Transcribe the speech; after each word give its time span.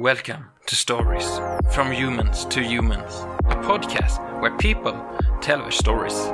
Welcome 0.00 0.44
to 0.66 0.74
Stories 0.74 1.40
from 1.74 1.92
Humans 1.92 2.46
to 2.46 2.60
Humans, 2.60 3.14
a 3.50 3.56
podcast 3.62 4.40
where 4.40 4.56
people 4.56 4.96
tell 5.42 5.58
their 5.58 5.70
stories. 5.70 6.32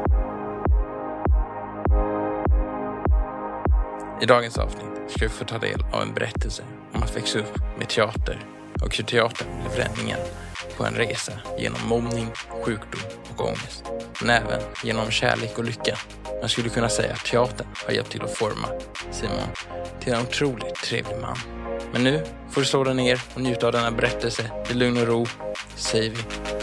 I 4.22 4.26
dagens 4.26 4.58
avsnitt 4.58 5.10
ska 5.10 5.24
vi 5.24 5.28
få 5.28 5.44
ta 5.44 5.58
del 5.58 5.80
av 5.92 6.02
en 6.02 6.14
berättelse 6.14 6.62
om 6.92 7.02
att 7.02 7.16
växa 7.16 7.38
upp 7.38 7.58
med 7.78 7.88
teater 7.88 8.40
och 8.82 8.96
hur 8.96 9.04
teatern 9.04 9.48
blev 9.60 9.86
räddningen 9.86 10.18
på 10.76 10.84
en 10.84 10.94
resa 10.94 11.32
genom 11.58 11.88
mobbning, 11.88 12.28
sjukdom 12.64 13.00
och 13.34 13.44
ångest. 13.44 13.84
Men 14.20 14.30
även 14.30 14.60
genom 14.84 15.10
kärlek 15.10 15.58
och 15.58 15.64
lycka. 15.64 15.96
Man 16.40 16.48
skulle 16.48 16.68
kunna 16.68 16.88
säga 16.88 17.12
att 17.12 17.24
teatern 17.24 17.66
har 17.86 17.92
hjälpt 17.92 18.10
till 18.10 18.22
att 18.22 18.36
forma 18.36 18.68
Simon 19.10 19.48
till 20.00 20.12
en 20.12 20.22
otroligt 20.22 20.74
trevlig 20.74 21.16
man. 21.20 21.55
Men 21.92 22.04
nu 22.04 22.24
får 22.50 22.60
du 22.60 22.66
slå 22.66 22.84
dig 22.84 22.94
ner 22.94 23.22
och 23.34 23.40
njuta 23.40 23.66
av 23.66 23.72
denna 23.72 23.90
berättelse 23.90 24.50
i 24.70 24.74
lugn 24.74 24.98
och 24.98 25.06
ro. 25.06 25.26
Säger 25.76 26.10
vi 26.10 26.16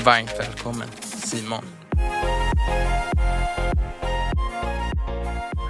varmt 0.03 0.39
välkommen 0.39 0.88
Simon. 1.02 1.64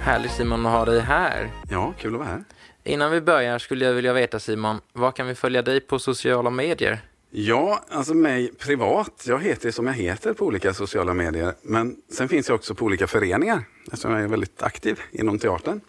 Härligt 0.02 0.32
Simon 0.32 0.66
att 0.66 0.72
ha 0.72 0.84
dig 0.84 1.00
här. 1.00 1.50
Ja, 1.70 1.94
kul 1.98 2.14
att 2.14 2.18
vara 2.18 2.28
här. 2.28 2.44
Innan 2.84 3.10
vi 3.10 3.20
börjar 3.20 3.58
skulle 3.58 3.84
jag 3.84 3.92
vilja 3.92 4.12
veta 4.12 4.38
Simon, 4.38 4.80
var 4.92 5.12
kan 5.12 5.26
vi 5.26 5.34
följa 5.34 5.62
dig 5.62 5.80
på 5.80 5.98
sociala 5.98 6.50
medier? 6.50 7.00
Ja, 7.30 7.84
alltså 7.88 8.14
mig 8.14 8.52
privat. 8.58 9.24
Jag 9.26 9.42
heter 9.42 9.70
som 9.70 9.86
jag 9.86 9.94
heter 9.94 10.32
på 10.32 10.46
olika 10.46 10.74
sociala 10.74 11.14
medier. 11.14 11.54
Men 11.62 11.96
sen 12.12 12.28
finns 12.28 12.48
jag 12.48 12.54
också 12.56 12.74
på 12.74 12.84
olika 12.84 13.06
föreningar 13.06 13.64
eftersom 13.86 14.12
jag 14.12 14.22
är 14.22 14.28
väldigt 14.28 14.62
aktiv 14.62 15.00
inom 15.12 15.38
teatern. 15.38 15.80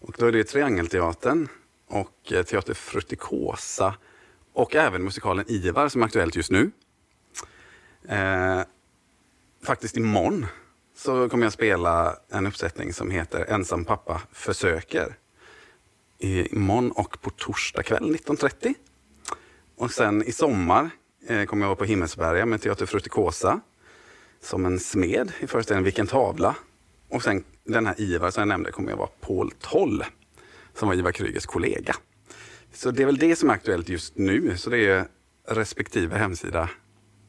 Och 0.00 0.14
då 0.18 0.26
är 0.26 0.32
det 0.32 0.44
Triangelteatern 0.44 1.48
och 1.88 2.32
eh, 2.32 2.42
Teater 2.42 2.74
Frutikosa 2.74 3.94
och 4.52 4.74
även 4.74 5.02
musikalen 5.04 5.44
Ivar 5.48 5.88
som 5.88 6.02
är 6.02 6.06
aktuellt 6.06 6.36
just 6.36 6.50
nu. 6.50 6.70
Eh, 8.08 8.60
faktiskt 9.64 9.96
imorgon 9.96 10.46
så 10.96 11.28
kommer 11.28 11.44
jag 11.46 11.52
spela 11.52 12.16
en 12.28 12.46
uppsättning 12.46 12.92
som 12.92 13.10
heter 13.10 13.44
Ensam 13.44 13.84
pappa 13.84 14.22
försöker. 14.32 15.16
I- 16.18 16.54
Imorgon 16.54 16.90
och 16.90 17.20
på 17.22 17.30
torsdag 17.30 17.82
kväll 17.82 18.02
19.30. 18.16 18.74
Och 19.76 19.90
sen 19.90 20.22
i 20.22 20.32
sommar 20.32 20.90
eh, 21.28 21.44
kommer 21.44 21.62
jag 21.62 21.68
vara 21.68 21.76
på 21.76 21.84
Himmelsberga 21.84 22.46
med 22.46 22.60
Teater 22.62 22.86
Frutikosa 22.86 23.60
som 24.40 24.66
en 24.66 24.78
smed 24.80 25.32
i 25.40 25.46
föreställningen 25.46 25.84
Vilken 25.84 26.06
tavla. 26.06 26.56
Och 27.08 27.22
sen 27.22 27.44
den 27.64 27.86
här 27.86 28.00
Ivar 28.00 28.30
som 28.30 28.40
jag 28.40 28.48
nämnde 28.48 28.70
kommer 28.72 28.90
jag 28.90 28.96
vara 28.96 29.08
Paul 29.20 29.50
Toll 29.60 30.04
som 30.78 30.88
var 30.88 30.94
Ivar 30.94 31.12
Krygers 31.12 31.46
kollega. 31.46 31.94
Så 32.72 32.90
det 32.90 33.02
är 33.02 33.06
väl 33.06 33.18
det 33.18 33.36
som 33.36 33.50
är 33.50 33.54
aktuellt 33.54 33.88
just 33.88 34.16
nu. 34.16 34.56
Så 34.56 34.70
det 34.70 34.86
är 34.86 35.06
respektive 35.48 36.18
hemsida 36.18 36.70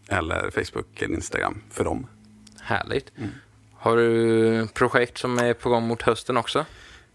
eller 0.10 0.52
Facebook 0.52 1.02
eller 1.02 1.16
Instagram 1.16 1.62
för 1.72 1.84
dem. 1.84 2.08
Härligt. 2.62 3.12
Har 3.74 3.98
du 3.98 4.68
projekt 4.68 5.18
som 5.18 5.38
är 5.38 5.54
på 5.54 5.70
gång 5.70 5.88
mot 5.88 6.02
hösten 6.02 6.38
också? 6.38 6.66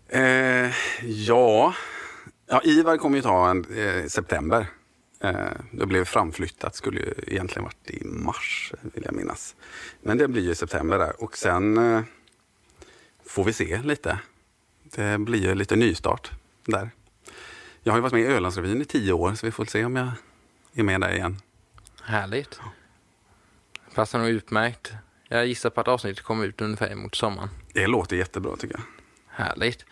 Eh, 0.09 0.71
ja. 1.03 1.75
ja, 2.49 2.61
Ivar 2.65 2.97
kommer 2.97 3.17
ju 3.17 3.23
ta 3.23 3.51
en 3.51 3.65
eh, 3.77 4.07
september. 4.07 4.67
Eh, 5.21 5.35
det 5.71 5.87
blev 5.87 6.05
framflyttat, 6.05 6.75
skulle 6.75 7.01
ju 7.01 7.15
egentligen 7.27 7.65
varit 7.65 7.91
i 7.91 8.05
mars 8.05 8.73
vill 8.83 9.05
jag 9.05 9.15
minnas. 9.15 9.57
Men 10.03 10.19
det 10.19 10.29
blir 10.29 10.43
ju 10.43 10.55
september 10.55 10.99
där 10.99 11.23
och 11.23 11.37
sen 11.37 11.79
eh, 11.79 12.03
får 13.27 13.45
vi 13.45 13.53
se 13.53 13.83
lite. 13.83 14.19
Det 14.95 15.19
blir 15.21 15.43
ju 15.43 15.55
lite 15.55 15.77
nystart 15.77 16.31
där. 16.65 16.91
Jag 17.83 17.93
har 17.93 17.99
ju 17.99 18.03
varit 18.03 18.13
med 18.13 18.23
i 18.23 18.27
Ölandsrevyn 18.27 18.83
i 18.83 18.85
tio 18.85 19.13
år 19.13 19.35
så 19.35 19.47
vi 19.47 19.53
får 19.53 19.65
se 19.65 19.85
om 19.85 19.97
jag 19.97 20.09
är 20.75 20.83
med 20.83 21.01
där 21.01 21.13
igen. 21.13 21.37
Härligt. 22.03 22.61
Passar 23.95 24.19
nog 24.19 24.29
utmärkt. 24.29 24.93
Jag 25.29 25.47
gissar 25.47 25.71
på 25.71 25.81
att 25.81 25.89
avsnittet 25.89 26.25
kommer 26.25 26.45
ut 26.45 26.61
ungefär 26.61 26.95
mot 26.95 27.15
sommaren. 27.15 27.49
Det 27.73 27.87
låter 27.87 28.17
jättebra 28.17 28.57
tycker 28.57 28.75
jag. 28.75 28.85
Härligt. 29.47 29.85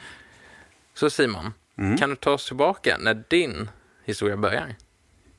Så 0.95 1.11
Simon, 1.11 1.53
kan 1.99 2.11
du 2.11 2.17
ta 2.17 2.31
oss 2.33 2.47
tillbaka 2.47 2.97
när 3.01 3.25
din 3.29 3.71
historia 4.05 4.37
börjar? 4.37 4.75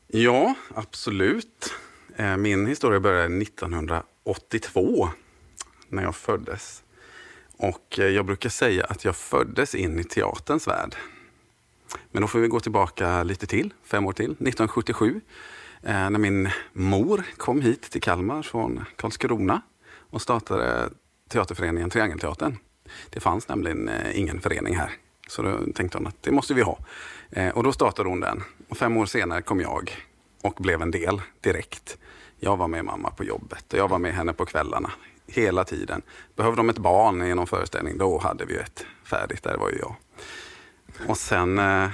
Ja, 0.07 0.55
absolut. 0.75 1.73
Eh, 2.15 2.37
Min 2.37 2.67
historia 2.67 2.99
började 2.99 3.41
1982 3.41 5.09
när 5.89 6.03
jag 6.03 6.15
föddes. 6.15 6.80
Och 7.61 7.99
eh, 7.99 8.05
jag 8.05 8.25
brukar 8.25 8.49
säga 8.49 8.85
att 8.85 9.05
jag 9.05 9.15
föddes 9.15 9.75
in 9.75 9.99
i 9.99 10.03
teaterns 10.03 10.67
värld. 10.67 10.95
Men 12.11 12.21
då 12.21 12.27
får 12.27 12.39
vi 12.39 12.47
gå 12.47 12.59
tillbaka 12.59 13.23
lite 13.23 13.47
till, 13.47 13.73
fem 13.83 14.05
år 14.05 14.13
till, 14.13 14.31
1977. 14.31 15.21
Eh, 15.83 16.09
när 16.09 16.19
min 16.19 16.49
mor 16.73 17.23
kom 17.37 17.61
hit 17.61 17.81
till 17.81 18.01
Kalmar 18.01 18.41
från 18.41 18.85
Karlskrona 18.95 19.61
och 20.09 20.21
startade 20.21 20.89
teaterföreningen 21.29 21.89
Triangelteatern. 21.89 22.57
Det 23.09 23.19
fanns 23.19 23.47
nämligen 23.47 23.89
eh, 23.89 24.19
ingen 24.19 24.41
förening 24.41 24.75
här. 24.75 24.91
Så 25.27 25.41
då 25.41 25.59
tänkte 25.75 25.97
hon 25.97 26.07
att 26.07 26.23
det 26.23 26.31
måste 26.31 26.53
vi 26.53 26.61
ha. 26.61 26.77
Och 27.53 27.63
då 27.63 27.71
startade 27.71 28.09
hon 28.09 28.19
den. 28.19 28.43
Och 28.67 28.77
fem 28.77 28.97
år 28.97 29.05
senare 29.05 29.41
kom 29.41 29.59
jag 29.59 29.91
och 30.41 30.53
blev 30.53 30.81
en 30.81 30.91
del 30.91 31.21
direkt. 31.41 31.97
Jag 32.39 32.57
var 32.57 32.67
med 32.67 32.85
mamma 32.85 33.11
på 33.11 33.23
jobbet 33.23 33.73
och 33.73 33.79
jag 33.79 33.87
var 33.87 33.99
med 33.99 34.13
henne 34.13 34.33
på 34.33 34.45
kvällarna. 34.45 34.91
Hela 35.33 35.63
tiden. 35.63 36.01
Behövde 36.35 36.57
de 36.57 36.69
ett 36.69 36.77
barn 36.77 37.23
i 37.23 37.35
någon 37.35 37.47
föreställning, 37.47 37.97
då 37.97 38.17
hade 38.17 38.45
vi 38.45 38.55
ett 38.55 38.85
färdigt. 39.03 39.43
Där 39.43 39.57
var 39.57 39.69
ju 39.69 39.77
jag. 39.77 39.95
Och 41.07 41.17
sen 41.17 41.59
eh, 41.59 41.89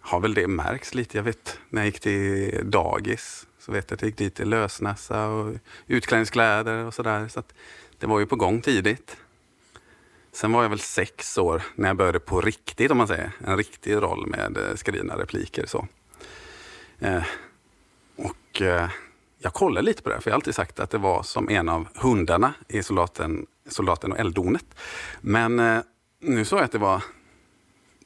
har 0.00 0.20
väl 0.20 0.34
det 0.34 0.46
märks 0.46 0.94
lite. 0.94 1.16
Jag 1.16 1.24
vet 1.24 1.58
när 1.68 1.82
jag 1.82 1.86
gick 1.86 2.00
till 2.00 2.60
dagis 2.70 3.46
så 3.58 3.72
vet 3.72 3.90
jag 3.90 3.96
att 3.96 4.02
jag 4.02 4.08
gick 4.08 4.18
dit 4.18 4.40
i 4.40 4.44
lösnäsa 4.44 5.26
och 5.26 5.54
utklädningskläder 5.86 6.84
och 6.84 6.94
sådär. 6.94 7.28
Så 7.28 7.40
att 7.40 7.54
det 7.98 8.06
var 8.06 8.20
ju 8.20 8.26
på 8.26 8.36
gång 8.36 8.60
tidigt. 8.60 9.16
Sen 10.32 10.52
var 10.52 10.62
jag 10.62 10.70
väl 10.70 10.80
sex 10.80 11.38
år 11.38 11.62
när 11.74 11.88
jag 11.88 11.96
började 11.96 12.20
på 12.20 12.40
riktigt 12.40 12.90
om 12.90 12.98
man 12.98 13.08
säger. 13.08 13.32
En 13.46 13.56
riktig 13.56 13.94
roll 13.94 14.26
med 14.26 14.56
eh, 14.56 14.74
skrivna 14.74 15.18
repliker. 15.18 15.66
Så. 15.66 15.86
Eh, 16.98 17.22
och 18.16 18.62
eh, 18.62 18.88
jag 19.42 19.52
kollade 19.52 19.86
lite 19.86 20.02
på 20.02 20.08
det, 20.08 20.20
för 20.20 20.30
jag 20.30 20.34
har 20.34 20.36
alltid 20.36 20.54
sagt 20.54 20.80
att 20.80 20.90
det 20.90 20.98
var 20.98 21.22
som 21.22 21.48
en 21.48 21.68
av 21.68 21.88
hundarna 21.94 22.54
i 22.68 22.82
Soldaten, 22.82 23.46
soldaten 23.68 24.12
och 24.12 24.18
elddonet. 24.18 24.64
Men 25.20 25.60
eh, 25.60 25.80
nu 26.20 26.44
såg 26.44 26.58
jag 26.58 26.64
att 26.64 26.72
det 26.72 26.78
var 26.78 27.02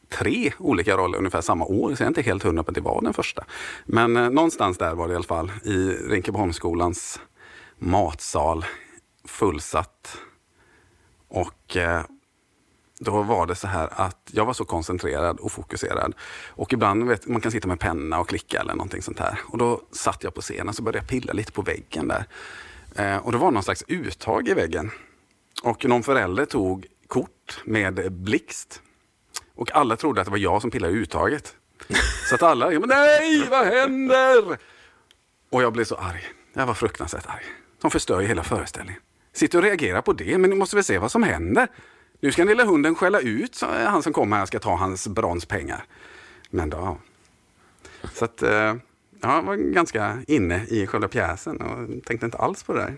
tre 0.08 0.52
olika 0.58 0.96
roller 0.96 1.18
ungefär 1.18 1.40
samma 1.40 1.64
år, 1.64 1.94
så 1.94 2.02
jag 2.02 2.06
är 2.06 2.10
inte 2.10 2.22
helt 2.22 2.42
hundra 2.42 2.62
på 2.62 2.70
att 2.70 2.74
det 2.74 2.80
var 2.80 3.02
den 3.02 3.12
första. 3.12 3.44
Men 3.84 4.16
eh, 4.16 4.30
någonstans 4.30 4.78
där 4.78 4.94
var 4.94 5.06
det 5.06 5.12
i 5.12 5.16
alla 5.16 5.24
fall, 5.24 5.52
i 5.64 5.88
Rinkebyholmsskolans 5.88 7.20
matsal, 7.78 8.64
fullsatt. 9.24 10.18
Och 11.28 11.76
eh, 11.76 12.02
då 12.98 13.22
var 13.22 13.46
det 13.46 13.54
så 13.54 13.66
här 13.66 13.88
att 13.92 14.30
jag 14.32 14.44
var 14.44 14.52
så 14.52 14.64
koncentrerad 14.64 15.40
och 15.40 15.52
fokuserad. 15.52 16.14
Och 16.48 16.72
ibland, 16.72 17.08
vet, 17.08 17.26
man 17.26 17.40
kan 17.40 17.52
sitta 17.52 17.68
med 17.68 17.80
penna 17.80 18.20
och 18.20 18.28
klicka 18.28 18.60
eller 18.60 18.74
någonting 18.74 19.02
sånt 19.02 19.18
här. 19.18 19.40
Och 19.46 19.58
då 19.58 19.80
satt 19.92 20.24
jag 20.24 20.34
på 20.34 20.40
scenen 20.40 20.68
och 20.68 20.74
så 20.74 20.82
började 20.82 20.98
jag 20.98 21.08
pilla 21.08 21.32
lite 21.32 21.52
på 21.52 21.62
väggen 21.62 22.08
där. 22.08 22.26
Eh, 22.96 23.16
och 23.16 23.32
det 23.32 23.38
var 23.38 23.50
någon 23.50 23.62
slags 23.62 23.84
uttag 23.88 24.48
i 24.48 24.54
väggen. 24.54 24.90
Och 25.62 25.84
någon 25.84 26.02
förälder 26.02 26.44
tog 26.44 26.86
kort 27.06 27.60
med 27.64 28.12
blixt. 28.12 28.82
Och 29.54 29.76
alla 29.76 29.96
trodde 29.96 30.20
att 30.20 30.24
det 30.24 30.30
var 30.30 30.38
jag 30.38 30.62
som 30.62 30.70
pillade 30.70 30.92
i 30.92 30.96
uttaget. 30.96 31.54
Så 32.28 32.34
att 32.34 32.42
alla, 32.42 32.70
men 32.70 32.88
nej, 32.88 33.46
vad 33.50 33.66
händer? 33.66 34.58
Och 35.50 35.62
jag 35.62 35.72
blev 35.72 35.84
så 35.84 35.94
arg. 35.94 36.24
Jag 36.52 36.66
var 36.66 36.74
fruktansvärt 36.74 37.26
arg. 37.26 37.44
De 37.82 37.90
förstör 37.90 38.20
ju 38.20 38.26
hela 38.26 38.42
föreställningen. 38.42 39.00
Sitter 39.32 39.58
och 39.58 39.64
reagerar 39.64 40.02
på 40.02 40.12
det, 40.12 40.38
men 40.38 40.50
ni 40.50 40.56
måste 40.56 40.76
väl 40.76 40.84
se 40.84 40.98
vad 40.98 41.10
som 41.10 41.22
händer. 41.22 41.68
Nu 42.20 42.32
ska 42.32 42.42
den 42.42 42.48
lilla 42.48 42.64
hunden 42.64 42.94
skälla 42.94 43.20
ut 43.20 43.54
så 43.54 43.66
han 43.66 44.02
som 44.02 44.12
kommer 44.12 44.36
här 44.36 44.46
ska 44.46 44.58
ta 44.58 44.76
hans 44.76 45.08
bronspengar. 45.08 45.84
Men 46.50 46.70
då... 46.70 46.98
Så 48.12 48.24
att, 48.24 48.42
eh, 48.42 48.50
ja, 48.50 49.36
jag 49.36 49.42
var 49.42 49.56
ganska 49.56 50.18
inne 50.26 50.66
i 50.66 50.86
själva 50.86 51.08
pjäsen 51.08 51.60
och 51.60 52.04
tänkte 52.04 52.26
inte 52.26 52.38
alls 52.38 52.62
på 52.62 52.72
det 52.72 52.80
där. 52.80 52.96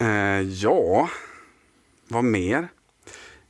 Eh, 0.00 0.40
ja, 0.40 1.08
vad 2.08 2.24
mer? 2.24 2.68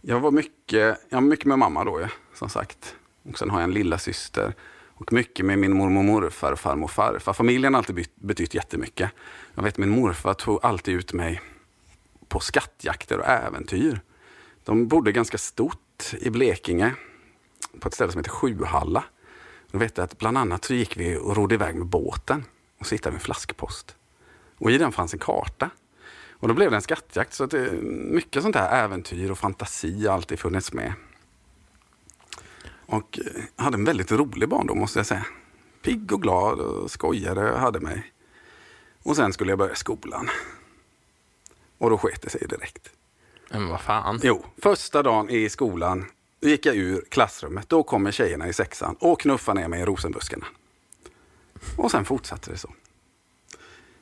Jag 0.01 0.21
var 0.21 0.31
mycket, 0.31 0.99
jag 1.09 1.17
var 1.17 1.21
mycket 1.21 1.47
med 1.47 1.59
mamma 1.59 1.85
då, 1.85 2.09
som 2.35 2.49
sagt. 2.49 2.97
Och 3.23 3.39
sen 3.39 3.51
har 3.51 3.61
jag 3.61 3.65
en 3.65 3.75
lilla 3.75 3.99
syster 3.99 4.55
och 4.95 5.13
mycket 5.13 5.47
med 5.47 5.59
min 5.59 5.77
mormor 5.77 5.99
och 5.99 6.05
morfar 6.05 6.55
farmor 6.57 6.85
och 6.85 6.91
farfar. 6.91 7.33
Familjen 7.33 7.75
har 7.75 7.79
alltid 7.79 8.07
betytt 8.15 8.55
jättemycket. 8.55 9.11
Jag 9.55 9.63
vet 9.63 9.79
min 9.79 9.91
morfar 9.91 10.35
tog 10.35 10.61
alltid 10.63 10.95
ut 10.95 11.13
mig 11.13 11.41
på 12.33 12.41
skattjakter 12.41 13.19
och 13.19 13.27
äventyr. 13.27 14.01
De 14.65 14.89
bodde 14.89 15.13
ganska 15.13 15.39
stort 15.39 16.15
i 16.21 16.31
Blekinge 16.31 16.95
på 17.81 17.89
ett 17.89 17.95
ställe 17.95 18.13
som 18.13 18.19
heter 18.19 18.31
Sjuhalla. 18.31 19.05
Jag 19.71 19.79
vet 19.79 19.99
att 19.99 20.19
bland 20.19 20.39
annat 20.39 20.65
så 20.65 20.75
gick 20.75 20.97
vi 20.97 21.17
och 21.17 21.37
rodde 21.37 21.55
iväg 21.55 21.75
med 21.75 21.87
båten 21.87 22.45
och 22.79 22.87
så 22.87 22.95
hittade 22.95 23.11
vi 23.11 23.17
en 23.17 23.21
flaskpost. 23.21 23.97
Och 24.59 24.71
i 24.71 24.79
den 24.79 24.93
fanns 24.93 25.13
en 25.13 25.19
karta. 25.19 25.71
Och 26.31 26.49
då 26.49 26.55
blev 26.55 26.71
det 26.71 26.77
en 26.77 26.83
skattjakt. 26.83 27.35
Så 27.35 27.47
det, 27.47 27.67
eh, 27.67 27.73
mycket 28.13 28.43
sånt 28.43 28.57
här 28.57 28.85
äventyr 28.85 29.31
och 29.31 29.39
fantasi 29.39 30.07
har 30.07 30.15
alltid 30.15 30.39
funnits 30.39 30.73
med. 30.73 30.93
Och 32.87 33.19
jag 33.57 33.65
hade 33.65 33.77
en 33.77 33.85
väldigt 33.85 34.13
rolig 34.13 34.49
barndom 34.49 34.79
måste 34.79 34.99
jag 34.99 35.07
säga. 35.07 35.27
Pigg 35.83 36.13
och 36.13 36.23
glad 36.23 36.61
och 36.61 36.91
skojade 36.91 37.59
hade 37.59 37.81
mig. 37.81 38.13
Och 39.03 39.17
sen 39.17 39.33
skulle 39.33 39.53
jag 39.53 39.59
börja 39.59 39.75
skolan. 39.75 40.29
Och 41.83 41.91
då 41.91 41.99
sket 41.99 42.23
det 42.23 42.31
sig 42.31 42.47
direkt. 42.49 42.91
Men 43.51 43.69
vad 43.69 43.81
fan? 43.81 44.21
Jo, 44.23 44.45
första 44.63 45.03
dagen 45.03 45.31
i 45.31 45.49
skolan 45.49 46.05
gick 46.41 46.67
jag 46.67 46.77
ur 46.77 47.05
klassrummet. 47.09 47.69
Då 47.69 47.83
kommer 47.83 48.11
tjejerna 48.11 48.49
i 48.49 48.53
sexan 48.53 48.97
och 49.01 49.21
knuffar 49.21 49.55
ner 49.55 49.69
mig 49.69 49.81
i 49.81 49.85
rosenbuskarna. 49.85 50.47
Och 51.77 51.91
sen 51.91 52.05
fortsatte 52.05 52.51
det 52.51 52.59
så. 52.59 52.73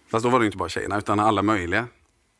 Fast 0.08 0.24
då 0.24 0.30
var 0.30 0.40
det 0.40 0.46
inte 0.46 0.58
bara 0.58 0.68
tjejerna 0.68 0.98
utan 0.98 1.20
alla 1.20 1.42
möjliga. 1.42 1.86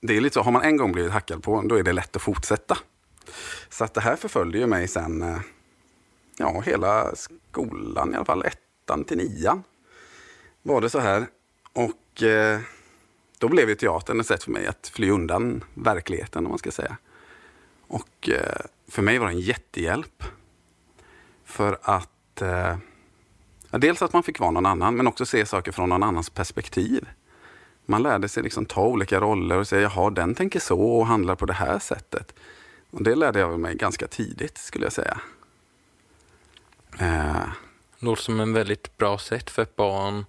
Det 0.00 0.16
är 0.16 0.20
lite 0.20 0.34
så, 0.34 0.42
har 0.42 0.52
man 0.52 0.62
en 0.62 0.76
gång 0.76 0.92
blivit 0.92 1.12
hackad 1.12 1.42
på, 1.42 1.62
då 1.62 1.78
är 1.78 1.82
det 1.82 1.92
lätt 1.92 2.16
att 2.16 2.22
fortsätta. 2.22 2.78
Så 3.68 3.84
att 3.84 3.94
det 3.94 4.00
här 4.00 4.16
förföljde 4.16 4.58
ju 4.58 4.66
mig 4.66 4.88
sen, 4.88 5.22
eh, 5.22 5.40
ja 6.36 6.60
hela 6.60 7.14
skolan 7.14 8.12
i 8.12 8.16
alla 8.16 8.24
fall, 8.24 8.44
ettan 8.44 9.04
till 9.04 9.16
nian. 9.16 9.62
Var 10.62 10.80
det 10.80 10.90
så 10.90 10.98
här. 10.98 11.26
Och 11.72 12.22
eh, 12.22 12.60
då 13.40 13.48
blev 13.48 13.68
ju 13.68 13.74
teatern 13.74 14.20
ett 14.20 14.26
sätt 14.26 14.44
för 14.44 14.50
mig 14.50 14.66
att 14.66 14.90
fly 14.94 15.10
undan 15.10 15.64
verkligheten 15.74 16.44
om 16.46 16.50
man 16.50 16.58
ska 16.58 16.70
säga. 16.70 16.96
Och 17.86 18.28
eh, 18.28 18.60
för 18.88 19.02
mig 19.02 19.18
var 19.18 19.26
det 19.26 19.32
en 19.32 19.40
jättehjälp. 19.40 20.24
För 21.44 21.78
att 21.82 22.42
eh, 22.42 22.76
ja, 23.70 23.78
dels 23.78 24.02
att 24.02 24.12
man 24.12 24.22
fick 24.22 24.40
vara 24.40 24.50
någon 24.50 24.66
annan 24.66 24.96
men 24.96 25.06
också 25.06 25.26
se 25.26 25.46
saker 25.46 25.72
från 25.72 25.88
någon 25.88 26.02
annans 26.02 26.30
perspektiv. 26.30 27.08
Man 27.86 28.02
lärde 28.02 28.28
sig 28.28 28.42
liksom 28.42 28.66
ta 28.66 28.86
olika 28.86 29.20
roller 29.20 29.58
och 29.58 29.68
säga 29.68 29.82
jaha 29.82 30.10
den 30.10 30.34
tänker 30.34 30.60
så 30.60 30.80
och 30.80 31.06
handlar 31.06 31.34
på 31.34 31.46
det 31.46 31.52
här 31.52 31.78
sättet. 31.78 32.34
Och 32.90 33.02
det 33.02 33.14
lärde 33.14 33.38
jag 33.38 33.60
mig 33.60 33.74
ganska 33.74 34.06
tidigt 34.06 34.58
skulle 34.58 34.84
jag 34.84 34.92
säga. 34.92 35.20
Eh. 36.98 37.48
Låter 37.98 38.22
som 38.22 38.40
en 38.40 38.52
väldigt 38.52 38.96
bra 38.96 39.18
sätt 39.18 39.50
för 39.50 39.62
ett 39.62 39.76
barn, 39.76 40.24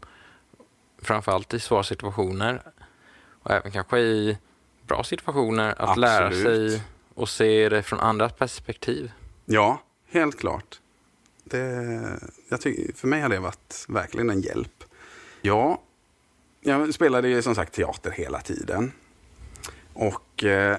framförallt 1.02 1.54
i 1.54 1.60
svåra 1.60 1.84
situationer, 1.84 2.62
och 3.44 3.52
även 3.52 3.72
kanske 3.72 4.00
i 4.00 4.38
bra 4.88 5.04
situationer, 5.04 5.70
att 5.70 5.80
Absolut. 5.80 5.98
lära 5.98 6.32
sig 6.32 6.82
och 7.14 7.30
se 7.30 7.70
det 7.70 7.84
från 7.84 8.00
andras 8.00 8.34
perspektiv. 8.34 9.12
Ja, 9.46 9.82
helt 10.08 10.40
klart. 10.40 10.80
Det, 11.44 12.20
jag 12.50 12.62
tycker, 12.62 12.94
för 12.94 13.08
mig 13.08 13.22
har 13.22 13.30
det 13.30 13.40
varit 13.40 13.86
verkligen 13.88 14.30
en 14.30 14.42
hjälp. 14.42 14.84
Ja, 15.42 15.82
jag 16.62 16.94
spelade 16.94 17.30
ju 17.30 17.42
som 17.42 17.56
sagt 17.56 17.74
teater 17.74 18.12
hela 18.12 18.42
tiden. 18.42 18.92
Och 19.94 20.44
eh, 20.44 20.78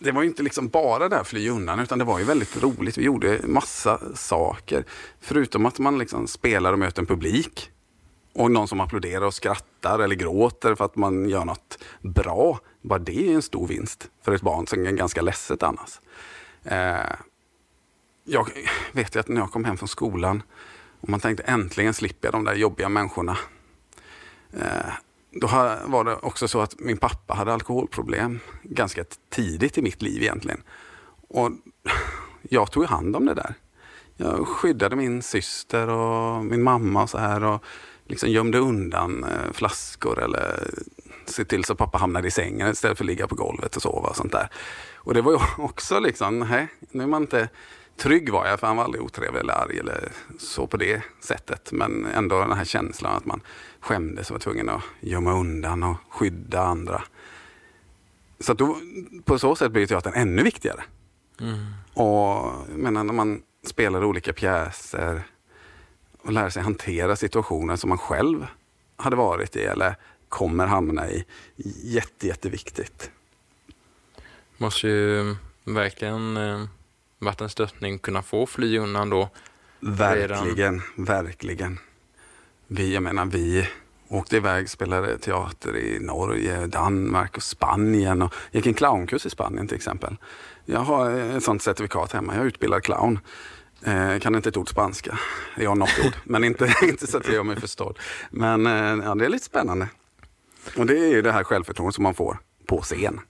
det 0.00 0.12
var 0.12 0.22
ju 0.22 0.28
inte 0.28 0.42
liksom 0.42 0.68
bara 0.68 1.08
där 1.08 1.24
fly 1.24 1.48
undan, 1.48 1.80
utan 1.80 1.98
det 1.98 2.04
var 2.04 2.18
ju 2.18 2.24
väldigt 2.24 2.62
roligt. 2.62 2.98
Vi 2.98 3.02
gjorde 3.02 3.40
massa 3.44 4.00
saker. 4.14 4.84
Förutom 5.20 5.66
att 5.66 5.78
man 5.78 5.98
liksom 5.98 6.26
spelar 6.26 6.72
och 6.72 6.78
möter 6.78 7.02
en 7.02 7.06
publik 7.06 7.70
och 8.38 8.50
någon 8.50 8.68
som 8.68 8.80
applåderar 8.80 9.24
och 9.24 9.34
skrattar 9.34 9.98
eller 9.98 10.14
gråter 10.14 10.74
för 10.74 10.84
att 10.84 10.96
man 10.96 11.28
gör 11.28 11.44
något 11.44 11.78
bra. 12.00 12.58
Bara 12.82 12.98
det 12.98 13.30
är 13.30 13.34
en 13.34 13.42
stor 13.42 13.66
vinst 13.66 14.10
för 14.22 14.32
ett 14.32 14.42
barn 14.42 14.66
som 14.66 14.86
är 14.86 14.92
ganska 14.92 15.22
ledset 15.22 15.62
annars. 15.62 16.00
Eh, 16.64 17.14
jag 18.24 18.50
vet 18.92 19.16
ju 19.16 19.20
att 19.20 19.28
när 19.28 19.40
jag 19.40 19.52
kom 19.52 19.64
hem 19.64 19.76
från 19.76 19.88
skolan 19.88 20.42
och 21.00 21.08
man 21.08 21.20
tänkte 21.20 21.42
äntligen 21.42 21.94
slipper 21.94 22.26
jag 22.28 22.34
de 22.34 22.44
där 22.44 22.54
jobbiga 22.54 22.88
människorna. 22.88 23.38
Eh, 24.52 24.92
då 25.30 25.46
var 25.86 26.04
det 26.04 26.16
också 26.16 26.48
så 26.48 26.60
att 26.60 26.80
min 26.80 26.98
pappa 26.98 27.34
hade 27.34 27.52
alkoholproblem 27.52 28.40
ganska 28.62 29.04
tidigt 29.28 29.78
i 29.78 29.82
mitt 29.82 30.02
liv 30.02 30.22
egentligen. 30.22 30.62
Och 31.28 31.50
jag 32.42 32.70
tog 32.70 32.84
hand 32.84 33.16
om 33.16 33.26
det 33.26 33.34
där. 33.34 33.54
Jag 34.16 34.48
skyddade 34.48 34.96
min 34.96 35.22
syster 35.22 35.88
och 35.88 36.44
min 36.44 36.62
mamma 36.62 37.02
och 37.02 37.10
så 37.10 37.18
här. 37.18 37.44
Och 37.44 37.64
liksom 38.08 38.30
gömde 38.30 38.58
undan 38.58 39.24
eh, 39.24 39.52
flaskor 39.52 40.22
eller 40.22 40.70
se 41.26 41.44
till 41.44 41.64
så 41.64 41.74
pappa 41.74 41.98
hamnade 41.98 42.28
i 42.28 42.30
sängen 42.30 42.70
istället 42.70 42.98
för 42.98 43.04
att 43.04 43.06
ligga 43.06 43.26
på 43.26 43.34
golvet 43.34 43.76
och 43.76 43.82
sova 43.82 44.08
och 44.08 44.16
sånt 44.16 44.32
där. 44.32 44.48
Och 44.94 45.14
det 45.14 45.22
var 45.22 45.32
ju 45.32 45.38
också 45.64 46.00
liksom, 46.00 46.38
nej, 46.38 46.68
nu 46.90 47.02
är 47.02 47.06
man 47.06 47.22
inte 47.22 47.48
trygg 47.96 48.30
var 48.30 48.46
jag 48.46 48.60
för 48.60 48.66
han 48.66 48.76
var 48.76 48.84
aldrig 48.84 49.02
otrevlig 49.02 49.40
eller 49.40 49.52
arg 49.52 49.78
eller 49.78 50.08
så 50.38 50.66
på 50.66 50.76
det 50.76 51.02
sättet. 51.20 51.72
Men 51.72 52.06
ändå 52.06 52.40
den 52.40 52.52
här 52.52 52.64
känslan 52.64 53.16
att 53.16 53.26
man 53.26 53.40
skämdes 53.80 54.30
och 54.30 54.34
var 54.34 54.40
tvungen 54.40 54.68
att 54.68 54.82
gömma 55.00 55.32
undan 55.32 55.82
och 55.82 55.96
skydda 56.08 56.62
andra. 56.62 57.02
Så 58.40 58.54
då, 58.54 58.78
på 59.24 59.38
så 59.38 59.56
sätt 59.56 59.72
blir 59.72 59.86
teatern 59.86 60.12
ännu 60.14 60.42
viktigare. 60.42 60.82
Mm. 61.40 61.56
Och 61.94 62.52
menar, 62.68 63.04
när 63.04 63.12
man 63.12 63.42
spelar 63.66 64.04
olika 64.04 64.32
pjäser 64.32 65.22
och 66.22 66.32
lära 66.32 66.50
sig 66.50 66.62
hantera 66.62 67.16
situationer 67.16 67.76
som 67.76 67.88
man 67.88 67.98
själv 67.98 68.46
hade 68.96 69.16
varit 69.16 69.56
i 69.56 69.62
eller 69.62 69.96
kommer 70.28 70.66
hamna 70.66 71.10
i. 71.10 71.24
Jätte, 71.82 72.26
jätteviktigt. 72.26 73.10
Måste 74.56 74.88
ju 74.88 75.36
verkligen 75.64 76.36
eh, 76.36 76.64
varit 77.18 77.40
en 77.40 77.48
stöttning 77.48 77.98
kunna 77.98 78.22
få 78.22 78.46
fly 78.46 78.78
undan 78.78 79.10
då. 79.10 79.28
Verkligen, 79.80 80.82
verkligen. 80.96 81.78
Vi, 82.66 82.94
jag 82.94 83.02
menar 83.02 83.24
vi 83.24 83.68
åkte 84.08 84.36
iväg, 84.36 84.70
spelade 84.70 85.18
teater 85.18 85.76
i 85.76 85.98
Norge, 86.00 86.66
Danmark 86.66 87.36
och 87.36 87.42
Spanien 87.42 88.22
och 88.22 88.34
gick 88.52 88.66
en 88.66 88.74
clownkurs 88.74 89.26
i 89.26 89.30
Spanien 89.30 89.68
till 89.68 89.76
exempel. 89.76 90.16
Jag 90.64 90.80
har 90.80 91.10
ett 91.10 91.44
sånt 91.44 91.62
certifikat 91.62 92.12
hemma, 92.12 92.34
jag 92.34 92.42
är 92.42 92.46
utbildad 92.46 92.82
clown. 92.82 93.18
Eh, 93.82 94.18
kan 94.18 94.34
inte 94.34 94.48
ett 94.48 94.56
ord 94.56 94.68
spanska. 94.68 95.18
Jag 95.56 95.70
har 95.70 95.76
något 95.76 95.98
ord, 96.06 96.12
men 96.24 96.44
inte, 96.44 96.74
inte 96.82 97.06
så 97.06 97.16
att 97.16 97.26
jag 97.26 97.34
gör 97.34 97.42
mig 97.42 97.60
förstådd. 97.60 97.98
Men 98.30 98.66
eh, 98.66 99.06
ja, 99.06 99.14
det 99.14 99.24
är 99.24 99.28
lite 99.28 99.44
spännande. 99.44 99.88
Och 100.76 100.86
det 100.86 100.98
är 100.98 101.08
ju 101.08 101.22
det 101.22 101.32
här 101.32 101.44
självförtroendet 101.44 101.94
som 101.94 102.02
man 102.02 102.14
får 102.14 102.38
på 102.66 102.80
scen. 102.80 103.20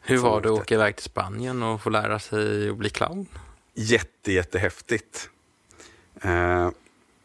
Hur 0.00 0.18
var 0.18 0.40
det 0.40 0.48
att 0.48 0.60
åka 0.60 0.74
iväg 0.74 0.96
till 0.96 1.04
Spanien 1.04 1.62
och 1.62 1.82
få 1.82 1.90
lära 1.90 2.18
sig 2.18 2.68
att 2.68 2.76
bli 2.76 2.90
clown? 2.90 3.26
Jätte, 3.74 4.32
jättehäftigt. 4.32 5.30
Eh, 6.20 6.68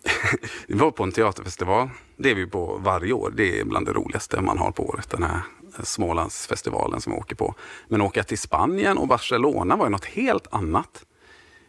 vi 0.67 0.75
var 0.75 0.91
på 0.91 1.03
en 1.03 1.12
teaterfestival. 1.12 1.89
Det 2.17 2.31
är 2.31 2.36
vi 2.36 2.48
på 2.48 2.77
varje 2.84 3.13
år. 3.13 3.34
Det 3.36 3.60
är 3.60 3.65
bland 3.65 3.86
det 3.86 3.93
roligaste 3.93 4.41
man 4.41 4.57
har 4.57 4.72
på 4.72 4.89
året. 4.89 5.10
Den 5.10 5.24
här 5.24 5.41
Smålandsfestivalen 5.84 7.01
som 7.01 7.13
vi 7.13 7.19
åker 7.19 7.36
på. 7.36 7.55
Men 7.88 8.01
åka 8.01 8.24
till 8.24 8.39
Spanien 8.39 8.98
och 8.98 9.07
Barcelona 9.07 9.75
var 9.75 9.86
ju 9.86 9.89
något 9.89 10.05
helt 10.05 10.48
annat. 10.53 11.05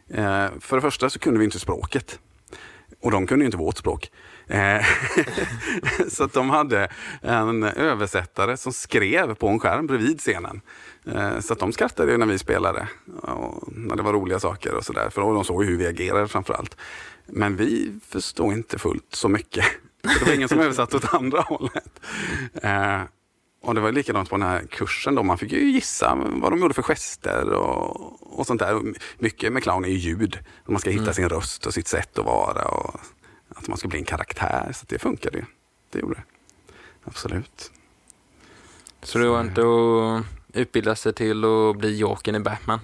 Eh, 0.09 0.47
för 0.59 0.75
det 0.75 0.81
första 0.81 1.09
så 1.09 1.19
kunde 1.19 1.39
vi 1.39 1.45
inte 1.45 1.59
språket. 1.59 2.19
Och 3.01 3.11
de 3.11 3.27
kunde 3.27 3.43
ju 3.43 3.45
inte 3.45 3.57
vårt 3.57 3.77
språk. 3.77 4.11
Eh, 4.47 4.85
så 6.07 6.23
att 6.23 6.33
de 6.33 6.49
hade 6.49 6.87
en 7.21 7.63
översättare 7.63 8.57
som 8.57 8.73
skrev 8.73 9.35
på 9.35 9.47
en 9.47 9.59
skärm 9.59 9.87
bredvid 9.87 10.19
scenen. 10.19 10.61
Eh, 11.05 11.39
så 11.39 11.53
att 11.53 11.59
de 11.59 11.73
skrattade 11.73 12.17
när 12.17 12.25
vi 12.25 12.37
spelade. 12.37 12.87
Och 13.21 13.63
när 13.71 13.95
det 13.95 14.03
var 14.03 14.13
roliga 14.13 14.39
saker 14.39 14.73
och 14.73 14.85
sådär. 14.85 15.09
För 15.09 15.21
de 15.21 15.45
såg 15.45 15.65
hur 15.65 15.77
vi 15.77 15.87
agerade 15.87 16.27
framförallt. 16.27 16.77
Men 17.25 17.55
vi 17.55 17.99
förstod 18.07 18.53
inte 18.53 18.79
fullt 18.79 19.07
så 19.15 19.29
mycket. 19.29 19.65
Så 20.03 20.19
det 20.19 20.25
var 20.25 20.33
ingen 20.33 20.49
som 20.49 20.59
översatte 20.59 20.97
åt 20.97 21.13
andra 21.13 21.41
hållet. 21.41 21.99
Eh, 22.63 23.01
och 23.61 23.75
det 23.75 23.81
var 23.81 23.91
likadant 23.91 24.29
på 24.29 24.37
den 24.37 24.47
här 24.47 24.65
kursen. 24.69 25.15
Då. 25.15 25.23
Man 25.23 25.37
fick 25.37 25.51
ju 25.51 25.71
gissa 25.71 26.15
vad 26.15 26.51
de 26.51 26.59
gjorde 26.59 26.73
för 26.73 26.81
gester 26.81 27.53
och, 27.53 28.39
och 28.39 28.47
sånt 28.47 28.59
där. 28.59 28.81
Mycket 29.17 29.53
med 29.53 29.63
clown 29.63 29.85
är 29.85 29.89
ju 29.89 29.97
ljud. 29.97 30.39
Man 30.65 30.79
ska 30.79 30.89
hitta 30.89 31.03
mm. 31.03 31.13
sin 31.13 31.29
röst 31.29 31.65
och 31.65 31.73
sitt 31.73 31.87
sätt 31.87 32.19
att 32.19 32.25
vara. 32.25 32.67
Och 32.67 32.99
att 33.55 33.67
man 33.67 33.77
ska 33.77 33.87
bli 33.87 33.99
en 33.99 34.05
karaktär. 34.05 34.71
Så 34.75 34.85
det 34.89 34.99
funkade 34.99 35.37
ju. 35.37 35.43
Det 35.89 35.99
gjorde 35.99 36.15
det. 36.15 36.23
Absolut. 37.03 37.71
Så 39.03 39.19
det 39.19 39.27
var 39.27 39.41
inte 39.41 39.61
att 39.61 40.25
utbilda 40.53 40.95
sig 40.95 41.13
till 41.13 41.45
att 41.45 41.77
bli 41.77 41.97
Jokern 41.97 42.35
i 42.35 42.39
Batman? 42.39 42.79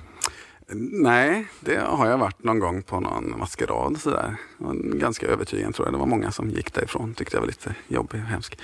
Nej, 0.67 1.47
det 1.59 1.77
har 1.77 2.07
jag 2.07 2.17
varit 2.17 2.43
någon 2.43 2.59
gång 2.59 2.81
på 2.81 2.99
någon 2.99 3.39
maskerad. 3.39 4.01
Sådär. 4.01 4.35
Ganska 4.83 5.27
övertygande 5.27 5.73
tror 5.73 5.87
jag. 5.87 5.93
Det 5.93 5.97
var 5.97 6.05
många 6.05 6.31
som 6.31 6.49
gick 6.49 6.73
därifrån. 6.73 7.13
Tyckte 7.13 7.35
jag 7.35 7.41
var 7.41 7.47
lite 7.47 7.75
jobbig 7.87 8.21
och 8.21 8.27
hemsk. 8.27 8.59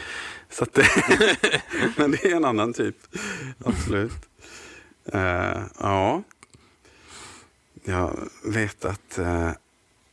Så 0.50 0.64
att, 0.64 0.78
men 1.98 2.12
det 2.12 2.26
är 2.26 2.36
en 2.36 2.46
annan 2.46 2.74
typ. 2.74 2.96
Absolut. 3.66 4.30
Uh, 5.16 5.62
ja. 5.80 6.24
Jag 7.84 8.20
vet 8.46 8.86
att 8.86 9.20
uh, 9.20 9.52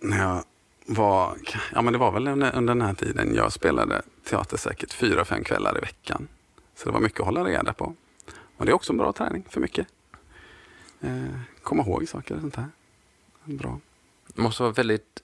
när 0.01 0.19
jag 0.19 0.43
var, 0.87 1.37
ja 1.73 1.83
men 1.83 1.93
det 1.93 1.99
var 1.99 2.13
väl 2.13 2.29
under, 2.29 2.57
under 2.57 2.75
den 2.75 2.87
här 2.87 2.95
tiden 2.95 3.35
jag 3.35 3.53
spelade 3.53 4.03
teater 4.25 4.57
säkert 4.57 4.93
fyra, 4.93 5.25
fem 5.25 5.45
kvällar 5.45 5.79
i 5.79 5.81
veckan. 5.81 6.29
Så 6.75 6.85
det 6.85 6.93
var 6.93 7.01
mycket 7.01 7.21
att 7.21 7.27
hålla 7.27 7.45
reda 7.45 7.73
på. 7.73 7.95
Och 8.57 8.67
det 8.67 8.71
är 8.71 8.75
också 8.75 8.93
en 8.93 8.99
bra 8.99 9.13
träning 9.13 9.45
för 9.49 9.61
mycket. 9.61 9.87
Eh, 11.01 11.41
komma 11.63 11.83
ihåg 11.83 12.09
saker 12.09 12.35
och 12.35 12.41
sånt 12.41 12.57
här. 12.57 12.69
Bra. 13.45 13.81
Det 14.35 14.43
måste 14.43 14.63
vara 14.63 14.73
väldigt, 14.73 15.23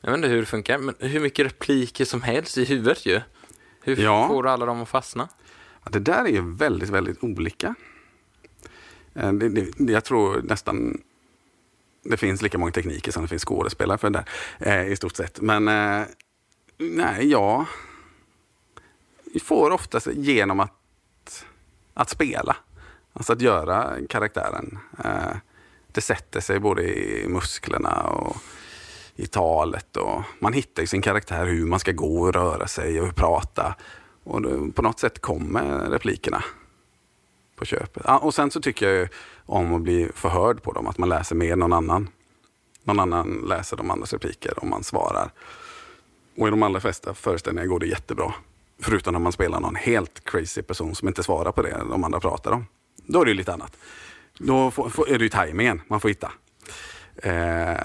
jag 0.00 0.10
vet 0.10 0.16
inte 0.16 0.28
hur 0.28 0.40
det 0.40 0.46
funkar, 0.46 0.78
men 0.78 0.94
hur 0.98 1.20
mycket 1.20 1.46
repliker 1.46 2.04
som 2.04 2.22
helst 2.22 2.58
i 2.58 2.64
huvudet 2.64 3.06
ju. 3.06 3.20
Hur 3.82 3.96
ja. 3.96 4.28
får 4.28 4.42
du 4.42 4.50
alla 4.50 4.66
dem 4.66 4.82
att 4.82 4.88
fastna? 4.88 5.28
Ja, 5.84 5.90
det 5.90 5.98
där 5.98 6.24
är 6.24 6.28
ju 6.28 6.54
väldigt, 6.54 6.88
väldigt 6.88 7.24
olika. 7.24 7.74
Eh, 9.14 9.32
det, 9.32 9.48
det, 9.48 9.92
jag 9.92 10.04
tror 10.04 10.42
nästan 10.42 11.02
det 12.02 12.16
finns 12.16 12.42
lika 12.42 12.58
många 12.58 12.72
tekniker 12.72 13.12
som 13.12 13.22
det 13.22 13.28
finns 13.28 13.44
skådespelare 13.44 13.98
för 13.98 14.10
det 14.10 14.24
där, 14.58 14.80
eh, 14.80 14.92
i 14.92 14.96
stort 14.96 15.16
sett. 15.16 15.40
Men 15.40 15.68
eh, 15.68 16.06
nej, 16.78 17.30
ja. 17.30 17.66
Vi 19.34 19.40
får 19.40 19.70
oftast 19.70 20.06
genom 20.06 20.60
att, 20.60 21.44
att 21.94 22.10
spela. 22.10 22.56
Alltså 23.12 23.32
att 23.32 23.40
göra 23.40 23.96
karaktären. 24.08 24.78
Eh, 25.04 25.36
det 25.92 26.00
sätter 26.00 26.40
sig 26.40 26.60
både 26.60 26.82
i 26.82 27.28
musklerna 27.28 28.02
och 28.02 28.36
i 29.16 29.26
talet. 29.26 29.96
Och 29.96 30.22
man 30.38 30.52
hittar 30.52 30.86
sin 30.86 31.02
karaktär 31.02 31.46
hur 31.46 31.66
man 31.66 31.80
ska 31.80 31.92
gå 31.92 32.20
och 32.20 32.34
röra 32.34 32.66
sig 32.66 33.00
och 33.00 33.14
prata. 33.16 33.74
Och 34.24 34.42
på 34.74 34.82
något 34.82 35.00
sätt 35.00 35.20
kommer 35.20 35.90
replikerna 35.90 36.44
på 37.56 37.64
köpet. 37.64 38.06
Och 38.20 38.34
sen 38.34 38.50
så 38.50 38.60
tycker 38.60 38.88
jag 38.88 39.08
om 39.46 39.74
att 39.74 39.82
bli 39.82 40.08
förhörd 40.14 40.62
på 40.62 40.72
dem, 40.72 40.86
att 40.86 40.98
man 40.98 41.08
läser 41.08 41.36
mer 41.36 41.52
än 41.52 41.58
någon 41.58 41.72
annan. 41.72 42.08
Någon 42.84 43.00
annan 43.00 43.44
läser 43.48 43.76
de 43.76 43.90
andras 43.90 44.12
repliker 44.12 44.62
om 44.62 44.70
man 44.70 44.84
svarar. 44.84 45.30
Och 46.36 46.48
i 46.48 46.50
de 46.50 46.62
allra 46.62 46.80
flesta 46.80 47.14
föreställningar 47.14 47.66
går 47.66 47.80
det 47.80 47.86
jättebra. 47.86 48.34
Förutom 48.82 49.12
när 49.12 49.20
man 49.20 49.32
spelar 49.32 49.60
någon 49.60 49.76
helt 49.76 50.24
crazy 50.24 50.62
person 50.62 50.94
som 50.94 51.08
inte 51.08 51.22
svarar 51.22 51.52
på 51.52 51.62
det 51.62 51.82
de 51.90 52.04
andra 52.04 52.20
pratar 52.20 52.52
om. 52.52 52.66
Då 53.06 53.20
är 53.20 53.24
det 53.24 53.34
lite 53.34 53.52
annat. 53.52 53.76
Då 54.38 54.70
får, 54.70 54.90
får, 54.90 55.08
är 55.08 55.18
det 55.18 55.24
ju 55.24 55.28
tajmingen 55.28 55.82
man 55.88 56.00
får 56.00 56.08
hitta. 56.08 56.32
Eh, 57.16 57.80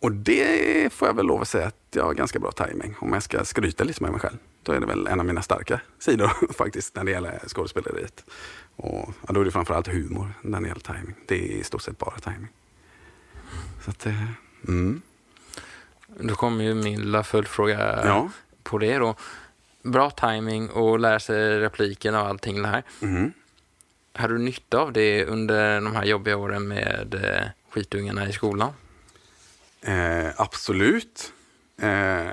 och 0.00 0.12
det 0.12 0.92
får 0.92 1.08
jag 1.08 1.14
väl 1.14 1.26
lov 1.26 1.42
att 1.42 1.48
säga 1.48 1.66
att 1.66 1.76
jag 1.90 2.04
har 2.04 2.14
ganska 2.14 2.38
bra 2.38 2.52
timing 2.52 2.94
om 2.98 3.12
jag 3.12 3.22
ska 3.22 3.44
skryta 3.44 3.84
lite 3.84 4.02
med 4.02 4.12
mig 4.12 4.20
själv. 4.20 4.36
Då 4.62 4.72
är 4.72 4.80
det 4.80 4.86
väl 4.86 5.06
en 5.06 5.20
av 5.20 5.26
mina 5.26 5.42
starka 5.42 5.80
sidor 5.98 6.30
faktiskt 6.52 6.96
när 6.96 7.04
det 7.04 7.10
gäller 7.10 7.40
skådespeleriet. 7.46 8.24
Och, 8.76 9.14
ja, 9.26 9.32
då 9.32 9.40
är 9.40 9.44
det 9.44 9.50
framförallt 9.50 9.88
humor 9.88 10.32
när 10.42 10.60
det 10.60 10.68
gäller 10.68 10.80
timing. 10.80 11.14
Det 11.26 11.34
är 11.34 11.56
i 11.56 11.64
stort 11.64 11.82
sett 11.82 11.98
bara 11.98 12.18
timing. 12.18 12.48
Så 13.84 13.90
att, 13.90 14.06
eh, 14.06 14.24
mm. 14.68 15.02
Då 16.20 16.34
kommer 16.34 16.64
ju 16.64 16.74
min 16.74 17.00
lilla 17.00 17.24
följdfråga 17.24 18.06
ja. 18.06 18.30
på 18.62 18.78
det 18.78 18.98
då. 18.98 19.14
Bra 19.82 20.10
timing 20.10 20.70
och 20.70 20.98
lära 20.98 21.20
sig 21.20 21.60
repliken 21.60 22.14
och 22.14 22.20
allting 22.20 22.62
det 22.62 22.68
här. 22.68 22.82
Mm. 23.02 23.32
Hade 24.18 24.34
du 24.34 24.38
nytta 24.38 24.78
av 24.78 24.92
det 24.92 25.24
under 25.24 25.80
de 25.80 25.96
här 25.96 26.04
jobbiga 26.04 26.36
åren 26.36 26.68
med 26.68 27.14
eh, 27.14 27.48
skitungarna 27.70 28.28
i 28.28 28.32
skolan? 28.32 28.72
Eh, 29.82 30.28
absolut. 30.36 31.32
Eh, 31.80 32.30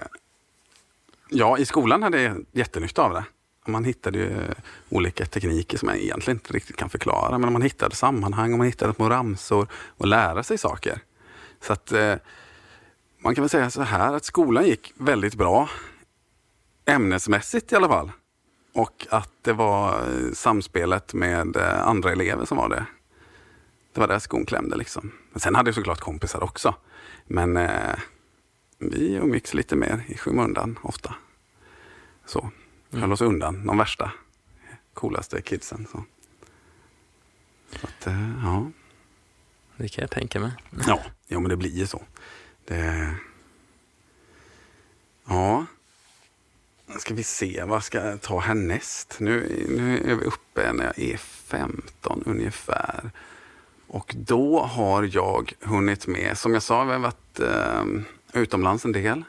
ja, 1.29 1.57
i 1.57 1.65
skolan 1.65 2.03
hade 2.03 2.21
jag 2.21 2.45
jättenytta 2.51 3.01
av 3.01 3.13
det. 3.13 3.23
Man 3.67 3.85
hittade 3.85 4.19
ju 4.19 4.31
eh, 4.31 4.55
olika 4.89 5.25
tekniker 5.25 5.77
som 5.77 5.89
jag 5.89 5.97
egentligen 5.97 6.37
inte 6.37 6.53
riktigt 6.53 6.75
kan 6.75 6.89
förklara. 6.89 7.37
Men 7.37 7.53
man 7.53 7.61
hittade 7.61 7.95
sammanhang 7.95 8.51
och 8.51 8.57
man 8.57 8.67
hittade 8.67 8.93
små 8.93 9.09
ramsor 9.09 9.67
och 9.97 10.07
lära 10.07 10.43
sig 10.43 10.57
saker. 10.57 10.99
Så 11.61 11.73
att 11.73 11.91
eh, 11.91 12.15
man 13.17 13.35
kan 13.35 13.41
väl 13.41 13.49
säga 13.49 13.69
så 13.69 13.81
här 13.81 14.13
att 14.13 14.25
skolan 14.25 14.65
gick 14.65 14.93
väldigt 14.97 15.35
bra. 15.35 15.69
Ämnesmässigt 16.85 17.71
i 17.71 17.75
alla 17.75 17.87
fall. 17.87 18.11
Och 18.75 19.07
att 19.09 19.31
det 19.41 19.53
var 19.53 19.99
eh, 19.99 20.31
samspelet 20.33 21.13
med 21.13 21.55
eh, 21.55 21.87
andra 21.87 22.11
elever 22.11 22.45
som 22.45 22.57
var 22.57 22.69
det. 22.69 22.85
Det 23.93 23.99
var 23.99 24.07
där 24.07 24.19
skon 24.19 24.45
klämde 24.45 24.75
liksom. 24.75 25.11
Men 25.31 25.39
sen 25.39 25.55
hade 25.55 25.67
jag 25.67 25.75
såklart 25.75 25.99
kompisar 25.99 26.43
också. 26.43 26.75
Men 27.25 27.57
eh, 27.57 27.95
vi 28.77 29.13
umgicks 29.13 29.53
lite 29.53 29.75
mer 29.75 30.05
i 30.07 30.17
skymundan 30.17 30.79
ofta. 30.81 31.15
Så. 32.25 32.39
Mm. 32.91 33.01
Höll 33.01 33.11
oss 33.11 33.21
undan 33.21 33.65
de 33.65 33.77
värsta, 33.77 34.11
coolaste 34.93 35.41
kidsen. 35.41 35.87
Så. 35.91 36.03
så 37.79 37.87
att, 37.87 38.07
eh, 38.07 38.31
ja. 38.43 38.71
Det 39.77 39.87
kan 39.87 40.01
jag 40.01 40.11
tänka 40.11 40.39
mig. 40.39 40.51
Ja, 40.87 41.01
ja 41.27 41.39
men 41.39 41.49
det 41.49 41.57
blir 41.57 41.77
ju 41.77 41.87
så. 41.87 42.01
Det... 42.65 43.15
Ja. 45.25 45.65
Ska 46.99 47.13
vi 47.13 47.23
se, 47.23 47.63
vad 47.63 47.83
ska 47.83 48.05
jag 48.05 48.21
ta 48.21 48.39
härnäst? 48.39 49.15
Nu, 49.19 49.65
nu 49.69 50.11
är 50.11 50.15
vi 50.15 50.25
uppe 50.25 50.73
när 50.73 50.85
jag 50.85 50.99
är 50.99 51.17
15 51.17 52.23
ungefär. 52.25 53.11
Och 53.87 54.15
då 54.17 54.59
har 54.59 55.09
jag 55.11 55.53
hunnit 55.61 56.07
med, 56.07 56.37
som 56.37 56.53
jag 56.53 56.63
sa, 56.63 56.83
vi 56.83 56.91
har 56.91 56.99
varit 56.99 57.39
eh, 57.39 58.41
utomlands 58.41 58.85
en 58.85 58.91
del 58.91 59.23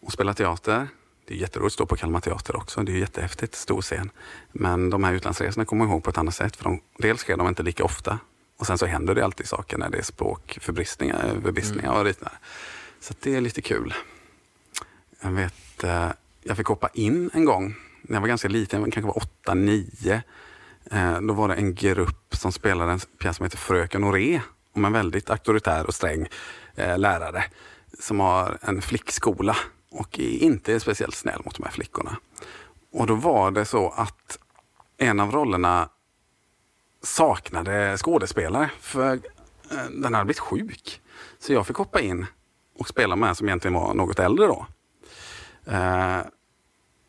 och 0.00 0.12
spelat 0.12 0.36
teater. 0.36 0.88
Det 1.26 1.34
är 1.34 1.38
jätteroligt 1.38 1.66
att 1.66 1.72
stå 1.72 1.86
på 1.86 1.96
Kalmar 1.96 2.20
Teater 2.20 2.56
också. 2.56 2.82
Det 2.82 2.92
är 2.92 2.96
jättehäftigt, 2.96 3.54
stor 3.54 3.82
scen. 3.82 4.10
Men 4.52 4.90
de 4.90 5.04
här 5.04 5.12
utlandsresorna 5.12 5.64
kommer 5.64 5.84
jag 5.84 5.92
ihåg 5.92 6.04
på 6.04 6.10
ett 6.10 6.18
annat 6.18 6.34
sätt. 6.34 6.56
För 6.56 6.64
de, 6.64 6.80
dels 6.98 7.20
sker 7.20 7.36
de 7.36 7.48
inte 7.48 7.62
lika 7.62 7.84
ofta 7.84 8.18
och 8.56 8.66
sen 8.66 8.78
så 8.78 8.86
händer 8.86 9.14
det 9.14 9.24
alltid 9.24 9.48
saker 9.48 9.78
när 9.78 9.90
det 9.90 9.98
är 9.98 10.02
språkförbristningar, 10.02 11.24
mm. 11.24 11.44
och 11.44 12.04
liknande. 12.04 12.30
Så 13.00 13.14
det 13.20 13.34
är 13.34 13.40
lite 13.40 13.62
kul. 13.62 13.94
Jag 15.20 15.30
vet, 15.30 15.84
eh, 15.84 16.10
jag 16.44 16.56
fick 16.56 16.66
hoppa 16.66 16.88
in 16.94 17.30
en 17.34 17.44
gång 17.44 17.74
när 18.02 18.16
jag 18.16 18.20
var 18.20 18.28
ganska 18.28 18.48
liten, 18.48 18.80
jag 18.80 18.92
kanske 18.92 19.06
var 19.06 19.18
åtta, 19.18 19.54
nio. 19.54 20.22
Eh, 20.90 21.20
då 21.20 21.34
var 21.34 21.48
det 21.48 21.54
en 21.54 21.74
grupp 21.74 22.36
som 22.36 22.52
spelade 22.52 22.92
en 22.92 23.00
pjäs 23.18 23.36
som 23.36 23.44
heter 23.44 23.58
Fröken 23.58 24.00
Noré 24.00 24.40
om 24.74 24.84
en 24.84 24.92
väldigt 24.92 25.30
auktoritär 25.30 25.86
och 25.86 25.94
sträng 25.94 26.28
eh, 26.74 26.98
lärare 26.98 27.44
som 28.00 28.20
har 28.20 28.58
en 28.60 28.82
flickskola 28.82 29.56
och 29.90 30.18
är 30.18 30.42
inte 30.42 30.80
speciellt 30.80 31.14
snäll 31.14 31.42
mot 31.44 31.56
de 31.56 31.62
här 31.62 31.72
flickorna. 31.72 32.16
Och 32.92 33.06
då 33.06 33.14
var 33.14 33.50
det 33.50 33.64
så 33.64 33.90
att 33.90 34.38
en 34.98 35.20
av 35.20 35.32
rollerna 35.32 35.88
saknade 37.02 37.96
skådespelare 37.96 38.70
för 38.80 39.12
eh, 39.70 39.84
den 39.90 40.14
hade 40.14 40.24
blivit 40.24 40.38
sjuk. 40.38 41.00
Så 41.38 41.52
jag 41.52 41.66
fick 41.66 41.76
hoppa 41.76 42.00
in 42.00 42.26
och 42.78 42.88
spela 42.88 43.16
med 43.16 43.28
en 43.28 43.34
som 43.34 43.48
egentligen 43.48 43.74
var 43.74 43.94
något 43.94 44.18
äldre 44.18 44.46
då. 44.46 44.66
Eh, 45.66 46.20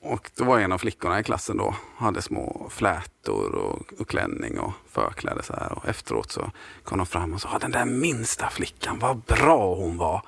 och 0.05 0.31
då 0.35 0.43
var 0.43 0.59
en 0.59 0.71
av 0.71 0.77
flickorna 0.77 1.19
i 1.19 1.23
klassen 1.23 1.57
då, 1.57 1.75
hade 1.97 2.21
små 2.21 2.67
flätor 2.69 3.55
och, 3.55 3.93
och 3.99 4.07
klänning 4.07 4.59
och 4.59 4.73
förkläde 4.89 5.43
så 5.43 5.53
här. 5.53 5.71
Och 5.71 5.87
efteråt 5.87 6.31
så 6.31 6.51
kom 6.83 6.97
de 6.97 7.07
fram 7.07 7.33
och 7.33 7.41
sa, 7.41 7.49
ah, 7.55 7.59
den 7.59 7.71
där 7.71 7.85
minsta 7.85 8.49
flickan, 8.49 8.99
vad 8.99 9.17
bra 9.17 9.75
hon 9.75 9.97
var. 9.97 10.21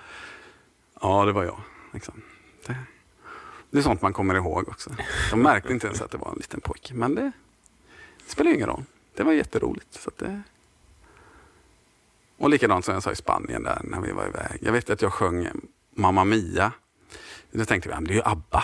Ja, 1.02 1.26
det 1.26 1.32
var 1.32 1.44
jag. 1.44 1.60
Liksom. 1.94 2.22
Det, 2.66 2.76
det, 3.70 3.78
är 3.78 3.82
sånt 3.82 4.02
man 4.02 4.14
kommer 4.14 4.36
ihåg 4.36 4.70
också. 4.70 4.90
De 5.32 5.42
märkte 5.42 5.74
inte 5.74 5.88
ens 5.88 6.02
att 6.02 6.12
det 6.12 6.18
var 6.18 6.32
en 6.32 6.38
liten 6.38 6.62
pojke, 6.62 6.94
men 6.94 7.16
det, 7.16 7.32
det 8.26 8.32
spelar 8.32 8.52
ingen 8.52 8.68
roll. 8.68 8.84
Det 9.16 9.24
var 9.24 9.34
jätteroligt. 9.34 9.94
Så 9.94 10.12
det... 10.18 10.42
Och 12.38 12.50
likadant 12.50 12.86
som 12.86 12.94
jag 12.94 13.04
sa 13.04 13.12
i 13.12 13.16
Spanien 13.16 13.64
där 13.64 13.82
när 13.84 14.02
vi 14.02 14.12
var 14.12 14.28
iväg. 14.28 14.60
Jag 14.62 14.72
vet 14.72 14.90
att 14.90 15.02
jag 15.02 15.14
sjöng 15.14 15.48
Mamma 15.96 16.24
Mia. 16.24 16.72
Då 17.52 17.66
tänkte 17.66 17.90
vi, 17.90 17.96
att 17.96 18.06
det 18.06 18.12
är 18.12 18.16
ju 18.16 18.24
ABBA. 18.26 18.64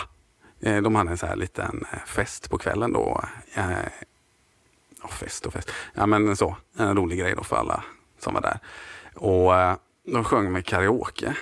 Eh, 0.60 0.82
de 0.82 0.94
hade 0.94 1.10
en 1.10 1.18
så 1.18 1.26
här 1.26 1.36
liten 1.36 1.84
eh, 1.92 1.98
fest 2.06 2.50
på 2.50 2.58
kvällen 2.58 2.92
då. 2.92 3.24
Eh, 3.54 3.70
ja, 5.02 5.08
fest 5.08 5.46
och 5.46 5.52
fest. 5.52 5.70
Ja, 5.94 6.06
men 6.06 6.36
så. 6.36 6.56
En 6.76 6.96
rolig 6.96 7.18
grej 7.18 7.34
då 7.36 7.44
för 7.44 7.56
alla 7.56 7.84
som 8.18 8.34
var 8.34 8.40
där. 8.40 8.58
Och 9.14 9.78
de 10.12 10.24
sjöng 10.24 10.52
med 10.52 10.66
karaoke. 10.66 11.36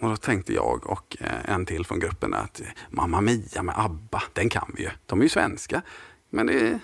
Och 0.00 0.08
då 0.08 0.16
tänkte 0.16 0.52
jag 0.52 0.86
och 0.86 1.16
en 1.44 1.66
till 1.66 1.86
från 1.86 2.00
gruppen 2.00 2.34
att 2.34 2.62
Mamma 2.90 3.20
Mia 3.20 3.62
med 3.62 3.74
ABBA, 3.78 4.22
den 4.32 4.48
kan 4.48 4.72
vi 4.76 4.82
ju. 4.82 4.90
De 5.06 5.18
är 5.18 5.22
ju 5.22 5.28
svenska. 5.28 5.82
Men 6.30 6.46
det 6.46 6.60
är 6.60 6.78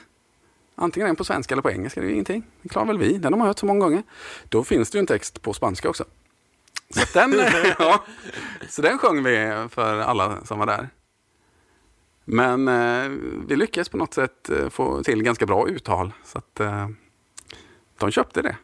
antingen 0.74 1.06
den 1.06 1.16
på 1.16 1.24
svenska 1.24 1.54
eller 1.54 1.62
på 1.62 1.70
engelska, 1.70 2.00
det 2.00 2.06
är 2.06 2.08
ju 2.08 2.12
ingenting. 2.12 2.42
Det 2.62 2.68
klarar 2.68 2.86
väl 2.86 2.98
vi, 2.98 3.18
den 3.18 3.32
har 3.32 3.38
man 3.38 3.46
hört 3.46 3.58
så 3.58 3.66
många 3.66 3.80
gånger. 3.80 4.02
Då 4.48 4.64
finns 4.64 4.90
det 4.90 4.98
ju 4.98 5.00
en 5.00 5.06
text 5.06 5.42
på 5.42 5.52
spanska 5.52 5.88
också. 5.88 6.04
Så, 6.92 7.18
den, 7.18 7.32
ja, 7.78 8.04
så 8.68 8.82
den 8.82 8.98
sjöng 8.98 9.22
vi 9.22 9.66
för 9.70 10.00
alla 10.00 10.44
som 10.44 10.58
var 10.58 10.66
där. 10.66 10.88
Men 12.24 12.68
eh, 12.68 13.10
vi 13.46 13.56
lyckades 13.56 13.88
på 13.88 13.96
något 13.96 14.14
sätt 14.14 14.50
eh, 14.50 14.68
få 14.68 15.02
till 15.02 15.22
ganska 15.22 15.46
bra 15.46 15.68
uttal. 15.68 16.12
Så 16.24 16.38
att 16.38 16.60
eh, 16.60 16.88
de 17.98 18.10
köpte 18.10 18.42
det. 18.42 18.56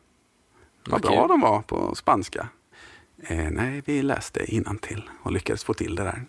Vad 0.87 1.01
bra 1.01 1.27
de 1.27 1.41
var 1.41 1.63
på 1.63 1.95
spanska. 1.95 2.49
Eh, 3.23 3.51
nej, 3.51 3.83
vi 3.87 4.03
läste 4.03 4.47
till 4.79 5.11
och 5.23 5.33
lyckades 5.33 5.65
få 5.65 5.75
till 5.75 5.95
det 5.95 6.03
där. 6.03 6.25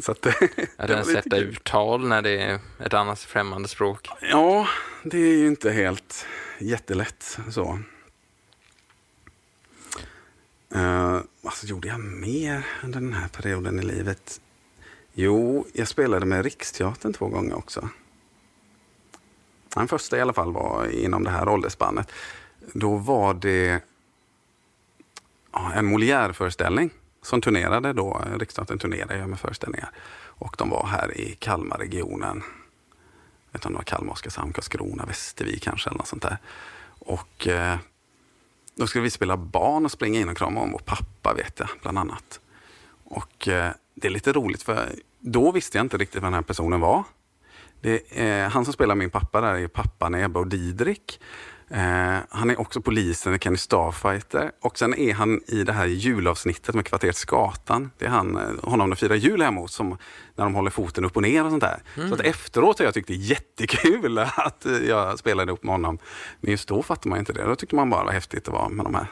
Så 0.00 0.12
att, 0.12 0.26
var 0.76 0.86
den 0.88 1.04
sätta 1.04 1.36
uttal 1.36 2.08
när 2.08 2.22
det 2.22 2.42
är 2.42 2.60
ett 2.80 2.94
annat 2.94 3.20
främmande 3.20 3.68
språk. 3.68 4.08
Ja, 4.20 4.68
det 5.02 5.18
är 5.18 5.36
ju 5.36 5.46
inte 5.46 5.70
helt 5.70 6.26
jättelätt 6.58 7.38
så. 7.50 7.78
Uh, 10.74 11.20
vad 11.40 11.54
gjorde 11.62 11.88
jag 11.88 12.00
mer 12.00 12.66
under 12.84 13.00
den 13.00 13.12
här 13.12 13.28
perioden 13.28 13.78
i 13.78 13.82
livet? 13.82 14.40
Jo, 15.12 15.66
jag 15.72 15.88
spelade 15.88 16.26
med 16.26 16.44
Riksteatern 16.44 17.12
två 17.12 17.28
gånger 17.28 17.54
också. 17.54 17.88
Den 19.74 19.88
första 19.88 20.18
i 20.18 20.20
alla 20.20 20.32
fall 20.32 20.52
var 20.52 20.86
inom 20.86 21.24
det 21.24 21.30
här 21.30 21.48
åldersspannet. 21.48 22.12
Då 22.72 22.96
var 22.96 23.34
det 23.34 23.80
en 25.74 25.86
Molière-föreställning 25.86 26.90
som 27.22 27.40
turnerade 27.40 27.92
då. 27.92 28.22
Riksteatern 28.38 28.78
turnerade 28.78 29.18
ju 29.18 29.26
med 29.26 29.40
föreställningar. 29.40 29.90
Och 30.36 30.54
de 30.58 30.70
var 30.70 30.86
här 30.86 31.18
i 31.20 31.36
Kalmarregionen. 31.38 32.42
Jag 33.50 33.52
vet 33.52 33.54
inte 33.54 33.66
om 33.66 33.72
det 33.72 33.78
var 33.78 33.84
Kalmar, 33.84 34.12
Oskarshamn, 34.12 34.52
Karlskrona, 34.52 35.06
Västervik 35.06 35.62
kanske 35.62 35.90
eller 35.90 35.98
något 35.98 36.06
sånt 36.06 36.22
där. 36.22 36.38
Och 36.98 37.48
eh, 37.48 37.78
då 38.74 38.86
skulle 38.86 39.02
vi 39.02 39.10
spela 39.10 39.36
barn 39.36 39.84
och 39.84 39.90
springa 39.90 40.20
in 40.20 40.28
och 40.28 40.36
krama 40.36 40.60
om 40.60 40.72
vår 40.72 40.78
pappa 40.84 41.34
vet 41.34 41.58
jag, 41.58 41.68
bland 41.82 41.98
annat. 41.98 42.40
Och 43.04 43.48
eh, 43.48 43.72
det 43.94 44.08
är 44.08 44.10
lite 44.10 44.32
roligt 44.32 44.62
för 44.62 44.92
då 45.18 45.50
visste 45.52 45.78
jag 45.78 45.84
inte 45.84 45.96
riktigt 45.96 46.16
vem 46.16 46.24
den 46.24 46.34
här 46.34 46.42
personen 46.42 46.80
var. 46.80 47.04
Det 47.80 48.20
är, 48.20 48.48
han 48.48 48.64
som 48.64 48.72
spelar 48.74 48.94
min 48.94 49.10
pappa 49.10 49.40
där 49.40 49.54
är 49.54 49.68
pappan 49.68 50.14
Ebba 50.14 50.40
och 50.40 50.46
Didrik. 50.46 51.20
Eh, 51.70 52.18
han 52.28 52.50
är 52.50 52.60
också 52.60 52.80
polisen 52.80 53.34
i 53.34 53.38
Kenny 53.38 53.56
Starfighter. 53.56 54.50
Och 54.60 54.78
sen 54.78 54.94
är 54.94 55.14
han 55.14 55.40
i 55.46 55.64
det 55.64 55.72
här 55.72 55.86
julavsnittet 55.86 56.74
med 56.74 56.86
kvarteret 56.86 57.16
Skatan. 57.16 57.90
Det 57.98 58.04
är 58.04 58.10
han, 58.10 58.36
eh, 58.36 58.70
honom 58.70 58.90
de 58.90 58.96
firar 58.96 59.14
jul 59.14 59.42
hemma 59.42 59.60
hos, 59.60 59.74
som, 59.74 59.88
när 60.34 60.44
de 60.44 60.54
håller 60.54 60.70
foten 60.70 61.04
upp 61.04 61.16
och 61.16 61.22
ner 61.22 61.44
och 61.44 61.50
sånt 61.50 61.62
där. 61.62 61.82
Så 62.08 62.14
att 62.14 62.20
efteråt 62.20 62.78
har 62.78 62.84
jag 62.84 62.94
tyckt 62.94 63.08
det 63.08 63.14
är 63.14 63.16
jättekul 63.16 64.18
att 64.36 64.66
eh, 64.66 64.78
jag 64.78 65.18
spelade 65.18 65.50
ihop 65.50 65.62
med 65.62 65.74
honom. 65.74 65.98
Men 66.40 66.50
just 66.50 66.68
då 66.68 66.82
fattade 66.82 67.08
man 67.08 67.18
inte 67.18 67.32
det. 67.32 67.44
Då 67.44 67.56
tyckte 67.56 67.76
man 67.76 67.90
bara 67.90 68.00
det 68.00 68.06
var 68.06 68.12
häftigt 68.12 68.48
att 68.48 68.54
vara 68.54 68.68
med 68.68 68.86
de 68.86 68.94
här 68.94 69.06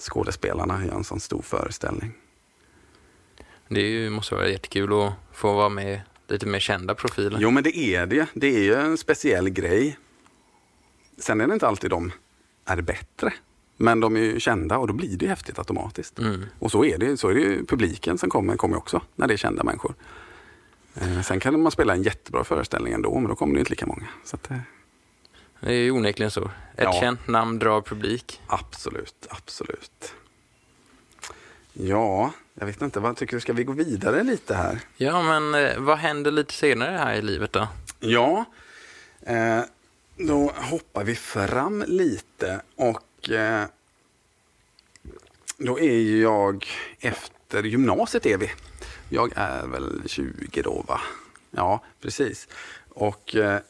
skådespelarna 0.00 0.84
i 0.84 0.88
en 0.88 1.04
sån 1.04 1.20
stor 1.20 1.42
föreställning. 1.42 2.12
Det 3.68 3.80
ju, 3.80 4.10
måste 4.10 4.34
vara 4.34 4.48
jättekul 4.48 5.02
att 5.02 5.12
få 5.32 5.52
vara 5.52 5.68
med 5.68 6.00
lite 6.28 6.46
mer 6.46 6.60
kända 6.60 6.94
profiler. 6.94 7.38
Jo, 7.40 7.50
men 7.50 7.62
det 7.62 7.78
är 7.78 8.06
det. 8.06 8.26
Det 8.34 8.46
är 8.46 8.62
ju 8.62 8.74
en 8.74 8.98
speciell 8.98 9.50
grej. 9.50 9.98
Sen 11.18 11.40
är 11.40 11.46
det 11.46 11.54
inte 11.54 11.68
alltid 11.68 11.90
de 11.90 12.12
är 12.64 12.80
bättre. 12.80 13.32
Men 13.76 14.00
de 14.00 14.16
är 14.16 14.20
ju 14.20 14.40
kända 14.40 14.78
och 14.78 14.86
då 14.86 14.92
blir 14.92 15.16
det 15.16 15.24
ju 15.24 15.28
häftigt 15.28 15.58
automatiskt. 15.58 16.18
Mm. 16.18 16.44
Och 16.58 16.70
så 16.70 16.84
är 16.84 16.98
det, 16.98 17.16
så 17.16 17.28
är 17.28 17.34
det 17.34 17.40
ju 17.40 17.64
publiken 17.66 18.18
som 18.18 18.30
kommer, 18.30 18.56
kommer 18.56 18.76
också 18.76 19.02
när 19.16 19.26
det 19.28 19.34
är 19.34 19.38
kända 19.38 19.64
människor. 19.64 19.94
Eh, 20.94 21.22
sen 21.22 21.40
kan 21.40 21.60
man 21.62 21.72
spela 21.72 21.92
en 21.94 22.02
jättebra 22.02 22.44
föreställning 22.44 22.92
ändå, 22.92 23.14
men 23.20 23.28
då 23.28 23.34
kommer 23.34 23.54
det 23.54 23.58
inte 23.60 23.70
lika 23.70 23.86
många. 23.86 24.06
Så 24.24 24.36
att, 24.36 24.50
eh, 24.50 24.56
Det 25.60 25.66
är 25.70 25.72
ju 25.74 25.90
onekligen 25.90 26.30
så. 26.30 26.44
Ett 26.44 26.50
Ja. 26.76 26.92
känt 27.00 27.28
namn 27.28 27.58
drar 27.58 27.80
publik. 27.80 28.40
absolut, 28.46 29.26
absolut. 29.30 30.14
Ja, 31.72 32.32
jag 32.54 32.66
vet 32.66 32.82
inte, 32.82 33.00
vad 33.00 33.16
tycker 33.16 33.36
du? 33.36 33.40
Ska 33.40 33.52
vi 33.52 33.64
gå 33.64 33.72
vidare 33.72 34.22
lite 34.22 34.54
här? 34.54 34.80
Ja, 34.96 35.22
men 35.22 35.54
eh, 35.54 35.78
vad 35.78 35.98
händer 35.98 36.30
lite 36.30 36.52
senare 36.54 36.96
här 36.96 37.14
i 37.14 37.22
livet 37.22 37.52
då? 37.52 37.68
Ja, 38.00 38.44
då 40.18 40.52
hoppar 40.56 41.04
vi 41.04 41.14
fram 41.14 41.84
lite 41.86 42.60
och 42.76 43.30
eh, 43.30 43.66
då 45.58 45.78
är 45.78 45.92
ju 45.92 46.22
jag 46.22 46.66
efter 47.00 47.62
gymnasiet 47.62 48.26
är 48.26 48.38
vi. 48.38 48.50
Jag 49.08 49.32
är 49.36 49.66
väl 49.66 50.02
20 50.06 50.62
då 50.62 50.84
va? 50.88 51.00
Ja, 51.50 51.84
precis. 52.00 52.48
Och 52.88 53.36
eh, 53.36 53.60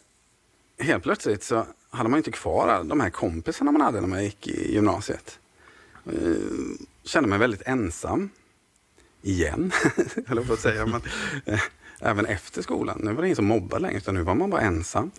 helt 0.78 1.02
plötsligt 1.02 1.42
så 1.42 1.66
hade 1.90 2.08
man 2.08 2.18
inte 2.18 2.30
kvar 2.30 2.84
de 2.84 3.00
här 3.00 3.10
kompisarna 3.10 3.72
man 3.72 3.80
hade 3.80 4.00
när 4.00 4.08
man 4.08 4.24
gick 4.24 4.48
i 4.48 4.72
gymnasiet. 4.74 5.38
Eh, 6.06 6.12
kände 7.04 7.28
mig 7.28 7.38
väldigt 7.38 7.62
ensam. 7.66 8.30
Igen, 9.22 9.72
höll 10.26 10.36
jag 10.38 10.46
på 10.46 10.52
att 10.52 10.60
säga. 10.60 10.86
Men, 10.86 11.02
eh, 11.44 11.60
även 12.00 12.26
efter 12.26 12.62
skolan. 12.62 13.00
Nu 13.02 13.12
var 13.12 13.22
det 13.22 13.28
ingen 13.28 13.36
som 13.36 13.46
mobbade 13.46 13.82
längre, 13.82 13.96
utan 13.96 14.14
nu 14.14 14.22
var 14.22 14.34
man 14.34 14.50
bara 14.50 14.60
ensam. 14.60 15.10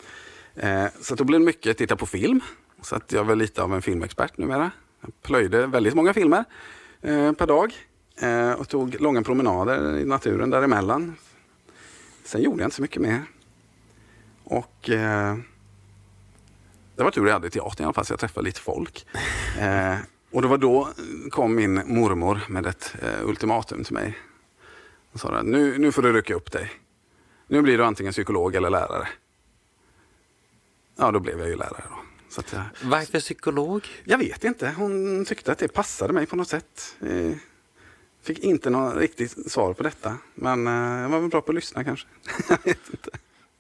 Eh, 0.60 0.86
så 1.02 1.16
då 1.16 1.24
blev 1.24 1.40
det 1.40 1.46
mycket 1.46 1.78
titta 1.78 1.96
på 1.96 2.06
film. 2.06 2.42
Så 2.82 2.96
att 2.96 3.12
jag 3.12 3.24
var 3.24 3.36
lite 3.36 3.64
av 3.64 3.74
en 3.74 3.82
filmexpert 3.82 4.38
numera. 4.38 4.72
Jag 5.02 5.22
plöjde 5.22 5.68
väldigt 5.68 5.94
många 5.94 6.14
filmer 6.14 6.46
eh, 7.02 7.32
per 7.32 7.48
dag. 7.48 7.74
Eh, 8.22 8.52
och 8.52 8.70
tog 8.70 9.02
långa 9.02 9.24
promenader 9.24 9.98
i 9.98 10.06
naturen 10.06 10.50
däremellan. 10.50 11.16
Sen 12.24 12.42
gjorde 12.42 12.62
jag 12.62 12.68
inte 12.68 12.76
så 12.76 12.82
mycket 12.82 13.02
mer. 13.02 13.24
Och 14.44 14.90
eh, 14.90 15.38
det 16.96 17.04
var 17.04 17.12
tur 17.12 17.26
jag 17.26 17.34
hade 17.34 17.50
teatern 17.50 17.84
i 17.84 17.86
alla 17.86 17.94
fall, 17.94 18.06
så 18.06 18.14
jag 18.14 18.20
träffade 18.20 18.46
lite 18.46 18.60
folk. 18.62 19.08
Eh, 19.60 19.98
och 20.32 20.42
det 20.42 20.48
var 20.48 20.58
då 20.58 20.90
kom 21.30 21.56
min 21.56 21.74
mormor 21.86 22.40
med 22.48 22.66
ett 22.66 22.96
eh, 23.02 23.28
ultimatum 23.28 23.84
till 23.84 23.94
mig. 23.94 24.18
Hon 25.12 25.20
sa 25.20 25.32
att 25.32 25.46
nu, 25.46 25.78
nu 25.78 25.92
får 25.92 26.02
du 26.02 26.14
rycka 26.14 26.36
upp 26.36 26.52
dig. 26.52 26.72
Nu 27.48 27.62
blir 27.62 27.78
du 27.78 27.86
antingen 27.86 28.12
psykolog 28.14 28.56
eller 28.56 28.70
lärare. 28.70 29.08
Ja, 31.00 31.12
då 31.12 31.20
blev 31.20 31.40
jag 31.40 31.50
ju 31.50 31.56
lärare 31.56 31.84
då. 31.90 31.96
Så 32.30 32.42
jag, 32.52 32.62
Varför 32.84 33.20
psykolog? 33.20 33.88
jag 34.04 34.18
vet 34.18 34.44
inte, 34.44 34.74
hon 34.78 35.26
tyckte 35.26 35.52
att 35.52 35.58
det 35.58 35.68
passade 35.68 36.14
mig 36.14 36.26
på 36.26 36.36
något 36.36 36.48
sätt. 36.48 36.96
Eh, 37.02 37.32
Fick 38.24 38.40
inte 38.40 38.70
något 38.70 38.96
riktigt 38.98 39.52
svar 39.52 39.74
på 39.74 39.84
detta. 39.84 40.18
Men 40.36 40.68
eh, 40.68 41.02
jag 41.02 41.10
var 41.10 41.20
väl 41.20 41.30
bra 41.30 41.42
på 41.42 41.52
att 41.52 41.56
lyssna 41.56 41.84
kanske. 41.84 42.08
jag 42.50 42.58
vet 42.64 42.90
inte. 42.92 43.10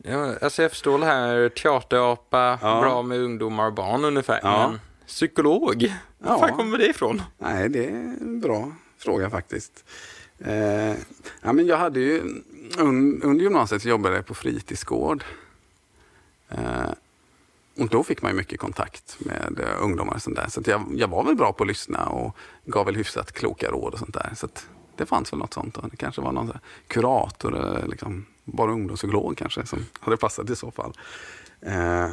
Ja, 0.03 0.35
alltså 0.41 0.61
jag 0.61 0.71
förstår 0.71 0.99
det 0.99 1.05
här 1.05 1.49
teaterapa, 1.49 2.59
Ja. 2.61 2.81
bra 2.81 3.01
med 3.01 3.19
ungdomar 3.19 3.65
och 3.67 3.73
barn 3.73 4.05
ungefär. 4.05 4.39
Ja. 4.43 4.67
Men 4.69 4.79
psykolog? 5.07 5.93
Var 6.17 6.31
Ja. 6.31 6.39
fan 6.39 6.57
kommer 6.57 6.77
det 6.77 6.87
ifrån? 6.87 7.21
Nej, 7.37 7.69
det 7.69 7.85
är 7.85 7.89
en 7.89 8.39
bra 8.41 8.71
fråga 8.97 9.29
faktiskt. 9.29 9.83
Eh, 10.39 10.89
ja, 11.41 11.53
men 11.53 11.65
jag 11.65 11.77
hade 11.77 11.99
ju, 11.99 12.21
un, 12.77 13.21
under 13.23 13.43
gymnasiet 13.43 13.85
jobbade 13.85 14.15
jag 14.15 14.25
på 14.25 14.33
fritidsgård. 14.33 15.23
Eh, 16.49 16.89
och 17.79 17.87
då 17.89 18.03
fick 18.03 18.21
man 18.21 18.31
ju 18.31 18.37
mycket 18.37 18.59
kontakt 18.59 19.17
med 19.19 19.59
eh, 19.59 19.83
ungdomar 19.83 20.13
och 20.13 20.21
sånt 20.21 20.35
där. 20.35 20.47
Så 20.49 20.59
att 20.59 20.67
jag, 20.67 20.83
jag 20.95 21.07
var 21.07 21.23
väl 21.23 21.35
bra 21.35 21.53
på 21.53 21.63
att 21.63 21.67
lyssna 21.67 22.05
och 22.05 22.35
gav 22.65 22.85
väl 22.85 22.95
hyfsat 22.95 23.31
kloka 23.31 23.71
råd 23.71 23.93
och 23.93 23.99
sånt 23.99 24.13
där. 24.13 24.31
Så 24.35 24.45
att 24.45 24.69
det 24.95 25.05
fanns 25.05 25.33
väl 25.33 25.39
något 25.39 25.53
sånt. 25.53 25.75
Då. 25.75 25.81
Det 25.81 25.97
kanske 25.97 26.21
var 26.21 26.31
någon 26.31 26.51
kurator 26.87 27.55
eller 27.57 27.87
liksom 27.87 28.25
bara 28.43 28.71
ungdomspsykolog 28.71 29.37
kanske 29.37 29.65
som 29.65 29.85
hade 29.99 30.17
passat 30.17 30.49
i 30.49 30.55
så 30.55 30.71
fall. 30.71 30.93
Eh, 31.61 32.09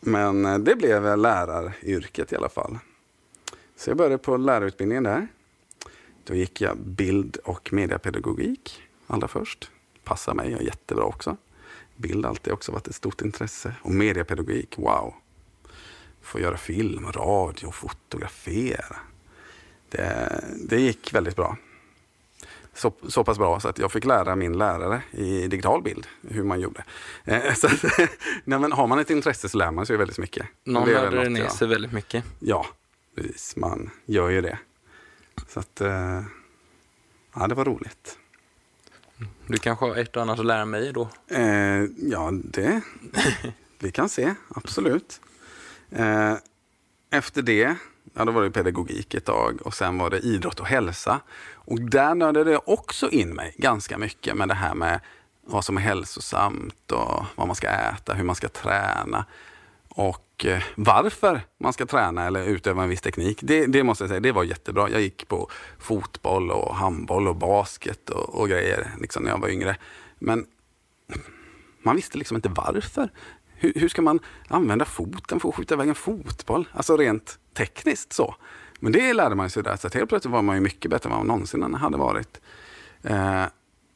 men 0.00 0.46
eh, 0.46 0.58
det 0.58 0.76
blev 0.76 1.02
väl 1.02 1.22
läraryrket 1.22 2.32
i 2.32 2.36
alla 2.36 2.48
fall. 2.48 2.78
Så 3.76 3.90
jag 3.90 3.96
började 3.96 4.18
på 4.18 4.36
lärarutbildningen 4.36 5.04
där. 5.04 5.28
Då 6.24 6.34
gick 6.34 6.60
jag 6.60 6.78
bild 6.78 7.36
och 7.44 7.72
mediapedagogik 7.72 8.82
allra 9.06 9.28
först. 9.28 9.70
Passar 10.04 10.34
mig, 10.34 10.50
jag 10.50 10.60
är 10.60 10.64
jättebra 10.64 11.04
också. 11.04 11.36
Bild 11.96 12.24
har 12.24 12.30
alltid 12.30 12.52
också 12.52 12.72
varit 12.72 12.88
ett 12.88 12.94
stort 12.94 13.20
intresse. 13.20 13.74
Och 13.82 13.90
mediapedagogik, 13.90 14.74
wow. 14.78 15.14
Få 16.22 16.40
göra 16.40 16.56
film, 16.56 17.12
radio, 17.12 17.70
fotografera. 17.70 18.96
Det, 19.90 20.44
det 20.68 20.80
gick 20.80 21.14
väldigt 21.14 21.36
bra. 21.36 21.56
Så, 22.74 22.92
så 23.08 23.24
pass 23.24 23.38
bra 23.38 23.60
så 23.60 23.68
att 23.68 23.78
jag 23.78 23.92
fick 23.92 24.04
lära 24.04 24.36
min 24.36 24.58
lärare 24.58 25.02
i 25.10 25.46
digital 25.46 25.82
bild 25.82 26.06
hur 26.28 26.44
man 26.44 26.60
gjorde. 26.60 26.84
Eh, 27.24 27.54
så 27.56 27.66
att, 27.66 27.84
nej, 28.44 28.58
men 28.58 28.72
har 28.72 28.86
man 28.86 28.98
ett 28.98 29.10
intresse 29.10 29.48
så 29.48 29.58
lär 29.58 29.70
man 29.70 29.86
sig 29.86 29.96
väldigt 29.96 30.18
mycket. 30.18 30.46
Någon 30.64 30.88
lärde 30.88 31.28
ner 31.28 31.48
sig 31.48 31.68
väldigt 31.68 31.92
mycket. 31.92 32.24
Ja, 32.38 32.66
precis. 33.16 33.56
Man 33.56 33.90
gör 34.06 34.28
ju 34.28 34.40
det. 34.40 34.58
Så 35.48 35.60
att, 35.60 35.80
eh, 35.80 36.22
ja, 37.34 37.46
det 37.48 37.54
var 37.54 37.64
roligt. 37.64 38.18
Du 39.46 39.58
kanske 39.58 39.84
har 39.84 39.96
ett 39.96 40.16
och 40.16 40.22
annat 40.22 40.38
att 40.38 40.46
lära 40.46 40.64
mig 40.64 40.92
då? 40.92 41.08
Eh, 41.28 41.84
ja, 41.96 42.30
det 42.32 42.80
vi 43.78 43.90
kan 43.90 44.08
se, 44.08 44.34
absolut. 44.48 45.20
Eh, 45.90 46.34
efter 47.10 47.42
det, 47.42 47.76
ja, 48.14 48.24
då 48.24 48.32
var 48.32 48.42
det 48.42 48.50
pedagogik 48.50 49.14
ett 49.14 49.24
tag 49.24 49.60
och 49.62 49.74
sen 49.74 49.98
var 49.98 50.10
det 50.10 50.18
idrott 50.18 50.60
och 50.60 50.66
hälsa. 50.66 51.20
Och 51.54 51.80
där 51.80 52.14
nördade 52.14 52.52
jag 52.52 52.68
också 52.68 53.10
in 53.10 53.34
mig 53.34 53.54
ganska 53.58 53.98
mycket 53.98 54.36
med 54.36 54.48
det 54.48 54.54
här 54.54 54.74
med 54.74 55.00
vad 55.46 55.64
som 55.64 55.76
är 55.76 55.80
hälsosamt 55.80 56.92
och 56.92 57.24
vad 57.34 57.46
man 57.46 57.56
ska 57.56 57.68
äta, 57.68 58.14
hur 58.14 58.24
man 58.24 58.34
ska 58.34 58.48
träna 58.48 59.24
och 59.88 60.33
Eh, 60.44 60.62
varför 60.74 61.40
man 61.60 61.72
ska 61.72 61.86
träna 61.86 62.26
eller 62.26 62.44
utöva 62.44 62.82
en 62.82 62.88
viss 62.88 63.00
teknik. 63.00 63.38
Det, 63.42 63.66
det, 63.66 63.82
måste 63.82 64.04
jag 64.04 64.08
säga, 64.08 64.20
det 64.20 64.32
var 64.32 64.44
jättebra. 64.44 64.90
Jag 64.90 65.00
gick 65.00 65.28
på 65.28 65.50
fotboll 65.78 66.50
och 66.50 66.74
handboll 66.74 67.28
och 67.28 67.36
basket 67.36 68.10
och, 68.10 68.40
och 68.40 68.48
grejer 68.48 68.90
liksom, 69.00 69.22
när 69.22 69.30
jag 69.30 69.38
var 69.38 69.48
yngre. 69.48 69.76
Men 70.18 70.46
man 71.82 71.96
visste 71.96 72.18
liksom 72.18 72.36
inte 72.36 72.48
varför. 72.48 73.10
Hur, 73.54 73.72
hur 73.76 73.88
ska 73.88 74.02
man 74.02 74.20
använda 74.48 74.84
foten 74.84 75.40
för 75.40 75.48
att 75.48 75.54
skjuta 75.54 75.74
iväg 75.74 75.88
en 75.88 75.94
fotboll? 75.94 76.68
Alltså 76.72 76.96
rent 76.96 77.38
tekniskt 77.54 78.12
så. 78.12 78.34
Men 78.80 78.92
det 78.92 79.12
lärde 79.12 79.34
man 79.34 79.50
sig 79.50 79.62
där, 79.62 79.76
så 79.76 79.88
helt 79.88 80.08
plötsligt 80.08 80.32
var 80.32 80.42
man 80.42 80.56
ju 80.56 80.60
mycket 80.60 80.90
bättre 80.90 81.06
än 81.06 81.10
vad 81.10 81.20
man 81.20 81.26
någonsin 81.26 81.74
hade 81.74 81.96
varit. 81.96 82.40
Eh, 83.02 83.44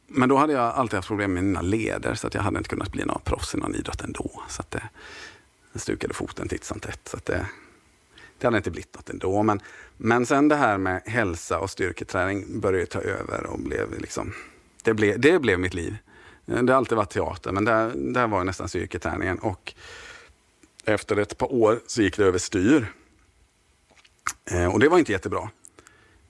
men 0.09 0.29
då 0.29 0.37
hade 0.37 0.53
jag 0.53 0.63
alltid 0.63 0.97
haft 0.97 1.09
problem 1.09 1.35
med 1.35 1.45
mina 1.45 1.63
leder 1.63 2.15
så 2.15 2.27
att 2.27 2.35
jag 2.35 2.43
hade 2.43 2.59
inte 2.59 2.71
kunnat 2.71 2.93
bli 2.93 3.05
någon 3.05 3.21
proffs 3.25 3.55
i 3.55 3.59
någon 3.59 3.75
idrott 3.75 4.01
ändå. 4.01 4.43
Så 4.49 4.61
att 4.63 4.75
eh, 4.75 4.83
jag 5.73 5.83
stukade 5.83 6.15
foten 6.15 6.49
titt 6.49 6.65
som 6.65 6.81
tätt. 6.81 7.09
Så 7.09 7.17
att 7.17 7.25
det, 7.25 7.47
det 8.39 8.47
hade 8.47 8.57
inte 8.57 8.71
blivit 8.71 8.95
något 8.95 9.11
ändå. 9.11 9.43
Men, 9.43 9.61
men 9.97 10.27
sen 10.27 10.49
det 10.49 10.57
här 10.57 10.79
med 10.79 11.03
hälsa 11.07 11.59
och 11.59 11.71
styrketräning 11.71 12.61
började 12.61 12.87
ta 12.87 13.01
över 13.01 13.47
och 13.47 13.59
blev 13.59 14.01
liksom, 14.01 14.33
det, 14.83 14.95
blev, 14.95 15.21
det 15.21 15.39
blev 15.39 15.59
mitt 15.59 15.75
liv. 15.75 15.97
Det 16.45 16.73
har 16.73 16.79
alltid 16.79 16.97
varit 16.97 17.11
teater, 17.11 17.53
men 17.53 17.65
där, 17.65 17.93
där 17.95 18.27
var 18.27 18.45
nästan 18.45 18.69
styrketräningen. 18.69 19.39
Och 19.39 19.75
efter 20.85 21.17
ett 21.17 21.39
par 21.39 21.53
år 21.53 21.81
så 21.87 22.03
gick 22.03 22.17
det 22.17 22.25
över 22.25 22.39
styr. 22.39 22.93
Eh, 24.51 24.75
och 24.75 24.81
det 24.81 24.89
var 24.89 24.99
inte 24.99 25.13
jättebra. 25.13 25.51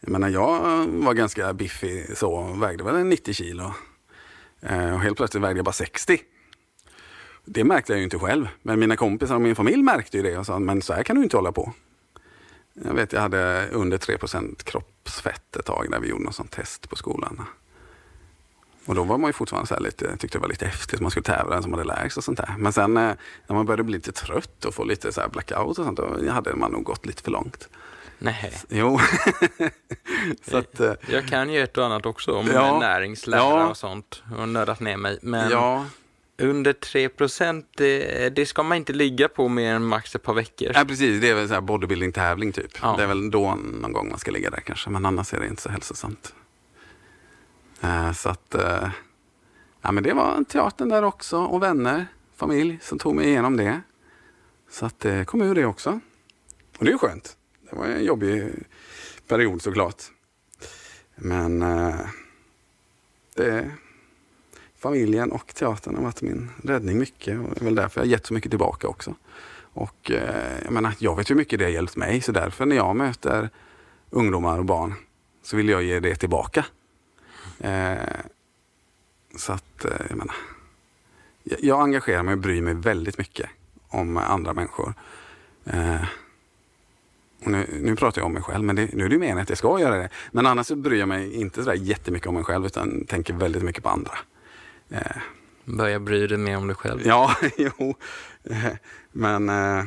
Jag 0.00 0.10
menar, 0.10 0.28
jag 0.28 0.86
var 0.86 1.14
ganska 1.14 1.52
biffig 1.52 2.16
så, 2.16 2.42
vägde 2.42 2.84
väl 2.84 3.04
90 3.04 3.34
kilo. 3.34 3.74
Eh, 4.60 4.94
och 4.94 5.00
helt 5.00 5.16
plötsligt 5.16 5.42
vägde 5.42 5.58
jag 5.58 5.64
bara 5.64 5.72
60. 5.72 6.20
Det 7.50 7.64
märkte 7.64 7.92
jag 7.92 7.98
ju 7.98 8.04
inte 8.04 8.18
själv, 8.18 8.48
men 8.62 8.78
mina 8.78 8.96
kompisar 8.96 9.34
och 9.34 9.40
min 9.40 9.56
familj 9.56 9.82
märkte 9.82 10.16
ju 10.16 10.22
det 10.22 10.38
och 10.38 10.46
sa, 10.46 10.58
men 10.58 10.82
så 10.82 10.92
här 10.92 11.02
kan 11.02 11.16
du 11.16 11.22
inte 11.22 11.36
hålla 11.36 11.52
på. 11.52 11.72
Jag 12.84 12.94
vet, 12.94 13.12
jag 13.12 13.20
hade 13.20 13.68
under 13.72 13.98
3% 13.98 14.64
kroppsfett 14.64 15.56
ett 15.56 15.64
tag 15.64 15.86
när 15.90 16.00
vi 16.00 16.08
gjorde 16.08 16.24
något 16.24 16.34
sånt 16.34 16.50
test 16.50 16.88
på 16.88 16.96
skolan. 16.96 17.42
Och 18.86 18.94
då 18.94 19.04
var 19.04 19.18
man 19.18 19.28
ju 19.28 19.32
fortfarande 19.32 19.68
så 19.68 19.80
lite, 19.80 20.16
tyckte 20.16 20.38
det 20.38 20.42
var 20.42 20.48
lite 20.48 20.66
häftigt. 20.66 21.00
Man 21.00 21.10
skulle 21.10 21.24
tävla 21.24 21.54
den 21.54 21.62
som 21.62 21.72
hade 21.72 21.84
lägst 21.84 22.16
och 22.16 22.24
sånt 22.24 22.38
där. 22.38 22.54
Men 22.58 22.72
sen 22.72 22.96
eh, 22.96 23.12
när 23.46 23.56
man 23.56 23.66
började 23.66 23.82
bli 23.82 23.94
lite 23.94 24.12
trött 24.12 24.64
och 24.64 24.74
få 24.74 24.84
lite 24.84 25.12
så 25.12 25.28
blackout 25.32 25.78
och 25.78 25.84
sånt, 25.84 25.96
då 25.96 26.30
hade 26.30 26.54
man 26.54 26.72
nog 26.72 26.84
gått 26.84 27.06
lite 27.06 27.22
för 27.22 27.30
långt. 27.30 27.68
Nej. 28.18 28.52
Jo. 28.68 29.00
så 30.50 30.56
att, 30.56 30.80
eh, 30.80 30.92
jag 31.10 31.28
kan 31.28 31.52
ju 31.52 31.62
ett 31.62 31.78
och 31.78 31.84
annat 31.84 32.06
också 32.06 32.32
om 32.32 32.46
ja, 32.46 32.78
näringslära 32.80 33.40
ja. 33.40 33.68
och 33.68 33.76
sånt 33.76 34.22
och 34.38 34.48
nördat 34.48 34.80
ner 34.80 34.96
mig. 34.96 35.18
Men 35.22 35.50
ja. 35.50 35.84
Under 36.38 36.72
3 36.72 37.08
procent, 37.08 37.66
det, 37.76 38.28
det, 38.28 38.46
ska 38.46 38.62
man 38.62 38.76
inte 38.76 38.92
ligga 38.92 39.28
på 39.28 39.48
mer 39.48 39.74
än 39.74 39.84
max 39.84 40.14
ett 40.14 40.22
par 40.22 40.34
veckor. 40.34 40.72
Ja, 40.74 40.84
precis. 40.84 41.20
Det 41.20 41.30
är 41.30 41.34
väl 41.34 41.48
så 41.48 41.60
bodybuilding-tävling 41.60 42.52
typ. 42.52 42.78
Ja. 42.82 42.94
Det 42.96 43.02
är 43.02 43.06
väl 43.06 43.30
då 43.30 43.54
någon 43.54 43.92
gång 43.92 44.08
man 44.08 44.18
ska 44.18 44.30
ligga 44.30 44.50
där 44.50 44.60
kanske. 44.60 44.90
Men 44.90 45.06
annars 45.06 45.34
är 45.34 45.40
det 45.40 45.46
inte 45.46 45.62
så 45.62 45.68
hälsosamt. 45.68 46.34
Eh, 47.80 48.12
så 48.12 48.28
att, 48.28 48.54
eh, 48.54 48.88
ja 49.82 49.92
men 49.92 50.02
det 50.02 50.12
var 50.12 50.44
teatern 50.44 50.88
där 50.88 51.02
också 51.02 51.38
och 51.38 51.62
vänner, 51.62 52.06
familj 52.36 52.78
som 52.82 52.98
tog 52.98 53.14
mig 53.14 53.26
igenom 53.26 53.56
det. 53.56 53.80
Så 54.70 54.86
att 54.86 55.00
det 55.00 55.26
kom 55.26 55.42
ur 55.42 55.54
det 55.54 55.64
också. 55.64 56.00
Och 56.78 56.84
det 56.84 56.90
är 56.90 56.92
ju 56.92 56.98
skönt. 56.98 57.36
Det 57.70 57.76
var 57.76 57.86
en 57.86 58.04
jobbig 58.04 58.52
period 59.28 59.62
såklart. 59.62 60.02
Men 61.16 61.62
eh, 61.62 62.00
det, 63.34 63.70
familjen 64.78 65.32
och 65.32 65.54
teatern 65.54 65.96
har 65.96 66.02
varit 66.02 66.22
min 66.22 66.50
räddning 66.64 66.98
mycket 66.98 67.38
och 67.40 67.54
det 67.54 67.60
är 67.60 67.64
väl 67.64 67.74
därför 67.74 68.00
jag 68.00 68.06
har 68.06 68.10
gett 68.10 68.26
så 68.26 68.34
mycket 68.34 68.50
tillbaka 68.50 68.88
också. 68.88 69.14
Och 69.72 70.10
eh, 70.10 70.58
jag 70.64 70.72
menar, 70.72 70.94
jag 70.98 71.16
vet 71.16 71.30
hur 71.30 71.34
mycket 71.34 71.58
det 71.58 71.64
har 71.64 71.72
hjälpt 71.72 71.96
mig 71.96 72.20
så 72.20 72.32
därför 72.32 72.66
när 72.66 72.76
jag 72.76 72.96
möter 72.96 73.50
ungdomar 74.10 74.58
och 74.58 74.64
barn 74.64 74.94
så 75.42 75.56
vill 75.56 75.68
jag 75.68 75.82
ge 75.82 76.00
det 76.00 76.14
tillbaka. 76.14 76.64
Eh, 77.58 77.96
så 79.36 79.52
att, 79.52 79.84
eh, 79.84 80.06
jag 80.08 80.16
menar, 80.16 80.34
jag 81.44 81.80
engagerar 81.80 82.22
mig 82.22 82.32
och 82.32 82.40
bryr 82.40 82.62
mig 82.62 82.74
väldigt 82.74 83.18
mycket 83.18 83.50
om 83.88 84.16
andra 84.16 84.54
människor. 84.54 84.94
Eh, 85.64 86.04
och 87.44 87.50
nu, 87.50 87.66
nu, 87.82 87.96
pratar 87.96 88.20
jag 88.20 88.26
om 88.26 88.32
mig 88.32 88.42
själv, 88.42 88.64
men 88.64 88.76
det, 88.76 88.88
nu 88.92 89.04
är 89.04 89.08
det 89.08 89.18
meningen 89.18 89.38
att 89.38 89.48
jag 89.48 89.58
ska 89.58 89.80
göra 89.80 89.96
det. 89.96 90.08
Men 90.32 90.46
annars 90.46 90.66
så 90.66 90.76
bryr 90.76 90.98
jag 90.98 91.08
mig 91.08 91.34
inte 91.34 91.64
så 91.64 91.74
jättemycket 91.74 92.28
om 92.28 92.34
mig 92.34 92.44
själv, 92.44 92.66
utan 92.66 93.04
tänker 93.04 93.34
väldigt 93.34 93.62
mycket 93.62 93.82
på 93.82 93.88
andra. 93.88 94.18
Eh, 94.90 95.16
Börja 95.64 96.00
bry 96.00 96.26
dig 96.26 96.38
mer 96.38 96.56
om 96.56 96.66
dig 96.66 96.76
själv? 96.76 97.00
Ja, 97.04 97.36
jo. 97.56 97.94
Eh, 98.44 98.72
men, 99.12 99.48
eh, 99.48 99.84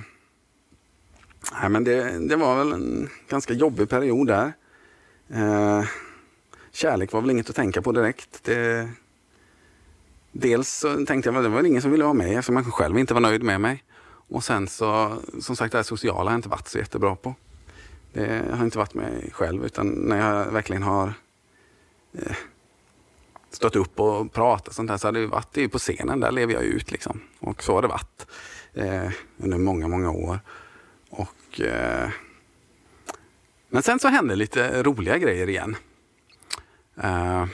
nej, 1.61 1.69
men 1.69 1.83
det, 1.83 2.27
det, 2.27 2.35
var 2.35 2.57
väl 2.57 2.71
en 2.71 3.09
ganska 3.29 3.53
jobbig 3.53 3.89
period 3.89 4.27
där. 4.27 4.53
Eh, 5.29 5.83
kärlek 6.71 7.11
var 7.11 7.21
väl 7.21 7.29
inget 7.29 7.49
att 7.49 7.55
tänka 7.55 7.81
på 7.81 7.91
direkt. 7.91 8.43
Det, 8.43 8.89
dels 10.31 10.69
så 10.69 11.05
tänkte 11.05 11.29
jag 11.29 11.37
att 11.37 11.43
det 11.43 11.49
var 11.49 11.63
ingen 11.63 11.81
som 11.81 11.91
ville 11.91 12.03
vara 12.03 12.13
med 12.13 12.31
eftersom 12.37 12.55
man 12.55 12.71
själv 12.71 12.99
inte 12.99 13.13
var 13.13 13.21
nöjd 13.21 13.43
med 13.43 13.61
mig. 13.61 13.83
Och 14.07 14.43
sen 14.43 14.67
så, 14.67 15.17
som 15.41 15.55
sagt, 15.55 15.71
det 15.71 15.77
här 15.77 15.83
sociala 15.83 16.29
har 16.29 16.31
jag 16.31 16.37
inte 16.37 16.49
varit 16.49 16.67
så 16.67 16.77
jättebra 16.77 17.15
på. 17.15 17.35
Det 18.13 18.43
har 18.51 18.65
inte 18.65 18.77
varit 18.77 18.93
mig 18.93 19.29
själv, 19.33 19.65
utan 19.65 19.87
när 19.87 20.17
jag 20.17 20.51
verkligen 20.51 20.83
har 20.83 21.13
eh, 22.13 22.35
stått 23.51 23.75
upp 23.75 23.99
och 23.99 24.33
pratat 24.33 24.73
sånt 24.73 24.89
här 24.89 24.97
så 24.97 25.07
har 25.07 25.11
det 25.11 25.27
varit 25.27 25.53
det 25.53 25.69
på 25.69 25.77
scenen, 25.77 26.19
där 26.19 26.31
lever 26.31 26.53
jag 26.53 26.63
ut 26.63 26.91
liksom. 26.91 27.21
Och 27.39 27.63
så 27.63 27.73
har 27.73 27.81
det 27.81 27.87
varit 27.87 28.27
eh, 28.73 29.09
under 29.37 29.57
många, 29.57 29.87
många 29.87 30.11
år. 30.11 30.39
Och, 31.09 31.61
eh, 31.61 32.09
men 33.69 33.83
sen 33.83 33.99
så 33.99 34.07
hände 34.07 34.35
lite 34.35 34.83
roliga 34.83 35.17
grejer 35.17 35.49
igen. 35.49 35.75
Uh, 37.03 37.45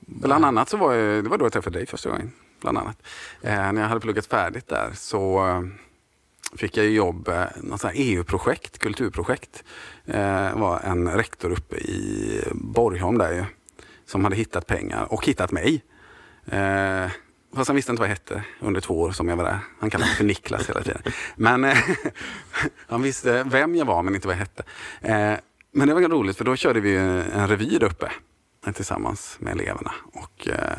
bland 0.00 0.44
annat 0.44 0.68
så 0.68 0.76
var 0.76 0.94
jag, 0.94 1.24
det 1.24 1.30
var 1.30 1.38
då 1.38 1.44
jag 1.44 1.52
träffade 1.52 1.78
dig 1.78 1.86
första 1.86 2.10
gången. 2.10 2.32
Bland 2.60 2.78
annat. 2.78 3.02
Uh, 3.44 3.72
när 3.72 3.80
jag 3.80 3.88
hade 3.88 4.00
pluggat 4.00 4.26
färdigt 4.26 4.68
där 4.68 4.90
så 4.94 5.46
uh, 5.46 5.66
fick 6.56 6.76
jag 6.76 6.86
jobb, 6.86 7.28
uh, 7.28 7.44
något 7.62 7.84
EU-projekt, 7.94 8.78
kulturprojekt. 8.78 9.64
Uh, 10.08 10.58
var 10.58 10.80
en 10.84 11.08
rektor 11.08 11.50
uppe 11.50 11.76
i 11.76 12.42
Borgholm 12.52 13.18
där 13.18 13.32
ju, 13.32 13.44
som 14.06 14.24
hade 14.24 14.36
hittat 14.36 14.66
pengar 14.66 15.12
och 15.12 15.26
hittat 15.26 15.52
mig. 15.52 15.84
Eh, 16.46 17.10
Fast 17.54 17.68
han 17.68 17.76
visste 17.76 17.92
inte 17.92 18.00
vad 18.00 18.08
jag 18.08 18.14
hette 18.14 18.44
under 18.60 18.80
två 18.80 19.00
år 19.00 19.12
som 19.12 19.28
jag 19.28 19.36
var 19.36 19.44
där. 19.44 19.58
Han 19.80 19.90
kallade 19.90 20.08
mig 20.10 20.16
för 20.16 20.24
Niklas 20.24 20.68
hela 20.68 20.82
tiden. 20.82 21.02
Men 21.36 21.64
eh, 21.64 21.78
han 22.88 23.02
visste 23.02 23.42
vem 23.42 23.74
jag 23.74 23.84
var 23.84 24.02
men 24.02 24.14
inte 24.14 24.26
vad 24.28 24.36
jag 24.36 24.40
hette. 24.40 24.62
Eh, 25.00 25.38
men 25.72 25.88
det 25.88 25.94
var 25.94 26.00
ganska 26.00 26.16
roligt 26.16 26.36
för 26.36 26.44
då 26.44 26.56
körde 26.56 26.80
vi 26.80 26.96
en 26.96 27.48
revy 27.48 27.78
där 27.78 27.86
uppe 27.86 28.12
eh, 28.66 28.72
tillsammans 28.72 29.36
med 29.40 29.52
eleverna. 29.52 29.94
Och, 30.12 30.48
eh, 30.48 30.78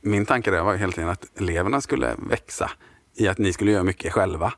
min 0.00 0.26
tanke 0.26 0.50
där 0.50 0.62
var 0.62 0.74
hela 0.76 0.92
tiden 0.92 1.08
att 1.10 1.40
eleverna 1.40 1.80
skulle 1.80 2.14
växa 2.18 2.70
i 3.14 3.28
att 3.28 3.38
ni 3.38 3.52
skulle 3.52 3.72
göra 3.72 3.82
mycket 3.82 4.12
själva. 4.12 4.52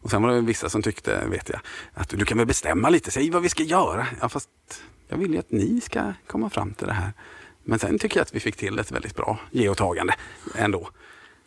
Och 0.00 0.10
sen 0.10 0.22
var 0.22 0.30
det 0.30 0.40
vissa 0.40 0.68
som 0.68 0.82
tyckte, 0.82 1.26
vet 1.26 1.48
jag, 1.48 1.60
att 1.94 2.08
du 2.08 2.24
kan 2.24 2.38
väl 2.38 2.46
bestämma 2.46 2.88
lite, 2.88 3.10
säg 3.10 3.30
vad 3.30 3.42
vi 3.42 3.48
ska 3.48 3.62
göra. 3.62 4.06
Ja, 4.20 4.28
fast 4.28 4.50
jag 5.12 5.18
vill 5.18 5.32
ju 5.32 5.38
att 5.38 5.50
ni 5.50 5.80
ska 5.80 6.12
komma 6.26 6.50
fram 6.50 6.74
till 6.74 6.86
det 6.86 6.92
här. 6.92 7.12
Men 7.64 7.78
sen 7.78 7.98
tycker 7.98 8.16
jag 8.16 8.22
att 8.22 8.34
vi 8.34 8.40
fick 8.40 8.56
till 8.56 8.78
ett 8.78 8.92
väldigt 8.92 9.16
bra 9.16 9.38
ge 9.50 9.68
och 9.68 9.76
tagande 9.76 10.14
ändå. 10.54 10.90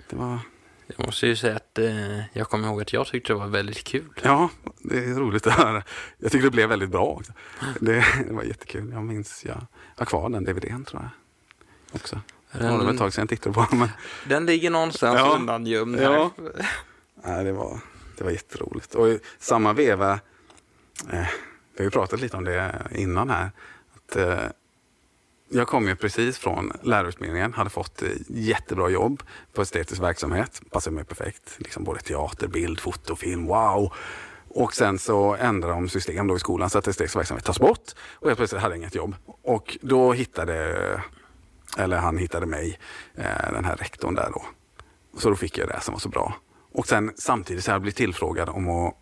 Det 0.09 0.15
var 0.15 0.39
jag 0.87 1.05
måste 1.05 1.27
ju 1.27 1.35
säga 1.35 1.55
att 1.55 1.79
eh, 1.79 2.19
jag 2.33 2.49
kommer 2.49 2.67
ihåg 2.67 2.81
att 2.81 2.93
jag 2.93 3.07
tyckte 3.07 3.33
det 3.33 3.37
var 3.39 3.47
väldigt 3.47 3.83
kul. 3.83 4.21
Ja, 4.23 4.49
det 4.77 4.97
är 4.97 5.13
roligt 5.13 5.47
att 5.47 5.53
höra. 5.53 5.83
Jag 6.17 6.31
tyckte 6.31 6.47
det 6.47 6.51
blev 6.51 6.69
väldigt 6.69 6.89
bra 6.89 7.05
också. 7.05 7.33
Det, 7.79 8.05
det 8.27 8.33
var 8.33 8.43
jättekul. 8.43 8.91
Jag 8.91 9.03
minns, 9.03 9.45
jag 9.45 9.65
har 9.95 10.05
kvar 10.05 10.29
den 10.29 10.43
DVDn 10.43 10.85
tror 10.85 11.01
jag. 11.01 11.09
Också. 11.95 12.21
Den, 12.51 12.79
det 12.79 12.85
var 12.85 12.91
ett 12.91 12.97
tag 12.97 13.13
sedan 13.13 13.21
jag 13.21 13.29
tittade 13.29 13.53
på 13.53 13.67
den. 13.69 13.79
Men... 13.79 13.89
Den 14.27 14.45
ligger 14.45 14.69
någonstans 14.69 15.19
ja, 15.19 15.35
undangömd 15.35 15.99
här. 15.99 16.11
Ja. 16.13 16.31
Nej, 17.23 17.43
det, 17.43 17.51
var, 17.51 17.79
det 18.17 18.23
var 18.23 18.31
jätteroligt. 18.31 18.95
Och 18.95 19.07
i 19.07 19.19
samma 19.39 19.73
veva, 19.73 20.19
eh, 21.11 21.27
vi 21.75 21.83
har 21.83 21.85
ju 21.85 21.91
pratat 21.91 22.19
lite 22.19 22.37
om 22.37 22.43
det 22.43 22.87
innan 22.91 23.29
här, 23.29 23.51
att 23.95 24.15
eh, 24.15 24.49
jag 25.49 25.67
kom 25.67 25.87
ju 25.87 25.95
precis 25.95 26.37
från 26.37 26.71
lärarutbildningen, 26.81 27.53
hade 27.53 27.69
fått 27.69 28.01
eh, 28.01 28.09
jättebra 28.27 28.89
jobb 28.89 29.23
på 29.53 29.61
estetisk 29.61 30.01
verksamhet. 30.01 30.61
Passade 30.71 30.95
mig 30.95 31.05
perfekt. 31.05 31.55
Liksom 31.57 31.83
både 31.83 31.99
teater, 31.99 32.47
bild, 32.47 32.79
foto, 32.79 33.15
film. 33.15 33.45
Wow! 33.45 33.93
Och 34.49 34.73
sen 34.73 34.99
så 34.99 35.35
ändrade 35.35 35.73
de 35.73 35.89
system 35.89 36.27
då 36.27 36.35
i 36.35 36.39
skolan 36.39 36.69
så 36.69 36.77
att 36.77 36.87
estetisk 36.87 37.15
verksamhet 37.15 37.45
tas 37.45 37.59
bort. 37.59 37.91
Och 38.13 38.27
helt 38.27 38.37
plötsligt 38.37 38.61
hade 38.61 38.75
jag 38.75 38.79
inget 38.79 38.95
jobb. 38.95 39.15
Och 39.25 39.77
då 39.81 40.13
hittade, 40.13 41.01
eller 41.77 41.97
han 41.97 42.17
hittade 42.17 42.45
mig, 42.45 42.79
eh, 43.15 43.51
den 43.51 43.65
här 43.65 43.75
rektorn 43.75 44.15
där 44.15 44.29
då. 44.33 44.45
Så 45.17 45.29
då 45.29 45.35
fick 45.35 45.57
jag 45.57 45.67
det 45.67 45.81
som 45.81 45.93
var 45.93 45.99
så 45.99 46.09
bra. 46.09 46.35
Och 46.71 46.87
sen 46.87 47.13
samtidigt 47.17 47.63
så 47.63 47.71
har 47.71 47.73
jag 47.73 47.81
blivit 47.81 47.97
tillfrågad 47.97 48.49
om 48.49 48.69
att 48.69 48.93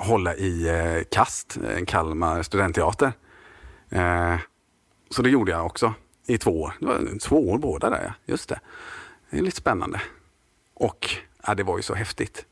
hålla 0.00 0.34
i 0.34 0.68
eh, 0.68 1.04
KAST, 1.10 1.58
Kalmar 1.86 2.42
studentteater. 2.42 3.12
Eh, 3.88 4.36
så 5.10 5.22
det 5.22 5.30
gjorde 5.30 5.52
jag 5.52 5.66
också 5.66 5.94
i 6.26 6.38
två 6.38 6.62
år. 6.62 6.72
Det 6.80 6.86
var 6.86 7.18
två 7.18 7.50
år 7.50 7.58
båda 7.58 7.90
där, 7.90 8.02
ja. 8.04 8.12
just 8.32 8.48
det. 8.48 8.60
Det 9.30 9.38
är 9.38 9.42
lite 9.42 9.56
spännande. 9.56 10.00
Och 10.74 11.10
ja, 11.46 11.54
det 11.54 11.62
var 11.62 11.76
ju 11.76 11.82
så 11.82 11.94
häftigt. 11.94 12.44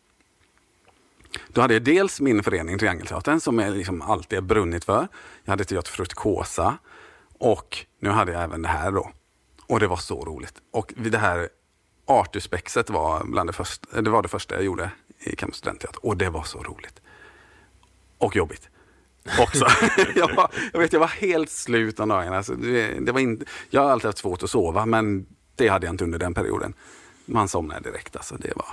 Då 1.48 1.60
hade 1.60 1.74
jag 1.74 1.82
dels 1.82 2.20
min 2.20 2.42
förening 2.42 2.78
Triangelteatern 2.78 3.40
som 3.40 3.58
jag 3.58 3.76
liksom 3.76 4.02
alltid 4.02 4.36
har 4.36 4.42
brunnit 4.42 4.84
för. 4.84 5.08
Jag 5.44 5.52
hade 5.52 5.64
Teater 5.64 5.90
Fruktikosa 5.90 6.78
och 7.38 7.86
nu 8.00 8.10
hade 8.10 8.32
jag 8.32 8.42
även 8.42 8.62
det 8.62 8.68
här 8.68 8.92
då. 8.92 9.10
Och 9.66 9.80
det 9.80 9.86
var 9.86 9.96
så 9.96 10.24
roligt. 10.24 10.54
Och 10.70 10.92
det 10.96 11.18
här 11.18 11.48
Artuspexet 12.06 12.90
var, 12.90 13.24
bland 13.24 13.48
det, 13.48 13.52
första, 13.52 14.02
det 14.02 14.10
var 14.10 14.22
det 14.22 14.28
första 14.28 14.54
jag 14.54 14.64
gjorde 14.64 14.90
i 15.18 15.36
Kalmar 15.36 15.54
studentteater 15.54 16.06
och 16.06 16.16
det 16.16 16.30
var 16.30 16.42
så 16.42 16.62
roligt. 16.62 17.00
Och 18.18 18.36
jobbigt. 18.36 18.68
Också. 19.40 19.66
jag, 20.14 20.34
var, 20.34 20.50
jag, 20.72 20.80
vet, 20.80 20.92
jag 20.92 21.00
var 21.00 21.06
helt 21.06 21.50
slut 21.50 22.00
om 22.00 22.08
dagarna. 22.08 22.36
Alltså, 22.36 22.54
det, 22.54 23.00
det 23.00 23.12
var 23.12 23.20
in, 23.20 23.44
jag 23.70 23.82
har 23.82 23.90
alltid 23.90 24.06
haft 24.06 24.18
svårt 24.18 24.42
att 24.42 24.50
sova 24.50 24.86
men 24.86 25.26
det 25.54 25.68
hade 25.68 25.86
jag 25.86 25.92
inte 25.92 26.04
under 26.04 26.18
den 26.18 26.34
perioden. 26.34 26.74
Man 27.26 27.48
somnade 27.48 27.90
direkt. 27.90 28.16
Alltså, 28.16 28.36
det 28.36 28.52
var, 28.56 28.66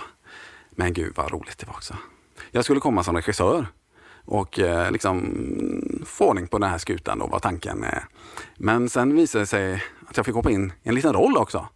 men 0.69 0.93
gud 0.93 1.13
vad 1.15 1.31
roligt 1.31 1.57
det 1.57 1.67
var 1.67 1.73
också. 1.73 1.97
Jag 2.51 2.63
skulle 2.63 2.79
komma 2.79 3.03
som 3.03 3.15
regissör 3.15 3.67
och 4.25 4.59
eh, 4.59 4.91
liksom 4.91 6.03
få 6.05 6.29
ordning 6.29 6.47
på 6.47 6.57
den 6.57 6.69
här 6.69 6.77
skutan 6.77 7.19
då 7.19 7.27
var 7.27 7.39
tanken. 7.39 7.83
Eh. 7.83 8.03
Men 8.57 8.89
sen 8.89 9.15
visade 9.15 9.41
det 9.41 9.47
sig 9.47 9.83
att 10.07 10.17
jag 10.17 10.25
fick 10.25 10.35
hoppa 10.35 10.51
in 10.51 10.73
i 10.83 10.89
en 10.89 10.95
liten 10.95 11.13
roll 11.13 11.37
också. 11.37 11.67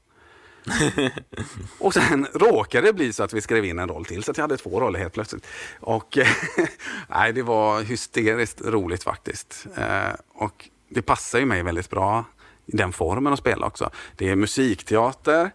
och 1.79 1.93
sen 1.93 2.27
råkade 2.33 2.87
det 2.87 2.93
bli 2.93 3.13
så 3.13 3.23
att 3.23 3.33
vi 3.33 3.41
skrev 3.41 3.65
in 3.65 3.79
en 3.79 3.89
roll 3.89 4.05
till 4.05 4.23
så 4.23 4.31
att 4.31 4.37
jag 4.37 4.43
hade 4.43 4.57
två 4.57 4.79
roller 4.79 4.99
helt 4.99 5.13
plötsligt. 5.13 5.47
Och 5.79 6.17
nej, 7.07 7.33
det 7.33 7.43
var 7.43 7.81
hysteriskt 7.81 8.61
roligt 8.61 9.03
faktiskt. 9.03 9.67
Eh, 9.75 10.13
och 10.33 10.69
det 10.89 11.01
passar 11.01 11.39
ju 11.39 11.45
mig 11.45 11.63
väldigt 11.63 11.89
bra 11.89 12.25
i 12.65 12.77
den 12.77 12.93
formen 12.93 13.33
att 13.33 13.39
spela 13.39 13.67
också. 13.67 13.89
Det 14.15 14.29
är 14.29 14.35
musikteater 14.35 15.51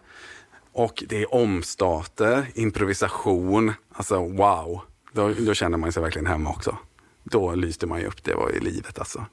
och 0.71 1.03
det 1.07 1.21
är 1.21 1.33
omstarter, 1.33 2.47
improvisation. 2.53 3.73
Alltså 3.93 4.19
wow, 4.19 4.81
då, 5.11 5.33
då 5.39 5.53
känner 5.53 5.77
man 5.77 5.91
sig 5.91 6.03
verkligen 6.03 6.25
hemma 6.25 6.49
också. 6.49 6.77
Då 7.23 7.55
lyste 7.55 7.87
man 7.87 7.99
ju 7.99 8.07
upp, 8.07 8.23
det 8.23 8.33
var 8.33 8.49
i 8.49 8.59
livet 8.59 8.99
alltså. 8.99 9.25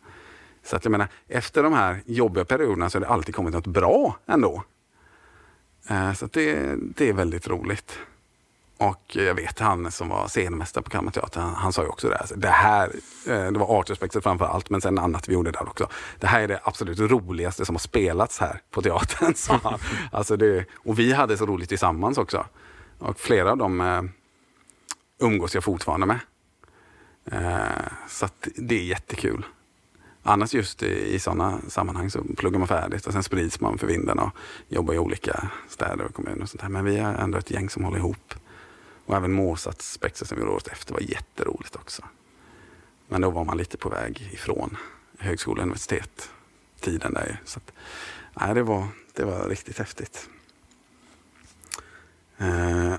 Så 0.64 0.76
att 0.76 0.84
jag 0.84 0.92
menar, 0.92 1.08
efter 1.28 1.62
de 1.62 1.72
här 1.72 2.02
jobbiga 2.06 2.44
perioderna 2.44 2.90
så 2.90 2.98
har 2.98 3.00
det 3.00 3.08
alltid 3.08 3.34
kommit 3.34 3.54
något 3.54 3.66
bra 3.66 4.18
ändå. 4.26 4.64
Eh, 5.88 6.12
så 6.12 6.26
det, 6.26 6.76
det 6.96 7.08
är 7.08 7.12
väldigt 7.12 7.48
roligt. 7.48 7.98
Och 8.78 9.16
jag 9.16 9.34
vet 9.34 9.58
han 9.58 9.92
som 9.92 10.08
var 10.08 10.28
scenmästare 10.28 10.84
på 10.84 10.90
Kammarteatern, 10.90 11.42
han, 11.42 11.54
han 11.54 11.72
sa 11.72 11.82
ju 11.82 11.88
också 11.88 12.08
det. 12.08 12.16
här. 12.16 12.36
det 12.36 12.48
här, 12.48 12.88
eh, 13.26 13.52
det 13.52 13.58
var 13.58 13.80
artrespektet 13.80 14.22
framför 14.22 14.44
allt, 14.44 14.70
men 14.70 14.80
sen 14.80 14.98
annat 14.98 15.28
vi 15.28 15.32
gjorde 15.32 15.50
där 15.50 15.68
också. 15.68 15.88
Det 16.20 16.26
här 16.26 16.40
är 16.40 16.48
det 16.48 16.60
absolut 16.64 16.98
roligaste 16.98 17.64
som 17.64 17.74
har 17.74 17.80
spelats 17.80 18.38
här 18.40 18.60
på 18.70 18.82
teatern, 18.82 19.34
sa 19.36 19.60
han. 19.62 19.78
Alltså 20.12 20.36
det, 20.36 20.64
och 20.74 20.98
vi 20.98 21.12
hade 21.12 21.36
så 21.36 21.46
roligt 21.46 21.68
tillsammans 21.68 22.18
också. 22.18 22.46
Och 22.98 23.20
flera 23.20 23.50
av 23.50 23.56
dem 23.58 23.80
eh, 23.80 24.02
umgås 25.18 25.54
jag 25.54 25.64
fortfarande 25.64 26.06
med. 26.06 26.20
Eh, 27.24 27.92
så 28.08 28.28
det 28.56 28.74
är 28.74 28.84
jättekul. 28.84 29.44
Annars 30.22 30.54
just 30.54 30.82
i, 30.82 31.14
i 31.14 31.18
sådana 31.18 31.60
sammanhang 31.68 32.10
så 32.10 32.24
pluggar 32.36 32.58
man 32.58 32.68
färdigt 32.68 33.06
och 33.06 33.12
sen 33.12 33.22
sprids 33.22 33.60
man 33.60 33.78
för 33.78 33.86
vinden 33.86 34.18
och 34.18 34.30
jobbar 34.68 34.94
i 34.94 34.98
olika 34.98 35.50
städer 35.68 36.04
och 36.04 36.14
kommuner. 36.14 36.42
och 36.42 36.48
sånt 36.48 36.60
där. 36.60 36.68
Men 36.68 36.84
vi 36.84 36.96
är 36.96 37.14
ändå 37.14 37.38
ett 37.38 37.50
gäng 37.50 37.70
som 37.70 37.84
håller 37.84 37.98
ihop. 37.98 38.34
Och 39.06 39.16
även 39.16 39.32
Måsats 39.32 39.92
Spexer 39.92 40.26
som 40.26 40.36
vi 40.36 40.40
gjorde 40.40 40.54
året 40.54 40.68
efter 40.68 40.94
var 40.94 41.00
jätteroligt 41.00 41.76
också. 41.76 42.02
Men 43.08 43.20
då 43.20 43.30
var 43.30 43.44
man 43.44 43.56
lite 43.56 43.76
på 43.76 43.88
väg 43.88 44.30
ifrån 44.32 44.76
högskola 45.18 45.60
och 45.60 45.62
universitet 45.62 46.30
tiden 46.80 47.14
där. 47.14 47.40
Så 47.44 47.58
att, 47.58 47.72
nej, 48.40 48.54
det, 48.54 48.62
var, 48.62 48.86
det 49.12 49.24
var 49.24 49.48
riktigt 49.48 49.78
häftigt. 49.78 50.28
Eh, 52.38 52.92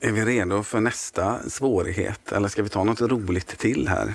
är 0.00 0.12
vi 0.12 0.24
redo 0.24 0.62
för 0.62 0.80
nästa 0.80 1.50
svårighet 1.50 2.32
eller 2.32 2.48
ska 2.48 2.62
vi 2.62 2.68
ta 2.68 2.84
något 2.84 3.00
roligt 3.00 3.58
till 3.58 3.88
här 3.88 4.14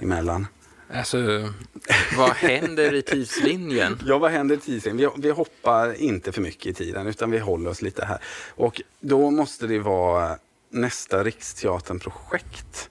emellan? 0.00 0.46
Alltså, 0.90 1.52
vad 2.16 2.30
händer 2.30 2.94
i 2.94 3.02
tidslinjen? 3.02 3.98
ja, 4.06 4.18
vad 4.18 4.30
händer 4.30 4.54
i 4.54 4.58
tidslinjen? 4.58 5.12
Vi, 5.16 5.22
vi, 5.22 5.30
hoppar 5.30 5.94
inte 5.94 6.32
för 6.32 6.42
mycket 6.42 6.66
i 6.66 6.72
tiden 6.72 7.06
utan 7.06 7.30
vi 7.30 7.38
håller 7.38 7.70
oss 7.70 7.82
lite 7.82 8.04
här. 8.04 8.18
Och 8.50 8.82
då 9.00 9.30
måste 9.30 9.66
det 9.66 9.78
vara 9.78 10.38
nästa 10.70 11.24
Riksteatern-projekt. 11.24 12.90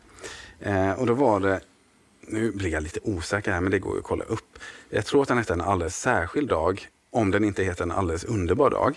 Eh, 0.60 0.92
och 0.92 1.06
då 1.06 1.14
var 1.14 1.40
det, 1.40 1.60
nu 2.28 2.52
blir 2.52 2.70
jag 2.70 2.84
lite 2.84 3.00
osäker 3.04 3.52
här 3.52 3.62
men 3.62 3.72
det 3.72 3.80
går 3.80 3.94
ju 3.94 4.00
att 4.00 4.06
kolla 4.06 4.24
upp. 4.24 4.60
Jag 4.90 5.06
tror 5.06 5.22
att 5.22 5.28
den 5.28 5.38
hette 5.38 5.54
En 5.54 5.62
alldeles 5.62 6.00
särskild 6.00 6.50
dag, 6.50 6.88
om 7.12 7.32
den 7.32 7.44
inte 7.44 7.64
heter 7.64 7.84
En 7.84 7.92
alldeles 7.92 8.24
underbar 8.24 8.70
dag. 8.70 8.96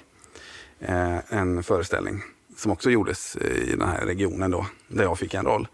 Eh, 0.80 1.18
en 1.28 1.62
föreställning 1.62 2.22
som 2.56 2.72
också 2.72 2.90
gjordes 2.90 3.36
i 3.36 3.70
den 3.70 3.88
här 3.88 4.06
regionen 4.06 4.50
då, 4.50 4.66
där 4.88 5.04
jag 5.04 5.18
fick 5.18 5.34
en 5.34 5.44
roll. 5.44 5.68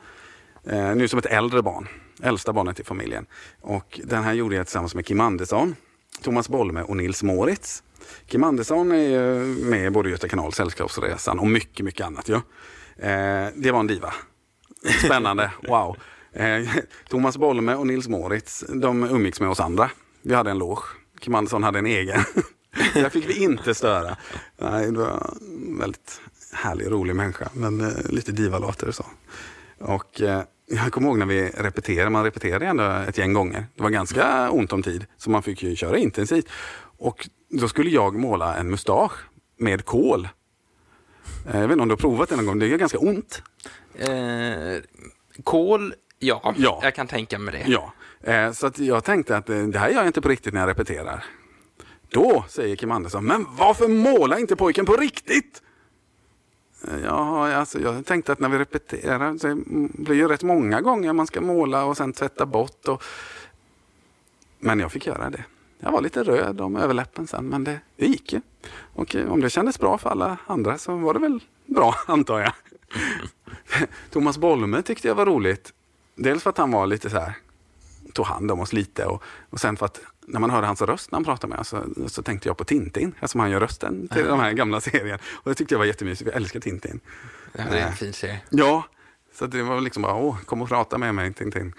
Eh, 0.64 0.94
nu 0.94 1.08
som 1.08 1.18
ett 1.18 1.26
äldre 1.26 1.62
barn 1.62 1.88
äldsta 2.22 2.52
barnet 2.52 2.80
i 2.80 2.84
familjen. 2.84 3.26
Och 3.60 4.00
den 4.04 4.22
här 4.22 4.32
gjorde 4.32 4.56
jag 4.56 4.66
tillsammans 4.66 4.94
med 4.94 5.06
Kim 5.06 5.20
Andersson, 5.20 5.76
Thomas 6.22 6.48
Bolme 6.48 6.82
och 6.82 6.96
Nils 6.96 7.22
Moritz. 7.22 7.82
Kim 8.26 8.44
Andersson 8.44 8.92
är 8.92 9.44
med 9.64 9.86
i 9.86 9.90
både 9.90 10.10
Göta 10.10 10.28
kanal, 10.28 10.52
Sällskapsresan 10.52 11.38
och 11.38 11.46
mycket, 11.46 11.84
mycket 11.84 12.06
annat. 12.06 12.28
Ja. 12.28 12.42
Eh, 12.96 13.48
det 13.56 13.72
var 13.72 13.80
en 13.80 13.86
diva. 13.86 14.14
Spännande, 15.04 15.50
wow. 15.68 15.96
Eh, 16.32 16.68
Thomas 17.08 17.36
Bolme 17.36 17.74
och 17.74 17.86
Nils 17.86 18.08
Moritz, 18.08 18.64
de 18.68 19.04
umgicks 19.04 19.40
med 19.40 19.50
oss 19.50 19.60
andra. 19.60 19.90
Vi 20.22 20.34
hade 20.34 20.50
en 20.50 20.58
loge. 20.58 20.82
Kim 21.20 21.34
Andersson 21.34 21.62
hade 21.62 21.78
en 21.78 21.86
egen. 21.86 22.20
Där 22.94 23.08
fick 23.08 23.28
vi 23.28 23.42
inte 23.42 23.74
störa. 23.74 24.16
Nej, 24.58 24.92
det 24.92 24.98
var 24.98 25.36
en 25.40 25.78
väldigt 25.78 26.20
härlig 26.52 26.90
rolig 26.90 27.16
människa, 27.16 27.48
men 27.54 27.80
eh, 27.80 28.10
lite 28.10 28.32
divalater 28.32 28.88
och 28.88 28.94
så. 28.94 29.06
Och 29.78 30.20
eh, 30.20 30.42
jag 30.66 30.92
kommer 30.92 31.08
ihåg 31.08 31.18
när 31.18 31.26
vi 31.26 31.50
repeterade, 31.50 32.10
man 32.10 32.24
repeterade 32.24 32.66
ändå 32.66 32.84
ett 32.84 33.18
gäng 33.18 33.32
gånger. 33.32 33.66
Det 33.76 33.82
var 33.82 33.90
ganska 33.90 34.50
ont 34.50 34.72
om 34.72 34.82
tid, 34.82 35.06
så 35.16 35.30
man 35.30 35.42
fick 35.42 35.62
ju 35.62 35.76
köra 35.76 35.98
intensivt. 35.98 36.48
Och 36.98 37.28
då 37.48 37.68
skulle 37.68 37.90
jag 37.90 38.14
måla 38.14 38.56
en 38.56 38.70
mustasch 38.70 39.12
med 39.58 39.84
kol. 39.84 40.28
Eh, 41.48 41.60
jag 41.60 41.68
vet 41.68 41.70
inte 41.70 41.82
om 41.82 41.88
du 41.88 41.92
har 41.92 41.96
provat 41.96 42.28
det 42.28 42.36
någon 42.36 42.46
gång, 42.46 42.58
det 42.58 42.66
gör 42.66 42.78
ganska 42.78 42.98
ont. 42.98 43.42
Eh, 43.94 44.82
kol, 45.44 45.94
ja, 46.18 46.54
ja, 46.56 46.80
jag 46.82 46.94
kan 46.94 47.06
tänka 47.06 47.38
mig 47.38 47.52
det. 47.54 47.72
Ja, 47.72 47.92
eh, 48.32 48.52
så 48.52 48.70
jag 48.76 49.04
tänkte 49.04 49.36
att 49.36 49.48
eh, 49.50 49.62
det 49.62 49.78
här 49.78 49.88
gör 49.88 49.96
jag 49.96 50.06
inte 50.06 50.20
på 50.20 50.28
riktigt 50.28 50.54
när 50.54 50.60
jag 50.60 50.68
repeterar. 50.68 51.24
Då 52.08 52.44
säger 52.48 52.76
Kim 52.76 52.90
Andersson, 52.90 53.24
men 53.24 53.46
varför 53.58 53.88
målar 53.88 54.38
inte 54.38 54.56
pojken 54.56 54.86
på 54.86 54.96
riktigt? 54.96 55.62
Ja, 57.04 57.52
alltså 57.52 57.80
jag 57.80 58.06
tänkte 58.06 58.32
att 58.32 58.38
när 58.40 58.48
vi 58.48 58.58
repeterar, 58.58 59.38
så 59.38 59.62
blir 60.02 60.16
ju 60.16 60.28
rätt 60.28 60.42
många 60.42 60.80
gånger 60.80 61.12
man 61.12 61.26
ska 61.26 61.40
måla 61.40 61.84
och 61.84 61.96
sen 61.96 62.12
tvätta 62.12 62.46
bort. 62.46 62.88
Och... 62.88 63.02
Men 64.58 64.80
jag 64.80 64.92
fick 64.92 65.06
göra 65.06 65.30
det. 65.30 65.44
Jag 65.78 65.92
var 65.92 66.00
lite 66.00 66.22
röd 66.22 66.60
om 66.60 66.76
överläppen 66.76 67.26
sen, 67.26 67.44
men 67.44 67.64
det, 67.64 67.80
det 67.96 68.06
gick 68.06 68.32
ju. 68.32 68.40
Och 68.94 69.16
om 69.28 69.40
det 69.40 69.50
kändes 69.50 69.78
bra 69.78 69.98
för 69.98 70.10
alla 70.10 70.38
andra 70.46 70.78
så 70.78 70.96
var 70.96 71.14
det 71.14 71.20
väl 71.20 71.40
bra, 71.66 71.94
antar 72.06 72.40
jag. 72.40 72.52
Thomas 74.10 74.38
Bolme 74.38 74.82
tyckte 74.82 75.08
jag 75.08 75.14
var 75.14 75.26
roligt. 75.26 75.72
Dels 76.14 76.42
för 76.42 76.50
att 76.50 76.58
han 76.58 76.70
var 76.70 76.86
lite 76.86 77.10
så 77.10 77.18
här, 77.18 77.34
tog 78.12 78.26
hand 78.26 78.50
om 78.50 78.60
oss 78.60 78.72
lite 78.72 79.04
och, 79.04 79.22
och 79.50 79.60
sen 79.60 79.76
för 79.76 79.86
att 79.86 80.00
när 80.26 80.40
man 80.40 80.50
hörde 80.50 80.66
hans 80.66 80.82
röst 80.82 81.10
när 81.10 81.16
han 81.16 81.24
pratade 81.24 81.50
med 81.50 81.58
oss 81.58 81.68
så, 81.68 81.84
så 82.06 82.22
tänkte 82.22 82.48
jag 82.48 82.56
på 82.56 82.64
Tintin, 82.64 83.14
eftersom 83.14 83.40
han 83.40 83.50
gör 83.50 83.60
rösten 83.60 84.08
till 84.08 84.24
de 84.24 84.40
här 84.40 84.52
gamla 84.52 84.80
serien. 84.80 85.18
Och 85.32 85.50
det 85.50 85.54
tyckte 85.54 85.74
jag 85.74 85.78
var 85.78 85.86
jättemysigt, 85.86 86.30
jag 86.30 86.36
älskar 86.36 86.60
Tintin. 86.60 87.00
Ja, 87.52 87.64
det 87.70 87.78
är 87.78 87.82
en 87.82 87.88
eh, 87.88 87.94
fin 87.94 88.12
serie. 88.12 88.40
Ja, 88.50 88.84
så 89.34 89.46
det 89.46 89.62
var 89.62 89.80
liksom 89.80 90.02
bara, 90.02 90.14
åh, 90.14 90.40
kom 90.40 90.62
och 90.62 90.68
prata 90.68 90.98
med 90.98 91.14
mig 91.14 91.34
Tintin. 91.34 91.72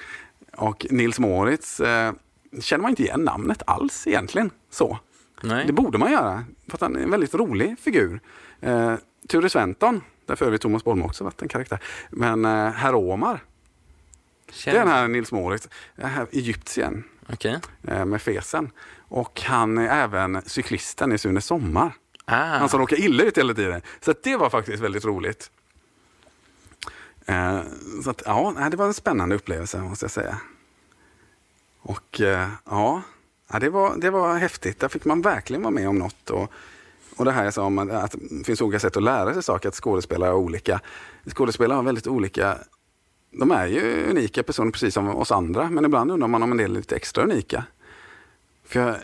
Och 0.57 0.85
Nils 0.89 1.19
Moritz 1.19 1.79
eh, 1.79 2.13
känner 2.61 2.81
man 2.81 2.89
inte 2.89 3.03
igen 3.03 3.21
namnet 3.21 3.63
alls 3.67 4.07
egentligen. 4.07 4.51
Så. 4.69 4.99
Nej. 5.41 5.67
Det 5.67 5.73
borde 5.73 5.97
man 5.97 6.11
göra, 6.11 6.43
för 6.67 6.77
att 6.77 6.81
han 6.81 6.95
är 6.95 6.99
en 6.99 7.11
väldigt 7.11 7.33
rolig 7.33 7.79
figur. 7.79 8.19
Eh, 8.61 8.95
Ture 9.27 9.49
Sventon, 9.49 10.01
där 10.25 10.35
för 10.35 10.45
övrigt 10.45 10.61
Thomas 10.61 10.83
Bolme 10.83 11.05
också 11.05 11.23
varit 11.23 11.41
en 11.41 11.47
karaktär. 11.47 11.79
Men 12.09 12.45
eh, 12.45 12.71
Herr 12.71 12.95
Omar, 12.95 13.43
Känner. 14.51 14.75
det 14.75 14.81
är 14.81 14.85
den 14.85 14.93
här 14.93 15.07
Nils 15.07 15.31
Moritz, 15.31 15.69
Egyptien 16.31 17.03
okay. 17.33 17.57
Eh, 17.87 18.05
med 18.05 18.21
fesen. 18.21 18.71
Och 19.07 19.41
han 19.41 19.77
är 19.77 20.03
även 20.03 20.41
cyklisten 20.45 21.11
i 21.11 21.17
Sune 21.17 21.41
Sommar. 21.41 21.91
Ah. 22.25 22.35
Han 22.35 22.69
som 22.69 22.79
råkar 22.79 22.99
illa 22.99 23.23
ut 23.23 23.37
hela 23.37 23.53
tiden. 23.53 23.81
Så 24.01 24.13
det 24.23 24.35
var 24.35 24.49
faktiskt 24.49 24.83
väldigt 24.83 25.05
roligt. 25.05 25.51
Eh, 27.25 27.61
så 28.03 28.09
att, 28.09 28.21
ja, 28.25 28.67
det 28.71 28.77
var 28.77 28.85
en 28.85 28.93
spännande 28.93 29.35
upplevelse 29.35 29.77
måste 29.77 30.03
jag 30.03 30.11
säga. 30.11 30.37
Och 31.81 32.21
eh, 32.21 32.49
ja, 32.65 33.01
det, 33.59 33.69
var, 33.69 33.97
det 33.97 34.09
var 34.09 34.37
häftigt. 34.37 34.79
Där 34.79 34.87
fick 34.87 35.05
man 35.05 35.21
verkligen 35.21 35.61
vara 35.61 35.71
med 35.71 35.89
om 35.89 35.99
något. 35.99 36.29
Och, 36.29 36.51
och 37.15 37.25
det 37.25 37.31
här 37.31 37.43
jag 37.43 37.53
sa 37.53 37.63
om 37.63 37.79
att 37.79 38.11
det 38.11 38.43
finns 38.43 38.61
olika 38.61 38.79
sätt 38.79 38.97
att 38.97 39.03
lära 39.03 39.33
sig 39.33 39.43
saker, 39.43 39.69
att 39.69 39.75
skådespelare 39.75 40.29
är 40.29 40.33
olika. 40.33 40.81
Skådespelare 41.25 41.75
har 41.75 41.83
väldigt 41.83 42.07
olika 42.07 42.57
de 43.39 43.51
är 43.51 43.67
ju 43.67 44.09
unika 44.09 44.43
personer 44.43 44.71
precis 44.71 44.93
som 44.93 45.15
oss 45.15 45.31
andra, 45.31 45.69
men 45.69 45.85
ibland 45.85 46.11
undrar 46.11 46.27
man 46.27 46.43
om 46.43 46.51
en 46.51 46.57
del 46.57 46.71
är 46.71 46.75
lite 46.75 46.95
extra 46.95 47.23
unika. 47.23 47.65
För 48.65 48.79
jag, 48.79 48.95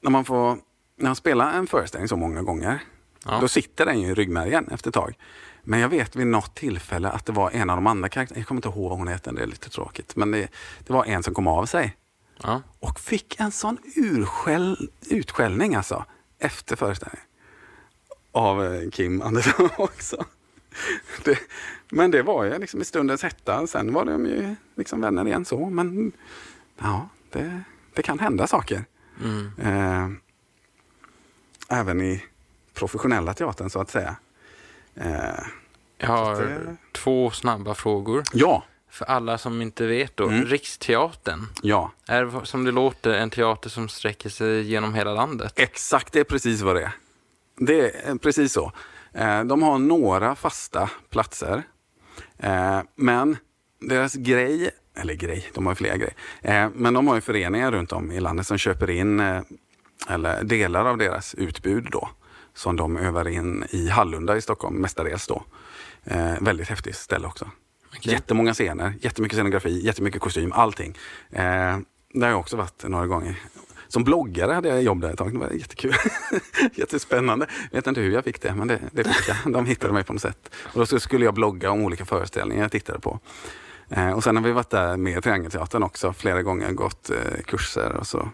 när 0.00 0.10
man 0.10 0.24
får, 0.24 0.58
när 0.96 1.08
man 1.08 1.16
spelar 1.16 1.52
en 1.52 1.66
föreställning 1.66 2.08
så 2.08 2.16
många 2.16 2.42
gånger, 2.42 2.82
ja. 3.24 3.38
då 3.40 3.48
sitter 3.48 3.86
den 3.86 4.00
ju 4.00 4.08
i 4.08 4.14
ryggmärgen 4.14 4.68
efter 4.68 4.90
ett 4.90 4.94
tag. 4.94 5.14
Men 5.62 5.80
jag 5.80 5.88
vet 5.88 6.16
vid 6.16 6.26
något 6.26 6.54
tillfälle 6.54 7.08
att 7.08 7.26
det 7.26 7.32
var 7.32 7.50
en 7.50 7.70
av 7.70 7.76
de 7.76 7.86
andra 7.86 8.08
karaktärerna, 8.08 8.40
jag 8.40 8.46
kommer 8.46 8.58
inte 8.58 8.68
ihåg 8.68 8.90
vad 8.90 8.98
hon 8.98 9.08
heter, 9.08 9.32
det 9.32 9.42
är 9.42 9.46
lite 9.46 9.70
tråkigt, 9.70 10.16
men 10.16 10.30
det, 10.30 10.48
det 10.86 10.92
var 10.92 11.04
en 11.04 11.22
som 11.22 11.34
kom 11.34 11.46
av 11.46 11.66
sig. 11.66 11.96
Ja. 12.42 12.62
Och 12.78 13.00
fick 13.00 13.40
en 13.40 13.52
sån 13.52 13.78
urskäll, 13.96 14.90
utskällning 15.10 15.74
alltså, 15.74 16.04
efter 16.38 16.76
föreställningen. 16.76 17.26
Av 18.32 18.64
eh, 18.64 18.90
Kim 18.90 19.22
Andersson 19.22 19.68
också. 19.76 20.24
Det, 21.24 21.38
men 21.94 22.10
det 22.10 22.22
var 22.22 22.44
ju 22.44 22.58
liksom 22.58 22.80
i 22.80 22.84
stundens 22.84 23.22
hetta. 23.22 23.66
Sen 23.66 23.92
var 23.92 24.04
de 24.04 24.26
ju 24.26 24.54
liksom 24.74 25.00
vänner 25.00 25.26
igen 25.26 25.44
så. 25.44 25.70
Men 25.70 26.12
ja, 26.78 27.08
det, 27.30 27.62
det 27.94 28.02
kan 28.02 28.18
hända 28.18 28.46
saker. 28.46 28.84
Mm. 29.24 29.52
Eh, 29.58 30.08
även 31.78 32.00
i 32.00 32.24
professionella 32.74 33.34
teatern 33.34 33.70
så 33.70 33.80
att 33.80 33.90
säga. 33.90 34.16
Eh, 34.94 35.44
Jag 35.98 36.08
har 36.08 36.42
det... 36.42 36.76
två 36.92 37.30
snabba 37.30 37.74
frågor. 37.74 38.22
Ja. 38.32 38.64
För 38.90 39.04
alla 39.04 39.38
som 39.38 39.62
inte 39.62 39.86
vet 39.86 40.16
då, 40.16 40.28
mm. 40.28 40.44
Riksteatern. 40.44 41.46
Ja. 41.62 41.92
Är 42.06 42.44
som 42.44 42.64
det 42.64 42.72
låter 42.72 43.10
en 43.10 43.30
teater 43.30 43.70
som 43.70 43.88
sträcker 43.88 44.28
sig 44.28 44.62
genom 44.62 44.94
hela 44.94 45.14
landet? 45.14 45.52
Exakt, 45.56 46.12
det 46.12 46.20
är 46.20 46.24
precis 46.24 46.60
vad 46.60 46.76
det 46.76 46.82
är. 46.82 46.92
Det 47.56 48.06
är 48.08 48.14
precis 48.14 48.52
så. 48.52 48.72
Eh, 49.12 49.44
de 49.44 49.62
har 49.62 49.78
några 49.78 50.34
fasta 50.34 50.90
platser. 51.10 51.62
Eh, 52.42 52.80
men 52.96 53.36
deras 53.80 54.14
grej, 54.14 54.70
eller 54.96 55.14
grej, 55.14 55.50
de 55.54 55.66
har 55.66 55.74
flera 55.74 55.96
grejer. 55.96 56.14
Eh, 56.42 56.68
men 56.74 56.94
de 56.94 57.08
har 57.08 57.14
ju 57.14 57.20
föreningar 57.20 57.72
runt 57.72 57.92
om 57.92 58.12
i 58.12 58.20
landet 58.20 58.46
som 58.46 58.58
köper 58.58 58.90
in 58.90 59.20
eller 60.08 60.44
delar 60.44 60.84
av 60.84 60.98
deras 60.98 61.34
utbud 61.34 61.88
då. 61.90 62.08
Som 62.54 62.76
de 62.76 62.96
övar 62.96 63.28
in 63.28 63.64
i 63.70 63.88
Hallunda 63.88 64.36
i 64.36 64.42
Stockholm 64.42 64.76
mestadels 64.76 65.26
då. 65.26 65.44
väldigt 66.40 66.68
häftigt 66.68 66.96
ställe 66.96 67.26
också. 67.26 67.50
Okay. 67.96 68.12
Jättemånga 68.12 68.54
scener, 68.54 68.94
jättemycket 69.00 69.36
scenografi, 69.36 69.86
jättemycket 69.86 70.20
kostym, 70.20 70.52
allting. 70.52 70.98
Eh, 71.30 71.78
det 72.14 72.20
har 72.20 72.28
jag 72.28 72.40
också 72.40 72.56
varit 72.56 72.84
några 72.84 73.06
gånger. 73.06 73.38
Som 73.92 74.04
bloggare 74.04 74.52
hade 74.52 74.68
jag 74.68 74.82
jobb 74.82 75.00
där 75.00 75.10
ett 75.10 75.18
tag. 75.18 75.32
Det 75.32 75.38
var 75.38 75.50
jättekul. 75.50 75.94
Jättespännande. 76.74 77.46
Jag 77.70 77.78
vet 77.78 77.86
inte 77.86 78.00
hur 78.00 78.10
jag 78.10 78.24
fick 78.24 78.42
det, 78.42 78.54
men 78.54 78.68
det, 78.68 78.80
det 78.92 79.04
fick 79.04 79.28
jag. 79.28 79.52
De 79.52 79.66
hittade 79.66 79.92
mig 79.92 80.04
på 80.04 80.12
något 80.12 80.22
sätt. 80.22 80.54
Och 80.54 80.86
då 80.86 81.00
skulle 81.00 81.24
jag 81.24 81.34
blogga 81.34 81.70
om 81.70 81.84
olika 81.84 82.04
föreställningar 82.04 82.62
jag 82.62 82.72
tittade 82.72 83.00
på. 83.00 83.20
Eh, 83.88 84.10
och 84.10 84.24
sen 84.24 84.36
har 84.36 84.42
vi 84.42 84.52
varit 84.52 84.70
där 84.70 84.96
med 84.96 85.22
Triangelteatern 85.22 85.82
också 85.82 86.12
flera 86.12 86.42
gånger, 86.42 86.72
gått 86.72 87.10
eh, 87.10 87.42
kurser 87.44 87.92
och 87.92 88.06
så. 88.06 88.28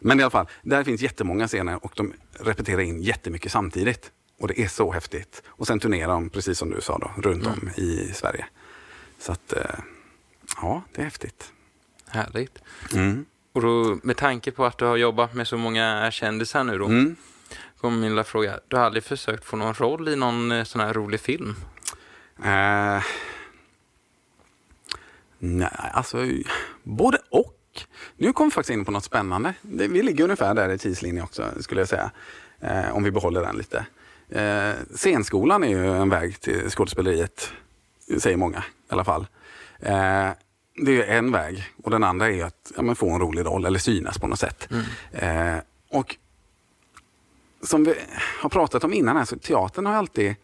Men 0.00 0.20
i 0.20 0.22
alla 0.22 0.30
fall, 0.30 0.46
där 0.62 0.84
finns 0.84 1.00
jättemånga 1.00 1.48
scener 1.48 1.84
och 1.84 1.92
de 1.96 2.12
repeterar 2.32 2.80
in 2.80 3.02
jättemycket 3.02 3.52
samtidigt. 3.52 4.10
Och 4.40 4.48
det 4.48 4.60
är 4.60 4.68
så 4.68 4.92
häftigt. 4.92 5.42
Och 5.48 5.66
sen 5.66 5.80
turnerar 5.80 6.12
de, 6.12 6.30
precis 6.30 6.58
som 6.58 6.70
du 6.70 6.80
sa, 6.80 6.98
då, 6.98 7.22
runt 7.22 7.46
om 7.46 7.52
mm. 7.52 7.74
i 7.76 8.12
Sverige. 8.14 8.46
Så 9.18 9.32
att, 9.32 9.52
eh, 9.52 9.62
ja, 10.56 10.82
det 10.94 11.00
är 11.00 11.04
häftigt. 11.04 11.52
Härligt. 12.08 12.58
Mm. 12.94 13.24
Och 13.58 13.64
då, 13.64 13.98
med 14.02 14.16
tanke 14.16 14.50
på 14.50 14.66
att 14.66 14.78
du 14.78 14.84
har 14.84 14.96
jobbat 14.96 15.34
med 15.34 15.48
så 15.48 15.56
många 15.56 16.10
kändisar 16.10 16.64
nu 16.64 16.78
då, 16.78 16.84
mm. 16.84 17.16
kommer 17.80 17.98
min 17.98 18.10
lilla 18.10 18.24
fråga. 18.24 18.60
Du 18.68 18.76
har 18.76 18.84
aldrig 18.84 19.04
försökt 19.04 19.44
få 19.44 19.56
någon 19.56 19.74
roll 19.74 20.08
i 20.08 20.16
någon 20.16 20.52
eh, 20.52 20.64
sån 20.64 20.80
här 20.80 20.94
rolig 20.94 21.20
film? 21.20 21.56
Uh, 22.38 23.02
nej, 25.38 25.90
alltså 25.92 26.26
både 26.82 27.18
och. 27.30 27.84
Nu 28.16 28.32
kommer 28.32 28.50
vi 28.50 28.54
faktiskt 28.54 28.70
in 28.70 28.84
på 28.84 28.90
något 28.90 29.04
spännande. 29.04 29.54
Vi 29.62 30.02
ligger 30.02 30.24
ungefär 30.24 30.54
där 30.54 30.68
i 30.68 30.78
tidslinjen 30.78 31.24
också, 31.24 31.44
skulle 31.60 31.80
jag 31.80 31.88
säga. 31.88 32.10
Eh, 32.60 32.96
om 32.96 33.04
vi 33.04 33.10
behåller 33.10 33.40
den 33.40 33.56
lite. 33.56 33.86
Eh, 34.28 34.74
scenskolan 34.94 35.64
är 35.64 35.68
ju 35.68 35.96
en 35.96 36.10
väg 36.10 36.40
till 36.40 36.70
skådespeleriet, 36.70 37.52
säger 38.18 38.36
många 38.36 38.58
i 38.58 38.92
alla 38.92 39.04
fall. 39.04 39.26
Eh, 39.80 40.30
det 40.78 41.02
är 41.02 41.18
en 41.18 41.32
väg 41.32 41.64
och 41.82 41.90
den 41.90 42.04
andra 42.04 42.30
är 42.30 42.44
att 42.44 42.72
ja, 42.76 42.94
få 42.94 43.10
en 43.10 43.20
rolig 43.20 43.46
roll 43.46 43.64
eller 43.64 43.78
synas 43.78 44.18
på 44.18 44.26
något 44.26 44.38
sätt. 44.38 44.68
Mm. 44.70 45.56
Eh, 45.56 45.62
och 45.90 46.16
som 47.62 47.84
vi 47.84 47.94
har 48.40 48.48
pratat 48.48 48.84
om 48.84 48.92
innan, 48.92 49.16
här, 49.16 49.24
så 49.24 49.38
teatern 49.38 49.86
har 49.86 49.94
alltid 49.94 50.36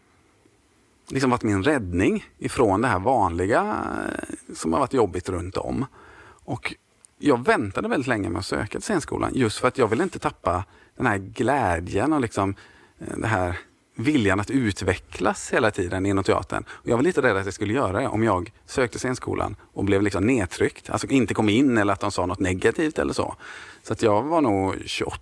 liksom 1.09 1.29
varit 1.29 1.43
min 1.43 1.63
räddning 1.63 2.25
ifrån 2.37 2.81
det 2.81 2.87
här 2.87 2.99
vanliga 2.99 3.61
eh, 3.61 4.55
som 4.55 4.73
har 4.73 4.79
varit 4.79 4.93
jobbigt 4.93 5.29
runt 5.29 5.57
om. 5.57 5.85
Och 6.27 6.75
jag 7.17 7.45
väntade 7.45 7.87
väldigt 7.87 8.07
länge 8.07 8.29
med 8.29 8.39
att 8.39 8.45
söka 8.45 8.67
till 8.67 8.81
scenskolan 8.81 9.31
just 9.35 9.59
för 9.59 9.67
att 9.67 9.77
jag 9.77 9.87
ville 9.87 10.03
inte 10.03 10.19
tappa 10.19 10.63
den 10.97 11.05
här 11.05 11.17
glädjen 11.17 12.13
och 12.13 12.21
liksom 12.21 12.55
eh, 12.99 13.17
det 13.17 13.27
här 13.27 13.59
viljan 13.95 14.39
att 14.39 14.51
utvecklas 14.51 15.53
hela 15.53 15.71
tiden 15.71 16.05
inom 16.05 16.23
teatern. 16.23 16.63
Och 16.69 16.89
jag 16.89 16.95
var 16.95 17.03
lite 17.03 17.21
rädd 17.21 17.37
att 17.37 17.45
jag 17.45 17.53
skulle 17.53 17.73
göra 17.73 18.01
det 18.01 18.07
om 18.07 18.23
jag 18.23 18.51
sökte 18.65 18.99
scenskolan 18.99 19.55
och 19.73 19.85
blev 19.85 20.01
liksom 20.01 20.25
nedtryckt. 20.25 20.89
Alltså 20.89 21.07
inte 21.07 21.33
kom 21.33 21.49
in 21.49 21.77
eller 21.77 21.93
att 21.93 21.99
de 21.99 22.11
sa 22.11 22.25
något 22.25 22.39
negativt 22.39 22.99
eller 22.99 23.13
så. 23.13 23.35
Så 23.83 23.93
att 23.93 24.01
jag 24.01 24.23
var 24.23 24.41
nog 24.41 24.75
28 24.85 25.21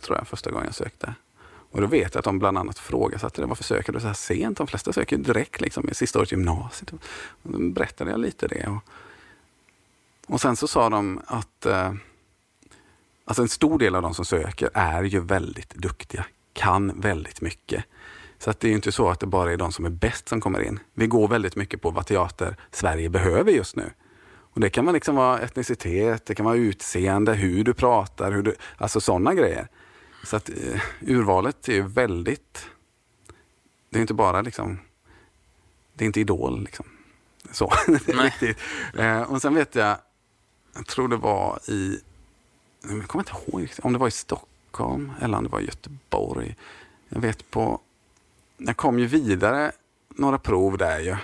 tror 0.00 0.18
jag 0.18 0.28
första 0.28 0.50
gången 0.50 0.66
jag 0.66 0.74
sökte. 0.74 1.14
Och 1.70 1.80
då 1.80 1.86
vet 1.86 2.14
jag 2.14 2.18
att 2.18 2.24
de 2.24 2.38
bland 2.38 2.58
annat 2.58 2.78
frågasatte 2.78 3.40
det. 3.40 3.46
Varför 3.46 3.64
söker 3.64 3.92
du 3.92 4.00
så 4.00 4.06
här 4.06 4.14
sent? 4.14 4.58
De 4.58 4.66
flesta 4.66 4.92
söker 4.92 5.16
direkt 5.16 5.60
liksom, 5.60 5.88
i 5.88 5.94
sista 5.94 6.18
året 6.18 6.32
gymnasiet. 6.32 6.92
Och 6.92 7.00
då 7.42 7.58
berättade 7.58 8.10
jag 8.10 8.20
lite 8.20 8.48
det. 8.48 8.66
Och, 8.66 8.82
och 10.26 10.40
sen 10.40 10.56
så 10.56 10.68
sa 10.68 10.90
de 10.90 11.20
att 11.26 11.66
eh, 11.66 11.92
alltså 13.24 13.42
en 13.42 13.48
stor 13.48 13.78
del 13.78 13.94
av 13.94 14.02
de 14.02 14.14
som 14.14 14.24
söker 14.24 14.70
är 14.74 15.02
ju 15.02 15.20
väldigt 15.20 15.74
duktiga, 15.74 16.26
kan 16.52 17.00
väldigt 17.00 17.40
mycket. 17.40 17.84
Så 18.38 18.50
att 18.50 18.60
det 18.60 18.68
är 18.68 18.72
inte 18.72 18.92
så 18.92 19.08
att 19.08 19.20
det 19.20 19.26
bara 19.26 19.52
är 19.52 19.56
de 19.56 19.72
som 19.72 19.84
är 19.84 19.90
bäst 19.90 20.28
som 20.28 20.40
kommer 20.40 20.62
in. 20.62 20.80
Vi 20.94 21.06
går 21.06 21.28
väldigt 21.28 21.56
mycket 21.56 21.82
på 21.82 21.90
vad 21.90 22.06
teater 22.06 22.56
Sverige 22.70 23.08
behöver 23.08 23.52
just 23.52 23.76
nu. 23.76 23.90
Och 24.56 24.60
Det 24.60 24.70
kan 24.70 24.84
man 24.84 24.94
liksom 24.94 25.16
vara 25.16 25.38
etnicitet, 25.38 26.26
det 26.26 26.34
kan 26.34 26.46
vara 26.46 26.56
utseende, 26.56 27.34
hur 27.34 27.64
du 27.64 27.74
pratar, 27.74 28.32
hur 28.32 28.42
du, 28.42 28.54
alltså 28.76 29.00
sådana 29.00 29.34
grejer. 29.34 29.68
Så 30.24 30.36
att 30.36 30.50
uh, 30.50 30.80
urvalet 31.00 31.68
är 31.68 31.82
väldigt... 31.82 32.66
Det 33.90 33.98
är 33.98 34.00
inte 34.00 34.14
bara 34.14 34.42
liksom... 34.42 34.80
Det 35.94 36.04
är 36.04 36.06
inte 36.06 36.20
Idol 36.20 36.60
liksom. 36.60 36.86
Så, 37.52 37.72
riktigt. 38.06 38.58
Uh, 38.98 39.22
och 39.22 39.42
sen 39.42 39.54
vet 39.54 39.74
jag, 39.74 39.96
jag 40.74 40.86
tror 40.86 41.08
det 41.08 41.16
var 41.16 41.58
i... 41.70 42.00
Jag 42.82 43.08
kommer 43.08 43.22
inte 43.22 43.32
ihåg 43.32 43.70
om 43.82 43.92
det 43.92 43.98
var 43.98 44.08
i 44.08 44.10
Stockholm 44.10 45.12
eller 45.20 45.38
om 45.38 45.44
det 45.44 45.50
var 45.50 45.60
i 45.60 45.66
Göteborg. 45.66 46.56
Jag 47.08 47.20
vet 47.20 47.50
på 47.50 47.80
jag 48.56 48.76
kom 48.76 48.98
ju 48.98 49.06
vidare 49.06 49.72
några 50.08 50.38
prov 50.38 50.78
där 50.78 51.00
ju 51.00 51.16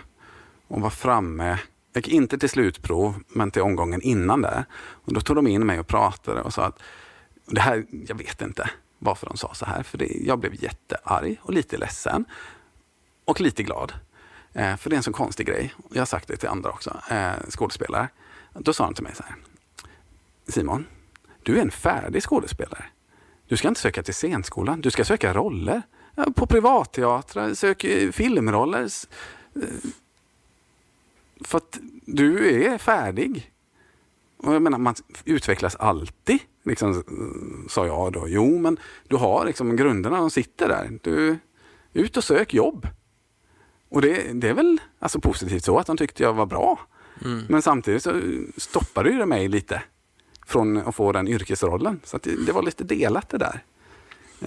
och 0.68 0.80
var 0.80 0.90
framme. 0.90 1.58
Jag 1.92 2.06
gick 2.06 2.14
inte 2.14 2.38
till 2.38 2.48
slutprov, 2.48 3.22
men 3.28 3.50
till 3.50 3.62
omgången 3.62 4.02
innan 4.02 4.42
där. 4.42 4.64
Och 4.74 5.12
då 5.12 5.20
tog 5.20 5.36
de 5.36 5.46
in 5.46 5.66
mig 5.66 5.80
och 5.80 5.86
pratade 5.86 6.42
och 6.42 6.54
sa 6.54 6.64
att 6.64 6.78
det 7.46 7.60
här, 7.60 7.84
jag 8.08 8.14
vet 8.14 8.42
inte 8.42 8.70
varför 8.98 9.26
de 9.26 9.36
sa 9.36 9.54
så 9.54 9.64
här, 9.64 9.82
för 9.82 9.98
det, 9.98 10.06
jag 10.06 10.38
blev 10.38 10.62
jättearg 10.62 11.40
och 11.42 11.52
lite 11.52 11.76
ledsen 11.76 12.24
och 13.24 13.40
lite 13.40 13.62
glad. 13.62 13.92
Eh, 14.52 14.76
för 14.76 14.90
det 14.90 14.94
är 14.94 14.96
en 14.96 15.02
så 15.02 15.12
konstig 15.12 15.46
grej. 15.46 15.74
Jag 15.90 16.00
har 16.00 16.06
sagt 16.06 16.28
det 16.28 16.36
till 16.36 16.48
andra 16.48 16.70
också, 16.70 17.00
eh, 17.10 17.32
skådespelare. 17.48 18.08
Då 18.54 18.72
sa 18.72 18.84
de 18.84 18.94
till 18.94 19.04
mig 19.04 19.14
så 19.14 19.22
här. 19.22 19.36
Simon, 20.48 20.86
du 21.42 21.58
är 21.58 21.62
en 21.62 21.70
färdig 21.70 22.22
skådespelare. 22.22 22.84
Du 23.46 23.56
ska 23.56 23.68
inte 23.68 23.80
söka 23.80 24.02
till 24.02 24.14
scenskolan, 24.14 24.80
du 24.80 24.90
ska 24.90 25.04
söka 25.04 25.34
roller 25.34 25.82
på 26.34 26.46
privatteatrar, 26.46 27.54
söker 27.54 28.12
filmroller. 28.12 28.88
Eh, 29.54 29.62
för 31.44 31.58
att 31.58 31.78
du 32.06 32.54
är 32.64 32.78
färdig. 32.78 33.52
Och 34.36 34.54
jag 34.54 34.62
menar, 34.62 34.78
man 34.78 34.94
utvecklas 35.24 35.76
alltid, 35.76 36.38
liksom, 36.64 37.04
sa 37.68 37.86
jag 37.86 38.12
då. 38.12 38.28
Jo, 38.28 38.58
men 38.58 38.76
du 39.08 39.16
har 39.16 39.44
liksom 39.46 39.76
grunderna, 39.76 40.16
de 40.16 40.30
sitter 40.30 40.68
där. 40.68 40.98
Du, 41.02 41.38
ut 41.92 42.16
och 42.16 42.24
sök 42.24 42.54
jobb. 42.54 42.88
Och 43.88 44.02
det, 44.02 44.32
det 44.32 44.48
är 44.48 44.54
väl 44.54 44.80
alltså 44.98 45.20
positivt 45.20 45.64
så 45.64 45.78
att 45.78 45.86
de 45.86 45.96
tyckte 45.96 46.22
jag 46.22 46.32
var 46.32 46.46
bra. 46.46 46.80
Mm. 47.24 47.44
Men 47.48 47.62
samtidigt 47.62 48.02
så 48.02 48.20
stoppade 48.56 49.10
det 49.10 49.26
mig 49.26 49.48
lite 49.48 49.82
från 50.46 50.76
att 50.76 50.94
få 50.94 51.12
den 51.12 51.28
yrkesrollen. 51.28 52.00
Så 52.04 52.18
det, 52.18 52.46
det, 52.46 52.52
var 52.52 52.62
lite 52.62 52.84
delat 52.84 53.28
det 53.28 53.38
där. 53.38 53.64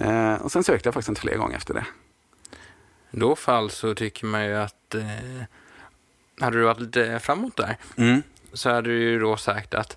Eh, 0.00 0.34
och 0.34 0.52
sen 0.52 0.64
sökte 0.64 0.86
jag 0.86 0.94
faktiskt 0.94 1.08
inte 1.08 1.20
fler 1.20 1.36
gånger 1.36 1.56
efter 1.56 1.74
det. 1.74 1.84
I 3.10 3.16
då 3.18 3.36
fall 3.36 3.70
så 3.70 3.94
tycker 3.94 4.26
man 4.26 4.44
ju 4.44 4.54
att 4.56 4.94
eh, 4.94 5.02
hade 6.40 6.58
du 6.58 6.64
varit 6.64 6.80
lite 6.80 7.18
framåt 7.18 7.56
där, 7.56 7.76
Mm. 7.96 8.22
så 8.52 8.70
hade 8.70 8.88
du 8.90 8.98
ju 9.02 9.18
då 9.20 9.36
sagt 9.36 9.74
att 9.74 9.96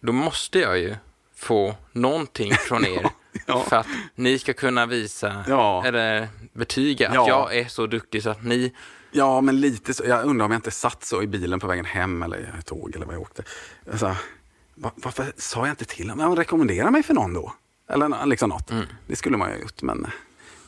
då 0.00 0.12
måste 0.12 0.58
jag 0.58 0.78
ju 0.78 0.96
få 1.34 1.74
någonting 1.92 2.52
från 2.54 2.84
er 2.86 3.06
Ja. 3.46 3.62
för 3.68 3.76
att 3.76 3.86
ni 4.14 4.38
ska 4.38 4.52
kunna 4.52 4.86
visa 4.86 5.44
Ja. 5.48 5.84
eller 5.86 6.28
betyga 6.52 7.08
att 7.08 7.14
Ja. 7.14 7.28
jag 7.28 7.56
är 7.56 7.64
så 7.68 7.86
duktig 7.86 8.22
så 8.22 8.30
att 8.30 8.44
ni 8.44 8.72
Ja, 9.14 9.40
men 9.40 9.60
lite 9.60 9.94
så. 9.94 10.04
Jag 10.06 10.24
undrar 10.24 10.44
om 10.46 10.50
jag 10.52 10.58
inte 10.58 10.70
satt 10.70 11.04
så 11.04 11.22
i 11.22 11.26
bilen 11.26 11.60
på 11.60 11.66
vägen 11.66 11.84
hem 11.84 12.22
eller 12.22 12.56
i 12.58 12.62
tåg 12.62 12.92
eller 12.96 13.06
vad 13.06 13.14
jag 13.14 13.22
åkte. 13.22 13.42
Alltså, 13.90 14.16
va- 14.74 14.92
varför 14.96 15.32
sa 15.36 15.60
jag 15.66 15.72
inte 15.72 15.84
till 15.84 16.10
honom? 16.10 16.36
Rekommendera 16.36 16.90
mig 16.90 17.02
för 17.02 17.14
någon 17.14 17.34
då. 17.34 17.52
Eller 17.92 18.26
liksom 18.26 18.48
något. 18.48 18.72
Det 19.06 19.16
skulle 19.16 19.36
man 19.36 19.48
ju 19.48 19.54
ha 19.54 19.62
gjort. 19.62 19.82
Men 19.82 20.06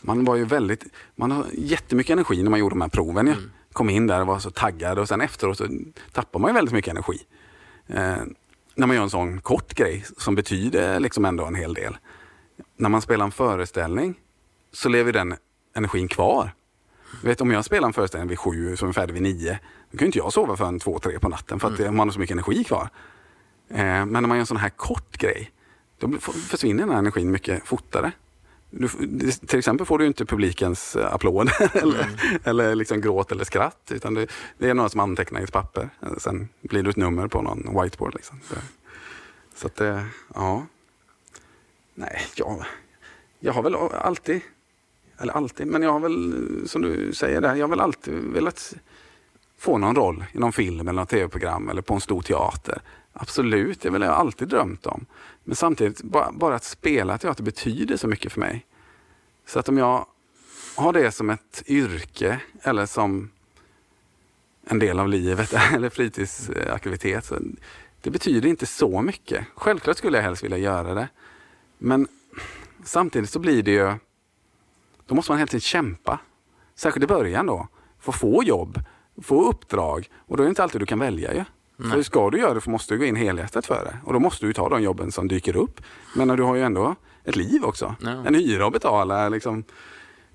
man 0.02 0.24
var 0.24 0.36
ju 0.36 0.44
väldigt, 0.44 0.84
man 1.16 1.30
har 1.30 1.46
jättemycket 1.52 2.12
energi 2.12 2.42
när 2.42 2.50
man 2.50 2.60
gjorde 2.60 2.72
de 2.72 2.80
här 2.80 2.88
proven. 2.88 3.26
ju. 3.26 3.34
Kom 3.72 3.90
in 3.90 4.06
där 4.06 4.20
och 4.20 4.26
var 4.26 4.38
så 4.38 4.50
taggad 4.50 4.98
och 4.98 5.08
sen 5.08 5.20
efteråt 5.20 5.58
så 5.58 5.68
tappar 6.12 6.40
man 6.40 6.50
ju 6.50 6.54
väldigt 6.54 6.74
mycket 6.74 6.90
energi. 6.90 7.18
Eh, 7.86 8.16
när 8.74 8.86
man 8.86 8.96
gör 8.96 9.02
en 9.02 9.10
sån 9.10 9.40
kort 9.40 9.74
grej 9.74 10.04
som 10.18 10.34
betyder 10.34 11.00
liksom 11.00 11.24
ändå 11.24 11.44
en 11.44 11.54
hel 11.54 11.74
del. 11.74 11.96
När 12.76 12.88
man 12.88 13.02
spelar 13.02 13.24
en 13.24 13.32
föreställning 13.32 14.14
så 14.72 14.88
lever 14.88 15.12
den 15.12 15.34
energin 15.74 16.08
kvar. 16.08 16.54
Vet, 17.22 17.40
om 17.40 17.50
jag 17.50 17.64
spelar 17.64 17.88
en 17.88 17.92
föreställning 17.92 18.28
vid 18.28 18.38
sju 18.38 18.76
som 18.76 18.88
är 18.88 18.92
färdig 18.92 19.14
vid 19.14 19.22
nio, 19.22 19.58
då 19.90 19.98
kan 19.98 20.04
ju 20.04 20.06
inte 20.06 20.18
jag 20.18 20.32
sova 20.32 20.56
förrän 20.56 20.78
två, 20.78 20.98
tre 20.98 21.18
på 21.18 21.28
natten 21.28 21.60
för 21.60 21.72
att 21.72 21.78
mm. 21.78 21.96
man 21.96 22.08
har 22.08 22.12
så 22.12 22.20
mycket 22.20 22.34
energi 22.34 22.64
kvar. 22.64 22.88
Eh, 23.68 23.76
men 23.76 24.12
när 24.12 24.20
man 24.20 24.30
gör 24.30 24.40
en 24.40 24.46
sån 24.46 24.56
här 24.56 24.68
kort 24.68 25.16
grej, 25.16 25.50
då 26.10 26.18
försvinner 26.18 26.82
den 26.82 26.90
här 26.92 26.98
energin 26.98 27.30
mycket 27.30 27.66
fortare. 27.66 28.12
Du, 28.70 28.88
det- 29.08 29.46
till 29.46 29.58
exempel 29.58 29.86
får 29.86 29.98
du 29.98 30.06
inte 30.06 30.24
publikens 30.26 30.96
eh, 30.96 31.14
applåder 31.14 31.76
eller, 31.82 32.06
eller 32.44 32.74
liksom 32.74 33.00
gråt 33.00 33.32
eller 33.32 33.44
skratt. 33.44 33.90
Utan 33.94 34.14
det, 34.14 34.26
det 34.58 34.70
är 34.70 34.74
några 34.74 34.88
som 34.88 35.00
antecknar 35.00 35.40
i 35.40 35.44
ett 35.44 35.52
papper. 35.52 35.88
Eh, 36.02 36.16
Sen 36.18 36.48
blir 36.60 36.82
det 36.82 36.90
ett 36.90 36.96
nummer 36.96 37.28
på 37.28 37.42
någon 37.42 37.82
whiteboard. 37.82 38.14
Liksom. 38.14 38.40
Så, 38.48 38.54
så 39.54 39.66
att, 39.66 39.80
eh, 39.80 40.02
ja. 40.34 40.66
Nej, 41.94 42.20
jag, 42.36 42.64
jag 43.40 43.52
har 43.52 43.62
väl 43.62 43.74
alltid, 43.74 44.40
eller 45.18 45.32
alltid, 45.32 45.66
men 45.66 45.82
jag 45.82 45.92
har 45.92 46.00
väl, 46.00 46.62
som 46.68 46.82
du 46.82 47.12
säger 47.12 47.40
där, 47.40 47.54
jag 47.54 47.62
har 47.64 47.70
väl 47.70 47.80
alltid 47.80 48.14
velat 48.14 48.74
få 49.58 49.78
någon 49.78 49.96
roll 49.96 50.24
i 50.32 50.38
någon 50.38 50.52
film 50.52 50.80
eller 50.88 50.92
något 51.02 51.08
tv-program 51.08 51.68
eller 51.68 51.82
på 51.82 51.94
en 51.94 52.00
stor 52.00 52.22
teater. 52.22 52.80
Absolut, 53.16 53.80
det 53.80 53.88
har 53.88 53.92
väl 53.92 54.02
jag 54.02 54.14
alltid 54.14 54.48
drömt 54.48 54.86
om. 54.86 55.06
Men 55.44 55.56
samtidigt, 55.56 56.02
bara, 56.02 56.32
bara 56.32 56.54
att 56.54 56.64
spela 56.64 57.18
teater 57.18 57.42
betyder 57.42 57.96
så 57.96 58.08
mycket 58.08 58.32
för 58.32 58.40
mig. 58.40 58.66
Så 59.46 59.58
att 59.58 59.68
om 59.68 59.78
jag 59.78 60.06
har 60.76 60.92
det 60.92 61.12
som 61.12 61.30
ett 61.30 61.62
yrke 61.66 62.40
eller 62.62 62.86
som 62.86 63.30
en 64.66 64.78
del 64.78 64.98
av 64.98 65.08
livet 65.08 65.52
eller 65.74 65.90
fritidsaktivitet. 65.90 67.24
Så 67.24 67.38
det 68.02 68.10
betyder 68.10 68.48
inte 68.48 68.66
så 68.66 69.02
mycket. 69.02 69.46
Självklart 69.54 69.96
skulle 69.96 70.18
jag 70.18 70.22
helst 70.22 70.44
vilja 70.44 70.58
göra 70.58 70.94
det. 70.94 71.08
Men 71.78 72.08
samtidigt 72.84 73.30
så 73.30 73.38
blir 73.38 73.62
det 73.62 73.70
ju, 73.70 73.94
då 75.06 75.14
måste 75.14 75.32
man 75.32 75.38
helt 75.38 75.50
enkelt 75.50 75.64
kämpa. 75.64 76.20
Särskilt 76.74 77.04
i 77.04 77.06
början 77.06 77.46
då. 77.46 77.68
För 77.98 78.12
att 78.12 78.18
få 78.18 78.42
jobb, 78.42 78.80
få 79.22 79.48
uppdrag. 79.48 80.10
Och 80.16 80.36
då 80.36 80.42
är 80.42 80.44
det 80.44 80.48
inte 80.48 80.62
alltid 80.62 80.80
du 80.80 80.86
kan 80.86 80.98
välja 80.98 81.34
ju. 81.34 81.44
För 81.78 82.02
ska 82.02 82.30
du 82.30 82.38
göra 82.38 82.54
det 82.54 82.66
måste 82.66 82.94
du 82.94 82.98
gå 82.98 83.04
in 83.04 83.16
helhjärtat 83.16 83.66
för 83.66 83.84
det. 83.84 83.96
Och 84.04 84.12
då 84.12 84.18
måste 84.20 84.46
du 84.46 84.52
ta 84.52 84.68
de 84.68 84.82
jobben 84.82 85.12
som 85.12 85.28
dyker 85.28 85.56
upp. 85.56 85.80
Men 86.16 86.28
du 86.28 86.42
har 86.42 86.54
ju 86.54 86.62
ändå 86.62 86.94
ett 87.24 87.36
liv 87.36 87.64
också. 87.64 87.94
Ja. 88.00 88.10
En 88.26 88.34
hyra 88.34 88.66
att 88.66 88.72
betala. 88.72 89.28
Liksom. 89.28 89.64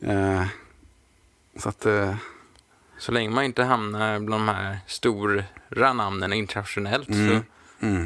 Eh, 0.01 0.43
så 1.57 1.69
att, 1.69 1.85
eh, 1.85 2.15
Så 2.97 3.11
länge 3.11 3.29
man 3.29 3.43
inte 3.43 3.63
hamnar 3.63 4.19
bland 4.19 4.47
de 4.47 4.53
här 4.53 4.77
stora 4.87 5.93
namnen 5.93 6.33
internationellt 6.33 7.07
så 7.07 7.39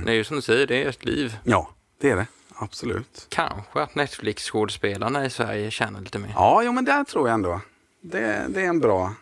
det 0.05 0.11
är 0.11 0.15
ju 0.15 0.23
som 0.23 0.35
du 0.35 0.41
säger, 0.41 0.67
det 0.67 0.83
är 0.83 0.89
ett 0.89 1.05
liv. 1.05 1.37
ja, 1.43 1.69
det 2.01 2.09
är 2.09 2.15
det. 2.15 2.27
Absolut. 2.55 3.27
Kanske 3.29 3.81
att 3.81 3.95
Netflix-skådespelarna 3.95 5.25
i 5.25 5.29
Sverige 5.29 5.71
tjänar 5.71 6.01
lite 6.01 6.19
mer. 6.19 6.31
Ja, 6.35 6.61
jo, 6.63 6.71
men 6.71 6.85
där 6.85 7.03
tror 7.03 7.27
jag 7.27 7.33
ändå. 7.33 7.61
Det, 8.01 8.45
det 8.49 8.61
är 8.61 8.69
en 8.69 8.79
bra, 8.79 9.13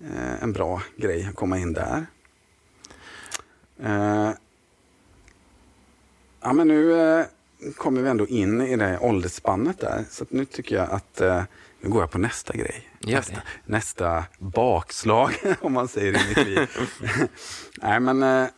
eh, 0.00 0.42
en 0.42 0.52
bra 0.52 0.82
grej 0.96 1.26
att 1.28 1.34
komma 1.36 1.58
in 1.58 1.72
där. 1.72 2.06
Eh, 3.82 4.30
ja, 6.40 6.52
men 6.52 6.68
nu 6.68 7.00
eh, 7.00 7.26
kommer 7.76 8.02
vi 8.02 8.08
ändå 8.08 8.26
in 8.26 8.60
i 8.60 8.76
det 8.76 8.98
åldersspannet 8.98 9.80
där. 9.80 10.04
Så 10.10 10.24
nu 10.28 10.44
tycker 10.44 10.76
jag 10.76 10.90
att 10.90 11.20
eh, 11.20 11.42
nu 11.80 11.90
går 11.90 12.02
jag 12.02 12.10
på 12.10 12.18
nästa 12.18 12.52
grej. 12.52 12.88
Nästa, 13.00 13.42
nästa 13.64 14.24
bakslag, 14.38 15.34
om 15.60 15.72
man 15.72 15.88
säger 15.88 16.12
i 16.12 16.28
mitt 16.28 16.46
liv. 16.46 16.68
Nej, 17.82 18.00
men 18.00 18.22
eh, 18.22 18.48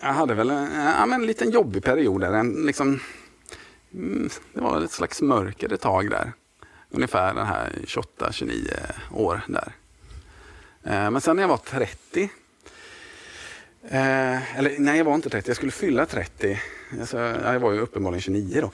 jag 0.00 0.12
hade 0.12 0.34
väl 0.34 0.50
en, 0.50 0.68
ja, 0.74 1.06
men 1.06 1.20
en 1.20 1.26
liten 1.26 1.50
jobbig 1.50 1.84
period 1.84 2.20
där. 2.20 2.32
En, 2.32 2.52
liksom, 2.52 3.00
mm, 3.94 4.28
det 4.52 4.60
var 4.60 4.84
ett 4.84 4.92
slags 4.92 5.22
mörker 5.22 5.72
ett 5.72 5.80
tag 5.80 6.10
där. 6.10 6.32
Ungefär 6.90 7.34
den 7.34 7.46
här 7.46 7.72
28-29 7.84 8.70
år 9.12 9.40
där. 9.46 9.72
Eh, 10.82 11.10
men 11.10 11.20
sen 11.20 11.36
när 11.36 11.42
jag 11.42 11.48
var 11.48 11.56
30 11.56 12.30
Eh, 13.90 14.58
eller 14.58 14.78
nej, 14.78 14.98
jag 14.98 15.04
var 15.04 15.14
inte 15.14 15.30
30. 15.30 15.48
Jag 15.48 15.56
skulle 15.56 15.72
fylla 15.72 16.06
30. 16.06 16.60
Alltså, 17.00 17.18
jag 17.18 17.60
var 17.60 17.72
ju 17.72 17.80
uppenbarligen 17.80 18.20
29 18.20 18.60
då. 18.60 18.70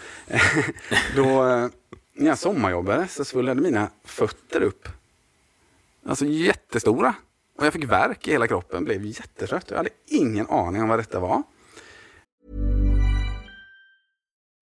då 1.17 1.49
eh, 1.49 1.69
när 2.15 2.27
jag 2.27 2.39
sommarjobbade 2.39 3.09
så 3.09 3.25
svullnade 3.25 3.61
mina 3.61 3.91
fötter 4.05 4.63
upp. 4.63 4.89
Alltså 6.07 6.25
jättestora. 6.27 7.15
Och 7.59 7.67
jag 7.67 7.73
fick 7.73 7.85
värk 7.85 8.29
i 8.29 8.31
hela 8.31 8.47
kroppen, 8.47 8.85
blev 8.85 9.05
jättetrött. 9.05 9.71
Jag 9.71 9.77
hade 9.77 9.91
ingen 10.07 10.47
aning 10.47 10.83
om 10.83 10.89
vad 10.89 10.99
detta 10.99 11.21
var. 11.21 11.43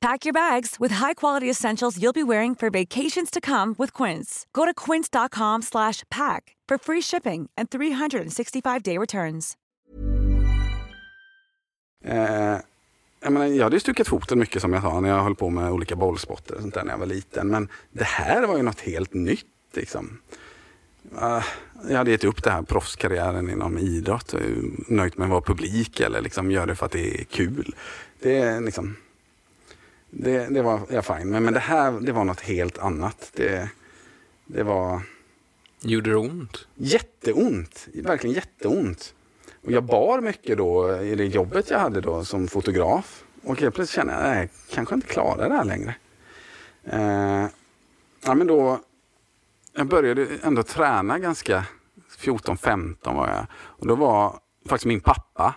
Pack 0.00 0.24
your 0.24 0.32
bags 0.32 0.76
with 0.80 0.94
high-quality 0.94 1.50
essentials 1.50 1.98
you'll 1.98 2.14
be 2.14 2.22
wearing 2.22 2.54
for 2.54 2.70
vacations 2.70 3.30
to 3.30 3.40
come 3.40 3.74
with 3.78 3.92
Quince. 3.92 4.46
Go 4.52 4.64
to 4.64 4.72
quince.com 4.74 5.62
slash 5.62 6.04
pack 6.10 6.56
for 6.68 6.78
free 6.78 7.02
shipping 7.02 7.50
and 7.56 7.68
365-day 7.70 8.98
returns. 8.98 9.56
Eh, 12.04 12.58
jag, 13.20 13.32
menar, 13.32 13.46
jag 13.46 13.64
hade 13.64 13.76
ju 13.76 13.80
stuckit 13.80 14.08
foten 14.08 14.38
mycket 14.38 14.62
som 14.62 14.72
jag 14.72 14.82
sa 14.82 15.00
när 15.00 15.08
jag 15.08 15.22
höll 15.22 15.34
på 15.34 15.50
med 15.50 15.72
olika 15.72 15.96
bollsporter 15.96 16.54
och 16.54 16.60
sånt 16.60 16.74
där 16.74 16.84
när 16.84 16.92
jag 16.92 16.98
var 16.98 17.06
liten. 17.06 17.48
Men 17.48 17.68
det 17.92 18.04
här 18.04 18.46
var 18.46 18.56
ju 18.56 18.62
något 18.62 18.80
helt 18.80 19.14
nytt. 19.14 19.46
Liksom. 19.74 20.20
Uh, 21.22 21.44
jag 21.88 21.96
hade 21.96 22.10
gett 22.10 22.24
upp 22.24 22.42
det 22.42 22.50
här 22.50 22.62
proffskarriären 22.62 23.50
inom 23.50 23.78
idrott. 23.78 24.34
Eh, 24.34 24.40
nöjt 24.88 25.18
med 25.18 25.24
att 25.24 25.30
vara 25.30 25.40
publik 25.40 26.00
eller 26.00 26.20
liksom 26.20 26.50
göra 26.50 26.66
det 26.66 26.74
för 26.74 26.86
att 26.86 26.92
det 26.92 27.20
är 27.20 27.24
kul. 27.24 27.74
Det 28.20 28.38
är 28.38 28.60
liksom... 28.60 28.96
Det, 30.10 30.46
det 30.46 30.62
var 30.62 30.80
jag 30.90 31.04
fine 31.04 31.30
men, 31.30 31.44
men 31.44 31.54
det 31.54 31.60
här 31.60 32.00
det 32.00 32.12
var 32.12 32.24
något 32.24 32.40
helt 32.40 32.78
annat. 32.78 33.30
Det, 33.34 33.68
det 34.46 34.62
var... 34.62 35.02
Gjorde 35.82 36.10
det 36.10 36.16
ont? 36.16 36.66
Jätteont, 36.74 37.88
verkligen 37.94 38.36
jätteont. 38.36 39.14
Och 39.64 39.72
jag 39.72 39.84
bar 39.84 40.20
mycket 40.20 40.58
då 40.58 40.96
i 41.02 41.14
det 41.14 41.24
jobbet 41.24 41.70
jag 41.70 41.78
hade 41.78 42.00
då 42.00 42.24
som 42.24 42.48
fotograf. 42.48 43.24
Och 43.42 43.60
helt 43.60 43.74
plötsligt 43.74 43.96
kände 43.96 44.12
jag, 44.12 44.22
nej, 44.22 44.48
kanske 44.70 44.94
inte 44.94 45.06
klarar 45.06 45.48
det 45.48 45.54
här 45.54 45.64
längre. 45.64 45.94
Eh, 46.84 47.46
ja, 48.24 48.34
men 48.34 48.46
då, 48.46 48.80
jag 49.72 49.86
började 49.86 50.26
ändå 50.42 50.62
träna 50.62 51.18
ganska, 51.18 51.64
14-15 52.18 53.14
var 53.14 53.28
jag. 53.28 53.46
Och 53.54 53.86
då 53.86 53.94
var 53.94 54.40
faktiskt 54.68 54.86
min 54.86 55.00
pappa, 55.00 55.54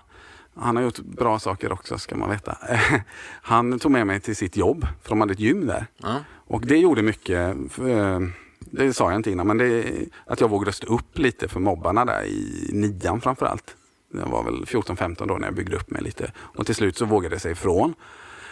han 0.56 0.76
har 0.76 0.84
gjort 0.84 1.00
bra 1.00 1.40
saker 1.40 1.72
också 1.72 1.98
ska 1.98 2.16
man 2.18 2.30
veta. 2.30 2.58
Han 3.42 3.80
tog 3.80 3.92
med 3.92 4.08
mig 4.08 4.20
till 4.20 4.36
sitt 4.36 4.58
jobb, 4.58 4.88
för 5.02 5.10
de 5.10 5.20
hade 5.20 5.34
ett 5.34 5.40
gym 5.40 5.68
där. 5.68 5.88
Ja. 5.98 6.20
Och 6.30 6.66
det 6.66 6.78
gjorde 6.78 7.02
mycket, 7.02 7.56
för, 7.70 8.32
det 8.60 8.94
sa 8.94 9.12
jag 9.12 9.20
inte 9.20 9.32
innan, 9.32 9.48
men 9.48 9.58
det, 9.58 9.86
att 10.26 10.42
jag 10.42 10.50
vågade 10.50 10.72
stå 10.72 10.96
upp 10.96 11.18
lite 11.18 11.48
för 11.48 11.60
mobbarna 11.60 12.06
där 12.06 12.24
i 12.24 12.70
nian 12.74 13.22
framförallt. 13.22 13.76
Jag 14.14 14.26
var 14.26 14.44
väl 14.44 14.66
14-15 14.66 15.28
då 15.28 15.34
när 15.34 15.48
jag 15.48 15.56
byggde 15.56 15.76
upp 15.76 15.92
mig 15.92 16.02
lite. 16.02 16.32
Och 16.38 16.66
till 16.66 16.76
slut 16.76 16.98
så 16.98 17.06
vågade 17.06 17.36
jag 17.36 17.42
sig 17.42 17.52
ifrån. 17.52 17.94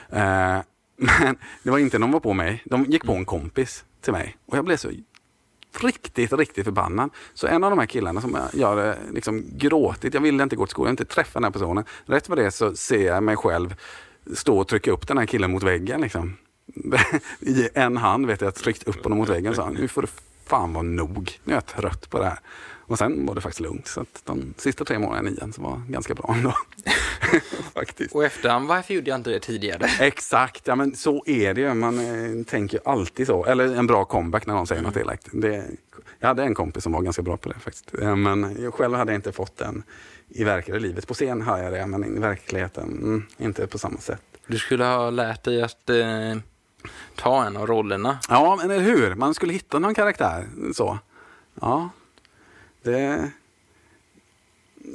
Eh, 0.10 0.20
men 0.96 1.38
det 1.64 1.72
var 1.72 1.78
inte 1.78 1.98
de 1.98 2.12
var 2.12 2.20
på 2.20 2.34
mig, 2.34 2.64
de 2.66 2.84
gick 2.84 3.06
på 3.06 3.14
en 3.14 3.26
kompis 3.26 3.86
till 4.02 4.14
mig. 4.14 4.38
Och 4.46 4.58
jag 4.58 4.66
blev 4.66 4.78
så 4.78 4.92
riktigt, 5.80 6.34
riktigt 6.34 6.66
förbannad. 6.66 7.10
Så 7.34 7.48
en 7.48 7.64
av 7.64 7.70
de 7.70 7.80
här 7.80 7.86
killarna 7.86 8.22
som 8.22 8.38
jag 8.54 8.68
hade 8.68 8.98
liksom 9.12 9.44
gråtit, 9.52 10.14
jag 10.14 10.22
ville 10.22 10.44
inte 10.44 10.56
gå 10.56 10.66
till 10.66 10.72
skolan, 10.72 10.88
jag 10.88 10.92
ville 10.92 11.04
inte 11.04 11.14
träffa 11.16 11.40
den 11.40 11.44
här 11.44 11.52
personen. 11.52 11.84
Rätt 12.06 12.30
vad 12.30 12.38
det 12.38 12.46
är 12.46 12.50
så 12.50 12.76
ser 12.76 13.06
jag 13.06 13.24
mig 13.24 13.38
själv 13.38 13.76
stå 14.34 14.60
och 14.60 14.68
trycka 14.68 14.92
upp 14.92 15.08
den 15.08 15.18
här 15.18 15.26
killen 15.26 15.52
mot 15.52 15.64
väggen. 15.64 16.02
Liksom. 16.02 16.38
I 17.40 17.70
en 17.74 17.98
hand 17.98 18.28
vet 18.28 18.42
jag, 18.42 18.48
jag 18.48 18.56
tryckt 18.56 18.84
upp 18.84 19.04
honom 19.04 19.18
mot 19.18 19.30
väggen 19.30 19.50
och 19.50 19.56
sa 19.56 19.70
nu 19.70 19.88
får 19.88 20.02
det 20.02 20.08
fan 20.46 20.74
vara 20.74 20.84
nog. 20.84 21.40
Nu 21.44 21.54
är 21.54 21.58
jag 21.58 21.66
trött 21.66 22.10
på 22.10 22.20
det 22.20 22.26
här. 22.26 22.40
Och 22.92 22.98
sen 22.98 23.26
var 23.26 23.36
det 23.36 23.42
faktiskt 23.42 23.60
lugnt. 23.60 23.88
Så 23.88 24.02
att 24.02 24.22
de 24.26 24.54
sista 24.58 24.86
tre 24.86 25.00
månaderna 25.00 25.30
i 25.30 25.34
nian 25.34 25.54
så 25.54 25.62
var 25.62 25.82
ganska 25.88 26.14
bra 26.14 26.36
ändå. 26.38 26.54
faktiskt. 27.74 28.16
Och 28.16 28.26
efterhand, 28.26 28.68
varför 28.68 28.94
gjorde 28.94 29.10
jag 29.10 29.20
inte 29.20 29.30
det 29.30 29.40
tidigare? 29.40 29.88
Exakt, 30.00 30.68
ja 30.68 30.76
men 30.76 30.96
så 30.96 31.24
är 31.26 31.54
det 31.54 31.62
ju. 31.62 31.74
Man 31.74 32.00
eh, 32.00 32.44
tänker 32.46 32.78
ju 32.78 32.82
alltid 32.86 33.28
så. 33.28 33.46
Eller 33.46 33.76
en 33.76 33.88
bra 33.88 34.06
comeback 34.06 34.46
när 34.46 34.54
någon 34.54 34.68
säger 34.68 34.82
något 34.82 34.98
elakt. 34.98 35.28
Det, 35.32 35.66
jag 36.20 36.28
hade 36.28 36.44
en 36.44 36.56
kompis 36.56 36.84
som 36.84 36.92
var 36.92 37.02
ganska 37.02 37.22
bra 37.22 37.38
på 37.38 37.50
det 37.50 37.60
faktiskt. 37.60 37.94
Eh, 38.02 38.16
Men 38.16 38.58
jag 38.64 38.74
själv 38.74 38.96
hade 38.96 39.12
jag 39.12 39.18
inte 39.18 39.32
fått 39.32 39.58
den 39.58 39.84
i 40.30 40.44
verkliga 40.44 40.80
livet. 40.80 41.08
På 41.08 41.14
scen 41.14 41.42
har 41.42 41.58
jag 41.58 41.74
det, 41.74 41.88
men 41.88 42.18
i 42.18 42.20
verkligheten 42.20 42.84
mm, 42.90 43.24
inte 43.38 43.68
på 43.68 43.78
samma 43.78 43.98
sätt. 44.00 44.22
Du 44.48 44.58
skulle 44.58 44.84
ha 44.84 45.10
lärt 45.10 45.44
dig 45.44 45.62
att 45.62 45.90
eh, 45.90 46.36
ta 47.16 47.46
en 47.46 47.58
av 47.58 47.68
rollerna. 47.68 48.20
Ja, 48.30 48.56
men 48.62 48.72
eller 48.72 48.84
hur? 48.84 49.16
Man 49.16 49.34
skulle 49.34 49.54
hitta 49.54 49.80
någon 49.80 49.94
karaktär 49.96 50.48
så. 50.74 51.00
Ja, 51.62 51.90
det... 52.84 53.32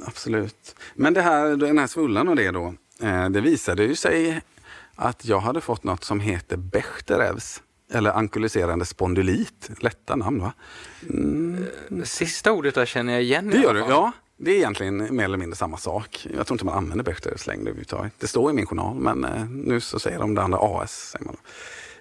Absolut. 0.05 0.75
Men 0.95 1.13
det 1.13 1.21
här, 1.21 1.55
den 1.55 1.77
här 1.77 1.87
svullan 1.87 2.27
och 2.27 2.35
det 2.35 2.51
då. 2.51 2.73
Eh, 3.01 3.29
det 3.29 3.41
visade 3.41 3.83
ju 3.83 3.95
sig 3.95 4.41
att 4.95 5.25
jag 5.25 5.39
hade 5.39 5.61
fått 5.61 5.83
något 5.83 6.03
som 6.03 6.19
heter 6.19 6.57
Bechterews. 6.57 7.61
Eller 7.91 8.11
ankyliserande 8.11 8.85
spondylit. 8.85 9.69
Lätta 9.79 10.15
namn 10.15 10.41
va? 10.41 10.53
Mm. 11.09 11.65
Sista 12.03 12.51
ordet 12.51 12.75
där 12.75 12.85
känner 12.85 13.13
jag 13.13 13.23
igen. 13.23 13.49
Det 13.49 13.57
gör 13.57 13.73
du? 13.73 13.79
Ja. 13.79 14.11
Det 14.37 14.51
är 14.51 14.55
egentligen 14.55 15.15
mer 15.15 15.25
eller 15.25 15.37
mindre 15.37 15.55
samma 15.55 15.77
sak. 15.77 16.27
Jag 16.35 16.47
tror 16.47 16.55
inte 16.55 16.65
man 16.65 16.77
använder 16.77 17.05
Bechdels 17.05 17.47
längre 17.47 17.61
överhuvudtaget. 17.61 18.13
Det 18.19 18.27
står 18.27 18.51
i 18.51 18.53
min 18.53 18.65
journal, 18.65 18.95
men 18.95 19.25
eh, 19.25 19.45
nu 19.49 19.81
så 19.81 19.99
säger 19.99 20.19
de 20.19 20.35
det 20.35 20.41
andra 20.41 20.59
AS. 20.61 21.11
Säger 21.11 21.25
man. 21.25 21.37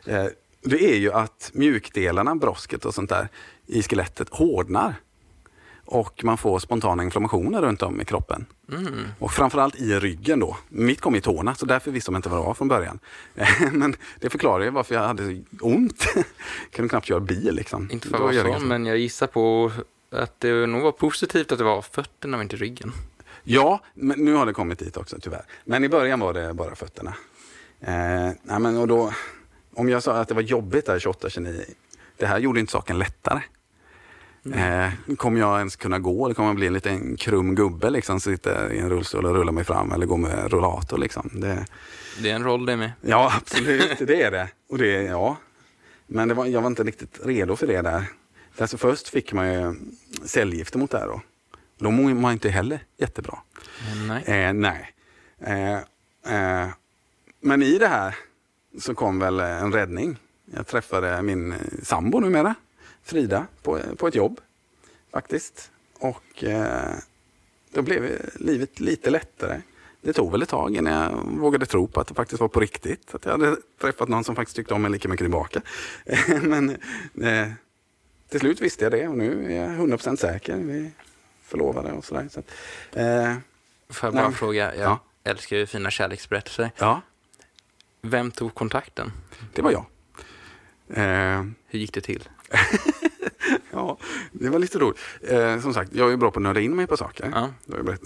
Eh, 0.05 0.27
det 0.63 0.95
är 0.95 0.97
ju 0.97 1.13
att 1.13 1.51
mjukdelarna, 1.55 2.37
brosket 2.37 2.85
och 2.85 2.95
sånt 2.95 3.11
där 3.11 3.29
i 3.67 3.83
skelettet 3.83 4.29
hårdnar. 4.31 4.95
Och 5.87 6.25
man 6.25 6.39
får 6.39 6.59
spontana 6.59 7.03
inflammationer 7.03 7.63
runt 7.63 7.83
om 7.83 8.01
i 8.01 8.05
kroppen. 8.05 8.47
Mm. 8.73 9.05
Och 9.19 9.33
framförallt 9.33 9.77
i 9.77 9.95
ryggen 9.95 10.41
då. 10.41 10.57
Mitt 10.69 11.01
kom 11.01 11.15
i 11.15 11.21
tårna, 11.21 11.55
så 11.55 11.67
därför 11.67 11.91
visste 11.91 12.11
de 12.11 12.17
inte 12.17 12.29
vad 12.29 12.39
det 12.39 12.47
var 12.47 12.55
från 12.55 12.69
början. 12.69 12.99
men 13.73 13.97
det 14.21 14.31
förklarar 14.31 14.65
ju 14.65 14.71
varför 14.71 14.95
jag 14.95 15.03
hade 15.03 15.23
så 15.25 15.67
ont. 15.67 16.07
Kunde 16.71 16.89
knappt 16.89 17.07
köra 17.07 17.21
bil 17.21 17.55
liksom. 17.55 17.89
Inte 17.93 18.09
för 18.09 18.15
att 18.17 18.23
vara 18.23 18.59
sån, 18.59 18.69
men 18.69 18.87
jag 18.87 18.99
gissar 18.99 19.27
på 19.27 19.73
att 20.11 20.41
det 20.41 20.67
nog 20.67 20.83
var 20.83 20.93
positivt 20.93 21.53
att 21.53 21.59
det 21.59 21.65
var 21.65 21.83
fötterna 21.83 22.37
och 22.37 22.43
inte 22.43 22.57
ryggen. 22.57 22.93
Ja, 23.45 23.81
men 23.95 24.25
nu 24.25 24.35
har 24.35 24.47
det 24.47 24.53
kommit 24.53 24.79
dit 24.79 24.97
också 24.97 25.17
tyvärr. 25.21 25.45
Men 25.65 25.85
i 25.85 25.89
början 25.89 26.21
var 26.21 26.33
det 26.33 26.55
bara 26.55 26.75
fötterna. 26.75 27.15
Eh, 27.81 28.33
nej, 28.43 28.61
men 28.61 28.77
och 28.77 28.89
då, 28.89 29.13
om 29.75 29.89
jag 29.89 30.03
sa 30.03 30.13
att 30.13 30.29
det 30.29 30.35
var 30.35 30.43
jobbigt 30.43 30.87
där 30.87 30.99
28-29, 30.99 31.65
det 32.17 32.27
här 32.27 32.39
gjorde 32.39 32.61
inte 32.61 32.73
saken 32.73 32.99
lättare. 32.99 33.41
Eh, 34.55 35.17
kommer 35.17 35.41
jag 35.41 35.59
ens 35.59 35.77
kunna 35.77 35.99
gå 35.99 36.25
eller 36.25 36.35
kommer 36.35 36.49
jag 36.49 36.57
bli 36.57 36.67
en 36.67 36.73
liten 36.73 37.17
krum 37.17 37.55
gubbe 37.55 37.91
liksom, 37.91 38.21
sitta 38.21 38.73
i 38.73 38.79
en 38.79 38.91
rullstol 38.91 39.27
och 39.27 39.35
rulla 39.35 39.53
mig 39.53 39.65
fram 39.65 39.93
eller 39.93 40.07
gå 40.07 40.17
med 40.17 40.53
rollator 40.53 40.99
liksom. 40.99 41.31
Det, 41.33 41.67
Det 42.23 42.31
är 42.31 42.35
en 42.35 42.45
roll 42.45 42.67
det 42.67 42.77
med. 42.77 42.93
ja, 43.01 43.33
absolut, 43.37 43.99
det 43.99 44.23
är 44.23 44.31
det. 44.31 44.49
Och 44.69 44.79
det, 44.79 45.03
ja. 45.03 45.37
Men 46.07 46.29
det 46.29 46.35
var, 46.35 46.47
jag 46.47 46.61
var 46.61 46.67
inte 46.71 46.83
riktigt 46.85 47.21
redo 47.25 47.57
för 47.57 47.67
det 47.67 47.83
där. 47.83 48.05
Alltså 48.59 48.79
först 48.79 49.09
fick 49.09 49.33
man 49.33 49.53
ju 49.53 49.75
cellgifter 50.25 50.79
mot 50.79 50.91
det 50.91 50.99
här 50.99 51.07
då. 51.07 51.21
De 51.79 51.95
mår 51.95 52.15
man 52.15 52.33
inte 52.33 52.49
heller 52.49 52.81
jättebra. 52.99 53.39
Nej. 54.09 54.23
Eh, 54.27 54.53
nej. 54.53 54.93
Eh, 55.41 55.75
eh, 56.63 56.69
men 57.41 57.63
i 57.63 57.79
det 57.79 57.89
här 57.89 58.17
så 58.81 58.95
kom 58.95 59.19
väl 59.19 59.41
en 59.41 59.73
räddning. 59.73 60.17
Jag 60.55 60.67
träffade 60.67 61.23
min 61.23 61.55
sambo 61.83 62.21
numera, 62.21 62.55
Frida, 63.07 63.47
på, 63.63 63.81
på 63.99 64.09
ett 64.09 64.15
jobb 64.15 64.41
faktiskt. 65.13 65.71
Och 65.99 66.45
eh, 66.45 66.95
då 67.73 67.83
blev 67.83 68.21
livet 68.35 68.81
lite 68.81 69.11
lättare. 69.11 69.61
Det 70.01 70.13
tog 70.13 70.33
väl 70.33 70.43
ett 70.43 70.49
tag 70.49 70.77
innan 70.77 70.93
jag 70.93 71.39
vågade 71.41 71.67
tro 71.67 71.87
på 71.89 72.01
att 72.01 72.07
det 72.09 72.15
faktiskt 72.15 72.41
var 72.41 72.49
på 72.49 72.61
riktigt. 72.61 73.15
Att 73.15 73.25
jag 73.25 73.33
hade 73.33 73.57
träffat 73.81 74.09
någon 74.09 74.25
som 74.25 74.37
faktiskt 74.37 74.57
tyckte 74.57 74.75
om 74.75 74.83
mig 74.83 74.91
lika 74.91 75.09
mycket 75.09 75.25
tillbaka. 75.25 75.61
Men 76.43 76.71
eh, 77.23 77.49
till 78.29 78.41
slut 78.41 78.61
visste 78.61 78.85
jag 78.85 78.93
det 78.93 79.09
och 79.09 79.17
nu 79.19 79.53
är 79.53 79.63
jag 79.63 79.71
100% 79.71 80.17
säker. 80.17 80.57
Vi 80.57 80.91
förlovade 81.43 81.93
och 81.93 82.05
sådär. 82.05 82.29
Så 82.31 82.41
eh, 83.01 83.35
Får 83.89 84.07
jag 84.07 84.15
bara 84.15 84.29
Nej. 84.29 84.35
fråga, 84.37 84.75
jag 84.75 84.85
Ja. 84.85 84.99
älskar 85.25 85.57
ju 85.57 85.67
fina 85.67 85.91
kärleksberättelser. 85.91 86.71
ja, 86.79 87.01
Vem 88.03 88.31
tog 88.31 88.55
kontakten? 88.55 89.13
det 89.55 89.63
var 89.63 89.71
jag. 89.73 89.85
Eh, 90.89 91.45
Hur 91.67 91.79
gick 91.79 91.93
det 91.95 92.01
till? 92.01 92.29
ja, 93.71 93.99
det 94.33 94.49
var 94.49 94.59
lite 94.59 94.79
roligt. 94.79 94.99
Eh, 95.21 95.61
som 95.61 95.75
sagt, 95.75 95.95
jag 95.95 96.13
är 96.13 96.17
bra 96.17 96.31
på 96.31 96.39
att 96.39 96.43
nörda 96.43 96.61
in 96.61 96.77
mig 96.77 96.87
på 96.87 96.97
saker. 96.97 97.33
Ja. 97.35 97.49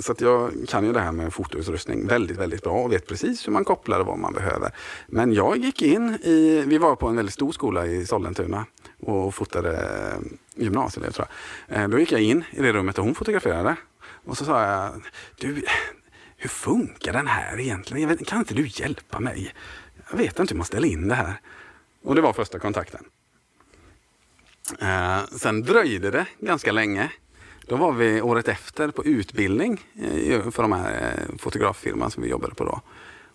Så 0.00 0.12
att 0.12 0.20
jag 0.20 0.52
kan 0.68 0.86
ju 0.86 0.92
det 0.92 1.00
här 1.00 1.12
med 1.12 1.32
fotoutrustning 1.32 2.06
väldigt, 2.06 2.36
väldigt 2.36 2.62
bra 2.62 2.72
och 2.72 2.92
vet 2.92 3.06
precis 3.06 3.46
hur 3.46 3.52
man 3.52 3.64
kopplar 3.64 4.00
och 4.00 4.06
vad 4.06 4.18
man 4.18 4.32
behöver. 4.32 4.72
Men 5.06 5.32
jag 5.32 5.56
gick 5.56 5.82
in 5.82 6.10
i, 6.22 6.62
vi 6.66 6.78
var 6.78 6.96
på 6.96 7.08
en 7.08 7.16
väldigt 7.16 7.34
stor 7.34 7.52
skola 7.52 7.86
i 7.86 8.06
Sollentuna 8.06 8.66
och 9.00 9.34
fotade 9.34 9.76
eh, 9.76 10.62
gymnasiet, 10.62 11.14
tror 11.14 11.28
jag. 11.68 11.82
Eh, 11.82 11.88
då 11.88 11.98
gick 11.98 12.12
jag 12.12 12.20
in 12.20 12.44
i 12.50 12.62
det 12.62 12.72
rummet 12.72 12.96
där 12.96 13.02
hon 13.02 13.14
fotograferade 13.14 13.76
och 14.24 14.38
så 14.38 14.44
sa 14.44 14.66
jag, 14.66 15.02
du, 15.38 15.62
hur 16.36 16.48
funkar 16.48 17.12
den 17.12 17.26
här 17.26 17.60
egentligen? 17.60 18.16
Kan 18.16 18.38
inte 18.38 18.54
du 18.54 18.66
hjälpa 18.66 19.20
mig? 19.20 19.54
Jag 20.10 20.18
vet 20.18 20.38
inte 20.38 20.54
hur 20.54 20.58
man 20.58 20.66
ställer 20.66 20.88
in 20.88 21.08
det 21.08 21.14
här. 21.14 21.40
Och 22.02 22.14
det 22.14 22.20
var 22.20 22.32
första 22.32 22.58
kontakten. 22.58 23.04
Eh, 24.78 25.24
sen 25.38 25.62
dröjde 25.62 26.10
det 26.10 26.26
ganska 26.40 26.72
länge. 26.72 27.10
Då 27.66 27.76
var 27.76 27.92
vi 27.92 28.22
året 28.22 28.48
efter 28.48 28.90
på 28.90 29.04
utbildning 29.04 29.80
eh, 30.28 30.50
för 30.50 30.62
de 30.62 30.72
här 30.72 30.92
eh, 30.92 31.36
fotograffirman 31.38 32.10
som 32.10 32.22
vi 32.22 32.28
jobbade 32.28 32.54
på 32.54 32.64
då. 32.64 32.80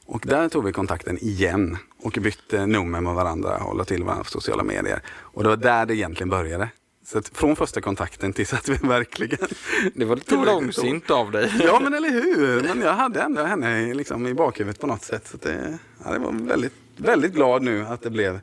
Och 0.05 0.21
där 0.25 0.49
tog 0.49 0.65
vi 0.65 0.71
kontakten 0.71 1.17
igen 1.17 1.77
och 1.97 2.17
bytte 2.21 2.65
nummer 2.65 3.01
med 3.01 3.13
varandra 3.13 3.57
och 3.57 3.77
la 3.77 3.83
till 3.83 4.03
varandra 4.03 4.23
på 4.23 4.29
sociala 4.29 4.63
medier. 4.63 5.01
Och 5.07 5.43
det 5.43 5.49
var 5.49 5.57
där 5.57 5.85
det 5.85 5.95
egentligen 5.95 6.29
började. 6.29 6.69
Så 7.05 7.21
från 7.21 7.55
första 7.55 7.81
kontakten 7.81 8.33
tills 8.33 8.53
att 8.53 8.69
vi 8.69 8.73
verkligen... 8.87 9.47
Det 9.93 10.05
var 10.05 10.15
lite 10.15 10.35
långsint 10.45 11.11
av 11.11 11.31
dig. 11.31 11.53
Ja 11.63 11.79
men 11.79 11.93
eller 11.93 12.09
hur. 12.09 12.63
Men 12.63 12.81
jag 12.81 12.93
hade 12.93 13.21
ändå 13.21 13.43
henne 13.43 13.93
liksom 13.93 14.27
i 14.27 14.33
bakhuvudet 14.33 14.81
på 14.81 14.87
något 14.87 15.03
sätt. 15.03 15.27
Så 15.27 15.37
det, 15.37 15.79
ja, 16.05 16.11
det 16.11 16.19
var 16.19 16.31
väldigt, 16.31 16.73
väldigt 16.97 17.33
glad 17.33 17.61
nu 17.63 17.85
att 17.85 18.01
det 18.01 18.09
blev 18.09 18.39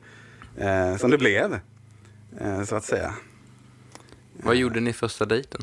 eh, 0.58 0.96
som 0.96 1.10
det 1.10 1.18
blev. 1.18 1.60
Eh, 2.40 2.64
så 2.64 2.76
att 2.76 2.84
säga. 2.84 3.14
Vad 4.32 4.56
gjorde 4.56 4.80
ni 4.80 4.92
första 4.92 5.24
dejten? 5.24 5.60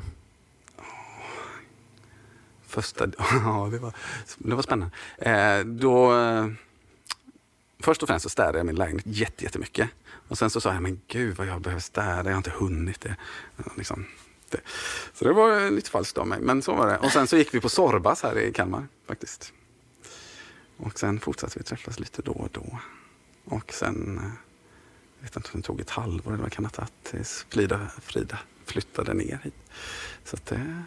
Första, 2.68 3.08
ja 3.18 3.70
det 3.72 3.80
var, 3.80 3.94
det 4.38 4.56
var 4.56 4.62
spännande. 4.62 4.96
Eh, 5.18 5.66
då, 5.66 6.18
eh, 6.18 6.48
först 7.80 8.04
och 8.04 8.10
främst 8.10 8.24
så 8.24 8.30
städade 8.30 8.58
jag 8.58 8.66
min 8.66 8.76
lägenhet 8.76 9.06
jätte, 9.08 9.44
jättemycket. 9.44 9.90
Och 10.28 10.38
sen 10.38 10.50
så 10.50 10.62
sa 10.62 10.74
jag, 10.74 10.84
men 10.84 11.02
gud 11.08 11.38
vad 11.38 11.48
jag 11.48 11.62
behöver 11.62 11.82
städa, 11.82 12.24
jag 12.24 12.32
har 12.32 12.38
inte 12.38 12.54
hunnit 12.56 13.02
det. 13.02 13.16
Liksom, 13.78 14.06
det. 14.50 14.60
Så 15.14 15.26
det 15.26 15.34
var 15.34 15.72
lite 15.72 15.90
falskt 15.90 16.18
av 16.18 16.28
mig, 16.28 16.40
men 16.42 16.62
så 16.62 16.76
var 16.76 16.88
det. 16.88 16.98
Och 16.98 17.12
sen 17.12 17.28
så 17.28 17.38
gick 17.38 17.54
vi 17.54 17.62
på 17.62 17.70
Sorbas 17.70 18.24
här 18.24 18.40
i 18.40 18.54
Kalmar 18.54 18.88
faktiskt. 19.08 19.54
Och 20.78 21.00
sen 21.00 21.20
fortsatte 21.20 21.60
vi 21.60 21.64
träffas 21.64 22.00
lite 22.00 22.22
då 22.22 22.32
och 22.32 22.50
då. 22.52 22.80
Och 23.46 23.74
sen, 23.74 24.32
vet 25.22 25.36
inte 25.36 25.50
om 25.54 25.62
det 25.62 25.66
tog 25.68 25.82
ett 25.82 25.90
halvår 25.90 26.32
eller 26.34 26.44
vad 26.44 26.52
kan 26.52 26.66
ha 26.66 26.70
tagit, 26.70 26.94
tills 27.04 27.46
Frida, 27.50 27.88
Frida 28.02 28.40
flyttade 28.66 29.14
ner 29.14 29.40
hit. 29.44 29.54
Så 30.24 30.38
det, 30.50 30.84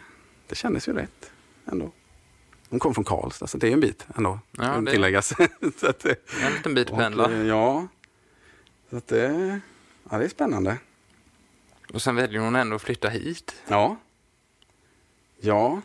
det 0.47 0.55
kändes 0.55 0.87
ju 0.87 0.93
rätt 0.93 1.31
ändå. 1.65 1.91
Hon 2.69 2.79
kom 2.79 2.93
från 2.93 3.03
Karlstad, 3.03 3.47
så 3.47 3.57
det 3.57 3.67
är 3.67 3.71
en 3.73 3.79
bit 3.79 4.05
ändå. 4.15 4.39
Ja, 4.51 4.63
det- 4.81 4.91
tilläggas. 4.91 5.27
så 5.79 5.87
att, 5.89 5.99
det- 5.99 6.15
En 6.43 6.53
liten 6.53 6.73
bit 6.75 6.87
pendla. 6.91 7.31
eh, 7.31 7.45
Ja, 7.47 7.87
så 8.89 8.97
att 8.97 9.07
det, 9.07 9.59
ja, 10.09 10.17
det 10.17 10.25
är 10.25 10.29
spännande. 10.29 10.77
Och 11.93 12.01
sen 12.01 12.15
väljer 12.15 12.39
hon 12.41 12.55
ändå 12.55 12.75
att 12.75 12.81
flytta 12.81 13.09
hit. 13.09 13.55
Ja. 13.67 13.97
Ja. 15.41 15.81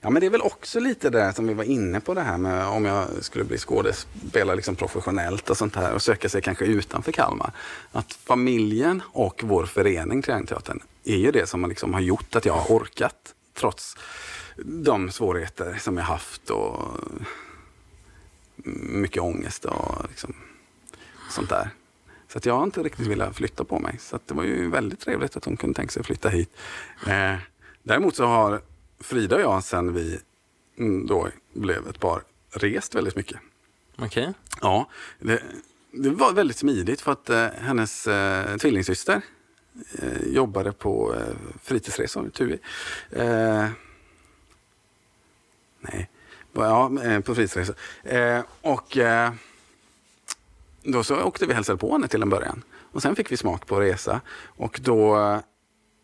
Ja, 0.00 0.10
men 0.10 0.20
det 0.20 0.26
är 0.26 0.30
väl 0.30 0.42
också 0.42 0.80
lite 0.80 1.10
det 1.10 1.32
som 1.32 1.46
vi 1.46 1.54
var 1.54 1.64
inne 1.64 2.00
på 2.00 2.14
det 2.14 2.20
här 2.20 2.38
med 2.38 2.66
om 2.66 2.84
jag 2.84 3.08
skulle 3.20 3.44
bli 3.44 3.58
skådespelare 3.58 4.56
liksom 4.56 4.76
professionellt 4.76 5.50
och 5.50 5.56
sånt 5.56 5.76
här 5.76 5.94
och 5.94 6.02
söka 6.02 6.28
sig 6.28 6.42
kanske 6.42 6.64
utanför 6.64 7.12
Kalmar. 7.12 7.52
Att 7.92 8.12
familjen 8.12 9.02
och 9.06 9.40
vår 9.44 9.66
förening 9.66 10.22
Triangelteatern 10.22 10.80
är 11.04 11.16
ju 11.16 11.30
det 11.30 11.48
som 11.48 11.68
liksom 11.68 11.94
har 11.94 12.00
gjort 12.00 12.36
att 12.36 12.44
jag 12.44 12.54
har 12.54 12.76
orkat 12.76 13.34
trots 13.54 13.96
de 14.64 15.10
svårigheter 15.10 15.76
som 15.80 15.96
jag 15.96 16.04
haft 16.04 16.50
och 16.50 16.82
mycket 18.82 19.22
ångest 19.22 19.64
och 19.64 20.04
liksom 20.08 20.34
sånt 21.30 21.48
där. 21.48 21.70
Så 22.28 22.38
att 22.38 22.46
jag 22.46 22.54
har 22.54 22.64
inte 22.64 22.82
riktigt 22.82 23.06
velat 23.06 23.36
flytta 23.36 23.64
på 23.64 23.78
mig. 23.78 23.96
Så 24.00 24.16
att 24.16 24.28
det 24.28 24.34
var 24.34 24.44
ju 24.44 24.70
väldigt 24.70 25.00
trevligt 25.00 25.36
att 25.36 25.44
hon 25.44 25.56
kunde 25.56 25.76
tänka 25.76 25.92
sig 25.92 26.00
att 26.00 26.06
flytta 26.06 26.28
hit. 26.28 26.56
Eh, 27.06 27.34
däremot 27.82 28.16
så 28.16 28.24
har 28.24 28.60
Frida 29.00 29.36
och 29.36 29.42
jag 29.42 29.64
sen 29.64 29.94
vi 29.94 30.20
mm, 30.78 31.06
då 31.06 31.28
blev 31.52 31.88
ett 31.88 32.00
par 32.00 32.22
rest 32.50 32.94
väldigt 32.94 33.16
mycket. 33.16 33.40
Okej. 33.98 34.32
Ja, 34.60 34.88
det, 35.18 35.42
det 35.90 36.10
var 36.10 36.32
väldigt 36.32 36.56
smidigt 36.56 37.00
för 37.00 37.12
att 37.12 37.30
eh, 37.30 37.46
hennes 37.46 38.06
eh, 38.06 38.56
tvillingsyster 38.56 39.22
eh, 39.98 40.22
jobbade 40.26 40.72
på 40.72 41.14
eh, 41.14 41.36
fritidsresor, 41.62 42.28
TUI. 42.28 42.58
Eh, 43.10 43.68
nej, 45.80 46.10
ja, 46.52 47.02
eh, 47.04 47.20
på 47.20 47.34
fritidsresor. 47.34 47.76
Eh, 48.02 48.40
och 48.60 48.96
eh, 48.96 49.32
då 50.82 51.04
så 51.04 51.22
åkte 51.22 51.46
vi 51.46 51.52
och 51.52 51.56
hälsade 51.56 51.78
på 51.78 51.92
henne 51.92 52.08
till 52.08 52.22
en 52.22 52.30
början. 52.30 52.62
Och 52.92 53.02
sen 53.02 53.16
fick 53.16 53.32
vi 53.32 53.36
smak 53.36 53.66
på 53.66 53.80
resa. 53.80 54.20
Och 54.44 54.80
då, 54.82 55.42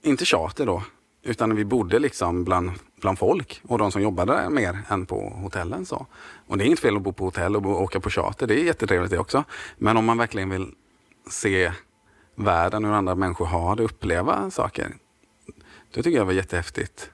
inte 0.02 0.24
charter 0.24 0.66
då, 0.66 0.82
utan 1.24 1.56
vi 1.56 1.64
bodde 1.64 1.98
liksom 1.98 2.44
bland, 2.44 2.70
bland 3.00 3.18
folk 3.18 3.60
och 3.68 3.78
de 3.78 3.92
som 3.92 4.02
jobbade 4.02 4.32
där 4.32 4.50
mer 4.50 4.78
än 4.88 5.06
på 5.06 5.28
hotellen. 5.28 5.86
Så. 5.86 6.06
Och 6.46 6.58
det 6.58 6.64
är 6.64 6.66
inget 6.66 6.80
fel 6.80 6.96
att 6.96 7.02
bo 7.02 7.12
på 7.12 7.24
hotell 7.24 7.56
och 7.56 7.62
bo, 7.62 7.70
åka 7.70 8.00
på 8.00 8.10
charter, 8.10 8.46
det 8.46 8.60
är 8.60 8.64
jättetrevligt 8.64 9.10
det 9.10 9.18
också. 9.18 9.44
Men 9.78 9.96
om 9.96 10.04
man 10.04 10.18
verkligen 10.18 10.50
vill 10.50 10.74
se 11.30 11.72
världen, 12.34 12.84
hur 12.84 12.92
andra 12.92 13.14
människor 13.14 13.46
har 13.46 13.76
det, 13.76 13.82
uppleva 13.82 14.50
saker. 14.50 14.96
Då 15.94 16.02
tycker 16.02 16.10
jag 16.10 16.20
det 16.20 16.26
var 16.26 16.32
jättehäftigt 16.32 17.10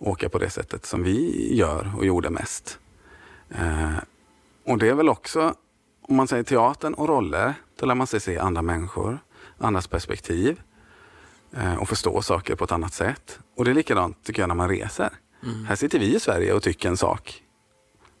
att 0.00 0.06
åka 0.06 0.28
på 0.28 0.38
det 0.38 0.50
sättet 0.50 0.86
som 0.86 1.02
vi 1.02 1.48
gör 1.56 1.92
och 1.96 2.06
gjorde 2.06 2.30
mest. 2.30 2.78
Eh, 3.50 3.96
och 4.64 4.78
det 4.78 4.88
är 4.88 4.94
väl 4.94 5.08
också, 5.08 5.54
om 6.02 6.16
man 6.16 6.28
säger 6.28 6.42
teatern 6.42 6.94
och 6.94 7.08
roller, 7.08 7.54
då 7.76 7.86
lär 7.86 7.94
man 7.94 8.06
sig 8.06 8.20
se 8.20 8.38
andra 8.38 8.62
människor, 8.62 9.18
andras 9.58 9.86
perspektiv 9.86 10.60
och 11.80 11.88
förstå 11.88 12.22
saker 12.22 12.54
på 12.54 12.64
ett 12.64 12.72
annat 12.72 12.94
sätt. 12.94 13.38
Och 13.56 13.64
det 13.64 13.70
är 13.70 13.74
likadant 13.74 14.24
tycker 14.24 14.42
jag 14.42 14.48
när 14.48 14.54
man 14.54 14.68
reser. 14.68 15.10
Här 15.68 15.76
sitter 15.76 15.98
vi 15.98 16.14
i 16.14 16.20
Sverige 16.20 16.52
och 16.52 16.62
tycker 16.62 16.88
en 16.88 16.96
sak. 16.96 17.42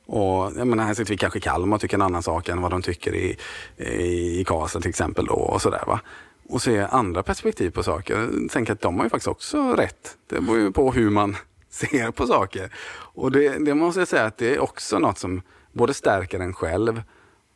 Och 0.06 0.52
jag 0.56 0.66
menar, 0.66 0.84
här 0.84 0.94
sitter 0.94 1.10
vi 1.10 1.16
kanske 1.16 1.38
i 1.38 1.42
Kalmar 1.42 1.76
och 1.76 1.80
tycker 1.80 1.96
en 1.96 2.02
annan 2.02 2.22
sak 2.22 2.48
än 2.48 2.62
vad 2.62 2.70
de 2.70 2.82
tycker 2.82 3.14
i, 3.14 3.36
i, 3.76 4.40
i 4.40 4.44
Karlstad 4.44 4.80
till 4.80 4.88
exempel. 4.88 5.26
Då, 5.26 5.34
och 5.34 5.62
sådär, 5.62 5.84
va? 5.86 6.00
Och 6.48 6.62
se 6.62 6.78
andra 6.78 7.22
perspektiv 7.22 7.70
på 7.70 7.82
saker. 7.82 8.30
Tänk 8.50 8.70
att 8.70 8.80
de 8.80 8.96
har 8.96 9.04
ju 9.04 9.10
faktiskt 9.10 9.28
också 9.28 9.72
rätt. 9.72 10.16
Det 10.26 10.40
beror 10.40 10.58
ju 10.58 10.72
på 10.72 10.92
hur 10.92 11.10
man 11.10 11.36
ser 11.70 12.10
på 12.10 12.26
saker. 12.26 12.72
Och 13.14 13.32
det, 13.32 13.64
det 13.64 13.74
måste 13.74 14.00
jag 14.00 14.08
säga 14.08 14.24
att 14.24 14.38
det 14.38 14.54
är 14.54 14.58
också 14.58 14.98
något 14.98 15.18
som 15.18 15.42
både 15.72 15.94
stärker 15.94 16.40
en 16.40 16.54
själv 16.54 17.02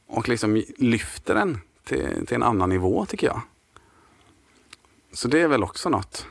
och 0.09 0.29
liksom 0.29 0.63
lyfter 0.79 1.35
en 1.35 1.59
till, 1.85 2.27
till 2.27 2.35
en 2.35 2.43
annan 2.43 2.69
nivå 2.69 3.07
tycker 3.07 3.27
jag. 3.27 3.41
Så 5.13 5.29
det 5.29 5.41
är 5.41 5.49
väl 5.49 5.63
också 5.63 5.89
något 5.89 6.27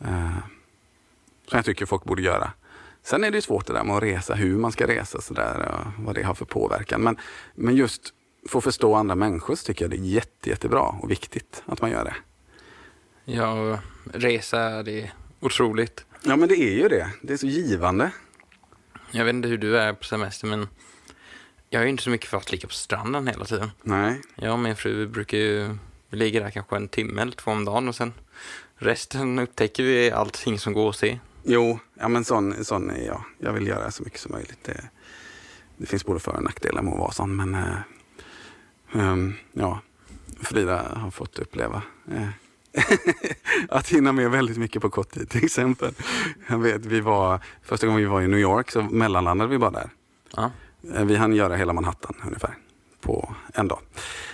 eh, 0.00 0.38
som 1.46 1.56
jag 1.56 1.64
tycker 1.64 1.86
folk 1.86 2.04
borde 2.04 2.22
göra. 2.22 2.52
Sen 3.02 3.24
är 3.24 3.30
det 3.30 3.36
ju 3.36 3.42
svårt 3.42 3.66
det 3.66 3.72
där 3.72 3.84
med 3.84 3.96
att 3.96 4.02
resa, 4.02 4.34
hur 4.34 4.58
man 4.58 4.72
ska 4.72 4.86
resa, 4.86 5.20
så 5.20 5.34
där, 5.34 5.68
och 5.68 6.04
vad 6.04 6.14
det 6.14 6.22
har 6.22 6.34
för 6.34 6.44
påverkan. 6.44 7.02
Men, 7.02 7.16
men 7.54 7.76
just 7.76 8.14
för 8.48 8.58
att 8.58 8.64
förstå 8.64 8.94
andra 8.94 9.14
människor 9.14 9.54
så 9.54 9.64
tycker 9.64 9.84
jag 9.84 9.90
det 9.90 9.96
är 9.96 10.14
jätte, 10.14 10.50
jättebra 10.50 10.82
och 10.82 11.10
viktigt 11.10 11.62
att 11.66 11.80
man 11.80 11.90
gör 11.90 12.04
det. 12.04 12.14
Ja, 13.24 13.78
resa, 14.12 14.82
det 14.82 15.00
är 15.02 15.12
otroligt. 15.40 16.04
Ja 16.22 16.36
men 16.36 16.48
det 16.48 16.56
är 16.56 16.74
ju 16.74 16.88
det. 16.88 17.10
Det 17.22 17.32
är 17.32 17.36
så 17.36 17.46
givande. 17.46 18.10
Jag 19.10 19.24
vet 19.24 19.34
inte 19.34 19.48
hur 19.48 19.58
du 19.58 19.78
är 19.78 19.92
på 19.92 20.04
semester, 20.04 20.46
men 20.46 20.68
jag 21.70 21.80
är 21.80 21.84
ju 21.84 21.90
inte 21.90 22.02
så 22.02 22.10
mycket 22.10 22.28
för 22.28 22.36
att 22.36 22.52
ligga 22.52 22.68
på 22.68 22.74
stranden 22.74 23.26
hela 23.26 23.44
tiden. 23.44 23.70
Nej. 23.82 24.20
Jag 24.34 24.52
och 24.52 24.58
min 24.58 24.76
fru 24.76 25.06
brukar 25.06 25.38
ju 25.38 25.76
vi 26.12 26.18
ligger 26.18 26.40
där 26.40 26.50
kanske 26.50 26.76
en 26.76 26.88
timme 26.88 27.22
eller 27.22 27.32
två 27.32 27.50
om 27.50 27.64
dagen 27.64 27.88
och 27.88 27.94
sen 27.94 28.12
resten 28.76 29.38
upptäcker 29.38 29.82
vi 29.82 30.10
allting 30.10 30.58
som 30.58 30.72
går 30.72 30.90
att 30.90 30.96
se. 30.96 31.18
Jo, 31.42 31.78
ja, 31.94 32.08
men 32.08 32.24
sån, 32.24 32.64
sån 32.64 32.90
är 32.90 33.06
jag. 33.06 33.24
Jag 33.38 33.52
vill 33.52 33.66
göra 33.66 33.90
så 33.90 34.02
mycket 34.02 34.20
som 34.20 34.32
möjligt. 34.32 34.58
Det, 34.64 34.88
det 35.76 35.86
finns 35.86 36.04
både 36.04 36.20
för 36.20 36.36
och 36.36 36.42
nackdelar 36.42 36.82
med 36.82 36.92
att 36.92 36.98
vara 36.98 37.12
sån. 37.12 37.36
Men 37.36 37.54
eh, 37.54 37.76
ehm, 38.92 39.34
ja, 39.52 39.80
Frida 40.40 40.82
har 40.96 41.10
fått 41.10 41.38
uppleva 41.38 41.82
eh, 42.12 42.28
att 43.68 43.88
hinna 43.88 44.12
med 44.12 44.30
väldigt 44.30 44.58
mycket 44.58 44.82
på 44.82 44.90
kort 44.90 45.10
tid 45.10 45.28
till 45.28 45.44
exempel. 45.44 45.94
Jag 46.48 46.58
vet, 46.58 46.86
vi 46.86 47.00
var, 47.00 47.40
första 47.62 47.86
gången 47.86 48.02
vi 48.02 48.08
var 48.08 48.22
i 48.22 48.28
New 48.28 48.40
York 48.40 48.70
så 48.70 48.82
mellanlandade 48.82 49.50
vi 49.50 49.58
bara 49.58 49.70
där. 49.70 49.90
Ja. 50.36 50.50
Eh, 50.94 51.04
Vi 51.04 51.16
hann 51.16 51.34
göra 51.34 51.56
hela 51.56 51.72
Manhattan 51.72 52.14
ungefär 52.26 52.54
på 53.00 53.34
en 53.54 53.68
dag. 53.68 53.80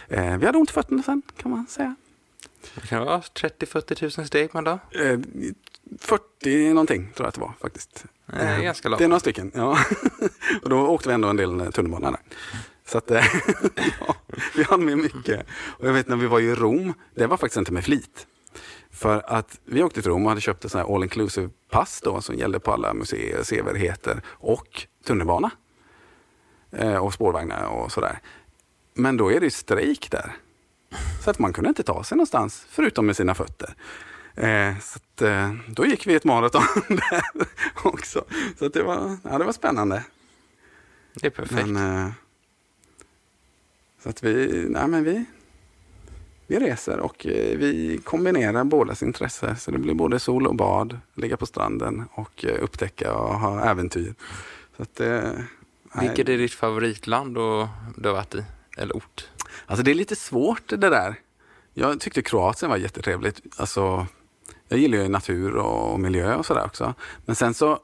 Eh, 0.09 0.39
vi 0.39 0.47
hade 0.47 0.59
ont 0.59 0.71
i 0.71 0.73
fötterna 0.73 1.03
sen 1.03 1.23
kan 1.37 1.51
man 1.51 1.67
säga. 1.67 1.95
Det 2.75 2.87
kan 2.87 3.05
vara 3.05 3.21
30-40 3.21 3.95
tusen 3.95 4.27
steg 4.27 4.53
på 4.53 4.59
en 4.59 4.65
dag. 4.65 4.79
Eh, 4.91 5.19
40 5.99 6.69
någonting 6.73 7.13
tror 7.15 7.25
jag 7.25 7.29
att 7.29 7.35
det 7.35 7.41
var 7.41 7.53
faktiskt. 7.61 8.05
Det 8.27 8.37
är 8.37 8.59
Eh, 8.59 8.63
ganska 8.65 8.89
långt. 8.89 8.99
Det 8.99 9.05
är 9.05 9.09
några 9.09 9.21
stycken, 9.21 9.53
ja. 9.55 9.79
och 10.63 10.71
då 10.71 10.87
åkte 10.89 11.09
vi 11.09 11.15
ändå 11.15 11.29
en 11.29 11.37
del 11.37 11.61
eh, 11.61 11.71
tunnelbana 11.71 12.11
där. 12.11 12.21
Så 12.87 12.99
att, 12.99 13.11
eh, 13.11 13.25
ja, 14.07 14.15
vi 14.57 14.63
hann 14.63 14.85
med 14.85 14.99
mycket. 14.99 15.47
Och 15.79 15.89
jag 15.89 15.93
vet 15.93 16.09
när 16.09 16.17
vi 16.17 16.27
var 16.27 16.41
i 16.41 16.55
Rom, 16.55 16.95
det 17.15 17.27
var 17.27 17.37
faktiskt 17.37 17.57
inte 17.57 17.73
med 17.73 17.85
flit. 17.85 18.27
För 18.91 19.23
att 19.27 19.61
vi 19.65 19.83
åkte 19.83 20.03
till 20.03 20.11
Rom 20.11 20.25
och 20.25 20.29
hade 20.29 20.41
köpt 20.41 20.65
ett 20.65 20.75
all 20.75 21.03
inclusive 21.03 21.51
pass 21.71 22.01
då 22.05 22.21
som 22.21 22.35
gällde 22.35 22.61
på 22.61 22.73
alla 22.73 22.95
museer, 22.95 23.43
sevärdheter 23.43 24.23
och 24.29 24.87
tunnelbana. 25.05 25.51
Eh, 26.73 26.97
och 26.97 27.15
spårvagnar 27.15 27.67
och 27.67 27.93
sådär. 27.93 28.19
Men 28.99 29.17
då 29.17 29.33
är 29.33 29.41
det 29.41 29.51
strejk 29.51 30.11
där. 30.11 30.37
Så 31.25 31.31
att 31.31 31.39
man 31.39 31.53
kunde 31.53 31.69
inte 31.69 31.83
ta 31.83 32.05
sig 32.05 32.17
någonstans 32.17 32.67
förutom 32.69 33.07
med 33.07 33.17
sina 33.17 33.35
fötter. 33.35 33.75
Eh, 34.35 34.79
så 34.79 34.97
att, 34.97 35.23
eh, 35.23 35.55
då 35.69 35.87
gick 35.87 36.07
vi 36.07 36.15
ett 36.15 36.25
maraton 36.25 36.63
där 36.89 37.23
också. 37.83 38.25
Så 38.59 38.67
att 38.67 38.73
det, 38.73 38.83
var, 38.83 39.17
ja, 39.23 39.39
det 39.39 39.45
var 39.45 39.53
spännande. 39.53 40.05
Det 41.15 41.27
är 41.27 41.31
perfekt. 41.31 41.69
Men, 41.69 42.07
eh, 42.07 42.13
så 44.03 44.09
att 44.09 44.23
vi, 44.23 44.65
nej 44.69 44.89
men 44.89 45.05
vi, 45.05 45.25
vi 46.47 46.59
reser 46.59 46.99
och 46.99 47.27
eh, 47.27 47.59
vi 47.59 48.01
kombinerar 48.05 48.65
bådas 48.65 49.03
intresse. 49.03 49.57
Så 49.57 49.71
det 49.71 49.79
blir 49.79 49.95
både 49.95 50.19
sol 50.19 50.47
och 50.47 50.57
bad, 50.57 50.99
ligga 51.15 51.37
på 51.37 51.47
stranden 51.47 52.05
och 52.13 52.45
eh, 52.45 52.63
upptäcka 52.63 53.15
och 53.15 53.39
ha 53.39 53.71
äventyr. 53.71 54.15
Så 54.77 54.83
att, 54.83 55.01
eh. 55.01 55.31
Vilket 56.01 56.29
är 56.29 56.39
ditt 56.39 56.53
favoritland 56.53 57.35
du 57.35 58.09
har 58.09 58.13
varit 58.13 58.35
i? 58.35 58.45
Eller 58.79 58.97
ort? 58.97 59.29
Alltså 59.67 59.83
det 59.83 59.91
är 59.91 59.95
lite 59.95 60.17
svårt 60.17 60.69
det 60.69 60.77
där. 60.77 61.15
Jag 61.75 62.01
tyckte 62.01 62.23
Kroatien 62.23 62.71
var 62.71 62.77
jättetrevligt. 62.77 63.41
Alltså, 63.57 64.07
jag 64.69 64.81
gillar 64.81 64.99
ju 64.99 65.09
natur 65.09 65.57
och 65.57 66.01
miljö 66.01 66.35
och 66.35 66.47
sådär 66.47 66.65
också. 66.65 66.95
Men 67.27 67.37
sen 67.37 67.55
så, 67.55 67.79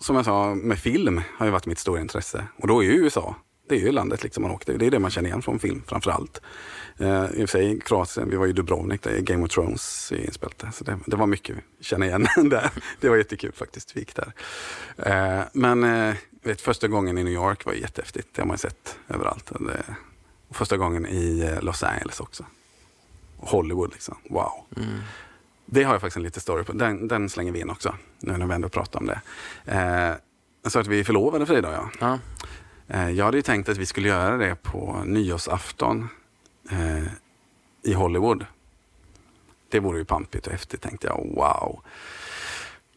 som 0.00 0.16
jag 0.16 0.24
sa, 0.24 0.54
med 0.54 0.78
film 0.78 1.20
har 1.38 1.46
ju 1.46 1.52
varit 1.52 1.66
mitt 1.66 1.78
stora 1.78 2.00
intresse. 2.00 2.46
Och 2.56 2.68
då 2.68 2.82
är 2.82 2.86
ju 2.86 2.92
USA, 2.92 3.36
det 3.68 3.74
är 3.74 3.80
ju 3.80 3.92
landet 3.92 4.22
liksom 4.22 4.42
man 4.42 4.52
åkte. 4.52 4.76
Det 4.76 4.86
är 4.86 4.90
det 4.90 4.98
man 4.98 5.10
känner 5.10 5.28
igen 5.28 5.42
från 5.42 5.58
film 5.58 5.82
framför 5.86 6.10
allt. 6.10 6.40
Eh, 6.98 7.24
I 7.24 7.44
och 7.44 7.50
för 7.50 7.58
sig 7.58 7.80
Kroatien, 7.80 8.30
vi 8.30 8.36
var 8.36 8.44
ju 8.44 8.50
i 8.50 8.54
Dubrovnik 8.54 9.02
där 9.02 9.20
Game 9.20 9.44
of 9.44 9.50
Thrones 9.50 10.12
inspelat 10.12 10.64
så 10.74 10.84
det, 10.84 10.98
det, 11.06 11.16
var 11.16 11.26
mycket 11.26 11.56
att 11.56 11.84
känna 11.84 12.06
igen 12.06 12.26
där. 12.50 12.70
Det 13.00 13.08
var 13.08 13.16
jättekul 13.16 13.52
faktiskt, 13.52 13.96
vi 13.96 14.00
gick 14.00 14.14
där. 14.14 14.32
Eh, 14.96 15.44
men 15.52 15.84
eh, 15.84 16.14
vet, 16.42 16.60
första 16.60 16.88
gången 16.88 17.18
i 17.18 17.24
New 17.24 17.32
York 17.32 17.64
var 17.64 17.72
jättehäftigt, 17.72 18.28
det 18.32 18.42
har 18.42 18.46
man 18.46 18.54
ju 18.54 18.58
sett 18.58 18.98
överallt. 19.08 19.52
Det, 19.60 19.84
första 20.50 20.76
gången 20.76 21.06
i 21.06 21.54
Los 21.62 21.82
Angeles 21.82 22.20
också. 22.20 22.44
Hollywood 23.36 23.92
liksom, 23.92 24.16
wow. 24.30 24.52
Mm. 24.76 25.00
Det 25.66 25.82
har 25.82 25.92
jag 25.92 26.00
faktiskt 26.00 26.16
en 26.16 26.22
liten 26.22 26.40
story 26.40 26.64
på, 26.64 26.72
den, 26.72 27.08
den, 27.08 27.28
slänger 27.28 27.52
vi 27.52 27.60
in 27.60 27.70
också, 27.70 27.94
nu 28.20 28.36
när 28.36 28.46
vi 28.46 28.54
ändå 28.54 28.68
pratar 28.68 29.00
om 29.00 29.06
det. 29.06 29.20
jag 30.62 30.72
sa 30.72 30.80
att 30.80 30.86
vi 30.86 31.00
är 31.00 31.04
förlovade 31.04 31.46
Frida 31.46 31.68
och 31.68 31.74
jag. 31.74 32.18
Ja. 32.88 33.10
jag 33.10 33.24
hade 33.24 33.36
ju 33.36 33.42
tänkt 33.42 33.68
att 33.68 33.76
vi 33.76 33.86
skulle 33.86 34.08
göra 34.08 34.36
det 34.36 34.54
på 34.62 35.02
nyårsafton 35.04 36.08
eh, 36.70 37.04
i 37.82 37.92
Hollywood. 37.92 38.46
Det 39.68 39.80
vore 39.80 39.98
ju 39.98 40.04
pampigt 40.04 40.46
och 40.46 40.52
häftigt 40.52 40.80
tänkte 40.80 41.06
jag. 41.06 41.34
Wow. 41.34 41.80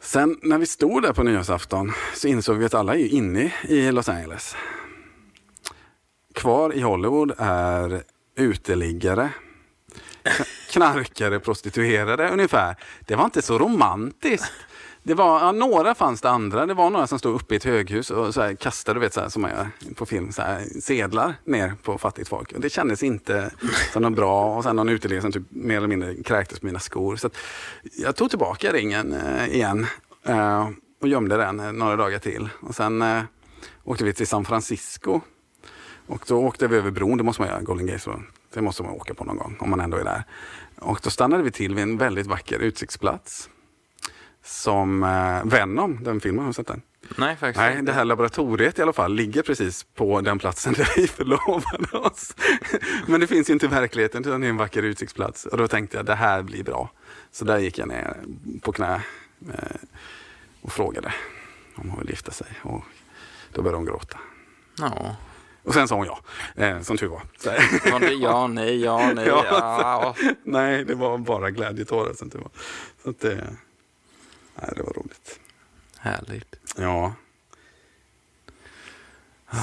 Sen 0.01 0.39
när 0.43 0.57
vi 0.57 0.65
stod 0.65 1.03
där 1.03 1.13
på 1.13 1.23
nyårsafton 1.23 1.93
så 2.15 2.27
insåg 2.27 2.57
vi 2.57 2.65
att 2.65 2.73
alla 2.73 2.95
är 2.95 3.07
inne 3.07 3.53
i 3.63 3.91
Los 3.91 4.09
Angeles. 4.09 4.55
Kvar 6.33 6.73
i 6.73 6.81
Hollywood 6.81 7.33
är 7.37 8.03
uteliggare, 8.35 9.29
knarkare, 10.71 11.39
prostituerade 11.39 12.29
ungefär. 12.29 12.75
Det 13.07 13.15
var 13.15 13.25
inte 13.25 13.41
så 13.41 13.57
romantiskt 13.57 14.53
det 15.03 15.13
var, 15.13 15.39
ja, 15.39 15.51
några 15.51 15.95
fanns 15.95 16.21
det 16.21 16.29
andra. 16.29 16.65
Det 16.65 16.73
var 16.73 16.89
några 16.89 17.07
som 17.07 17.19
stod 17.19 17.35
uppe 17.35 17.53
i 17.53 17.57
ett 17.57 17.63
höghus 17.63 18.11
och 18.11 18.33
så 18.33 18.41
här, 18.41 18.53
kastade, 18.53 18.99
vet, 18.99 19.13
så 19.13 19.21
här, 19.21 19.29
som 19.29 19.41
man 19.41 19.51
gör 19.51 19.69
på 19.95 20.05
film, 20.05 20.31
så 20.31 20.41
här, 20.41 20.81
sedlar 20.81 21.33
ner 21.43 21.73
på 21.83 21.97
fattigt 21.97 22.29
folk. 22.29 22.53
Och 22.53 22.61
det 22.61 22.69
kändes 22.69 23.03
inte 23.03 23.51
som 23.93 24.01
något 24.01 24.13
bra. 24.13 24.55
Och 24.57 24.63
sen 24.63 24.75
någon 24.75 24.89
uteliggare 24.89 25.21
som 25.21 25.31
typ 25.31 25.43
mer 25.49 25.77
eller 25.77 25.87
mindre 25.87 26.23
kräktes 26.23 26.59
på 26.59 26.65
mina 26.65 26.79
skor. 26.79 27.15
Så 27.15 27.29
jag 27.97 28.15
tog 28.15 28.29
tillbaka 28.29 28.73
ringen 28.73 29.13
eh, 29.13 29.55
igen 29.55 29.87
eh, 30.23 30.69
och 31.01 31.07
gömde 31.07 31.37
den 31.37 31.59
eh, 31.59 31.71
några 31.71 31.95
dagar 31.95 32.19
till. 32.19 32.49
Och 32.61 32.75
sen 32.75 33.01
eh, 33.01 33.21
åkte 33.83 34.03
vi 34.03 34.13
till 34.13 34.27
San 34.27 34.45
Francisco. 34.45 35.21
Och 36.09 36.23
då 36.27 36.37
åkte 36.37 36.67
vi 36.67 36.75
över 36.75 36.91
bron, 36.91 37.17
det 37.17 37.23
måste 37.23 37.41
man 37.41 37.49
göra, 37.49 37.61
Golden 37.61 37.87
Gate. 37.87 37.99
Så 37.99 38.21
det 38.53 38.61
måste 38.61 38.83
man 38.83 38.91
åka 38.91 39.13
på 39.13 39.23
någon 39.23 39.37
gång 39.37 39.57
om 39.59 39.69
man 39.69 39.79
ändå 39.79 39.97
är 39.97 40.03
där. 40.03 40.23
Och 40.79 40.99
då 41.03 41.09
stannade 41.09 41.43
vi 41.43 41.51
till 41.51 41.75
vid 41.75 41.83
en 41.83 41.97
väldigt 41.97 42.27
vacker 42.27 42.59
utsiktsplats 42.59 43.49
som 44.43 45.03
eh, 45.03 45.45
Venom, 45.45 46.03
den 46.03 46.19
filmen, 46.19 46.39
har 46.39 46.49
du 46.49 46.53
sett 46.53 46.67
den? 46.67 46.81
Nej, 47.17 47.35
faktiskt 47.35 47.57
Nej, 47.57 47.81
det 47.81 47.91
här 47.93 48.05
laboratoriet 48.05 48.79
i 48.79 48.81
alla 48.81 48.93
fall 48.93 49.13
ligger 49.13 49.41
precis 49.41 49.83
på 49.83 50.21
den 50.21 50.39
platsen 50.39 50.73
där 50.77 50.93
vi 50.95 51.07
förlovade 51.07 51.97
oss. 51.97 52.35
Men 53.07 53.19
det 53.19 53.27
finns 53.27 53.49
ju 53.49 53.53
inte 53.53 53.65
i 53.65 53.69
verkligheten 53.69 54.21
utan 54.21 54.41
det 54.41 54.47
är 54.47 54.49
en 54.49 54.57
vacker 54.57 54.83
utsiktsplats. 54.83 55.45
Och 55.45 55.57
då 55.57 55.67
tänkte 55.67 55.97
jag 55.97 56.05
det 56.05 56.15
här 56.15 56.41
blir 56.41 56.63
bra. 56.63 56.89
Så 57.31 57.45
där 57.45 57.57
gick 57.57 57.77
jag 57.77 57.87
ner 57.87 58.17
på 58.61 58.71
knä 58.71 59.01
eh, 59.53 59.75
och 60.61 60.71
frågade 60.71 61.13
om 61.75 61.89
hon 61.89 61.99
ville 61.99 62.11
gifta 62.11 62.31
sig. 62.31 62.47
Och 62.61 62.83
då 63.53 63.61
började 63.61 63.77
hon 63.77 63.85
gråta. 63.85 64.19
Ja. 64.77 65.15
Och 65.63 65.73
sen 65.73 65.87
sa 65.87 65.95
hon 65.95 66.05
ja, 66.05 66.19
eh, 66.55 66.81
som 66.81 66.97
tur 66.97 67.07
var. 67.07 67.21
det 67.99 68.13
ja, 68.13 68.47
nej, 68.47 68.81
ja, 68.81 69.11
nej, 69.13 69.27
ja. 69.27 69.45
ja. 69.49 70.15
nej, 70.43 70.85
det 70.85 70.95
var 70.95 71.17
bara 71.17 71.51
glädjetårar 71.51 72.13
som 72.13 72.29
tur 72.29 72.39
var. 72.39 72.51
Så 73.03 73.09
att, 73.09 73.23
eh, 73.23 73.37
Nej, 74.61 74.71
det 74.75 74.83
var 74.83 74.93
roligt. 74.93 75.39
Härligt. 75.97 76.55
Ja. 76.77 77.13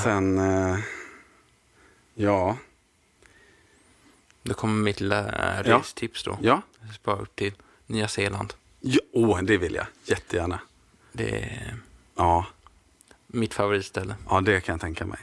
Sen, 0.02 0.38
eh, 0.38 0.78
ja. 2.14 2.56
Då 4.42 4.54
kommer 4.54 4.82
mitt 4.82 5.00
lilla 5.00 5.62
restips 5.62 6.24
då. 6.24 6.38
Ja. 6.42 6.62
Spara 6.94 7.16
upp 7.16 7.36
till 7.36 7.54
Nya 7.86 8.08
Zeeland. 8.08 8.54
Ja, 8.80 9.00
oh, 9.12 9.42
det 9.42 9.56
vill 9.56 9.74
jag 9.74 9.86
jättegärna. 10.04 10.60
Det 11.12 11.44
är 11.44 11.76
ja. 12.14 12.46
mitt 13.26 13.54
favoritställe. 13.54 14.14
Ja, 14.28 14.40
det 14.40 14.60
kan 14.60 14.72
jag 14.72 14.80
tänka 14.80 15.06
mig. 15.06 15.18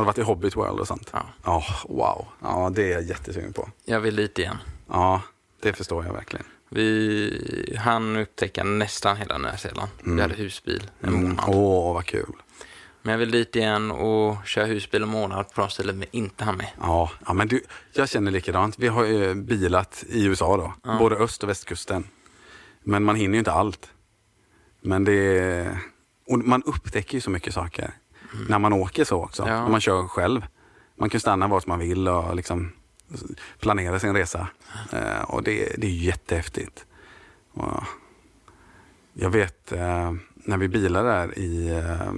Har 0.00 0.04
du 0.04 0.06
varit 0.06 0.18
i 0.18 0.22
Hobbit 0.22 0.56
World 0.56 0.80
och 0.80 0.86
sånt? 0.86 1.10
Ja. 1.12 1.26
Oh, 1.44 1.96
wow. 1.96 2.26
Ja, 2.42 2.70
det 2.74 2.82
är 2.82 2.92
jag 2.92 3.02
jättesugen 3.02 3.52
på. 3.52 3.68
Jag 3.84 4.00
vill 4.00 4.16
dit 4.16 4.38
igen. 4.38 4.56
Ja, 4.88 5.22
det 5.60 5.72
förstår 5.72 6.04
jag 6.04 6.12
verkligen. 6.12 6.46
Vi 6.68 7.76
hann 7.80 8.16
upptäcka 8.16 8.64
nästan 8.64 9.16
hela 9.16 9.38
Nya 9.38 9.56
Zeeland. 9.56 9.90
Mm. 10.02 10.16
Vi 10.16 10.22
hade 10.22 10.34
husbil 10.34 10.90
en 11.00 11.08
mm. 11.08 11.22
månad. 11.22 11.44
Åh, 11.48 11.90
oh, 11.90 11.94
vad 11.94 12.06
kul. 12.06 12.32
Men 13.02 13.12
jag 13.12 13.18
vill 13.18 13.30
dit 13.30 13.56
igen 13.56 13.90
och 13.90 14.46
köra 14.46 14.64
husbil 14.64 15.02
en 15.02 15.08
månad 15.08 15.54
på 15.54 15.60
de 15.60 15.70
ställen 15.70 16.00
vi 16.00 16.06
inte 16.10 16.44
hann 16.44 16.56
med. 16.56 16.68
Ja, 16.80 17.10
ja 17.26 17.32
men 17.32 17.48
du, 17.48 17.62
jag 17.92 18.08
känner 18.08 18.30
likadant. 18.30 18.78
Vi 18.78 18.88
har 18.88 19.04
ju 19.04 19.34
bilat 19.34 20.04
i 20.08 20.24
USA 20.24 20.56
då, 20.56 20.74
ja. 20.82 20.98
både 20.98 21.16
öst 21.16 21.42
och 21.42 21.48
västkusten. 21.48 22.04
Men 22.82 23.04
man 23.04 23.16
hinner 23.16 23.34
ju 23.34 23.38
inte 23.38 23.52
allt. 23.52 23.90
Men 24.80 25.04
det 25.04 25.78
och 26.26 26.38
man 26.38 26.62
upptäcker 26.62 27.14
ju 27.14 27.20
så 27.20 27.30
mycket 27.30 27.54
saker. 27.54 27.94
När 28.48 28.58
man 28.58 28.72
åker 28.72 29.04
så 29.04 29.24
också. 29.24 29.42
Ja. 29.46 29.62
När 29.62 29.68
man 29.68 29.80
kör 29.80 30.02
själv. 30.02 30.46
Man 30.96 31.10
kan 31.10 31.20
stanna 31.20 31.48
vart 31.48 31.66
man 31.66 31.78
vill 31.78 32.08
och 32.08 32.36
liksom 32.36 32.72
planera 33.58 34.00
sin 34.00 34.14
resa. 34.14 34.48
Eh, 34.92 35.22
och 35.22 35.42
det, 35.42 35.72
det 35.78 35.86
är 35.86 35.90
jättehäftigt. 35.90 36.86
Och 37.52 37.84
jag 39.12 39.30
vet 39.30 39.72
eh, 39.72 40.12
när 40.34 40.56
vi 40.56 40.68
bilade 40.68 41.08
där 41.08 41.38
i 41.38 41.68
eh, 41.68 42.12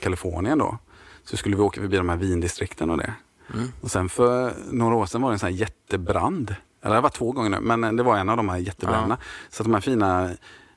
Kalifornien 0.00 0.58
då, 0.58 0.78
så 1.24 1.36
skulle 1.36 1.56
vi 1.56 1.62
åka 1.62 1.80
förbi 1.80 1.96
de 1.96 2.08
här 2.08 2.16
vindistrikten 2.16 2.90
och 2.90 2.98
det. 2.98 3.14
Mm. 3.54 3.68
Och 3.80 3.90
sen 3.90 4.08
för 4.08 4.54
några 4.70 4.94
år 4.94 5.06
sedan 5.06 5.22
var 5.22 5.30
det 5.30 5.34
en 5.34 5.38
sån 5.38 5.48
här 5.48 5.56
jättebrand. 5.56 6.56
Eller 6.82 6.94
det 6.94 7.00
var 7.00 7.10
två 7.10 7.32
gånger 7.32 7.50
nu, 7.50 7.60
men 7.60 7.96
det 7.96 8.02
var 8.02 8.16
en 8.16 8.28
av 8.28 8.36
de 8.36 8.48
här 8.48 8.58
jättebränderna. 8.58 9.16
Ja. 9.20 9.26
Så 9.50 9.62
att 9.62 9.64
de 9.64 9.74
här 9.74 9.80
fina 9.80 10.30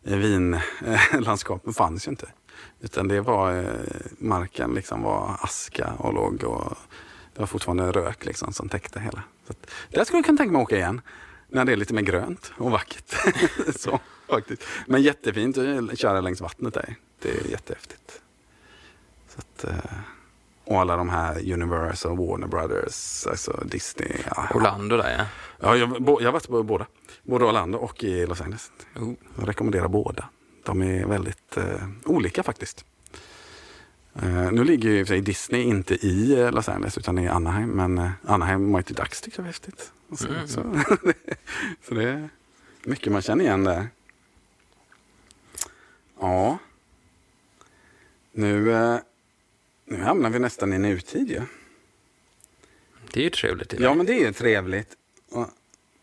eh, 0.04 0.18
vinlandskapen 0.18 1.74
fanns 1.74 2.08
ju 2.08 2.10
inte. 2.10 2.28
Utan 2.82 3.08
det 3.08 3.22
var, 3.22 3.64
eh, 3.64 3.66
marken 4.18 4.74
liksom 4.74 5.02
var 5.02 5.38
aska 5.42 5.94
och 5.98 6.14
låg 6.14 6.44
och 6.44 6.78
det 7.34 7.40
var 7.40 7.48
fortfarande 7.48 7.92
rök 7.92 8.26
liksom 8.26 8.54
som 8.54 8.70
täckte 8.70 9.00
hela. 9.00 9.24
Så 9.46 9.52
att, 9.52 9.72
där 9.90 10.04
skulle 10.04 10.18
jag 10.18 10.26
kunna 10.26 10.38
tänka 10.38 10.52
mig 10.52 10.62
att 10.62 10.66
åka 10.66 10.78
igen. 10.78 11.02
När 11.48 11.66
det 11.66 11.72
är 11.72 11.76
lite 11.76 11.94
mer 11.94 12.02
grönt 12.02 12.52
och 12.58 12.72
vackert. 12.72 13.16
så, 13.80 14.00
faktiskt. 14.28 14.64
Men 14.88 15.02
jättefint 15.02 15.58
att 15.58 16.00
köra 16.00 16.22
längs 16.22 16.42
vattnet 16.42 16.74
där. 16.74 16.96
Det 17.20 17.30
är 17.30 17.48
jättehäftigt. 17.48 18.22
Så 19.28 19.40
att, 19.40 19.64
eh, 19.64 19.96
och 20.66 20.80
alla 20.82 20.98
de 20.98 21.10
här 21.10 21.54
Universal, 21.54 22.18
Warner 22.18 22.48
Brothers, 22.48 23.28
alltså 23.28 23.64
Disney. 23.66 24.18
Ja. 24.36 24.48
Orlando 24.54 24.98
där 24.98 25.18
ja. 25.18 25.26
Ja, 25.60 25.76
jag, 25.76 25.90
jag 26.22 26.28
har 26.28 26.32
varit 26.32 26.48
på 26.48 26.64
båda. 26.64 26.88
Både 27.24 27.46
Orlando 27.46 27.78
och 27.78 28.04
i 28.04 28.26
Los 28.26 28.42
Angeles. 28.42 28.72
Oh. 28.96 29.14
Jag 29.38 29.50
rekommenderar 29.50 29.88
båda. 29.88 30.30
De 30.66 30.82
är 30.82 31.06
väldigt 31.06 31.58
eh, 31.58 31.88
olika 32.06 32.44
faktiskt. 32.44 32.86
Uh, 34.24 34.52
nu 34.52 34.64
ligger 34.64 34.90
ju 34.90 35.06
sig 35.06 35.22
Disney 35.22 35.62
inte 35.62 35.96
i 36.06 36.36
uh, 36.36 36.52
Los 36.52 36.70
Angeles 36.70 36.98
utan 36.98 37.18
i 37.18 37.28
Anaheim. 37.28 37.70
Men 37.70 37.98
uh, 37.98 38.12
Anaheim 38.24 38.72
Mighty 38.72 38.94
Ducks 38.94 39.22
tycker 39.22 39.40
jag 39.40 39.44
var 39.44 39.48
häftigt. 39.48 39.92
Så, 40.12 40.28
mm. 40.28 40.48
så, 40.48 40.62
så, 41.88 41.94
det 41.94 42.10
är 42.10 42.30
mycket 42.84 43.14
man 43.14 43.22
känner 43.22 43.44
igen 43.44 43.64
där. 43.64 43.88
Ja. 46.20 46.58
Nu, 48.32 48.66
nu 49.86 50.02
hamnar 50.02 50.30
vi 50.30 50.40
nästan 50.40 50.74
i 50.74 50.78
nutid 50.78 51.30
ju. 51.30 51.36
Ja. 51.36 51.44
Det 53.14 53.20
är 53.20 53.24
ju 53.24 53.30
trevligt. 53.30 53.74
Ja, 53.80 53.94
men 53.94 54.06
det 54.06 54.14
är 54.14 54.26
ju 54.26 54.34
trevligt. 54.34 54.98
Och 55.30 55.48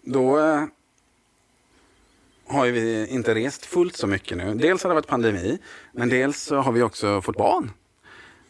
då 0.02 0.38
har 2.52 2.66
vi 2.66 3.06
inte 3.06 3.34
rest 3.34 3.66
fullt 3.66 3.96
så 3.96 4.06
mycket 4.06 4.38
nu. 4.38 4.54
Dels 4.54 4.82
har 4.82 4.90
det 4.90 4.94
varit 4.94 5.06
pandemi, 5.06 5.58
men 5.92 6.08
dels 6.08 6.50
har 6.50 6.72
vi 6.72 6.82
också 6.82 7.22
fått 7.22 7.36
barn 7.36 7.70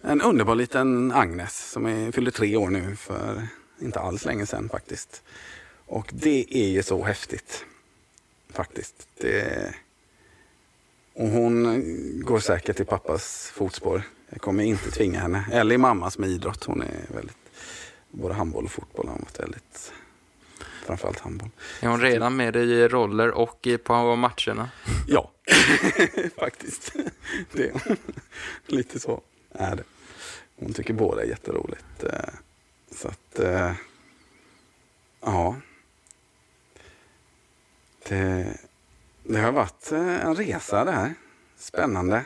en 0.03 0.21
underbar 0.21 0.55
liten 0.55 1.13
Agnes 1.13 1.71
som 1.71 1.87
är, 1.87 2.13
fyllde 2.13 2.31
tre 2.31 2.57
år 2.57 2.71
nu 2.71 2.97
för 2.97 3.47
inte 3.81 4.01
alls 4.01 4.25
länge 4.25 4.47
sedan 4.47 4.69
faktiskt. 4.69 5.23
Och 5.87 6.11
det 6.13 6.47
är 6.51 6.69
ju 6.69 6.83
så 6.83 7.05
häftigt. 7.05 7.65
Faktiskt. 8.51 9.09
Det... 9.21 9.75
Och 11.15 11.29
hon 11.29 11.83
går 12.25 12.39
säkert 12.39 12.81
i 12.81 12.85
pappas 12.85 13.53
fotspår. 13.55 14.03
Jag 14.31 14.41
kommer 14.41 14.65
inte 14.65 14.91
tvinga 14.91 15.21
henne. 15.21 15.45
Eller 15.53 15.75
i 15.75 15.79
mammas 15.79 16.19
med 16.19 16.31
idrott. 16.31 16.65
Hon 16.65 16.83
är 16.83 17.15
väldigt, 17.15 17.37
både 18.11 18.35
handboll 18.35 18.65
och 18.65 18.71
fotboll 18.71 19.09
har 19.09 19.19
varit 19.19 19.41
väldigt, 19.41 19.93
framförallt 20.85 21.20
handboll. 21.20 21.51
Är 21.80 21.89
hon 21.89 22.01
redan 22.01 22.37
med 22.37 22.57
i 22.57 22.89
roller 22.89 23.30
och 23.30 23.68
på 23.85 24.16
matcherna? 24.16 24.70
Ja, 25.07 25.30
faktiskt. 26.39 26.93
Det 27.53 27.68
är 27.68 27.97
lite 28.66 29.01
så 29.01 29.22
är 29.51 29.76
det. 29.76 29.85
Hon 30.57 30.72
tycker 30.72 30.95
båda 30.95 31.22
är 31.22 31.26
jätteroligt. 31.26 32.05
Eh, 32.05 32.35
så 32.97 33.09
att, 33.09 33.39
eh, 33.39 33.72
ja. 35.20 35.57
Det, 38.09 38.57
det 39.22 39.41
har 39.41 39.53
varit 39.53 39.93
eh, 39.93 40.24
en 40.24 40.35
resa 40.35 40.85
det 40.85 40.93
här. 40.93 41.14
Spännande. 41.57 42.24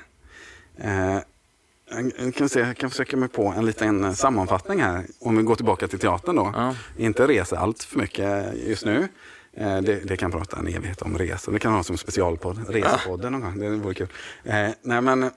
Eh, 1.91 2.25
jag 2.25 2.35
kan, 2.35 2.49
se, 2.49 2.61
jag 2.61 2.77
kan 2.77 2.91
försöka 2.91 3.17
mig 3.17 3.29
på 3.29 3.47
en 3.47 3.67
liten 3.67 4.17
sammanfattning 4.17 4.81
här. 4.81 5.07
Om 5.19 5.37
vi 5.37 5.43
går 5.43 5.55
tillbaka 5.55 5.89
till 5.89 5.99
teatern 5.99 6.37
då. 6.37 6.53
Ja. 6.55 6.75
Inte 6.97 7.27
resa 7.27 7.59
allt 7.59 7.83
för 7.83 7.99
mycket 7.99 8.55
just 8.67 8.85
nu. 8.85 9.09
Eh, 9.53 9.81
det, 9.81 10.01
det 10.05 10.17
kan 10.17 10.31
prata 10.31 10.59
en 10.59 10.67
evighet 10.67 11.03
om 11.03 11.19
resor. 11.19 11.53
Det 11.53 11.59
kan 11.59 11.73
ha 11.73 11.83
som 11.83 11.99
specialpodd. 11.99 12.69
Resepodden 12.69 13.33
någon 13.33 13.41
gång. 13.41 13.59
Det 13.59 13.71
vore 13.71 13.95
kul. 13.95 14.09
Eh, 14.45 14.69
nej 14.83 15.01
men 15.01 15.31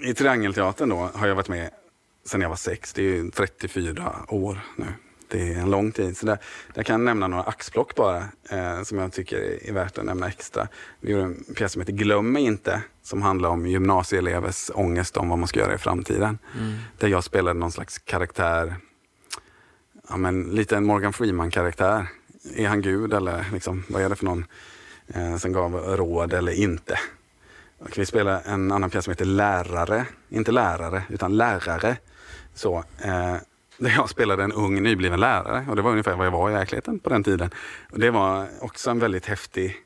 i 0.00 0.14
Triangelteatern 0.14 0.88
då 0.88 1.10
har 1.14 1.28
jag 1.28 1.34
varit 1.34 1.48
med 1.48 1.70
sedan 2.24 2.40
jag 2.40 2.48
var 2.48 2.56
sex. 2.56 2.92
Det 2.92 3.02
är 3.02 3.04
ju 3.04 3.30
34 3.30 4.12
år 4.28 4.60
nu. 4.76 4.86
Det 5.28 5.52
är 5.52 5.60
en 5.60 5.70
lång 5.70 5.92
tid. 5.92 6.16
Så 6.16 6.26
där, 6.26 6.38
där 6.74 6.82
kan 6.82 7.00
jag 7.00 7.04
nämna 7.04 7.26
några 7.26 7.42
axplock 7.42 7.94
bara 7.94 8.16
eh, 8.50 8.82
som 8.82 8.98
jag 8.98 9.12
tycker 9.12 9.68
är 9.68 9.72
värt 9.72 9.98
att 9.98 10.04
nämna 10.04 10.28
extra. 10.28 10.68
Vi 11.00 11.12
gjorde 11.12 11.24
en 11.24 11.44
pjäs 11.56 11.72
som 11.72 11.82
heter 11.82 11.92
Glöm 11.92 12.32
mig 12.32 12.42
inte 12.42 12.82
som 13.02 13.22
handlar 13.22 13.48
om 13.48 13.66
gymnasieelevers 13.66 14.70
ångest 14.74 15.16
om 15.16 15.28
vad 15.28 15.38
man 15.38 15.48
ska 15.48 15.60
göra 15.60 15.74
i 15.74 15.78
framtiden. 15.78 16.38
Där 16.98 17.08
jag 17.08 17.24
spelade 17.24 17.58
någon 17.58 17.72
slags 17.72 17.98
karaktär, 17.98 18.76
ja, 20.08 20.16
men, 20.16 20.42
lite 20.42 20.76
en 20.76 20.84
Morgan 20.84 21.12
Freeman-karaktär. 21.12 22.06
Är 22.54 22.68
han 22.68 22.82
Gud 22.82 23.14
eller 23.14 23.46
liksom, 23.52 23.84
vad 23.88 24.02
är 24.02 24.08
det 24.08 24.16
för 24.16 24.24
någon 24.24 24.44
eh, 25.08 25.36
som 25.36 25.52
gav 25.52 25.74
råd 25.74 26.32
eller 26.32 26.52
inte? 26.52 26.98
Och 27.78 27.98
vi 27.98 28.06
spelar 28.06 28.42
en 28.46 28.72
annan 28.72 28.90
pjäs 28.90 29.04
som 29.04 29.10
heter 29.10 29.24
Lärare, 29.24 30.06
inte 30.28 30.52
lärare 30.52 31.02
utan 31.08 31.36
lärare. 31.36 31.96
Så, 32.54 32.84
eh, 33.00 33.36
där 33.78 33.90
jag 33.90 34.10
spelade 34.10 34.44
en 34.44 34.52
ung 34.52 34.82
nybliven 34.82 35.20
lärare 35.20 35.66
och 35.68 35.76
det 35.76 35.82
var 35.82 35.90
ungefär 35.90 36.16
vad 36.16 36.26
jag 36.26 36.30
var 36.30 36.50
i 36.50 36.52
verkligheten 36.52 36.98
på 36.98 37.10
den 37.10 37.24
tiden. 37.24 37.50
Och 37.90 37.98
det 38.00 38.10
var 38.10 38.48
också 38.60 38.90
en 38.90 38.98
väldigt 38.98 39.26
häftig 39.26 39.76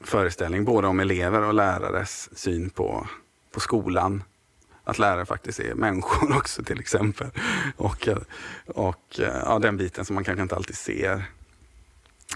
föreställning, 0.00 0.64
både 0.64 0.86
om 0.88 1.00
elever 1.00 1.42
och 1.42 1.54
lärares 1.54 2.38
syn 2.38 2.70
på, 2.70 3.06
på 3.54 3.60
skolan. 3.60 4.22
Att 4.84 4.98
lärare 4.98 5.26
faktiskt 5.26 5.60
är 5.60 5.74
människor 5.74 6.36
också 6.36 6.62
till 6.62 6.80
exempel. 6.80 7.30
Och, 7.76 8.08
och 8.66 9.20
ja, 9.44 9.58
den 9.58 9.76
biten 9.76 10.04
som 10.04 10.14
man 10.14 10.24
kanske 10.24 10.42
inte 10.42 10.56
alltid 10.56 10.76
ser. 10.76 11.24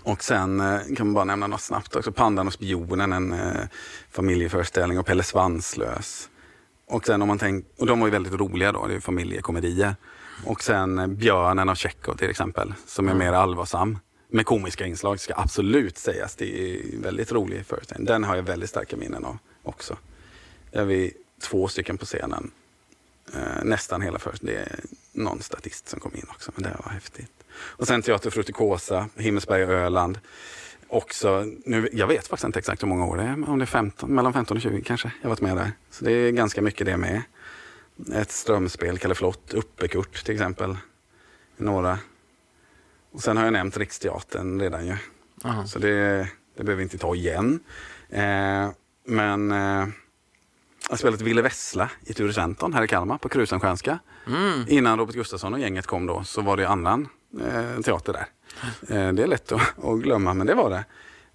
Och 0.03 0.25
sen 0.25 0.61
eh, 0.61 0.81
kan 0.97 1.07
man 1.07 1.15
bara 1.15 1.25
nämna 1.25 1.47
något 1.47 1.61
snabbt 1.61 1.97
också. 1.97 2.13
Pandan 2.13 2.47
och 2.47 2.53
spionen, 2.53 3.13
en 3.13 3.33
eh, 3.33 3.63
familjeföreställning 4.11 4.99
och 4.99 5.07
Pelle 5.07 5.23
Svanslös. 5.23 6.29
Och 6.93 7.07
sen 7.07 7.23
om 7.23 7.29
man 7.29 7.39
tänk, 7.39 7.67
och 7.79 7.87
de 7.87 8.01
var 8.01 8.07
ju 8.07 8.11
väldigt 8.11 8.33
roliga 8.33 8.73
då, 8.73 8.87
det 8.87 8.95
är 8.95 9.01
familjekomedier. 9.01 9.97
Och 10.45 10.63
sen 10.63 10.99
eh, 10.99 11.07
Björnen 11.07 11.69
av 11.69 11.75
Tjechov 11.75 12.17
till 12.17 12.31
exempel, 12.31 12.75
som 12.87 13.09
är 13.09 13.15
mer 13.15 13.33
allvarsam. 13.33 13.99
Med 14.29 14.47
komiska 14.47 14.87
inslag, 14.87 15.21
ska 15.21 15.35
absolut 15.37 15.99
sägas. 15.99 16.37
Det 16.37 16.61
är 16.61 16.81
väldigt 17.03 17.33
rolig 17.33 17.67
föreställning. 17.67 18.07
Den 18.07 18.25
har 18.25 18.37
jag 18.37 18.43
väldigt 18.43 18.71
starka 18.71 18.97
minnen 18.97 19.25
av 19.25 19.39
också. 19.63 19.97
Där 20.71 20.81
är 20.81 20.85
vi 20.85 21.13
två 21.43 21.69
stycken 21.69 21.99
på 21.99 22.05
scenen. 22.05 22.51
Eh, 23.35 23.65
nästan 23.65 24.03
hela 24.03 24.19
föreställningen. 24.19 24.65
Det 24.69 25.21
är 25.21 25.25
någon 25.25 25.43
statist 25.43 25.89
som 25.89 26.01
kom 26.01 26.13
in 26.15 26.27
också, 26.29 26.53
men 26.55 26.63
det 26.63 26.77
var 26.85 26.93
häftigt. 26.93 27.45
Och 27.55 27.87
sen 27.87 28.03
Teater 28.03 28.31
Frutikosa, 28.31 29.09
Himmelsberg 29.17 29.65
och 29.65 29.73
Öland. 29.73 30.19
Också, 30.93 31.47
nu, 31.65 31.89
jag 31.93 32.07
vet 32.07 32.27
faktiskt 32.27 32.45
inte 32.45 32.59
exakt 32.59 32.83
hur 32.83 32.89
många 32.89 33.07
år 33.07 33.17
det 33.17 33.23
är, 33.23 33.49
om 33.51 33.59
det 33.59 33.65
är 33.65 33.67
15, 33.67 34.15
mellan 34.15 34.33
15 34.33 34.57
och 34.57 34.63
20 34.63 34.83
kanske. 34.83 35.13
Jag 35.23 35.29
varit 35.29 35.41
med 35.41 35.57
där. 35.57 35.73
Så 35.91 36.05
det 36.05 36.13
är 36.13 36.31
ganska 36.31 36.63
mycket 36.63 36.87
det 36.87 36.97
med. 36.97 37.23
Ett 38.15 38.31
strömspel, 38.31 38.99
Kalle 38.99 39.15
Flott, 39.15 39.55
Uppekurt 39.55 40.25
till 40.25 40.35
exempel. 40.35 40.77
Några. 41.57 41.99
Och 43.13 43.23
sen 43.23 43.37
har 43.37 43.45
jag 43.45 43.53
nämnt 43.53 43.77
Riksteatern 43.77 44.61
redan 44.61 44.87
ju. 44.87 44.97
Aha. 45.45 45.67
Så 45.67 45.79
det, 45.79 46.29
det 46.57 46.65
behöver 46.65 46.77
vi 46.77 46.83
inte 46.83 46.99
ta 46.99 47.15
igen. 47.15 47.61
Eh, 48.09 48.71
men 49.07 49.53
eh, 49.53 49.89
jag 50.91 50.99
spelat 50.99 51.21
Ville 51.21 51.43
Vessla 51.43 51.91
i 52.05 52.15
Ture 52.15 52.33
Sventon 52.33 52.75
här 52.75 52.85
i 52.85 52.89
Kalmar 52.89 53.19
på 53.19 53.29
Krusenstjärnska. 53.29 53.99
Innan 54.69 54.99
Robert 54.99 55.15
Gustafsson 55.15 55.55
och 55.55 55.61
gänget 55.61 55.87
kom 55.87 56.07
då 56.07 56.25
så 56.25 56.43
var 56.43 56.57
det 56.57 56.69
annan 56.69 57.09
eh, 57.41 57.81
teater 57.81 58.13
där. 58.13 58.27
Eh, 58.89 59.13
det 59.13 59.23
är 59.23 59.27
lätt 59.27 59.53
att, 59.53 59.85
att 59.85 60.03
glömma 60.03 60.35
men 60.35 60.47
det 60.47 60.55
var 60.55 60.71
det. 60.71 60.85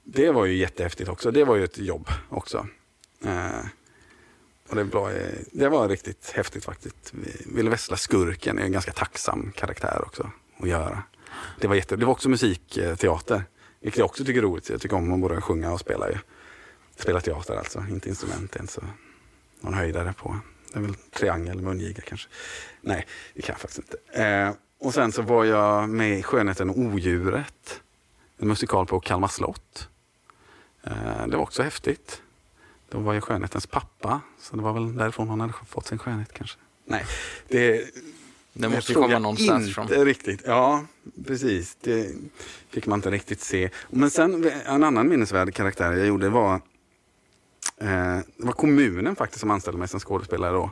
Det 0.03 0.31
var 0.31 0.45
ju 0.45 0.53
jättehäftigt 0.53 1.09
också. 1.09 1.31
Det 1.31 1.43
var 1.43 1.55
ju 1.55 1.63
ett 1.63 1.77
jobb 1.77 2.09
också. 2.29 2.67
Eh, 3.25 3.65
och 4.69 4.75
det, 4.75 4.83
var, 4.83 5.11
eh, 5.11 5.17
det 5.51 5.69
var 5.69 5.89
riktigt 5.89 6.31
häftigt 6.35 6.65
faktiskt. 6.65 7.13
Ville 7.45 7.69
Vessla, 7.69 7.97
skurken, 7.97 8.59
är 8.59 8.63
en 8.63 8.71
ganska 8.71 8.91
tacksam 8.91 9.51
karaktär 9.55 10.01
också 10.05 10.31
att 10.59 10.69
göra. 10.69 11.03
Det 11.59 11.67
var, 11.67 11.75
jätte, 11.75 11.95
det 11.95 12.05
var 12.05 12.13
också 12.13 12.29
musikteater, 12.29 13.43
vilket 13.79 13.99
jag 13.99 14.05
också 14.05 14.25
tycker 14.25 14.39
är 14.39 14.43
roligt. 14.43 14.69
Jag 14.69 14.81
tycker 14.81 14.95
om 14.95 15.13
att 15.13 15.19
både 15.19 15.41
sjunga 15.41 15.73
och 15.73 15.79
spela. 15.79 16.09
Ju. 16.09 16.17
Spela 16.95 17.21
teater 17.21 17.55
alltså, 17.55 17.85
inte 17.89 18.09
instrument. 18.09 18.55
Inte 18.55 18.73
så 18.73 18.81
någon 19.61 19.73
höjdare 19.73 20.13
på. 20.13 20.39
Det 20.73 20.79
är 20.79 20.83
väl 20.83 20.95
triangel, 20.95 21.61
mungiga 21.61 22.01
kanske. 22.01 22.29
Nej, 22.81 23.07
det 23.33 23.41
kan 23.41 23.53
jag 23.53 23.59
faktiskt 23.59 23.79
inte. 23.79 23.97
Och 24.79 24.93
sen 24.93 25.11
så 25.11 25.21
var 25.21 25.45
jag 25.45 25.89
med 25.89 26.19
i 26.19 26.23
Skönheten 26.23 26.69
och 26.69 26.77
odjuret. 26.77 27.81
En 28.37 28.47
musikal 28.47 28.85
på 28.85 28.99
Kalmar 28.99 29.27
slott. 29.27 29.89
Eh, 30.83 31.27
det 31.27 31.37
var 31.37 31.43
också 31.43 31.63
häftigt. 31.63 32.21
Då 32.89 32.99
var 32.99 33.13
jag 33.13 33.23
skönhetens 33.23 33.67
pappa, 33.67 34.21
så 34.39 34.55
det 34.55 34.61
var 34.61 34.73
väl 34.73 34.95
därifrån 34.95 35.29
han 35.29 35.39
hade 35.39 35.53
fått 35.67 35.87
sin 35.87 35.97
skönhet 35.97 36.33
kanske. 36.33 36.57
Nej, 36.85 37.05
det, 37.47 37.89
Det 38.53 38.69
måste 38.69 38.91
ju 38.91 38.95
komma 39.01 39.19
någonstans 39.19 39.63
inte 39.63 39.73
från. 39.73 39.87
riktigt. 39.87 40.41
Ja, 40.45 40.85
precis. 41.27 41.77
Det 41.81 42.15
fick 42.69 42.85
man 42.85 42.99
inte 42.99 43.11
riktigt 43.11 43.41
se. 43.41 43.69
Men 43.89 44.09
sen 44.09 44.51
en 44.65 44.83
annan 44.83 45.07
minnesvärd 45.09 45.53
karaktär 45.53 45.93
jag 45.93 46.07
gjorde 46.07 46.29
var 46.29 46.53
eh, 47.77 48.17
det 48.37 48.45
var 48.45 48.53
kommunen 48.53 49.15
faktiskt 49.15 49.39
som 49.39 49.51
anställde 49.51 49.79
mig 49.79 49.87
som 49.87 49.99
skådespelare 49.99 50.51
då. 50.53 50.71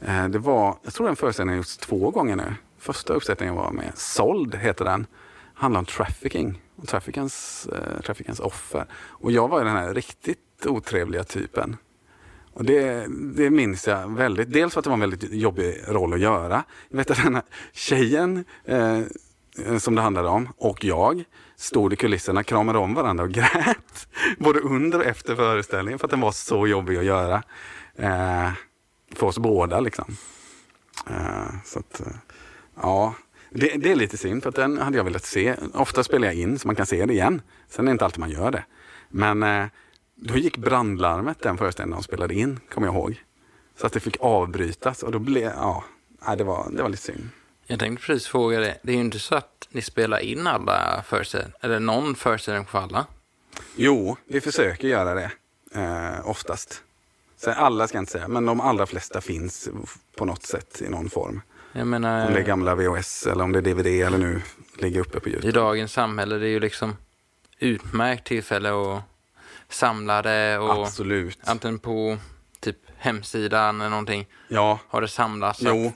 Eh, 0.00 0.28
det 0.28 0.38
var, 0.38 0.76
jag 0.82 0.94
tror 0.94 1.06
den 1.06 1.16
föreställningen 1.16 1.56
har 1.56 1.60
gjorts 1.60 1.76
två 1.76 2.10
gånger 2.10 2.36
nu. 2.36 2.54
Första 2.84 3.14
uppsättningen 3.14 3.54
var 3.54 3.70
med 3.70 3.92
Sold, 3.94 4.54
heter 4.54 4.84
den. 4.84 5.06
Handlar 5.54 5.78
om 5.78 5.86
trafficking 5.86 6.62
och 6.76 6.88
traffickens, 6.88 7.66
eh, 7.72 8.00
traffickens 8.00 8.40
offer. 8.40 8.86
Och 8.94 9.32
jag 9.32 9.48
var 9.48 9.64
den 9.64 9.76
här 9.76 9.94
riktigt 9.94 10.66
otrevliga 10.66 11.24
typen. 11.24 11.76
Och 12.52 12.64
det, 12.64 13.06
det 13.36 13.50
minns 13.50 13.86
jag 13.86 14.16
väldigt. 14.16 14.52
Dels 14.52 14.72
för 14.72 14.80
att 14.80 14.84
det 14.84 14.90
var 14.90 14.94
en 14.94 15.00
väldigt 15.00 15.32
jobbig 15.32 15.80
roll 15.88 16.14
att 16.14 16.20
göra. 16.20 16.64
Jag 16.88 16.96
vet 16.96 17.10
att 17.10 17.24
den 17.24 17.34
här 17.34 17.44
tjejen 17.72 18.44
eh, 18.64 19.00
som 19.78 19.94
det 19.94 20.02
handlade 20.02 20.28
om 20.28 20.48
och 20.56 20.84
jag 20.84 21.24
stod 21.56 21.92
i 21.92 21.96
kulisserna, 21.96 22.42
kramade 22.42 22.78
om 22.78 22.94
varandra 22.94 23.24
och 23.24 23.30
grät. 23.32 24.08
Både 24.38 24.60
under 24.60 24.98
och 24.98 25.04
efter 25.04 25.36
föreställningen 25.36 25.98
för 25.98 26.06
att 26.06 26.10
den 26.10 26.20
var 26.20 26.32
så 26.32 26.66
jobbig 26.66 26.96
att 26.96 27.04
göra. 27.04 27.42
Eh, 27.96 28.50
för 29.14 29.26
oss 29.26 29.38
båda 29.38 29.80
liksom. 29.80 30.16
Eh, 31.10 31.54
så 31.64 31.78
att, 31.78 32.00
eh, 32.00 32.06
ja, 32.82 33.14
det, 33.50 33.76
det 33.76 33.92
är 33.92 33.96
lite 33.96 34.16
synd 34.16 34.42
för 34.42 34.48
att 34.48 34.56
den 34.56 34.78
hade 34.78 34.96
jag 34.96 35.04
velat 35.04 35.24
se. 35.24 35.56
Ofta 35.74 36.04
spelar 36.04 36.26
jag 36.26 36.34
in 36.34 36.58
så 36.58 36.68
man 36.68 36.76
kan 36.76 36.86
se 36.86 37.06
det 37.06 37.12
igen. 37.12 37.42
Sen 37.68 37.84
är 37.84 37.90
det 37.90 37.92
inte 37.92 38.04
alltid 38.04 38.20
man 38.20 38.30
gör 38.30 38.50
det. 38.50 38.64
Men 39.08 39.42
eh, 39.42 39.66
då 40.14 40.36
gick 40.36 40.56
brandlarmet 40.56 41.42
den 41.42 41.58
föreställningen 41.58 42.00
de 42.00 42.04
spelade 42.04 42.34
in, 42.34 42.60
kommer 42.70 42.86
jag 42.86 42.94
ihåg. 42.94 43.22
Så 43.76 43.86
att 43.86 43.92
det 43.92 44.00
fick 44.00 44.16
avbrytas 44.20 45.02
och 45.02 45.12
då 45.12 45.18
blev, 45.18 45.52
ja, 45.56 45.84
det 46.38 46.44
var, 46.44 46.70
det 46.70 46.82
var 46.82 46.88
lite 46.88 47.02
synd. 47.02 47.28
Jag 47.66 47.78
tänkte 47.78 48.06
precis 48.06 48.26
fråga 48.26 48.60
det. 48.60 48.78
Det 48.82 48.92
är 48.92 48.96
ju 48.96 49.00
inte 49.00 49.18
så 49.18 49.34
att 49.34 49.68
ni 49.70 49.82
spelar 49.82 50.18
in 50.18 50.46
alla 50.46 51.04
föreställningar, 51.06 51.56
eller 51.60 51.80
någon 51.80 52.14
föreställning 52.14 52.64
på 52.64 52.78
alla. 52.78 53.06
Jo, 53.76 54.16
vi 54.26 54.40
försöker 54.40 54.88
göra 54.88 55.14
det 55.14 55.30
eh, 55.74 56.28
oftast. 56.28 56.82
Sen 57.36 57.54
alla 57.54 57.88
ska 57.88 57.96
jag 57.96 58.02
inte 58.02 58.12
säga, 58.12 58.28
men 58.28 58.46
de 58.46 58.60
allra 58.60 58.86
flesta 58.86 59.20
finns 59.20 59.68
på 60.16 60.24
något 60.24 60.42
sätt 60.42 60.82
i 60.82 60.88
någon 60.88 61.10
form. 61.10 61.40
Jag 61.76 61.86
menar, 61.86 62.26
Om 62.26 62.32
det 62.34 62.40
är 62.40 62.44
gamla 62.44 62.74
VHS 62.74 63.26
eller 63.26 63.44
om 63.44 63.52
det 63.52 63.58
är 63.58 63.62
DVD 63.62 63.86
eller 63.86 64.18
nu 64.18 64.42
ligger 64.78 65.00
uppe 65.00 65.20
på 65.20 65.28
i 65.28 65.32
Youtube. 65.32 65.52
dagens 65.52 65.92
samhälle, 65.92 66.36
det 66.38 66.46
är 66.46 66.50
ju 66.50 66.60
liksom 66.60 66.96
utmärkt 67.58 68.26
tillfälle 68.26 68.70
att 68.70 69.02
samla 69.68 70.22
det 70.22 70.58
och 70.58 70.82
Absolut. 70.86 71.38
antingen 71.44 71.78
på 71.78 72.18
typ 72.60 72.76
hemsidan 72.96 73.80
eller 73.80 73.90
någonting 73.90 74.26
Ja, 74.48 74.78
har 74.88 75.00
det 75.00 75.08
samlats 75.08 75.60
jo, 75.62 75.92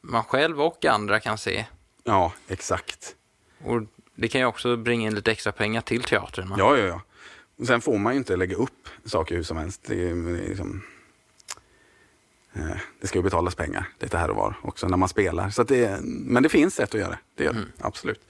man 0.00 0.24
själv 0.24 0.60
och 0.62 0.84
andra 0.84 1.20
kan 1.20 1.38
se. 1.38 1.64
ja, 2.04 2.32
exakt. 2.48 3.14
Och 3.64 3.82
det 4.14 4.28
kan 4.28 4.40
ju 4.40 4.46
också 4.46 4.76
bringa 4.76 5.06
in 5.08 5.14
lite 5.14 5.32
extra 5.32 5.52
pengar 5.52 5.80
till 5.80 6.02
teatern. 6.02 6.48
va? 6.48 6.56
Ja, 6.58 6.76
ja, 6.76 6.84
ja. 6.86 7.00
Och 7.58 7.66
sen 7.66 7.80
får 7.80 7.98
man 7.98 8.12
ju 8.12 8.18
inte 8.18 8.36
lägga 8.36 8.56
upp 8.56 8.88
saker 9.04 9.34
hur 9.36 9.42
som 9.42 9.56
helst. 9.56 9.80
Det, 9.86 10.08
är, 10.10 10.48
liksom, 10.48 10.82
det 13.00 13.06
ska 13.06 13.18
ju 13.18 13.22
betalas 13.22 13.54
pengar 13.54 13.88
lite 13.98 14.18
här 14.18 14.30
och 14.30 14.36
var 14.36 14.56
också 14.62 14.88
när 14.88 14.96
man 14.96 15.08
spelar. 15.08 15.50
Så 15.50 15.62
det, 15.62 15.98
men 16.02 16.42
det 16.42 16.48
finns 16.48 16.74
sätt 16.74 16.94
att 16.94 17.00
göra 17.00 17.18
det. 17.34 17.44
Gör 17.44 17.52
det, 17.52 17.64
absolut. 17.78 18.20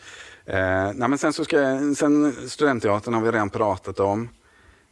Eh, 0.46 0.92
nej, 0.94 1.08
men 1.08 1.18
sen, 1.18 1.32
så 1.32 1.44
ska 1.44 1.60
jag, 1.60 1.96
sen 1.96 2.32
Studentteatern 2.48 3.14
har 3.14 3.20
vi 3.20 3.30
redan 3.30 3.50
pratat 3.50 4.00
om. 4.00 4.28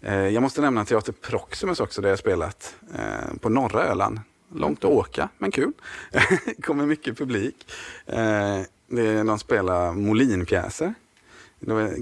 Eh, 0.01 0.28
jag 0.28 0.43
måste 0.43 0.61
nämna 0.61 0.85
Teater 0.85 1.12
Proximus 1.12 1.80
också, 1.80 2.03
där 2.03 2.09
jag 2.09 2.18
spelat 2.18 2.76
eh, 2.95 3.37
på 3.41 3.49
norra 3.49 3.85
Öland. 3.85 4.20
Långt 4.55 4.85
att 4.85 4.91
åka, 4.91 5.28
men 5.39 5.51
kul. 5.51 5.72
kommer 6.62 6.87
mycket 6.87 7.18
publik. 7.18 7.72
Eh, 8.07 8.61
det 8.87 9.22
de 9.22 9.39
spelar 9.39 9.93
Molinpjäser. 9.93 10.95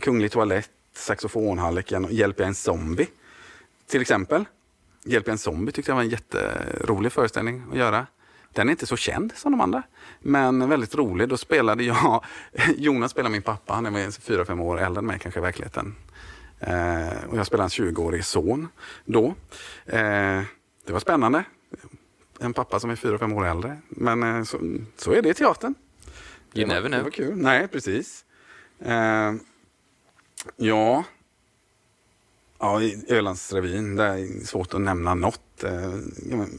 Kunglig 0.01 0.33
toalett, 0.33 0.71
saxofonhalliken 0.95 2.05
och 2.05 2.13
Hjälper 2.13 2.43
jag 2.43 2.49
en 2.49 2.55
zombie. 2.55 3.07
Till 3.87 4.01
exempel. 4.01 4.45
Hjälper 5.05 5.29
jag 5.31 5.35
en 5.35 5.39
zombie 5.39 5.73
tyckte 5.73 5.91
jag 5.91 5.97
var 5.97 6.03
en 6.03 6.09
jätterolig 6.09 7.13
föreställning 7.13 7.65
att 7.71 7.79
göra. 7.79 8.07
Den 8.53 8.69
är 8.69 8.71
inte 8.71 8.87
så 8.87 8.97
känd 8.97 9.33
som 9.37 9.53
de 9.53 9.61
andra, 9.61 9.83
men 10.21 10.69
väldigt 10.69 10.95
rolig. 10.95 11.29
Då 11.29 11.37
spelade 11.37 11.85
jag, 11.85 12.25
Jonas 12.77 13.11
spelar 13.11 13.31
min 13.31 13.43
pappa, 13.43 13.75
han 13.75 13.87
är 13.87 14.21
fyra 14.21 14.45
fem 14.45 14.61
år 14.61 14.81
äldre 14.81 14.99
än 14.99 15.07
mig 15.07 15.19
kanske 15.19 15.41
i 15.41 15.43
verkligheten. 15.43 15.95
Eh, 16.61 17.25
och 17.29 17.37
jag 17.37 17.47
spelade 17.47 17.65
en 17.65 17.95
20-årig 17.95 18.25
son 18.25 18.69
då. 19.05 19.27
Eh, 19.87 20.43
det 20.87 20.93
var 20.93 21.01
spännande. 21.01 21.45
En 22.41 22.53
pappa 22.53 22.81
som 22.81 22.91
är 22.91 22.97
fyra 22.97 23.19
fem 23.19 23.33
år 23.33 23.47
äldre. 23.47 23.79
Men 23.89 24.23
eh, 24.23 24.43
så, 24.43 24.59
så, 24.97 25.13
är 25.13 25.23
det 25.23 25.29
i 25.29 25.35
teatern. 25.35 25.75
You 26.55 26.69
never 26.69 26.89
know. 26.89 26.99
Det 26.99 27.05
var 27.05 27.11
kul. 27.11 27.37
Nej, 27.37 27.69
precis. 27.69 28.25
Eh, 28.79 29.33
ja, 30.57 31.05
ja, 32.61 32.83
i 32.83 33.05
Ölandsrevyn, 33.09 33.97
det 33.97 34.05
är 34.05 34.45
svårt 34.47 34.75
att 34.75 34.81
nämna 34.81 35.15
något. 35.15 35.65
Eh, 35.65 35.95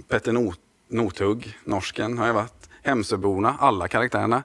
Petter 0.08 0.32
Not 0.32 0.60
Nothugg, 0.88 1.58
norsken, 1.64 2.18
har 2.18 2.28
jag 2.28 2.34
varit. 2.34 2.70
Hemsöborna, 2.84 3.56
alla 3.60 3.88
karaktärerna. 3.88 4.43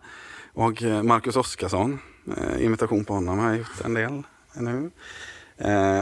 Och 0.53 0.83
eh, 0.83 1.03
Marcus 1.03 1.37
Oskarsson, 1.37 1.99
eh, 2.37 2.65
imitation 2.65 3.05
på 3.05 3.15
honom 3.15 3.39
har 3.39 3.49
jag 3.49 3.59
gjort 3.59 3.85
en 3.85 3.95
del 3.95 4.23
nu. 4.55 4.91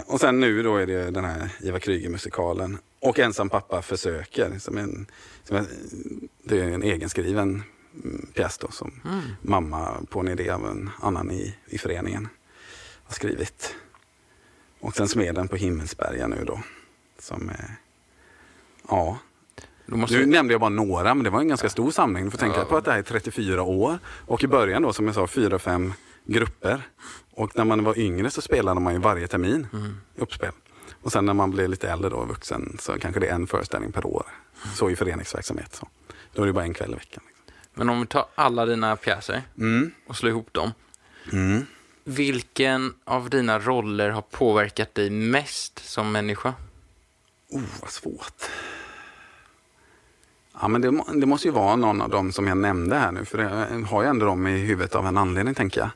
Och 0.06 0.20
sen 0.20 0.40
nu 0.40 0.62
då 0.62 0.76
är 0.76 0.86
det 0.86 1.10
den 1.10 1.24
här 1.24 1.50
Ivar 1.60 1.78
Kryger-musikalen. 1.78 2.78
Och 3.00 3.18
Ensam 3.18 3.48
pappa 3.48 3.82
försöker, 3.82 4.58
som 4.58 4.78
en, 4.78 5.06
som 5.44 5.56
en, 5.56 5.66
det 6.44 6.60
är 6.60 6.68
en 6.68 6.82
egenskriven 6.82 7.62
mm, 8.04 8.26
pjäs 8.34 8.58
då, 8.58 8.70
som 8.70 9.00
mm. 9.04 9.20
mamma 9.42 9.96
på 10.10 10.20
en 10.20 10.28
idé 10.28 10.50
av 10.50 10.66
en 10.66 10.90
annan 11.00 11.30
i, 11.30 11.54
i 11.66 11.78
föreningen 11.78 12.28
har 13.04 13.14
skrivit. 13.14 13.74
Och 14.84 14.96
sen 14.96 15.08
Smeden 15.08 15.48
på 15.48 15.56
Himmelsberga 15.56 16.26
nu 16.26 16.44
då. 16.46 16.60
Som 17.18 17.48
är, 17.48 17.76
ja, 18.88 19.18
Måste... 19.86 20.16
Nu 20.16 20.26
nämnde 20.26 20.54
jag 20.54 20.60
bara 20.60 20.70
några, 20.70 21.14
men 21.14 21.24
det 21.24 21.30
var 21.30 21.40
en 21.40 21.48
ganska 21.48 21.68
stor 21.68 21.90
samling. 21.90 22.24
Du 22.24 22.30
får 22.30 22.38
tänka 22.38 22.58
ja. 22.58 22.64
på 22.64 22.76
att 22.76 22.84
det 22.84 22.90
här 22.90 22.98
är 22.98 23.02
34 23.02 23.62
år. 23.62 23.98
Och 24.06 24.44
i 24.44 24.46
början 24.46 24.82
då, 24.82 24.92
som 24.92 25.06
jag 25.06 25.14
sa, 25.14 25.26
fyra, 25.26 25.58
fem 25.58 25.92
grupper. 26.24 26.82
Och 27.30 27.56
när 27.56 27.64
man 27.64 27.84
var 27.84 27.98
yngre 27.98 28.30
så 28.30 28.42
spelade 28.42 28.80
man 28.80 28.92
ju 28.92 28.98
varje 28.98 29.26
termin 29.26 29.66
mm. 29.72 29.96
uppspel. 30.16 30.52
Och 31.02 31.12
sen 31.12 31.26
när 31.26 31.34
man 31.34 31.50
blir 31.50 31.68
lite 31.68 31.90
äldre 31.90 32.10
då, 32.10 32.24
vuxen, 32.24 32.76
så 32.80 32.98
kanske 32.98 33.20
det 33.20 33.26
är 33.26 33.34
en 33.34 33.46
föreställning 33.46 33.92
per 33.92 34.06
år. 34.06 34.26
Så 34.74 34.90
i 34.90 34.96
föreningsverksamhet. 34.96 35.74
Så. 35.74 35.88
Då 36.32 36.42
är 36.42 36.46
det 36.46 36.52
bara 36.52 36.64
en 36.64 36.74
kväll 36.74 36.90
i 36.90 36.94
veckan. 36.94 37.22
Liksom. 37.26 37.54
Men 37.74 37.88
om 37.88 38.00
vi 38.00 38.06
tar 38.06 38.26
alla 38.34 38.66
dina 38.66 38.96
pjäser 38.96 39.42
mm. 39.58 39.90
och 40.06 40.16
slår 40.16 40.30
ihop 40.30 40.52
dem. 40.52 40.72
Mm. 41.32 41.66
Vilken 42.04 42.94
av 43.04 43.30
dina 43.30 43.58
roller 43.58 44.10
har 44.10 44.22
påverkat 44.22 44.94
dig 44.94 45.10
mest 45.10 45.78
som 45.78 46.12
människa? 46.12 46.54
Oh, 47.50 47.62
vad 47.80 47.90
svårt. 47.90 48.42
Ja, 50.60 50.68
men 50.68 50.80
det, 50.80 51.20
det, 51.20 51.26
måste 51.26 51.48
ju 51.48 51.52
vara 51.52 51.76
någon 51.76 52.02
av 52.02 52.10
dem 52.10 52.32
som 52.32 52.46
jag 52.46 52.56
nämnde 52.56 52.96
här 52.96 53.12
nu, 53.12 53.24
för 53.24 53.38
jag 53.38 53.80
har 53.86 54.02
ju 54.02 54.08
ändå 54.08 54.26
dem 54.26 54.46
i 54.46 54.58
huvudet 54.58 54.94
av 54.94 55.06
en 55.06 55.16
anledning, 55.16 55.54
tänker 55.54 55.80
jag. 55.80 55.90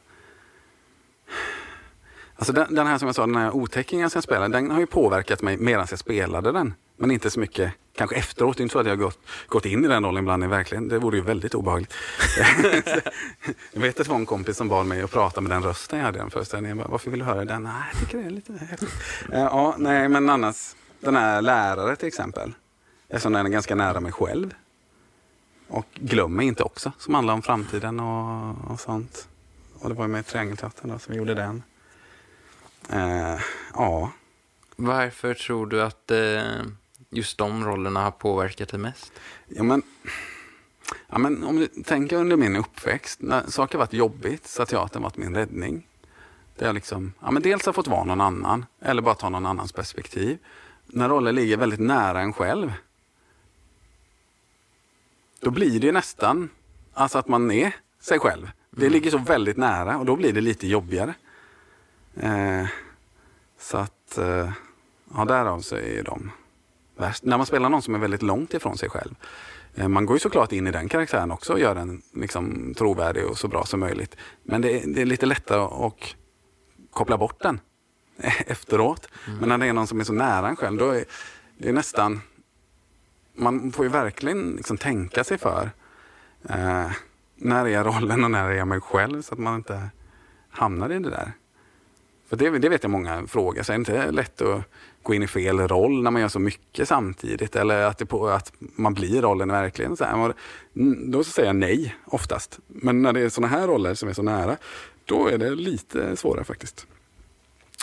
Alltså 2.36 2.52
den, 2.52 2.74
den 2.74 2.86
här 2.86 2.98
som 2.98 3.06
jag 3.08 3.14
sa, 3.14 3.26
den 3.26 3.36
här 3.36 3.56
otäckingen 3.56 4.10
som 4.10 4.18
jag 4.18 4.24
spelade, 4.24 4.58
den 4.58 4.70
har 4.70 4.80
ju 4.80 4.86
påverkat 4.86 5.42
mig 5.42 5.56
medan 5.56 5.86
jag 5.90 5.98
spelade 5.98 6.52
den. 6.52 6.74
Men 6.98 7.10
inte 7.10 7.30
så 7.30 7.40
mycket 7.40 7.72
kanske 7.94 8.16
efteråt. 8.16 8.56
Det 8.56 8.60
är 8.60 8.62
inte 8.62 8.72
så 8.72 8.78
att 8.78 8.86
jag 8.86 8.92
har 8.92 8.96
gått, 8.96 9.18
gått 9.48 9.66
in 9.66 9.84
i 9.84 9.88
den 9.88 10.04
rollen 10.04 10.24
ibland 10.24 10.44
i 10.44 10.46
verkligen. 10.46 10.88
Det 10.88 10.98
vore 10.98 11.16
ju 11.16 11.22
väldigt 11.22 11.54
obehagligt. 11.54 11.94
jag 13.72 13.80
vet 13.80 14.00
att 14.00 14.06
det 14.06 14.10
var 14.10 14.16
en 14.16 14.26
kompis 14.26 14.56
som 14.56 14.68
bad 14.68 14.86
mig 14.86 15.02
att 15.02 15.10
prata 15.10 15.40
med 15.40 15.50
den 15.50 15.62
rösten 15.62 15.98
jag 15.98 16.06
hade 16.06 16.18
i 16.18 16.20
den 16.20 16.30
föreställningen. 16.30 16.82
Varför 16.88 17.10
vill 17.10 17.20
du 17.20 17.26
höra 17.26 17.44
den? 17.44 17.62
Nej, 17.62 17.72
jag 17.92 18.00
tycker 18.00 18.18
det 18.18 18.24
är 18.24 18.30
lite 18.30 18.52
häftigt. 18.52 18.94
ja, 19.32 19.74
nej, 19.78 20.08
men 20.08 20.30
annars, 20.30 20.76
den 21.00 21.16
här 21.16 21.42
lärare 21.42 21.96
till 21.96 22.08
exempel. 22.08 22.54
Eftersom 23.08 23.32
den 23.32 23.46
är 23.46 23.50
ganska 23.50 23.74
nära 23.74 24.00
mig 24.00 24.12
själv. 24.12 24.54
Och 25.68 25.86
Glöm 25.94 26.34
mig 26.34 26.46
inte 26.46 26.62
också, 26.62 26.92
som 26.98 27.14
handlar 27.14 27.34
om 27.34 27.42
framtiden 27.42 28.00
och, 28.00 28.70
och 28.70 28.80
sånt. 28.80 29.28
Och 29.80 29.88
det 29.88 29.94
var 29.94 30.04
ju 30.04 30.08
med 30.08 30.26
Triangelteatern 30.26 30.98
som 30.98 31.12
vi 31.12 31.18
gjorde 31.18 31.34
den. 31.34 31.62
Eh, 32.90 33.40
ja. 33.74 34.12
Varför 34.76 35.34
tror 35.34 35.66
du 35.66 35.82
att 35.82 36.10
eh, 36.10 36.42
just 37.10 37.38
de 37.38 37.64
rollerna 37.64 38.02
har 38.02 38.10
påverkat 38.10 38.68
dig 38.68 38.80
mest? 38.80 39.12
Ja, 39.48 39.62
men, 39.62 39.82
ja, 41.08 41.18
men 41.18 41.44
om 41.44 41.56
du 41.56 41.66
tänker 41.66 42.16
under 42.16 42.36
min 42.36 42.56
uppväxt, 42.56 43.20
när 43.22 43.46
saker 43.46 43.78
varit 43.78 43.92
jobbigt 43.92 44.46
så 44.46 44.60
har 44.60 44.66
teatern 44.66 45.02
varit 45.02 45.16
min 45.16 45.34
räddning. 45.34 45.86
Där 46.56 46.66
jag 46.66 46.74
liksom, 46.74 47.12
ja, 47.20 47.30
men 47.30 47.42
dels 47.42 47.66
har 47.66 47.72
fått 47.72 47.86
vara 47.86 48.04
någon 48.04 48.20
annan, 48.20 48.66
eller 48.80 49.02
bara 49.02 49.14
ta 49.14 49.28
någon 49.28 49.46
annans 49.46 49.72
perspektiv. 49.72 50.38
När 50.86 51.08
roller 51.08 51.32
ligger 51.32 51.56
väldigt 51.56 51.80
nära 51.80 52.20
en 52.20 52.32
själv, 52.32 52.72
då 55.40 55.50
blir 55.50 55.80
det 55.80 55.92
nästan 55.92 56.50
alltså 56.94 57.18
att 57.18 57.28
man 57.28 57.50
är 57.50 57.72
sig 58.00 58.18
själv. 58.18 58.50
Det 58.70 58.86
mm. 58.86 58.92
ligger 58.92 59.10
så 59.10 59.18
väldigt 59.18 59.56
nära 59.56 59.98
och 59.98 60.04
då 60.04 60.16
blir 60.16 60.32
det 60.32 60.40
lite 60.40 60.66
jobbigare. 60.66 61.14
Eh, 62.16 62.66
så 63.58 63.76
att, 63.76 64.18
eh, 64.18 64.50
ja 65.14 65.24
därav 65.24 65.60
så 65.60 65.76
är 65.76 66.02
de 66.02 66.30
värst. 66.98 67.24
När 67.24 67.36
man 67.36 67.46
spelar 67.46 67.68
någon 67.68 67.82
som 67.82 67.94
är 67.94 67.98
väldigt 67.98 68.22
långt 68.22 68.54
ifrån 68.54 68.78
sig 68.78 68.90
själv. 68.90 69.14
Eh, 69.74 69.88
man 69.88 70.06
går 70.06 70.16
ju 70.16 70.20
såklart 70.20 70.52
in 70.52 70.66
i 70.66 70.70
den 70.70 70.88
karaktären 70.88 71.30
också 71.30 71.52
och 71.52 71.60
gör 71.60 71.74
den 71.74 72.02
liksom, 72.14 72.74
trovärdig 72.78 73.26
och 73.26 73.38
så 73.38 73.48
bra 73.48 73.64
som 73.64 73.80
möjligt. 73.80 74.16
Men 74.42 74.60
det, 74.60 74.82
det 74.94 75.02
är 75.02 75.06
lite 75.06 75.26
lättare 75.26 75.86
att 75.86 76.14
koppla 76.90 77.18
bort 77.18 77.42
den 77.42 77.60
efteråt. 78.46 79.08
Mm. 79.26 79.38
Men 79.38 79.48
när 79.48 79.58
det 79.58 79.66
är 79.66 79.72
någon 79.72 79.86
som 79.86 80.00
är 80.00 80.04
så 80.04 80.12
nära 80.12 80.48
en 80.48 80.56
själv, 80.56 80.78
då 80.78 80.90
är 80.90 81.04
det 81.58 81.72
nästan 81.72 82.20
man 83.38 83.72
får 83.72 83.84
ju 83.84 83.90
verkligen 83.90 84.50
liksom 84.50 84.76
tänka 84.76 85.24
sig 85.24 85.38
för. 85.38 85.70
Eh, 86.48 86.90
när 87.36 87.64
är 87.64 87.68
jag 87.68 87.86
rollen 87.86 88.24
och 88.24 88.30
när 88.30 88.50
är 88.50 88.54
jag 88.54 88.68
mig 88.68 88.80
själv 88.80 89.22
så 89.22 89.34
att 89.34 89.40
man 89.40 89.54
inte 89.54 89.90
hamnar 90.50 90.90
i 90.92 90.98
det 90.98 91.10
där. 91.10 91.32
För 92.28 92.36
det, 92.36 92.58
det 92.58 92.68
vet 92.68 92.82
jag 92.82 92.90
många 92.90 93.26
frågar 93.26 93.62
sig. 93.62 93.74
Är 93.74 93.78
det 93.78 93.80
inte 93.80 94.10
lätt 94.10 94.40
att 94.40 94.62
gå 95.02 95.14
in 95.14 95.22
i 95.22 95.26
fel 95.26 95.58
roll 95.58 96.02
när 96.02 96.10
man 96.10 96.22
gör 96.22 96.28
så 96.28 96.38
mycket 96.38 96.88
samtidigt? 96.88 97.56
Eller 97.56 97.82
att, 97.82 97.98
det 97.98 98.06
på, 98.06 98.28
att 98.28 98.52
man 98.58 98.94
blir 98.94 99.22
rollen 99.22 99.48
verkligen? 99.48 99.96
Så 99.96 100.04
här. 100.04 100.34
Mm, 100.76 101.10
då 101.10 101.24
säger 101.24 101.48
jag 101.48 101.56
nej 101.56 101.96
oftast. 102.04 102.58
Men 102.66 103.02
när 103.02 103.12
det 103.12 103.20
är 103.20 103.28
sådana 103.28 103.56
här 103.56 103.66
roller 103.66 103.94
som 103.94 104.08
är 104.08 104.12
så 104.12 104.22
nära, 104.22 104.56
då 105.04 105.26
är 105.26 105.38
det 105.38 105.50
lite 105.50 106.16
svårare 106.16 106.44
faktiskt. 106.44 106.86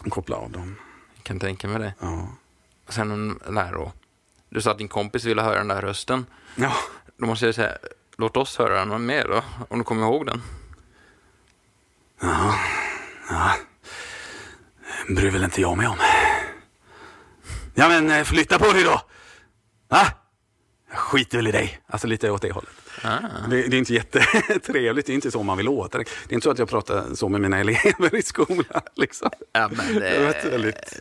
Att 0.04 0.12
koppla 0.12 0.36
av 0.36 0.52
dem. 0.52 0.76
Jag 1.16 1.24
kan 1.24 1.40
tänka 1.40 1.68
mig 1.68 1.80
det. 1.80 1.94
Ja. 2.00 2.28
Sen 2.90 3.40
där 3.50 3.74
då, 3.74 3.92
du 4.50 4.62
sa 4.62 4.72
att 4.72 4.78
din 4.78 4.88
kompis 4.88 5.26
ville 5.26 5.42
höra 5.42 5.58
den 5.58 5.68
där 5.68 5.82
rösten. 5.82 6.26
Ja. 6.56 6.72
Då 7.18 7.26
måste 7.26 7.46
jag 7.46 7.56
säga, 7.56 7.78
låt 8.18 8.38
oss 8.38 8.58
höra 8.58 8.86
den 8.86 9.06
mer 9.06 9.28
då, 9.28 9.44
om 9.70 9.78
du 9.78 9.84
kommer 9.84 10.04
ihåg 10.04 10.26
den. 10.26 10.42
Ja, 12.22 12.56
ja. 13.30 13.56
Bryr 15.10 15.32
väl 15.32 15.44
inte 15.44 15.62
jag 15.62 15.78
mig 15.78 15.88
om. 15.88 15.98
Ja 17.74 17.88
men 17.88 18.12
eh, 18.12 18.24
flytta 18.24 18.60
på 18.60 18.74
dig 18.74 18.84
då! 18.84 19.02
Va? 19.90 20.08
Jag 20.90 20.98
skiter 20.98 21.38
väl 21.38 21.48
i 21.48 21.52
dig. 21.52 21.80
Alltså 21.88 22.08
lite 22.08 22.32
åt 22.32 22.42
det 22.42 22.52
hållet. 22.52 22.70
Ah. 23.04 23.20
Det, 23.50 23.68
det, 23.68 23.76
är 23.76 23.80
inte 23.80 23.94
jättetrevligt, 23.94 25.06
det 25.06 25.14
är 25.14 25.16
inte 25.16 25.32
så 25.32 25.44
man 25.44 25.58
vill 25.58 25.66
låta. 25.66 25.98
Det 25.98 26.06
är 26.30 26.34
inte 26.34 26.44
så 26.44 26.52
att 26.52 26.60
jag 26.60 26.70
pratar 26.70 27.16
så 27.16 27.30
med 27.30 27.42
mina 27.42 27.60
elever 27.60 28.16
i 28.16 28.22
skolan. 28.22 28.82
Liksom. 28.96 29.30
Ja, 29.52 29.70
men 29.72 29.94
det... 29.94 30.00
det 30.00 30.08
är 30.08 30.50
väldigt 30.50 31.00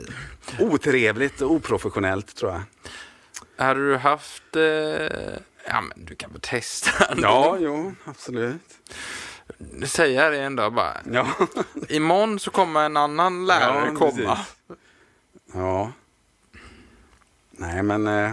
otrevligt 0.58 1.40
och 1.40 1.50
oprofessionellt 1.50 2.36
tror 2.36 2.52
jag. 2.52 2.62
Hade 3.66 3.88
du 3.88 3.96
haft... 3.96 4.56
Eh, 4.56 4.62
ja, 5.66 5.80
men 5.80 6.04
du 6.04 6.14
kan 6.14 6.32
väl 6.32 6.40
testa. 6.40 7.04
Ändå. 7.04 7.22
Ja, 7.22 7.56
jo, 7.60 7.94
absolut. 8.04 8.60
Säger 9.86 10.30
det 10.30 10.40
en 10.40 10.56
dag 10.56 10.72
bara. 10.72 10.96
Ja. 11.12 11.26
Imorgon 11.88 12.38
så 12.38 12.50
kommer 12.50 12.86
en 12.86 12.96
annan 12.96 13.46
lärare 13.46 13.86
ja, 13.86 13.98
komma. 13.98 14.38
Ja. 15.52 15.92
Nej, 17.50 17.82
men... 17.82 18.06
Eh, 18.06 18.32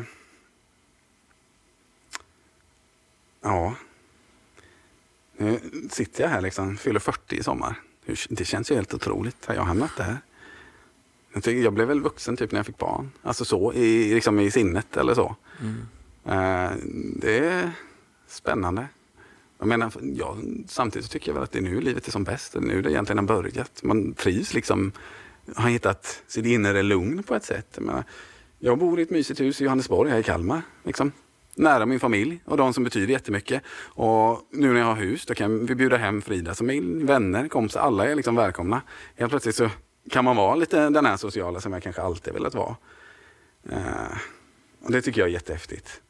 ja. 3.41 3.75
Nu 5.37 5.59
sitter 5.89 6.23
jag 6.23 6.29
här 6.29 6.41
liksom, 6.41 6.77
fyller 6.77 6.99
40 6.99 7.35
i 7.35 7.43
sommar. 7.43 7.75
Det 8.29 8.45
känns 8.45 8.71
ju 8.71 8.75
helt 8.75 8.93
otroligt. 8.93 9.45
Har 9.45 9.55
jag 9.55 9.63
hamnat 9.63 9.91
där? 9.97 10.17
Jag 11.51 11.73
blev 11.73 11.87
väl 11.87 12.01
vuxen 12.01 12.37
typ 12.37 12.51
när 12.51 12.59
jag 12.59 12.65
fick 12.65 12.77
barn. 12.77 13.11
Alltså 13.21 13.45
så, 13.45 13.73
i, 13.73 14.13
liksom 14.13 14.39
i 14.39 14.51
sinnet 14.51 14.97
eller 14.97 15.13
så. 15.13 15.35
Mm. 15.61 15.77
Uh, 16.25 16.71
det 17.15 17.39
är 17.39 17.71
spännande. 18.27 18.87
Jag 19.61 19.67
menar, 19.67 19.91
ja, 20.01 20.37
samtidigt 20.67 21.11
tycker 21.11 21.29
jag 21.29 21.33
väl 21.33 21.43
att 21.43 21.51
det 21.51 21.59
är 21.59 21.63
nu 21.63 21.81
livet 21.81 22.07
är 22.07 22.11
som 22.11 22.23
bäst. 22.23 22.53
Det 22.53 22.59
är 22.59 22.61
nu 22.61 22.81
det 22.81 22.91
egentligen 22.91 23.17
har 23.17 23.25
börjat. 23.25 23.83
Man 23.83 24.13
trivs 24.13 24.53
liksom, 24.53 24.91
har 25.55 25.69
hittat 25.69 26.23
sitt 26.27 26.45
inre 26.45 26.83
lugn 26.83 27.23
på 27.23 27.35
ett 27.35 27.43
sätt. 27.43 27.67
Jag, 27.75 27.83
menar, 27.83 28.03
jag 28.59 28.77
bor 28.77 28.99
i 28.99 29.03
ett 29.03 29.09
mysigt 29.09 29.39
hus 29.39 29.61
i 29.61 29.63
Johannesborg 29.63 30.11
här 30.11 30.19
i 30.19 30.23
Kalmar. 30.23 30.61
Liksom. 30.83 31.11
Nära 31.55 31.85
min 31.85 31.99
familj 31.99 32.41
och 32.45 32.57
de 32.57 32.73
som 32.73 32.83
betyder 32.83 33.13
jättemycket. 33.13 33.63
Och 33.85 34.47
nu 34.51 34.73
när 34.73 34.79
jag 34.79 34.87
har 34.87 34.95
hus, 34.95 35.25
då 35.25 35.33
kan 35.33 35.65
vi 35.65 35.75
bjuda 35.75 35.97
hem 35.97 36.21
Frida 36.21 36.55
som 36.55 36.69
är 36.69 37.05
vänner, 37.05 37.47
kompisar. 37.47 37.79
Alla 37.79 38.05
är 38.05 38.15
liksom 38.15 38.35
välkomna. 38.35 38.81
Helt 39.15 39.29
plötsligt 39.29 39.55
så 39.55 39.69
kan 40.09 40.25
man 40.25 40.35
vara 40.35 40.55
lite 40.55 40.89
den 40.89 41.05
här 41.05 41.17
sociala 41.17 41.61
som 41.61 41.73
jag 41.73 41.83
kanske 41.83 42.01
alltid 42.01 42.33
velat 42.33 42.55
vara. 42.55 42.75
Uh, 43.71 44.17
och 44.83 44.91
det 44.91 45.01
tycker 45.01 45.21
jag 45.21 45.29
är 45.29 45.33
jättehäftigt. 45.33 46.01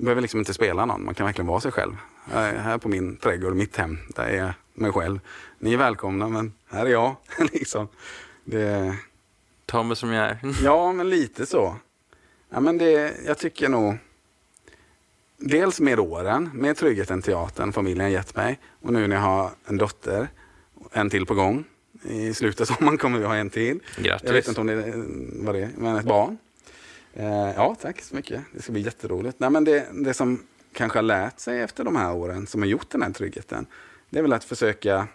Behöver 0.00 0.22
liksom 0.22 0.40
inte 0.40 0.54
spela 0.54 0.86
någon, 0.86 1.04
man 1.04 1.14
kan 1.14 1.26
verkligen 1.26 1.46
vara 1.46 1.60
sig 1.60 1.72
själv. 1.72 1.92
Här 2.32 2.78
på 2.78 2.88
min 2.88 3.16
trädgård, 3.16 3.54
mitt 3.54 3.76
hem, 3.76 3.98
där 4.08 4.24
är 4.24 4.36
jag 4.36 4.52
mig 4.74 4.92
själv. 4.92 5.20
Ni 5.58 5.72
är 5.72 5.76
välkomna, 5.76 6.28
men 6.28 6.52
här 6.70 6.86
är 6.86 6.90
jag. 6.90 7.16
liksom. 7.52 7.88
det... 8.44 8.96
Ta 9.66 9.82
mig 9.82 9.96
som 9.96 10.12
jag 10.12 10.24
är. 10.24 10.38
ja, 10.64 10.92
men 10.92 11.10
lite 11.10 11.46
så. 11.46 11.76
Ja, 12.50 12.60
men 12.60 12.78
det, 12.78 13.14
jag 13.26 13.38
tycker 13.38 13.68
nog, 13.68 13.94
dels 15.36 15.80
med 15.80 16.00
åren, 16.00 16.50
med 16.54 16.76
tryggheten 16.76 17.22
teatern 17.22 17.72
familjen 17.72 18.12
gett 18.12 18.36
mig 18.36 18.58
och 18.82 18.92
nu 18.92 19.06
när 19.06 19.16
jag 19.16 19.22
har 19.22 19.50
en 19.66 19.76
dotter, 19.76 20.28
en 20.92 21.10
till 21.10 21.26
på 21.26 21.34
gång. 21.34 21.64
I 22.02 22.34
slutet 22.34 22.60
av 22.60 22.74
sommaren 22.74 22.98
kommer 22.98 23.18
vi 23.18 23.24
ha 23.24 23.36
en 23.36 23.50
till. 23.50 23.80
Grattis. 23.96 24.26
Jag 24.26 24.32
vet 24.32 24.48
inte 24.48 24.60
om 24.60 24.66
det 24.66 24.72
är, 24.72 25.04
vad 25.44 25.54
det 25.54 25.62
är, 25.62 25.70
men 25.76 25.96
ett 25.96 26.04
barn. 26.04 26.38
Eh, 27.18 27.52
ja, 27.56 27.76
tack 27.80 28.00
så 28.00 28.16
mycket. 28.16 28.42
Det 28.52 28.62
ska 28.62 28.72
bli 28.72 28.80
jätteroligt. 28.80 29.40
Nej, 29.40 29.50
men 29.50 29.64
det, 29.64 29.86
det 29.92 30.14
som 30.14 30.42
kanske 30.72 30.98
har 30.98 31.02
lärt 31.02 31.40
sig 31.40 31.60
efter 31.60 31.84
de 31.84 31.96
här 31.96 32.14
åren, 32.14 32.46
som 32.46 32.62
har 32.62 32.68
gjort 32.68 32.90
den 32.90 33.02
här 33.02 33.10
tryggheten, 33.10 33.66
det 34.10 34.18
är 34.18 34.22
väl 34.22 34.32
att 34.32 34.44
försöka 34.44 35.08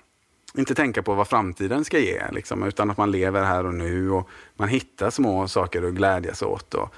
inte 0.58 0.76
tänka 0.76 1.04
på 1.04 1.14
vad 1.14 1.28
framtiden 1.28 1.86
ska 1.86 2.00
ge, 2.00 2.32
liksom, 2.32 2.64
utan 2.64 2.92
att 2.92 2.98
man 2.98 3.12
lever 3.12 3.44
här 3.44 3.66
och 3.66 3.74
nu 3.74 4.12
och 4.12 4.30
man 4.56 4.70
hittar 4.70 5.10
små 5.10 5.48
saker 5.48 5.84
att 5.84 5.94
glädjas 5.94 6.42
åt. 6.42 6.74
Och 6.74 6.94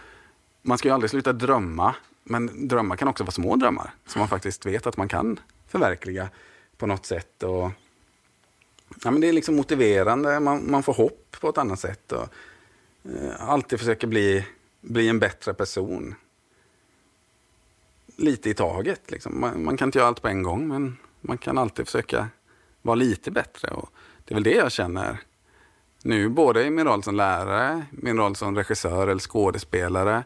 man 0.62 0.78
ska 0.78 0.88
ju 0.88 0.93
aldrig 0.93 1.10
sluta 1.10 1.34
drömma, 1.34 1.95
men 2.24 2.68
drömmar 2.68 2.95
kan 2.95 3.08
också 3.08 3.24
vara 3.24 3.32
små 3.32 3.56
drömmar 3.56 3.93
som 4.08 4.20
man 4.20 4.28
faktiskt 4.28 4.66
vet 4.66 4.88
att 4.88 4.97
man 4.97 5.08
kan 5.08 5.39
förverkliga 5.68 6.30
på 6.78 6.88
något 6.88 7.06
sätt. 7.06 7.43
Och, 7.43 7.72
ja, 9.03 9.12
men 9.12 9.22
det 9.22 9.28
är 9.28 9.34
liksom 9.34 9.56
motiverande, 9.56 10.39
man, 10.39 10.72
man 10.72 10.84
får 10.84 10.93
hopp 10.93 11.38
på 11.39 11.49
ett 11.49 11.58
annat 11.58 11.80
sätt. 11.80 12.12
Och, 12.12 12.28
eh, 13.12 13.49
alltid 13.49 13.80
försöka 13.80 14.08
bli, 14.08 14.45
bli 14.86 15.10
en 15.10 15.20
bättre 15.20 15.54
person. 15.54 16.16
Lite 18.16 18.50
i 18.50 18.54
taget. 18.54 19.12
Liksom. 19.12 19.40
Man, 19.40 19.64
man 19.64 19.78
kan 19.78 19.88
inte 19.88 19.98
göra 19.98 20.08
allt 20.08 20.22
på 20.22 20.28
en 20.28 20.44
gång, 20.44 20.68
men 20.68 20.98
man 21.22 21.38
kan 21.38 21.58
alltid 21.58 21.86
försöka 21.86 22.28
vara 22.82 22.96
lite 22.96 23.32
bättre. 23.32 23.68
Och 23.68 23.90
det 24.26 24.34
är 24.34 24.36
väl 24.36 24.44
det 24.44 24.56
jag 24.56 24.72
känner 24.72 25.22
nu, 26.04 26.30
både 26.30 26.64
i 26.64 26.70
min 26.70 26.86
roll 26.86 27.04
som 27.04 27.16
lärare, 27.16 27.86
min 27.92 28.18
roll 28.18 28.36
som 28.36 28.56
regissör 28.56 29.08
eller 29.08 29.20
skådespelare, 29.20 30.24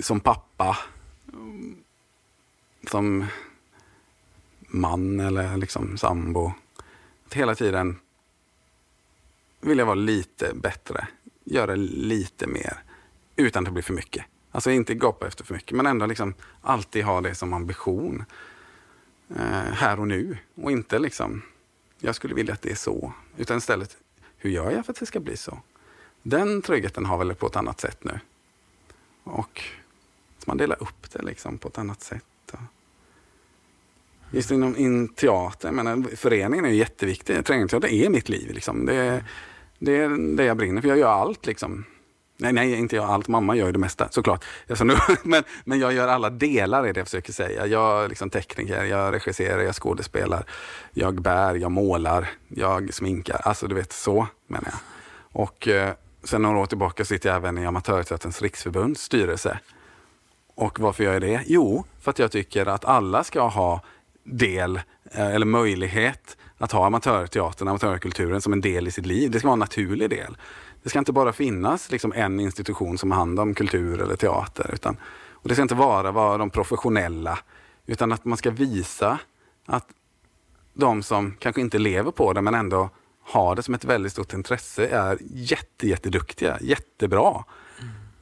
som 0.00 0.20
pappa, 0.20 0.78
som 2.90 3.26
man 4.60 5.20
eller 5.20 5.56
liksom 5.56 5.96
sambo. 5.96 6.52
Att 7.26 7.34
hela 7.34 7.54
tiden 7.54 7.98
vill 9.60 9.78
jag 9.78 9.86
vara 9.86 9.94
lite 9.94 10.54
bättre, 10.54 11.08
göra 11.44 11.74
lite 11.74 12.46
mer 12.46 12.82
utan 13.36 13.62
att 13.62 13.64
det 13.64 13.72
blir 13.72 13.82
för 13.82 13.94
mycket. 13.94 14.24
Alltså 14.50 14.70
inte 14.70 14.94
gapa 14.94 15.26
efter 15.26 15.44
för 15.44 15.54
mycket, 15.54 15.76
men 15.76 15.86
ändå 15.86 16.06
liksom 16.06 16.34
alltid 16.62 17.04
ha 17.04 17.20
det 17.20 17.34
som 17.34 17.52
ambition 17.52 18.24
eh, 19.36 19.72
här 19.72 20.00
och 20.00 20.08
nu. 20.08 20.38
Och 20.54 20.72
inte 20.72 20.98
liksom, 20.98 21.42
jag 21.98 22.14
skulle 22.14 22.34
vilja 22.34 22.54
att 22.54 22.62
det 22.62 22.70
är 22.70 22.74
så. 22.74 23.12
Utan 23.36 23.58
istället, 23.58 23.96
hur 24.36 24.50
gör 24.50 24.70
jag 24.70 24.84
för 24.84 24.92
att 24.92 25.00
det 25.00 25.06
ska 25.06 25.20
bli 25.20 25.36
så? 25.36 25.58
Den 26.22 26.62
tryggheten 26.62 27.04
har 27.04 27.18
väl 27.18 27.34
på 27.34 27.46
ett 27.46 27.56
annat 27.56 27.80
sätt 27.80 28.04
nu. 28.04 28.20
Och 29.24 29.62
att 30.38 30.46
man 30.46 30.56
delar 30.56 30.82
upp 30.82 31.12
det 31.12 31.22
liksom 31.22 31.58
på 31.58 31.68
ett 31.68 31.78
annat 31.78 32.02
sätt. 32.02 32.24
Just 34.34 34.50
inom 34.50 34.76
in 34.76 35.08
teater, 35.08 35.70
men 35.70 36.16
föreningen 36.16 36.64
är 36.64 36.70
jätteviktig. 36.70 37.44
Träningsteater 37.44 37.88
är 37.88 38.08
mitt 38.08 38.28
liv. 38.28 38.50
Liksom. 38.54 38.86
Det, 38.86 39.24
det 39.78 39.96
är 39.96 40.36
det 40.36 40.44
jag 40.44 40.56
brinner 40.56 40.80
för. 40.80 40.88
Jag 40.88 40.98
gör 40.98 41.08
allt. 41.08 41.46
Liksom. 41.46 41.84
Nej, 42.42 42.52
nej, 42.52 42.74
inte 42.74 42.96
jag 42.96 43.04
allt. 43.04 43.28
Mamma 43.28 43.56
gör 43.56 43.66
ju 43.66 43.72
det 43.72 43.78
mesta 43.78 44.08
såklart. 44.10 44.44
Alltså, 44.68 44.84
nu, 44.84 44.94
men, 45.22 45.44
men 45.64 45.80
jag 45.80 45.92
gör 45.92 46.08
alla 46.08 46.30
delar 46.30 46.86
i 46.86 46.92
det 46.92 47.00
jag 47.00 47.06
försöker 47.06 47.32
säga. 47.32 47.66
Jag 47.66 48.04
är 48.04 48.08
liksom 48.08 48.30
tekniker, 48.30 48.84
jag 48.84 49.14
regisserar, 49.14 49.62
jag 49.62 49.74
skådespelar, 49.74 50.44
jag 50.92 51.22
bär, 51.22 51.54
jag 51.54 51.70
målar, 51.70 52.28
jag 52.48 52.94
sminkar. 52.94 53.40
Alltså 53.44 53.66
du 53.66 53.74
vet, 53.74 53.92
så 53.92 54.26
menar 54.46 54.68
jag. 54.68 54.78
Och 55.42 55.68
eh, 55.68 55.92
sen 56.24 56.42
några 56.42 56.58
år 56.58 56.66
tillbaka 56.66 57.04
sitter 57.04 57.28
jag 57.28 57.36
även 57.36 57.58
i 57.58 57.66
Amatörteaterns 57.66 58.42
riksförbunds 58.42 59.02
styrelse. 59.02 59.58
Och 60.54 60.80
varför 60.80 61.04
gör 61.04 61.12
jag 61.12 61.22
det? 61.22 61.42
Jo, 61.46 61.84
för 62.00 62.10
att 62.10 62.18
jag 62.18 62.32
tycker 62.32 62.66
att 62.66 62.84
alla 62.84 63.24
ska 63.24 63.48
ha 63.48 63.80
del 64.24 64.76
eh, 65.10 65.34
eller 65.34 65.46
möjlighet 65.46 66.36
att 66.58 66.72
ha 66.72 66.86
amatörteatern, 66.86 67.68
amatörkulturen 67.68 68.40
som 68.40 68.52
en 68.52 68.60
del 68.60 68.88
i 68.88 68.90
sitt 68.90 69.06
liv. 69.06 69.30
Det 69.30 69.38
ska 69.38 69.48
vara 69.48 69.52
en 69.52 69.58
naturlig 69.58 70.10
del. 70.10 70.36
Det 70.82 70.88
ska 70.88 70.98
inte 70.98 71.12
bara 71.12 71.32
finnas 71.32 71.90
liksom 71.90 72.12
en 72.12 72.40
institution 72.40 72.98
som 72.98 73.10
har 73.10 73.18
hand 73.18 73.40
om 73.40 73.54
kultur 73.54 74.02
eller 74.02 74.16
teater. 74.16 74.70
Utan, 74.72 74.96
och 75.30 75.48
det 75.48 75.54
ska 75.54 75.62
inte 75.62 75.74
vara, 75.74 76.12
vara 76.12 76.38
de 76.38 76.50
professionella, 76.50 77.38
utan 77.86 78.12
att 78.12 78.24
man 78.24 78.38
ska 78.38 78.50
visa 78.50 79.18
att 79.66 79.86
de 80.74 81.02
som 81.02 81.36
kanske 81.38 81.60
inte 81.60 81.78
lever 81.78 82.10
på 82.10 82.32
det 82.32 82.42
men 82.42 82.54
ändå 82.54 82.90
har 83.24 83.56
det 83.56 83.62
som 83.62 83.74
ett 83.74 83.84
väldigt 83.84 84.12
stort 84.12 84.32
intresse 84.32 84.86
är 84.86 85.18
jätte, 85.20 85.88
jätteduktiga, 85.88 86.58
jättebra. 86.60 87.44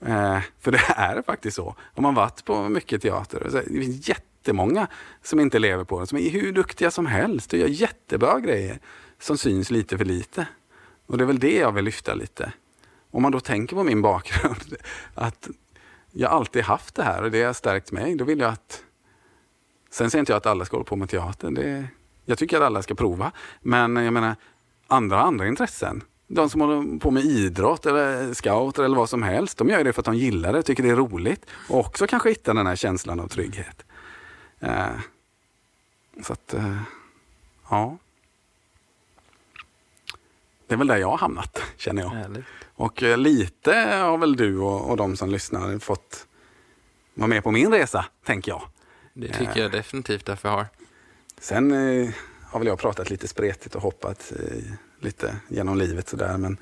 Mm. 0.01 0.35
Eh, 0.37 0.43
för 0.61 0.73
det 0.73 0.81
är 0.97 1.23
faktiskt 1.23 1.57
så. 1.57 1.75
Om 1.95 2.03
man 2.03 2.15
varit 2.15 2.45
på 2.45 2.69
mycket 2.69 3.03
teater, 3.03 3.49
det 3.53 3.81
finns 3.81 4.09
jättemånga 4.09 4.87
som 5.23 5.41
inte 5.41 5.59
lever 5.59 5.85
på 5.85 6.01
det, 6.01 6.07
som 6.07 6.19
är 6.19 6.31
hur 6.31 6.53
duktiga 6.53 6.91
som 6.91 7.07
helst 7.07 7.53
och 7.53 7.59
gör 7.59 7.69
jättebra 7.69 8.41
grejer 8.41 8.79
som 9.19 9.39
syns 9.39 9.71
lite 9.71 9.99
för 9.99 10.05
lite. 10.05 10.47
Och 11.11 11.19
det 11.19 11.25
är 11.25 11.27
väl 11.27 11.39
det 11.39 11.57
jag 11.57 11.73
vill 11.73 11.85
lyfta 11.85 12.15
lite. 12.15 12.53
Om 13.11 13.23
man 13.23 13.33
då 13.33 13.41
tänker 13.41 13.77
på 13.77 13.85
min 13.85 14.03
bakgrund, 14.03 14.77
att 15.15 15.49
jag 16.13 16.31
alltid 16.31 16.63
haft 16.63 16.95
det 16.95 17.03
här 17.03 17.23
och 17.23 17.31
det 17.31 17.43
har 17.43 17.53
stärkt 17.53 17.93
mig. 17.93 18.15
Då 18.15 18.25
vill 18.25 18.41
jag 18.41 18.53
att... 18.53 18.85
Sen 19.91 20.11
säger 20.11 20.21
inte 20.21 20.33
jag 20.33 20.37
att 20.37 20.47
alla 20.47 20.65
ska 20.65 20.77
hålla 20.77 20.85
på 20.85 20.97
med 20.97 21.09
teater. 21.09 21.51
Det... 21.51 21.89
Jag 22.25 22.39
tycker 22.39 22.57
att 22.57 22.63
alla 22.63 22.83
ska 22.83 22.95
prova. 22.95 23.33
Men 23.61 23.97
jag 23.97 24.13
menar, 24.13 24.37
andra 24.87 25.17
har 25.17 25.27
andra 25.27 25.49
intressen. 25.49 26.03
De 26.27 26.51
som 26.51 26.61
håller 26.61 26.99
på 26.99 27.11
med 27.11 27.25
idrott 27.25 27.87
eller 27.87 28.35
scouter 28.35 28.83
eller 28.83 28.97
vad 28.97 29.09
som 29.09 29.23
helst, 29.23 29.59
de 29.59 29.69
gör 29.69 29.85
det 29.85 29.93
för 29.93 30.01
att 30.01 30.07
de 30.07 30.15
gillar 30.15 30.53
det, 30.53 30.63
tycker 30.63 30.83
det 30.83 30.91
är 30.91 30.97
roligt 30.97 31.47
och 31.69 31.79
också 31.79 32.07
kanske 32.07 32.29
hittar 32.29 32.55
den 32.55 32.67
här 32.67 32.77
känslan 32.77 33.21
av 33.21 33.29
trygghet. 33.29 33.85
Eh, 34.61 34.87
så 36.23 36.33
att, 36.33 36.55
eh, 36.55 36.77
ja. 37.71 37.99
Det 40.71 40.75
är 40.75 40.79
väl 40.79 40.87
där 40.87 40.97
jag 40.97 41.11
har 41.11 41.19
hamnat, 41.19 41.63
känner 41.77 42.03
jag. 42.03 42.09
Härligt. 42.11 42.45
Och 42.75 43.03
eh, 43.03 43.19
lite 43.19 43.73
har 44.03 44.19
väl 44.19 44.37
du 44.37 44.59
och, 44.59 44.91
och 44.91 44.97
de 44.97 45.17
som 45.17 45.31
lyssnar 45.31 45.79
fått 45.79 46.27
vara 47.15 47.29
med 47.29 47.45
på 47.45 47.51
min 47.51 47.73
resa, 47.73 48.05
tänker 48.25 48.53
jag. 48.53 48.63
Det 49.13 49.29
tycker 49.29 49.61
jag 49.61 49.73
definitivt 49.73 50.29
att 50.29 50.45
vi 50.45 50.49
har. 50.49 50.67
Sen 51.41 51.73
eh, 51.73 52.11
har 52.45 52.59
väl 52.59 52.69
jag 52.69 52.79
pratat 52.79 53.11
lite 53.11 53.29
spretigt 53.29 53.75
och 53.75 53.83
hoppat 53.83 54.33
eh, 54.39 54.63
lite 55.01 55.37
genom 55.49 55.79
livet 55.79 56.09
sådär. 56.09 56.37
Men, 56.37 56.57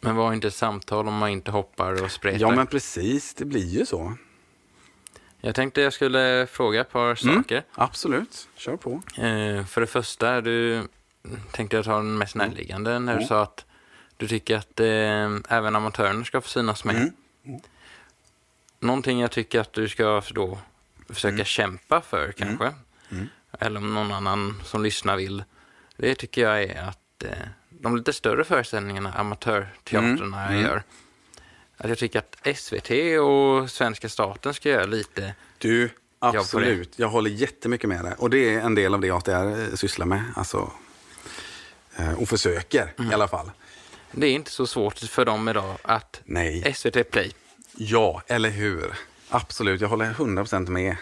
Men 0.00 0.16
var 0.16 0.32
inte 0.32 0.50
samtal 0.50 1.08
om 1.08 1.14
man 1.14 1.30
inte 1.30 1.50
hoppar 1.50 2.02
och 2.02 2.10
spretar? 2.10 2.40
ja 2.40 2.50
men 2.50 2.66
precis, 2.66 3.34
det 3.34 3.44
blir 3.44 3.68
ju 3.78 3.86
så. 3.86 4.14
Jag 5.40 5.54
tänkte 5.54 5.80
jag 5.80 5.92
skulle 5.92 6.46
fråga 6.50 6.80
ett 6.80 6.90
par 6.90 7.14
saker. 7.14 7.64
Absolut, 7.74 8.48
kör 8.56 8.76
på. 8.76 8.90
Eh, 9.22 9.64
för 9.66 9.80
det 9.80 9.86
första, 9.86 10.40
du 10.40 10.82
tänkte 11.52 11.76
jag 11.76 11.84
ta 11.84 11.96
den 11.96 12.18
mest 12.18 12.34
närliggande 12.34 12.98
när 12.98 13.12
du 13.12 13.18
Mm. 13.18 13.28
sa 13.28 13.42
att 13.42 13.64
du 14.16 14.28
tycker 14.28 14.56
att 14.56 14.80
eh, 14.80 15.56
även 15.56 15.76
amatörerna 15.76 16.24
ska 16.24 16.40
få 16.40 16.48
synas 16.48 16.84
med. 16.84 16.96
Mm. 16.96 17.60
Någonting 18.80 19.20
jag 19.20 19.30
tycker 19.30 19.60
att 19.60 19.72
du 19.72 19.88
ska 19.88 20.22
då 20.34 20.58
försöka 21.08 21.34
Mm. 21.34 21.44
kämpa 21.44 22.00
för 22.00 22.32
kanske, 22.32 22.72
eller 23.58 23.80
om 23.80 23.94
någon 23.94 24.12
annan 24.12 24.60
som 24.64 24.82
lyssnar 24.82 25.16
vill, 25.16 25.44
det 25.96 26.14
tycker 26.14 26.42
jag 26.42 26.62
är 26.62 26.82
att 26.88 27.22
eh, 27.24 27.30
de 27.70 27.96
lite 27.96 28.12
större 28.12 28.44
föreställningarna 28.44 29.12
amatörteatrarna 29.12 30.48
Mm. 30.48 30.62
gör, 30.62 30.82
att 31.76 31.88
jag 31.88 31.98
tycker 31.98 32.18
att 32.18 32.56
SVT 32.56 32.90
och 33.20 33.70
svenska 33.70 34.08
staten 34.08 34.54
ska 34.54 34.68
göra 34.68 34.84
lite 34.86 35.34
Du, 35.58 35.90
absolut. 36.18 36.98
Jag 36.98 37.08
håller 37.08 37.30
jättemycket 37.30 37.88
med 37.88 38.04
dig. 38.04 38.14
Och 38.18 38.30
det 38.30 38.54
är 38.54 38.60
en 38.60 38.74
del 38.74 38.94
av 38.94 39.00
det 39.00 39.10
ATR 39.10 39.30
eh, 39.60 39.74
sysslar 39.74 40.06
med. 40.06 40.22
Alltså, 40.36 40.72
och 42.18 42.28
försöker 42.28 42.92
Mm. 42.98 43.10
i 43.10 43.14
alla 43.14 43.28
fall. 43.28 43.50
Det 44.12 44.26
är 44.26 44.32
inte 44.32 44.50
så 44.50 44.66
svårt 44.66 44.98
för 44.98 45.24
dem 45.24 45.48
idag 45.48 45.76
att 45.82 46.20
Nej. 46.24 46.74
SVT 46.74 47.10
Play, 47.10 47.32
Ja, 47.76 48.22
eller 48.26 48.50
hur? 48.50 48.94
Absolut, 49.28 49.80
jag 49.80 49.88
håller 49.88 50.12
100% 50.14 50.68
med. 50.68 50.96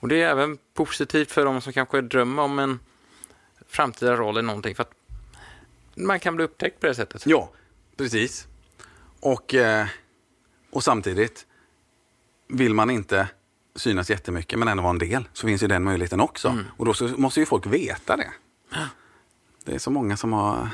och 0.00 0.08
det 0.08 0.22
är 0.22 0.28
även 0.30 0.58
positivt 0.74 1.30
för 1.32 1.44
dem 1.44 1.60
som 1.60 1.72
kanske 1.72 2.00
drömmer 2.00 2.42
om 2.42 2.58
en 2.58 2.78
framtida 3.68 4.16
roll 4.16 4.38
i 4.38 4.42
någonting, 4.42 4.74
för 4.74 4.82
att 4.82 4.92
man 5.94 6.20
kan 6.20 6.36
bli 6.36 6.44
upptäckt 6.44 6.80
på 6.80 6.86
det 6.86 6.94
sättet. 6.94 7.26
Ja, 7.26 7.50
precis. 7.96 8.46
Och, 9.20 9.54
eh, 9.54 9.86
och 10.70 10.84
samtidigt, 10.84 11.46
vill 12.48 12.74
man 12.74 12.90
inte 12.90 13.28
synas 13.76 14.10
jättemycket 14.10 14.58
men 14.58 14.68
ändå 14.68 14.82
vara 14.82 14.90
en 14.90 14.98
del 14.98 15.28
så 15.32 15.46
finns 15.46 15.62
ju 15.62 15.66
den 15.66 15.84
möjligheten 15.84 16.20
också. 16.20 16.58
Och 16.76 16.84
då 16.84 16.94
så 16.94 17.08
måste 17.08 17.40
ju 17.40 17.46
folk 17.46 17.66
veta 17.66 18.16
det. 18.16 18.30
Det 19.66 19.74
är 19.74 19.78
så 19.78 19.90
många 19.90 20.16
som 20.16 20.32
har 20.32 20.68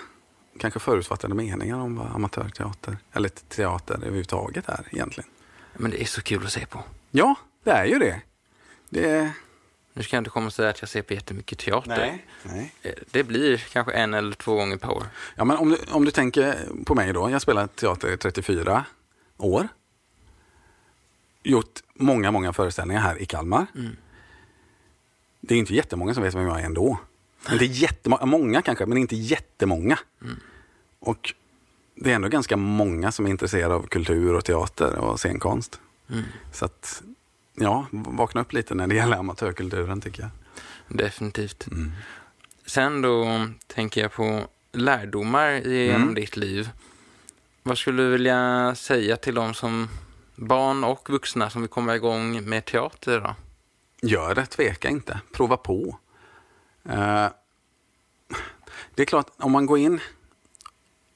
kanske 0.59 0.81
förutfattade 0.81 1.35
meningar 1.35 1.77
om 1.79 1.97
vad 1.97 2.07
amatörteater 2.07 2.97
eller 3.13 3.29
teater 3.29 3.95
överhuvudtaget 3.95 4.69
är 4.69 4.89
egentligen. 4.91 5.31
Men 5.75 5.91
det 5.91 6.03
är 6.03 6.07
så 6.07 6.23
kul 6.23 6.45
att 6.47 6.53
se 6.53 6.67
på. 6.67 6.85
Ja, 7.11 7.35
det 7.65 7.71
är 7.71 7.85
ju 7.85 7.99
det. 7.99 8.21
det. 8.89 9.33
Nu 9.93 10.03
ska 10.03 10.17
jag 10.17 10.21
inte 10.21 10.31
komma 10.31 10.47
och 10.47 10.53
säga 10.53 10.71
att 10.71 10.81
jag 10.83 10.89
ser 10.89 11.03
på 11.03 11.15
jättemycket 11.15 11.59
teater. 11.59 11.89
Nej. 11.97 12.27
Nej. 12.43 12.75
Eh, 12.83 12.93
Det 13.11 13.25
blir 13.25 13.57
kanske 13.73 13.93
en 13.93 14.15
eller 14.15 14.33
två 14.33 14.55
gånger 14.55 14.77
per 14.77 14.91
år. 14.91 15.07
Ja, 15.35 15.45
men 15.45 15.57
om, 15.57 15.69
du, 15.71 15.79
om 15.93 16.05
du 16.05 16.11
tänker 16.11 16.69
på 16.87 16.95
mig 16.95 17.13
då. 17.13 17.31
Jag 17.31 17.43
spelar 17.43 17.67
teater 17.67 18.13
i 18.13 18.17
34 18.17 18.85
år. 19.37 19.69
Gjort 21.43 21.81
många, 21.95 22.31
många 22.31 22.53
föreställningar 22.53 23.01
här 23.03 23.23
i 23.23 23.27
Kalmar. 23.27 23.67
Det 25.41 25.55
är 25.55 25.59
inte 25.59 25.75
jättemånga 25.75 26.15
som 26.15 26.23
vet 26.23 26.35
vem 26.35 26.47
jag 26.47 26.61
är 26.61 26.65
ändå. 26.65 26.99
Inte 27.51 27.65
jättemånga, 27.65 28.27
många 28.27 28.63
kanske, 28.63 28.87
men 28.87 28.99
inte 28.99 29.17
jättemånga. 29.17 29.99
Och 31.01 31.35
det 31.95 32.11
är 32.11 32.15
ändå 32.15 32.29
ganska 32.29 32.57
många 32.57 33.13
som 33.13 33.27
är 33.27 33.31
intresserade 33.31 33.75
av 33.75 33.87
kultur 33.87 34.35
och 34.35 34.45
teater 34.45 34.99
och 34.99 35.19
scenkonst. 35.21 35.81
Så 36.53 36.65
att, 36.65 37.03
ja, 37.55 37.87
vakna 37.91 38.41
upp 38.41 38.53
lite 38.53 38.75
när 38.75 38.87
det 38.87 38.95
gäller 38.95 39.17
amatörkulturen 39.17 40.01
tycker 40.01 40.23
jag. 40.23 40.31
Definitivt. 40.99 41.67
Sen 42.67 43.03
då 43.03 43.47
tänker 43.67 44.01
jag 44.01 44.13
på 44.13 44.41
lärdomar 44.73 45.51
genom 45.51 46.03
Mm. 46.03 46.15
ditt 46.15 46.37
liv. 46.37 46.71
Vad 47.63 47.79
skulle 47.79 48.03
du 48.03 48.11
vilja 48.11 48.75
säga 48.75 49.17
till 49.17 49.35
de 49.35 49.55
som 49.55 49.89
barn 50.37 50.85
och 50.85 51.11
vuxna 51.11 51.51
som 51.51 51.61
vill 51.63 51.71
komma 51.71 51.95
igång 51.97 52.45
med 52.49 52.65
teater 52.65 53.21
då? 53.21 53.35
Gör 54.09 54.35
det, 54.35 54.47
tveka 54.47 54.89
inte. 54.89 55.21
Prova 55.33 55.57
på. 55.57 55.99
Eh, 56.85 57.29
det 58.95 59.03
är 59.03 59.07
klart, 59.07 59.27
om 59.37 59.53
man 59.53 59.67
går 59.67 59.79
in 59.79 60.01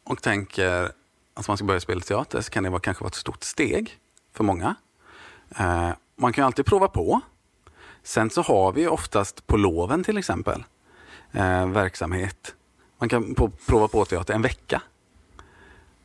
och 0.04 0.22
tänker 0.22 0.92
att 1.34 1.48
man 1.48 1.56
ska 1.56 1.66
börja 1.66 1.80
spela 1.80 2.00
teater 2.00 2.40
så 2.40 2.50
kan 2.50 2.64
det 2.64 2.70
vara, 2.70 2.80
kanske 2.80 3.04
vara 3.04 3.08
ett 3.08 3.14
stort 3.14 3.44
steg 3.44 3.98
för 4.32 4.44
många. 4.44 4.74
Eh, 5.58 5.90
man 6.16 6.32
kan 6.32 6.42
ju 6.42 6.46
alltid 6.46 6.66
prova 6.66 6.88
på. 6.88 7.20
Sen 8.02 8.30
så 8.30 8.42
har 8.42 8.72
vi 8.72 8.80
ju 8.80 8.88
oftast 8.88 9.46
på 9.46 9.56
loven 9.56 10.04
till 10.04 10.18
exempel 10.18 10.64
eh, 11.32 11.68
verksamhet. 11.68 12.54
Man 12.98 13.08
kan 13.08 13.34
prova 13.66 13.88
på 13.88 14.04
teater 14.04 14.34
en 14.34 14.42
vecka. 14.42 14.82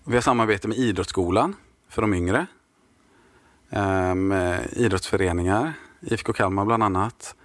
Vi 0.04 0.14
har 0.14 0.22
samarbete 0.22 0.68
med 0.68 0.78
Idrottsskolan 0.78 1.56
för 1.90 2.02
de 2.02 2.14
yngre. 2.14 2.46
Med 4.16 4.70
idrottsföreningar, 4.72 5.74
IFK 6.02 6.34
Kalmar 6.34 6.66
bland 6.66 6.84
annat. 6.84 7.36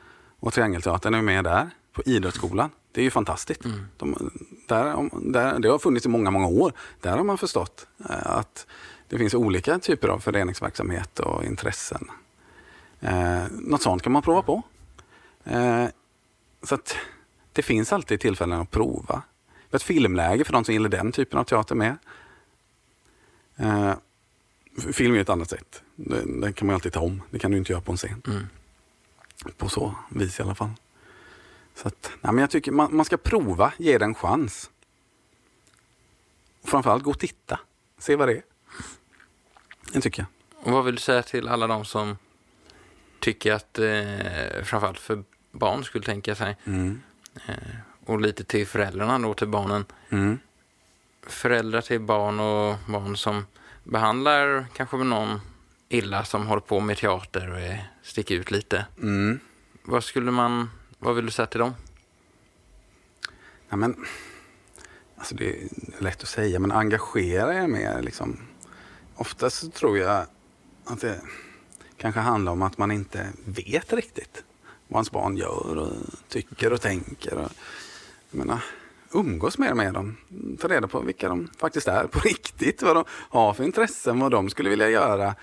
Och 0.40 0.52
Triangelteatern 0.52 1.14
är 1.14 1.22
med 1.22 1.44
där, 1.44 1.70
på 1.96 2.02
Idrottsskolan. 2.02 2.70
Det 2.92 3.00
är 3.00 3.04
ju 3.04 3.10
fantastiskt. 3.10 3.60
De, 3.96 4.30
där, 4.68 5.10
där, 5.32 5.58
det 5.58 5.68
har 5.68 5.78
funnits 5.78 6.06
i 6.06 6.08
många, 6.08 6.30
många 6.30 6.46
år. 6.46 6.72
Där 7.00 7.16
har 7.16 7.24
man 7.24 7.38
förstått 7.38 7.86
eh, 8.10 8.26
att 8.26 8.66
det 9.08 9.18
finns 9.18 9.34
olika 9.34 9.78
typer 9.78 10.08
av 10.08 10.18
föreningsverksamhet 10.18 11.20
och 11.20 11.44
intressen. 11.44 12.10
Eh, 13.00 13.44
något 13.50 13.82
sånt 13.82 14.02
kan 14.02 14.12
man 14.12 14.22
prova 14.22 14.42
på. 14.42 14.62
Eh, 15.44 15.86
så 16.62 16.74
att 16.74 16.96
det 17.52 17.62
finns 17.62 17.92
alltid 17.92 18.20
tillfällen 18.20 18.60
att 18.60 18.70
prova. 18.70 19.22
Ett 19.70 19.82
filmläge 19.82 20.44
för 20.44 20.52
de 20.52 20.64
som 20.64 20.74
gillar 20.74 20.88
den 20.88 21.12
typen 21.12 21.38
av 21.38 21.44
teater 21.44 21.74
med. 21.74 21.96
Eh, 23.56 23.94
film 24.92 25.14
är 25.14 25.20
ett 25.20 25.28
annat 25.28 25.50
sätt. 25.50 25.82
Det, 25.96 26.40
det 26.40 26.52
kan 26.52 26.66
man 26.66 26.74
alltid 26.74 26.92
ta 26.92 27.00
om. 27.00 27.22
Det 27.30 27.38
kan 27.38 27.50
du 27.50 27.58
inte 27.58 27.72
göra 27.72 27.82
på 27.82 27.92
en 27.92 27.98
scen. 27.98 28.22
På 29.56 29.68
så 29.68 29.94
vis 30.10 30.38
i 30.40 30.42
alla 30.42 30.54
fall. 30.54 30.70
Så 31.76 31.88
att, 31.88 32.10
nej, 32.20 32.32
men 32.32 32.38
jag 32.38 32.50
tycker 32.50 32.72
man, 32.72 32.96
man 32.96 33.04
ska 33.04 33.16
prova, 33.16 33.72
ge 33.76 33.98
det 33.98 34.04
en 34.04 34.14
chans. 34.14 34.70
Och 36.62 36.68
framförallt 36.68 37.02
gå 37.02 37.10
och 37.10 37.18
titta. 37.18 37.60
Se 37.98 38.16
vad 38.16 38.28
det 38.28 38.34
är. 38.34 38.42
Det 39.92 40.00
tycker 40.00 40.22
jag. 40.22 40.66
Och 40.66 40.72
vad 40.72 40.84
vill 40.84 40.94
du 40.94 41.00
säga 41.00 41.22
till 41.22 41.48
alla 41.48 41.66
de 41.66 41.84
som 41.84 42.16
tycker 43.20 43.52
att, 43.52 43.78
eh, 43.78 44.62
framförallt 44.64 44.98
för 44.98 45.24
barn 45.52 45.84
skulle 45.84 46.04
tänka 46.04 46.34
sig, 46.34 46.56
eh, 47.46 47.54
och 48.04 48.20
lite 48.20 48.44
till 48.44 48.66
föräldrarna 48.66 49.18
då, 49.18 49.34
till 49.34 49.48
barnen. 49.48 49.84
Mm. 50.08 50.38
Föräldrar 51.26 51.80
till 51.80 52.00
barn 52.00 52.40
och 52.40 52.76
barn 52.86 53.16
som 53.16 53.46
behandlar 53.84 54.66
kanske 54.74 54.96
någon 54.96 55.40
illa 55.88 56.24
som 56.24 56.46
håller 56.46 56.60
på 56.60 56.80
med 56.80 56.96
teater 56.96 57.50
och 57.52 57.60
är, 57.60 57.90
sticker 58.02 58.34
ut 58.34 58.50
lite. 58.50 58.86
Mm. 59.02 59.40
Vad 59.82 60.04
skulle 60.04 60.30
man, 60.30 60.70
vad 60.98 61.14
vill 61.14 61.26
du 61.26 61.32
säga 61.32 61.46
till 61.46 61.60
dem? 61.60 61.74
Ja, 63.68 63.76
men, 63.76 64.06
alltså 65.16 65.34
det 65.34 65.62
är 65.62 65.68
lätt 65.98 66.22
att 66.22 66.28
säga, 66.28 66.58
men 66.58 66.72
engagera 66.72 67.54
er 67.54 67.66
mer. 67.66 68.02
Liksom. 68.02 68.38
Oftast 69.14 69.56
så 69.56 69.70
tror 69.70 69.98
jag 69.98 70.26
att 70.84 71.00
det 71.00 71.20
kanske 71.96 72.20
handlar 72.20 72.52
om 72.52 72.62
att 72.62 72.78
man 72.78 72.90
inte 72.90 73.28
vet 73.44 73.92
riktigt 73.92 74.44
vad 74.88 74.98
ens 74.98 75.10
barn 75.10 75.36
gör 75.36 75.76
och 75.76 75.92
tycker 76.28 76.72
och 76.72 76.80
tänker. 76.80 77.34
Och, 77.34 77.50
jag 78.30 78.38
menar, 78.38 78.64
umgås 79.12 79.58
mer 79.58 79.74
med 79.74 79.94
dem. 79.94 80.16
Ta 80.60 80.68
reda 80.68 80.88
på 80.88 81.00
vilka 81.00 81.28
de 81.28 81.48
faktiskt 81.58 81.88
är 81.88 82.06
på 82.06 82.18
riktigt. 82.24 82.82
Vad 82.82 82.96
de 82.96 83.04
har 83.08 83.54
för 83.54 83.64
intressen, 83.64 84.20
vad 84.20 84.30
de 84.30 84.50
skulle 84.50 84.70
vilja 84.70 84.90
göra. 84.90 85.34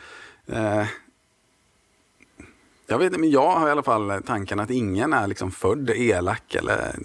Eh, 0.46 0.86
jag 2.88 2.98
vet 2.98 3.20
men 3.20 3.32
jag 3.32 3.52
har 3.52 3.68
i 3.68 3.72
alla 3.72 3.84
fall 3.84 4.22
tanken 4.26 4.60
att 4.60 4.70
ingen 4.70 5.14
är 5.14 5.28
liksom 5.28 5.52
född 5.52 5.90
elak 5.90 6.56
eller 6.56 6.96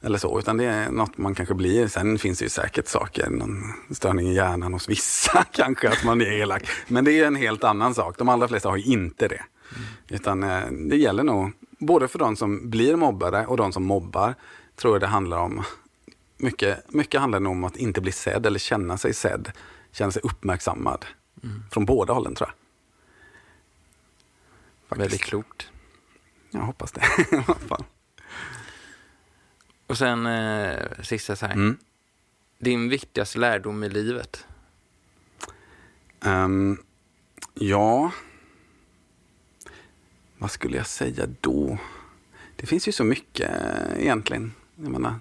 eller 0.00 0.18
så, 0.18 0.38
utan 0.38 0.56
det 0.56 0.64
är 0.64 0.90
något 0.90 1.18
man 1.18 1.34
kanske 1.34 1.54
blir. 1.54 1.88
Sen 1.88 2.18
finns 2.18 2.38
det 2.38 2.44
ju 2.44 2.48
säkert 2.48 2.88
saker, 2.88 3.30
någon 3.30 3.62
störning 3.90 4.28
i 4.28 4.34
hjärnan 4.34 4.72
hos 4.72 4.88
vissa 4.88 5.44
kanske, 5.52 5.88
att 5.88 6.04
man 6.04 6.20
är 6.20 6.32
elak. 6.32 6.68
Men 6.88 7.04
det 7.04 7.12
är 7.12 7.26
en 7.26 7.36
helt 7.36 7.64
annan 7.64 7.94
sak. 7.94 8.18
De 8.18 8.28
allra 8.28 8.48
flesta 8.48 8.68
har 8.68 8.76
ju 8.76 8.92
inte 8.92 9.28
det. 9.28 9.42
Utan 10.08 10.42
eh, 10.42 10.70
det 10.70 10.96
gäller 10.96 11.22
nog, 11.22 11.52
både 11.78 12.08
för 12.08 12.18
de 12.18 12.36
som 12.36 12.70
blir 12.70 12.96
mobbade 12.96 13.46
och 13.46 13.56
de 13.56 13.72
som 13.72 13.84
mobbar, 13.84 14.34
tror 14.76 14.94
jag 14.94 15.00
det 15.00 15.06
handlar 15.06 15.38
om. 15.38 15.62
Mycket, 16.36 16.92
mycket 16.92 17.20
handlar 17.20 17.40
nog 17.40 17.52
om 17.52 17.64
att 17.64 17.76
inte 17.76 18.00
bli 18.00 18.12
sedd 18.12 18.46
eller 18.46 18.58
känna 18.58 18.98
sig 18.98 19.14
sedd, 19.14 19.50
känna 19.92 20.10
sig 20.10 20.22
uppmärksammad. 20.24 21.04
Från 21.70 21.84
båda 21.84 22.12
hållen 22.12 22.34
tror 22.34 22.48
jag. 22.48 22.57
Faktiskt. 24.88 25.00
Väldigt 25.00 25.22
klokt. 25.22 25.70
Jag 26.50 26.60
hoppas 26.60 26.92
det. 26.92 27.02
Och 29.86 29.98
sen 29.98 30.26
eh, 30.26 31.02
sista 31.02 31.36
så 31.36 31.46
här. 31.46 31.54
Mm. 31.54 31.78
Din 32.58 32.88
viktigaste 32.88 33.38
lärdom 33.38 33.84
i 33.84 33.88
livet? 33.88 34.46
Ehm, 36.20 36.78
ja, 37.54 38.12
vad 40.38 40.50
skulle 40.50 40.76
jag 40.76 40.86
säga 40.86 41.26
då? 41.40 41.78
Det 42.56 42.66
finns 42.66 42.88
ju 42.88 42.92
så 42.92 43.04
mycket 43.04 43.50
eh, 43.50 44.02
egentligen. 44.02 44.52
Jag 44.76 44.90
menar, 44.90 45.20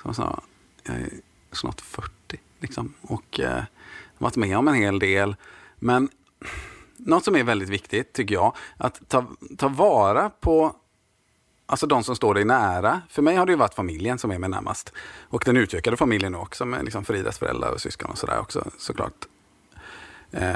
som 0.00 0.08
jag 0.08 0.16
sa, 0.16 0.42
jag 0.82 0.96
är 0.96 1.08
snart 1.52 1.80
40 1.80 2.40
liksom, 2.60 2.94
och 3.00 3.40
eh, 3.40 3.54
har 3.54 3.66
varit 4.18 4.36
med 4.36 4.58
om 4.58 4.68
en 4.68 4.74
hel 4.74 4.98
del. 4.98 5.36
Men 5.76 6.08
något 6.96 7.24
som 7.24 7.36
är 7.36 7.44
väldigt 7.44 7.68
viktigt 7.68 8.12
tycker 8.12 8.34
jag, 8.34 8.56
att 8.76 9.08
ta, 9.08 9.26
ta 9.58 9.68
vara 9.68 10.30
på 10.30 10.76
Alltså 11.66 11.86
de 11.86 12.04
som 12.04 12.16
står 12.16 12.34
dig 12.34 12.44
nära. 12.44 13.02
För 13.08 13.22
mig 13.22 13.36
har 13.36 13.46
det 13.46 13.52
ju 13.52 13.58
varit 13.58 13.74
familjen 13.74 14.18
som 14.18 14.30
är 14.30 14.38
mig 14.38 14.50
närmast. 14.50 14.92
Och 15.20 15.42
den 15.46 15.56
utökade 15.56 15.96
familjen 15.96 16.34
också 16.34 16.64
med 16.64 16.84
liksom 16.84 17.04
Fridas 17.04 17.38
föräldrar 17.38 17.70
och 17.70 17.80
syskon 17.80 18.10
och 18.10 18.18
sådär 18.18 18.38
också 18.40 18.70
såklart. 18.78 19.26
Eh, 20.30 20.52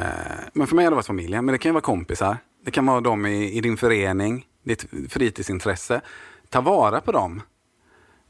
men 0.53 0.67
för 0.67 0.77
mig 0.77 0.85
har 0.85 0.91
det 0.91 0.95
varit 0.95 1.07
familjen. 1.07 1.45
Men 1.45 1.53
det 1.53 1.59
kan 1.59 1.69
ju 1.69 1.73
vara 1.73 1.83
kompisar. 1.83 2.37
Det 2.65 2.71
kan 2.71 2.87
vara 2.87 3.01
de 3.01 3.27
i, 3.27 3.53
i 3.53 3.61
din 3.61 3.77
förening, 3.77 4.47
ditt 4.63 4.87
fritidsintresse. 5.09 6.01
Ta 6.49 6.61
vara 6.61 7.01
på 7.01 7.13
dem. 7.13 7.43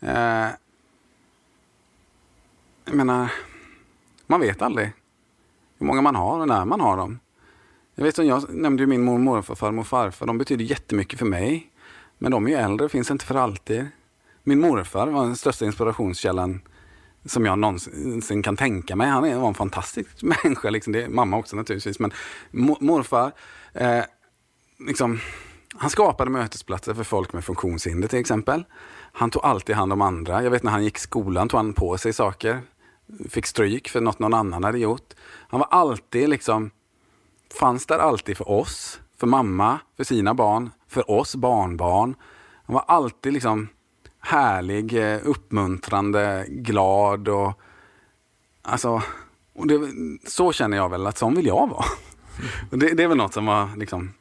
Eh, 0.01 0.49
jag 2.85 2.95
menar, 2.95 3.33
man 4.27 4.41
vet 4.41 4.63
aldrig 4.63 4.93
hur 5.79 5.87
många 5.87 6.01
man 6.01 6.15
har 6.15 6.41
och 6.41 6.49
när 6.49 6.65
man 6.65 6.81
har 6.81 6.97
dem. 6.97 7.19
Jag 7.99 8.05
vet 8.05 8.17
som 8.17 8.27
jag 8.27 8.55
nämnde 8.55 8.83
ju 8.83 8.87
min 8.87 9.05
mormor, 9.05 9.35
morfar, 9.35 9.55
farmor 9.55 9.81
och 9.81 9.87
farfar. 9.87 10.27
De 10.27 10.39
betyder 10.39 10.65
jättemycket 10.65 11.19
för 11.19 11.27
mig. 11.27 11.71
Men 12.19 12.33
de 12.33 12.47
är 12.47 12.51
ju 12.51 12.57
äldre 12.57 12.85
och 12.85 12.91
finns 12.91 13.11
inte 13.11 13.25
för 13.25 13.35
alltid. 13.35 13.87
Min 14.45 14.61
morfar 14.61 15.07
var 15.07 15.25
den 15.25 15.37
största 15.37 15.65
inspirationskällan 15.65 16.61
som 17.25 17.47
jag 17.47 17.59
någonsin 17.59 18.43
kan 18.43 18.57
tänka 18.57 18.97
mig. 18.97 19.09
Han 19.09 19.41
var 19.41 19.49
en 19.49 19.55
fantastisk 19.55 20.23
människa. 20.23 20.71
Liksom. 20.71 20.93
Det 20.93 21.03
är 21.03 21.09
mamma 21.09 21.37
också 21.37 21.57
naturligtvis. 21.57 21.99
Men 21.99 22.13
morfar, 22.81 23.33
eh, 23.73 24.03
liksom, 24.87 25.21
han 25.75 25.91
skapade 25.91 26.31
mötesplatser 26.31 26.95
för 26.95 27.05
folk 27.05 27.33
med 27.33 27.45
funktionshinder 27.45 28.09
till 28.09 28.21
exempel. 28.21 28.65
Han 29.13 29.31
tog 29.31 29.45
alltid 29.45 29.77
hand 29.77 29.93
om 29.93 30.01
andra. 30.01 30.43
Jag 30.43 30.51
vet 30.51 30.63
när 30.63 30.73
han 30.73 30.85
gick 30.85 30.97
i 30.97 31.01
skolan 31.01 31.49
tog 31.49 31.59
han 31.59 31.73
på 31.73 31.99
sig 31.99 32.13
saker. 32.13 32.61
Fick 33.29 33.47
stryk 33.47 33.89
för 33.89 34.01
något 34.01 34.19
någon 34.19 34.35
annan 34.35 34.65
hade 34.65 34.79
gjort. 34.79 35.15
Han 35.49 35.61
var 35.61 35.69
alltid 35.71 36.29
liksom 36.29 36.71
fanns 37.55 37.87
där 37.87 37.99
alltid 37.99 38.37
för 38.37 38.51
oss, 38.51 39.01
för 39.17 39.27
mamma, 39.27 39.79
för 39.97 40.05
sina 40.05 40.35
barn, 40.35 40.71
för 40.89 41.11
oss 41.11 41.37
barnbarn. 41.37 42.15
Han 42.67 42.75
var 42.75 42.85
alltid 42.87 43.33
liksom 43.33 43.69
härlig, 44.21 45.13
eh, 45.13 45.21
uppmuntrande, 45.25 46.47
glad 46.49 47.29
och 47.29 47.61
alltså, 48.63 49.03
och 49.53 49.67
det, 49.67 49.81
så 50.27 50.53
känner 50.53 50.77
jag 50.77 50.89
väl 50.89 51.07
att 51.07 51.19
sån 51.19 51.35
vill 51.35 51.47
jag 51.47 51.69
vara. 51.69 51.85
Och 52.71 52.79
det, 52.79 52.95
det, 52.95 53.03
är 53.03 53.09
väl 53.09 53.17
något 53.17 53.35
som 53.35 53.47
var 53.47 53.77
liksom, 53.77 54.15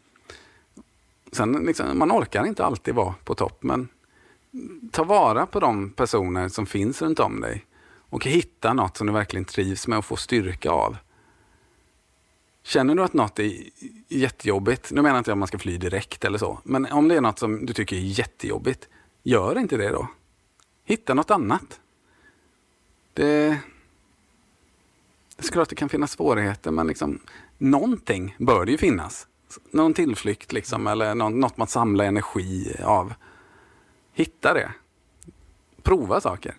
sen 1.32 1.52
liksom, 1.52 2.00
man 2.00 2.12
orkar 2.12 2.46
inte 2.46 2.66
alltid 2.66 2.96
vara 2.96 3.16
på 3.24 3.36
topp 3.36 3.64
men 3.64 3.88
ta 4.92 5.04
vara 5.04 5.46
på 5.46 5.60
de 5.60 5.90
personer 5.90 6.50
som 6.50 6.66
finns 6.66 7.02
runt 7.02 7.20
om 7.20 7.42
dig 7.42 7.66
och 8.10 8.26
hitta 8.26 8.74
något 8.74 8.98
som 8.98 9.08
du 9.08 9.14
verkligen 9.14 9.46
trivs 9.46 9.88
med 9.88 9.98
och 9.98 10.06
får 10.06 10.16
styrka 10.16 10.72
av. 10.72 10.98
Känner 12.68 12.96
du 12.96 13.04
att 13.04 13.14
något 13.14 13.40
är 13.40 13.64
jättejobbigt, 14.08 14.92
nu 14.92 15.02
menar 15.02 15.18
inte 15.18 15.30
jag 15.30 15.36
att 15.36 15.40
man 15.40 15.48
ska 15.48 15.60
fly 15.60 15.78
direkt 15.78 16.26
eller 16.26 16.38
så, 16.38 16.60
men 16.64 16.86
om 16.86 17.08
det 17.08 17.16
är 17.16 17.22
något 17.22 17.40
som 17.40 17.66
du 17.66 17.74
tycker 17.74 17.96
är 17.96 18.00
jättejobbigt, 18.00 18.90
gör 19.24 19.58
inte 19.58 19.78
det 19.78 19.90
då. 19.90 20.08
Hitta 20.86 21.14
något 21.14 21.32
annat. 21.32 21.80
Det, 23.14 23.48
det 25.36 25.48
är 25.48 25.52
klart 25.52 25.70
det 25.70 25.76
kan 25.76 25.90
finnas 25.90 26.12
svårigheter, 26.12 26.72
men 26.72 26.88
liksom, 26.88 27.20
någonting 27.58 28.36
bör 28.40 28.66
det 28.66 28.72
ju 28.72 28.78
finnas. 28.78 29.28
Någon 29.72 29.94
tillflykt 29.94 30.52
liksom, 30.52 30.88
eller 30.88 31.16
något 31.16 31.58
man 31.58 31.68
samlar 31.68 32.06
energi 32.06 32.76
av. 32.84 33.14
Hitta 34.14 34.54
det. 34.54 34.72
Prova 35.84 36.22
saker. 36.22 36.56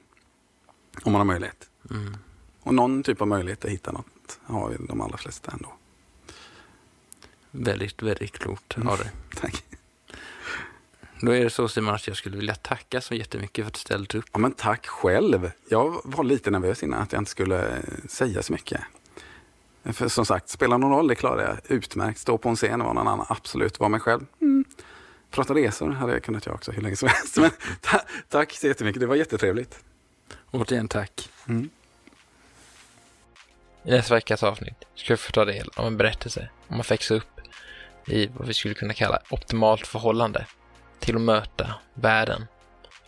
Om 1.03 1.13
man 1.13 1.21
har 1.21 1.27
möjlighet. 1.27 1.71
Mm. 1.91 2.17
Och 2.61 2.75
någon 2.75 3.03
typ 3.03 3.21
av 3.21 3.29
möjlighet 3.29 3.65
att 3.65 3.71
hitta 3.71 3.93
något 3.93 4.41
har 4.43 4.71
ju 4.71 4.77
de 4.77 5.01
allra 5.01 5.17
flesta 5.17 5.53
ändå. 5.53 5.73
Väldigt, 7.51 8.03
väldigt 8.03 8.39
klokt 8.39 8.79
av 8.79 8.99
dig. 8.99 9.07
Mm. 9.07 9.13
Tack. 9.37 9.65
Då 11.21 11.35
är 11.35 11.45
det 11.45 11.51
så 11.51 11.69
Simon 11.69 11.95
att 11.95 12.07
jag 12.07 12.17
skulle 12.17 12.37
vilja 12.37 12.55
tacka 12.55 13.01
så 13.01 13.15
jättemycket 13.15 13.65
för 13.65 13.69
att 13.69 13.75
du 13.75 13.81
ställde 13.81 14.19
upp. 14.19 14.25
Ja, 14.33 14.39
men 14.39 14.53
tack 14.53 14.87
själv. 14.87 15.51
Jag 15.69 16.01
var 16.05 16.25
lite 16.25 16.51
nervös 16.51 16.83
innan 16.83 17.03
att 17.03 17.13
jag 17.13 17.21
inte 17.21 17.31
skulle 17.31 17.83
säga 18.09 18.43
så 18.43 18.53
mycket. 18.53 18.81
För 19.85 20.09
som 20.09 20.27
sagt, 20.27 20.49
spela 20.49 20.77
någon 20.77 20.91
roll, 20.91 21.09
det 21.09 21.15
klarar 21.15 21.43
jag 21.43 21.77
utmärkt. 21.77 22.19
Stå 22.19 22.39
på 22.39 22.49
en 22.49 22.57
scen 22.57 22.81
och 22.81 22.85
vara 22.85 22.95
någon 22.95 23.09
annan, 23.09 23.27
absolut. 23.29 23.81
Vara 23.81 23.89
mig 23.89 24.01
själv. 24.01 24.27
Mm. 24.41 24.65
Prata 25.31 25.55
resor 25.55 25.91
hade 25.91 26.13
jag 26.13 26.23
kunnat 26.23 26.47
göra 26.47 26.55
också 26.55 26.73
hur 26.73 26.83
länge 26.83 26.97
som 26.97 27.09
helst. 27.09 27.37
Men 27.37 27.51
ta 27.81 28.01
tack 28.29 28.53
så 28.53 28.67
jättemycket, 28.67 29.01
det 29.01 29.07
var 29.07 29.17
jättetrevligt. 29.17 29.79
Återigen 30.51 30.89
tack. 30.89 31.31
Mm. 31.49 31.71
I 33.83 33.91
nästa 33.91 34.15
veckas 34.15 34.43
avsnitt 34.43 34.85
ska 34.95 35.13
vi 35.13 35.17
få 35.17 35.33
ta 35.33 35.45
del 35.45 35.71
av 35.77 35.87
en 35.87 35.97
berättelse 35.97 36.49
om 36.69 36.81
att 36.81 36.91
växa 36.91 37.15
upp 37.15 37.38
i 38.11 38.27
vad 38.27 38.47
vi 38.47 38.55
skulle 38.55 38.75
kunna 38.75 38.95
kalla 38.95 39.19
optimalt 39.31 39.87
förhållande 39.87 40.47
till 40.99 41.15
att 41.15 41.21
möta 41.21 41.75
världen 41.95 42.47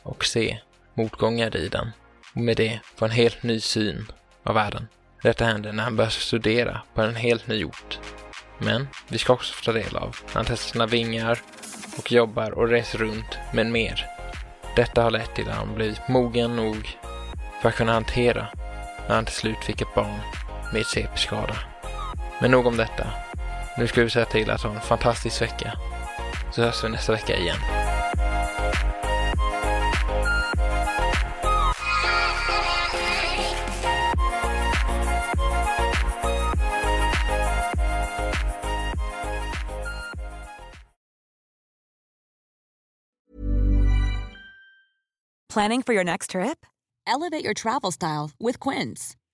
och 0.03 0.25
se 0.25 0.59
motgångar 0.95 1.57
i 1.57 1.69
den 1.69 1.91
och 2.35 2.41
med 2.41 2.57
det 2.57 2.81
få 2.97 3.05
en 3.05 3.11
helt 3.11 3.43
ny 3.43 3.61
syn 3.61 4.07
av 4.43 4.55
världen. 4.55 4.89
Detta 5.23 5.45
händer 5.45 5.73
när 5.73 5.85
han 5.85 5.97
börjar 5.97 6.11
studera 6.11 6.81
på 6.95 7.03
en 7.03 7.17
helt 7.17 7.47
ny 7.47 7.65
ort. 7.65 7.99
Men 8.59 8.89
vi 9.09 9.19
ska 9.19 9.33
också 9.33 9.55
få 9.55 9.65
ta 9.65 9.73
del 9.73 9.97
av 9.97 10.17
när 10.27 10.35
han 10.35 10.45
testar 10.45 10.73
sina 10.73 10.87
vingar 10.87 11.43
och 11.99 12.13
jobbar 12.13 12.51
och 12.51 12.69
reser 12.69 12.99
runt 12.99 13.39
med 13.55 13.67
mer. 13.67 14.07
Detta 14.77 15.03
har 15.03 15.11
lett 15.11 15.35
till 15.35 15.49
att 15.49 15.57
han 15.57 15.75
blivit 15.75 16.09
mogen 16.09 16.57
nog 16.57 16.99
för 17.63 17.69
att 17.69 17.75
kunna 17.75 17.93
hantera 17.93 18.49
när 19.09 19.15
han 19.15 19.25
till 19.25 19.35
slut 19.35 19.65
fick 19.65 19.81
ett 19.81 19.95
barn 19.95 20.21
med 20.73 20.87
CP-skada. 20.87 21.57
Men 22.41 22.51
nog 22.51 22.67
om 22.67 22.77
detta. 22.77 23.07
Nu 23.81 23.87
ska 23.87 24.05
vi 24.05 24.11
säga 24.11 24.25
till 24.25 24.51
att 24.51 24.63
ha 24.63 24.75
en 24.75 24.81
fantastisk 24.81 25.43
vecka. 25.43 25.73
Så 26.53 26.63
hörs 26.63 26.85
vi 26.85 26.89
nästa 26.89 27.13
vecka 27.13 27.37
igen. 27.37 27.57
Planning 45.53 45.83
for 45.83 45.95
your 45.95 46.05
next 46.05 46.31
trip? 46.31 46.67
Elevate 47.07 47.45
your 47.45 47.55
travel 47.55 47.93
style 47.93 48.31
with 48.39 48.59
Quince. 48.69 49.17